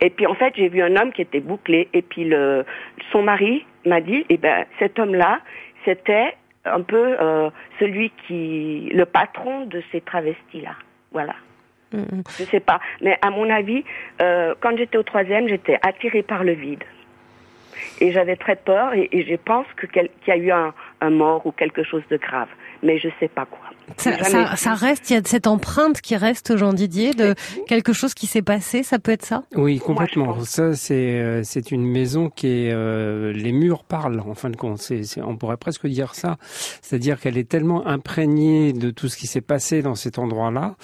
Et 0.00 0.10
puis, 0.10 0.26
en 0.26 0.34
fait, 0.34 0.54
j'ai 0.56 0.68
vu 0.68 0.82
un 0.82 0.94
homme 0.96 1.12
qui 1.12 1.22
était 1.22 1.40
bouclé. 1.40 1.88
Et 1.92 2.02
puis, 2.02 2.24
le, 2.24 2.64
son 3.10 3.22
mari 3.22 3.64
m'a 3.84 4.00
dit, 4.00 4.24
eh 4.28 4.36
ben, 4.36 4.66
cet 4.78 4.98
homme-là, 4.98 5.40
c'était 5.84 6.34
un 6.64 6.82
peu 6.82 7.16
euh, 7.20 7.50
celui 7.78 8.12
qui, 8.26 8.90
le 8.92 9.04
patron 9.04 9.66
de 9.66 9.82
ces 9.92 10.00
travestis-là. 10.00 10.74
Voilà. 11.12 11.34
Je 11.92 12.44
sais 12.44 12.60
pas. 12.60 12.80
Mais 13.00 13.16
à 13.22 13.30
mon 13.30 13.48
avis, 13.48 13.84
euh, 14.20 14.54
quand 14.60 14.76
j'étais 14.76 14.98
au 14.98 15.02
troisième, 15.02 15.48
j'étais 15.48 15.78
attirée 15.82 16.22
par 16.22 16.44
le 16.44 16.52
vide. 16.52 16.84
Et 18.00 18.12
j'avais 18.12 18.36
très 18.36 18.56
peur 18.56 18.94
et, 18.94 19.08
et 19.12 19.24
je 19.24 19.36
pense 19.36 19.66
que 19.76 19.86
qu'il 19.86 20.08
y 20.26 20.30
a 20.30 20.36
eu 20.36 20.50
un, 20.50 20.74
un 21.00 21.10
mort 21.10 21.46
ou 21.46 21.52
quelque 21.52 21.82
chose 21.82 22.02
de 22.10 22.16
grave. 22.16 22.48
Mais 22.86 22.98
je 23.00 23.08
sais 23.18 23.28
pas 23.28 23.46
quoi. 23.46 23.65
Ça, 23.98 24.22
ça, 24.24 24.56
ça 24.56 24.74
reste, 24.74 25.10
il 25.10 25.14
y 25.14 25.16
a 25.16 25.20
cette 25.24 25.46
empreinte 25.46 26.00
qui 26.00 26.16
reste, 26.16 26.56
Jean 26.56 26.72
Didier, 26.72 27.14
de 27.14 27.34
quelque 27.68 27.92
chose 27.92 28.14
qui 28.14 28.26
s'est 28.26 28.42
passé, 28.42 28.82
ça 28.82 28.98
peut 28.98 29.12
être 29.12 29.24
ça? 29.24 29.44
Oui, 29.54 29.78
complètement. 29.78 30.42
Ça, 30.44 30.74
c'est 30.74 30.94
euh, 31.20 31.42
c'est 31.44 31.70
une 31.70 31.84
maison 31.86 32.28
qui 32.28 32.48
est 32.48 32.72
euh, 32.72 33.32
les 33.32 33.52
murs 33.52 33.84
parlent 33.84 34.20
en 34.20 34.34
fin 34.34 34.50
de 34.50 34.56
compte. 34.56 34.78
C'est 34.78 35.04
c'est- 35.04 35.22
on 35.22 35.36
pourrait 35.36 35.56
presque 35.56 35.86
dire 35.86 36.14
ça, 36.14 36.36
c'est-à-dire 36.82 37.20
qu'elle 37.20 37.38
est 37.38 37.48
tellement 37.48 37.86
imprégnée 37.86 38.72
de 38.72 38.90
tout 38.90 39.08
ce 39.08 39.16
qui 39.16 39.26
s'est 39.28 39.40
passé 39.40 39.82
dans 39.82 39.94
cet 39.94 40.18
endroit-là 40.18 40.74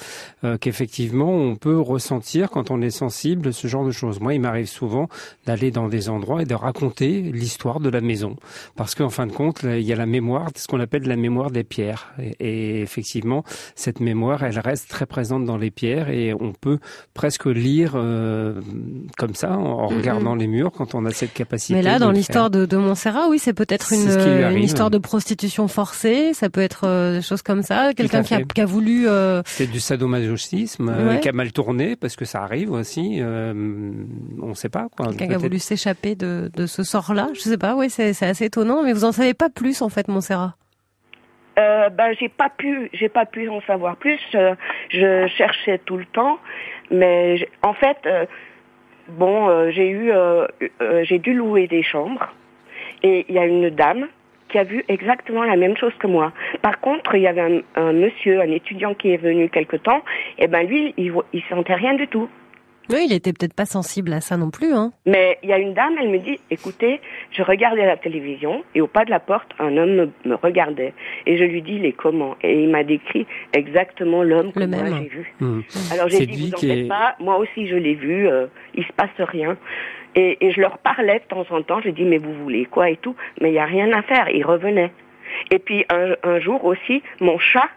euh, 0.44 0.56
qu'effectivement 0.56 1.30
on 1.32 1.56
peut 1.56 1.78
ressentir 1.80 2.50
quand 2.50 2.70
on 2.70 2.80
est 2.82 2.90
sensible 2.90 3.52
ce 3.52 3.66
genre 3.66 3.84
de 3.84 3.90
choses. 3.90 4.20
Moi, 4.20 4.34
il 4.34 4.40
m'arrive 4.40 4.66
souvent 4.68 5.08
d'aller 5.46 5.70
dans 5.70 5.88
des 5.88 6.08
endroits 6.08 6.42
et 6.42 6.46
de 6.46 6.54
raconter 6.54 7.20
l'histoire 7.20 7.80
de 7.80 7.88
la 7.88 8.00
maison 8.00 8.36
parce 8.76 8.94
qu'en 8.94 9.10
fin 9.10 9.26
de 9.26 9.32
compte, 9.32 9.62
là, 9.64 9.76
il 9.78 9.84
y 9.86 9.92
a 9.92 9.96
la 9.96 10.06
mémoire, 10.06 10.48
ce 10.56 10.68
qu'on 10.68 10.80
appelle 10.80 11.02
la 11.02 11.16
mémoire 11.16 11.50
des 11.50 11.64
pierres. 11.64 12.14
Et, 12.38 12.82
et 12.82 12.86
effectivement, 12.92 13.42
cette 13.74 14.00
mémoire, 14.00 14.42
elle 14.44 14.58
reste 14.58 14.88
très 14.88 15.06
présente 15.06 15.44
dans 15.44 15.56
les 15.56 15.70
pierres 15.70 16.10
et 16.10 16.34
on 16.34 16.52
peut 16.52 16.78
presque 17.14 17.46
lire 17.46 17.92
euh, 17.96 18.60
comme 19.16 19.34
ça 19.34 19.52
en, 19.56 19.62
en 19.62 19.90
Mhm. 19.90 19.96
regardant 19.98 20.34
les 20.34 20.46
murs 20.46 20.70
quand 20.72 20.94
on 20.94 21.04
a 21.06 21.10
cette 21.10 21.32
capacité. 21.32 21.74
Mais 21.74 21.82
là, 21.82 21.98
dans 21.98 22.10
l'histoire 22.10 22.50
de, 22.50 22.66
de 22.66 22.76
Montserrat, 22.76 23.28
oui, 23.28 23.38
c'est 23.38 23.52
peut-être 23.54 23.92
une, 23.92 24.08
ce 24.10 24.58
histoire 24.58 24.90
de 24.90 24.98
prostitution 24.98 25.66
forcée, 25.68 26.34
ça 26.34 26.48
peut 26.50 26.60
être 26.60 26.86
euh, 26.86 27.16
des 27.16 27.22
choses 27.22 27.42
comme 27.42 27.62
ça, 27.62 27.92
quelqu'un 27.94 28.22
qui 28.22 28.34
a, 28.34 28.38
fait. 28.38 28.52
qui 28.52 28.60
a 28.60 28.66
voulu... 28.66 29.08
euh, 29.08 29.42
C'est 29.46 29.66
du 29.66 29.80
sadomasochisme 29.80 30.88
euh, 30.88 31.08
Ouais. 31.14 31.20
qui 31.20 31.28
a 31.28 31.32
mal 31.32 31.52
tourné 31.52 31.96
parce 31.96 32.16
que 32.16 32.24
ça 32.24 32.42
arrive 32.42 32.70
aussi. 32.72 33.18
euh, 33.20 33.52
on 34.40 34.48
ne 34.48 34.54
sait 34.54 34.68
pas. 34.68 34.86
Quelqu'un 34.96 35.26
qui 35.28 35.34
a 35.34 35.38
voulu 35.38 35.58
s'échapper 35.58 36.14
de, 36.14 36.50
de 36.54 36.66
ce 36.66 36.82
sort-là, 36.82 37.28
je 37.34 37.40
sais 37.40 37.58
pas, 37.58 37.74
oui, 37.76 37.90
c'est 37.90 38.12
c'est 38.12 38.26
assez 38.26 38.44
étonnant, 38.46 38.82
mais 38.84 38.92
vous 38.92 39.04
en 39.04 39.12
savez 39.12 39.34
pas 39.34 39.48
plus 39.50 39.82
en 39.82 39.88
fait, 39.88 40.08
Montserrat. 40.08 40.54
Euh, 41.58 41.90
ben 41.90 42.14
j'ai 42.18 42.30
pas 42.30 42.48
pu 42.48 42.88
j'ai 42.94 43.10
pas 43.10 43.26
pu 43.26 43.48
en 43.48 43.60
savoir 43.62 43.96
plus 43.96 44.20
Euh, 44.34 44.54
je 44.88 45.26
cherchais 45.26 45.78
tout 45.78 45.98
le 45.98 46.06
temps 46.06 46.38
mais 46.90 47.46
en 47.62 47.74
fait 47.74 47.98
euh, 48.06 48.24
bon 49.08 49.48
euh, 49.48 49.70
j'ai 49.70 49.88
eu 49.88 50.12
euh, 50.12 50.46
j'ai 51.02 51.18
dû 51.18 51.34
louer 51.34 51.66
des 51.66 51.82
chambres 51.82 52.32
et 53.02 53.26
il 53.28 53.34
y 53.34 53.38
a 53.38 53.44
une 53.44 53.68
dame 53.68 54.08
qui 54.52 54.58
a 54.58 54.64
vu 54.64 54.84
exactement 54.88 55.42
la 55.42 55.56
même 55.56 55.76
chose 55.76 55.94
que 55.98 56.06
moi. 56.06 56.32
Par 56.60 56.78
contre, 56.80 57.14
il 57.14 57.22
y 57.22 57.26
avait 57.26 57.64
un, 57.74 57.92
monsieur, 57.92 58.40
un 58.40 58.50
étudiant 58.50 58.94
qui 58.94 59.12
est 59.12 59.16
venu 59.16 59.48
quelque 59.48 59.76
temps, 59.76 60.02
et 60.38 60.46
ben 60.46 60.66
lui, 60.66 60.94
il, 60.98 61.12
il 61.32 61.42
sentait 61.48 61.74
rien 61.74 61.94
du 61.94 62.06
tout. 62.06 62.28
Oui, 62.92 63.06
il 63.08 63.12
était 63.14 63.32
peut-être 63.32 63.54
pas 63.54 63.64
sensible 63.64 64.12
à 64.12 64.20
ça 64.20 64.36
non 64.36 64.50
plus, 64.50 64.72
hein. 64.74 64.92
Mais 65.06 65.38
il 65.42 65.48
y 65.48 65.52
a 65.52 65.58
une 65.58 65.74
dame, 65.74 65.94
elle 66.00 66.10
me 66.10 66.18
dit, 66.18 66.38
écoutez, 66.50 67.00
je 67.30 67.42
regardais 67.42 67.86
la 67.86 67.96
télévision 67.96 68.62
et 68.74 68.80
au 68.80 68.86
pas 68.86 69.04
de 69.04 69.10
la 69.10 69.20
porte, 69.20 69.48
un 69.58 69.76
homme 69.76 69.94
me, 69.94 70.10
me 70.24 70.34
regardait. 70.34 70.92
Et 71.26 71.38
je 71.38 71.44
lui 71.44 71.62
dis, 71.62 71.74
il 71.76 71.86
est 71.86 71.92
comment? 71.92 72.36
Et 72.42 72.62
il 72.62 72.68
m'a 72.70 72.84
décrit 72.84 73.26
exactement 73.54 74.22
l'homme 74.22 74.52
que 74.52 74.64
moi 74.64 74.78
j'ai 75.02 75.08
vu. 75.08 75.32
Hmm. 75.40 75.60
Alors 75.92 76.08
j'ai 76.08 76.26
dit, 76.26 76.48
vous 76.50 76.54
en 76.54 76.58
faites 76.58 76.70
est- 76.84 76.88
pas, 76.88 77.16
moi 77.20 77.38
aussi 77.38 77.66
je 77.66 77.76
l'ai 77.76 77.94
vu, 77.94 78.28
euh, 78.28 78.46
il 78.74 78.84
se 78.84 78.92
passe 78.92 79.10
rien. 79.18 79.56
Et, 80.14 80.44
et 80.46 80.52
je 80.52 80.60
leur 80.60 80.76
parlais 80.78 81.20
de 81.20 81.24
temps 81.24 81.46
en 81.50 81.62
temps, 81.62 81.80
j'ai 81.80 81.92
dit, 81.92 82.04
mais 82.04 82.18
vous 82.18 82.34
voulez 82.34 82.66
quoi 82.66 82.90
et 82.90 82.96
tout, 82.96 83.16
mais 83.40 83.48
il 83.48 83.52
n'y 83.52 83.58
a 83.58 83.64
rien 83.64 83.90
à 83.92 84.02
faire, 84.02 84.28
ils 84.28 84.44
revenaient. 84.44 84.92
Et 85.50 85.58
puis 85.58 85.86
un, 85.90 86.14
un 86.22 86.38
jour 86.40 86.64
aussi, 86.66 87.02
mon 87.20 87.38
chat, 87.38 87.68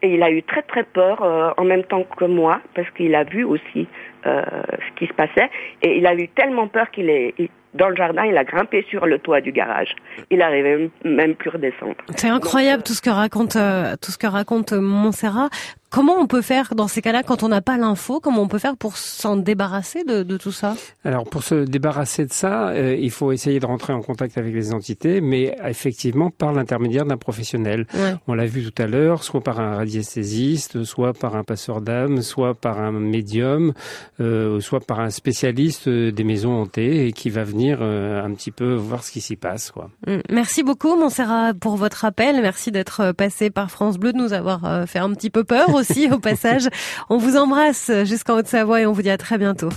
et 0.00 0.14
il 0.14 0.22
a 0.22 0.30
eu 0.30 0.42
très 0.42 0.62
très 0.62 0.82
peur 0.84 1.22
euh, 1.22 1.50
en 1.56 1.64
même 1.64 1.84
temps 1.84 2.04
que 2.04 2.24
moi, 2.24 2.60
parce 2.74 2.90
qu'il 2.90 3.14
a 3.14 3.24
vu 3.24 3.44
aussi 3.44 3.86
euh, 4.26 4.42
ce 4.88 4.98
qui 4.98 5.06
se 5.06 5.12
passait, 5.14 5.50
et 5.82 5.96
il 5.98 6.06
a 6.06 6.14
eu 6.14 6.28
tellement 6.28 6.68
peur 6.68 6.90
qu'il 6.90 7.08
est... 7.10 7.34
il- 7.38 7.48
dans 7.74 7.88
le 7.88 7.96
jardin, 7.96 8.24
il 8.24 8.36
a 8.36 8.44
grimpé 8.44 8.86
sur 8.88 9.04
le 9.04 9.18
toit 9.18 9.40
du 9.40 9.50
garage. 9.50 9.96
Il 10.30 10.38
n'arrivait 10.38 10.90
même, 11.04 11.34
plus 11.34 11.50
redescendre. 11.50 11.96
C'est 12.14 12.28
incroyable 12.28 12.84
tout 12.84 12.92
ce 12.92 13.02
que 13.02 13.10
raconte 13.10 13.56
euh, 13.56 13.96
tout 14.00 14.12
ce 14.12 14.16
que 14.18 14.28
raconte 14.28 14.72
euh, 14.72 14.80
Montserrat. 14.80 15.48
Comment 15.94 16.16
on 16.18 16.26
peut 16.26 16.42
faire 16.42 16.74
dans 16.74 16.88
ces 16.88 17.00
cas-là 17.02 17.22
quand 17.22 17.44
on 17.44 17.48
n'a 17.48 17.60
pas 17.60 17.78
l'info 17.78 18.18
Comment 18.18 18.42
on 18.42 18.48
peut 18.48 18.58
faire 18.58 18.76
pour 18.76 18.96
s'en 18.96 19.36
débarrasser 19.36 20.02
de, 20.02 20.24
de, 20.24 20.36
tout 20.36 20.50
ça? 20.50 20.74
Alors 21.04 21.22
pour 21.22 21.44
se 21.44 21.54
débarrasser 21.54 22.26
de 22.26 22.32
ça, 22.32 22.70
euh, 22.70 22.96
il 23.00 23.12
faut 23.12 23.30
essayer 23.30 23.60
de 23.60 23.66
rentrer 23.66 23.92
en 23.92 24.02
contact 24.02 24.36
avec 24.36 24.52
les 24.52 24.74
entités, 24.74 25.20
mais 25.20 25.56
effectivement 25.64 26.30
par 26.30 26.52
l'intermédiaire 26.52 27.04
d'un 27.04 27.16
professionnel. 27.16 27.86
Ouais. 27.94 28.16
On 28.26 28.34
l'a 28.34 28.46
vu 28.46 28.68
tout 28.68 28.82
à 28.82 28.88
l'heure, 28.88 29.22
soit 29.22 29.40
par 29.40 29.60
un 29.60 29.76
radiesthésiste, 29.76 30.82
soit 30.82 31.12
par 31.12 31.36
un 31.36 31.44
passeur 31.44 31.80
d'âme, 31.80 32.22
soit 32.22 32.54
par 32.54 32.80
un 32.80 32.90
médium, 32.90 33.72
euh, 34.18 34.58
soit 34.58 34.80
par 34.80 34.98
un 34.98 35.10
spécialiste 35.10 35.88
des 35.88 36.24
maisons 36.24 36.60
hantées 36.60 37.06
et 37.06 37.12
qui 37.12 37.30
va 37.30 37.44
venir 37.44 37.78
euh, 37.82 38.20
un 38.24 38.32
petit 38.34 38.50
peu 38.50 38.74
voir 38.74 39.04
ce 39.04 39.12
qui 39.12 39.20
s'y 39.20 39.36
passe. 39.36 39.70
Quoi. 39.70 39.90
Mm. 40.08 40.16
Merci 40.30 40.64
beaucoup, 40.64 40.96
Montserrat, 40.96 41.54
pour 41.54 41.76
votre 41.76 42.04
appel. 42.04 42.40
Merci 42.42 42.72
d'être 42.72 43.00
euh, 43.00 43.12
passé 43.12 43.50
par 43.50 43.70
France 43.70 43.96
Bleu, 43.96 44.12
de 44.12 44.18
nous 44.18 44.32
avoir 44.32 44.64
euh, 44.64 44.86
fait 44.86 44.98
un 44.98 45.12
petit 45.12 45.30
peu 45.30 45.44
peur 45.44 45.68
aussi 45.84 46.10
au 46.10 46.18
passage. 46.18 46.68
On 47.10 47.18
vous 47.18 47.36
embrasse 47.36 47.90
jusqu'en 48.04 48.38
Haute-Savoie 48.38 48.80
et 48.82 48.86
on 48.86 48.92
vous 48.92 49.02
dit 49.02 49.10
à 49.10 49.18
très 49.18 49.38
bientôt. 49.38 49.70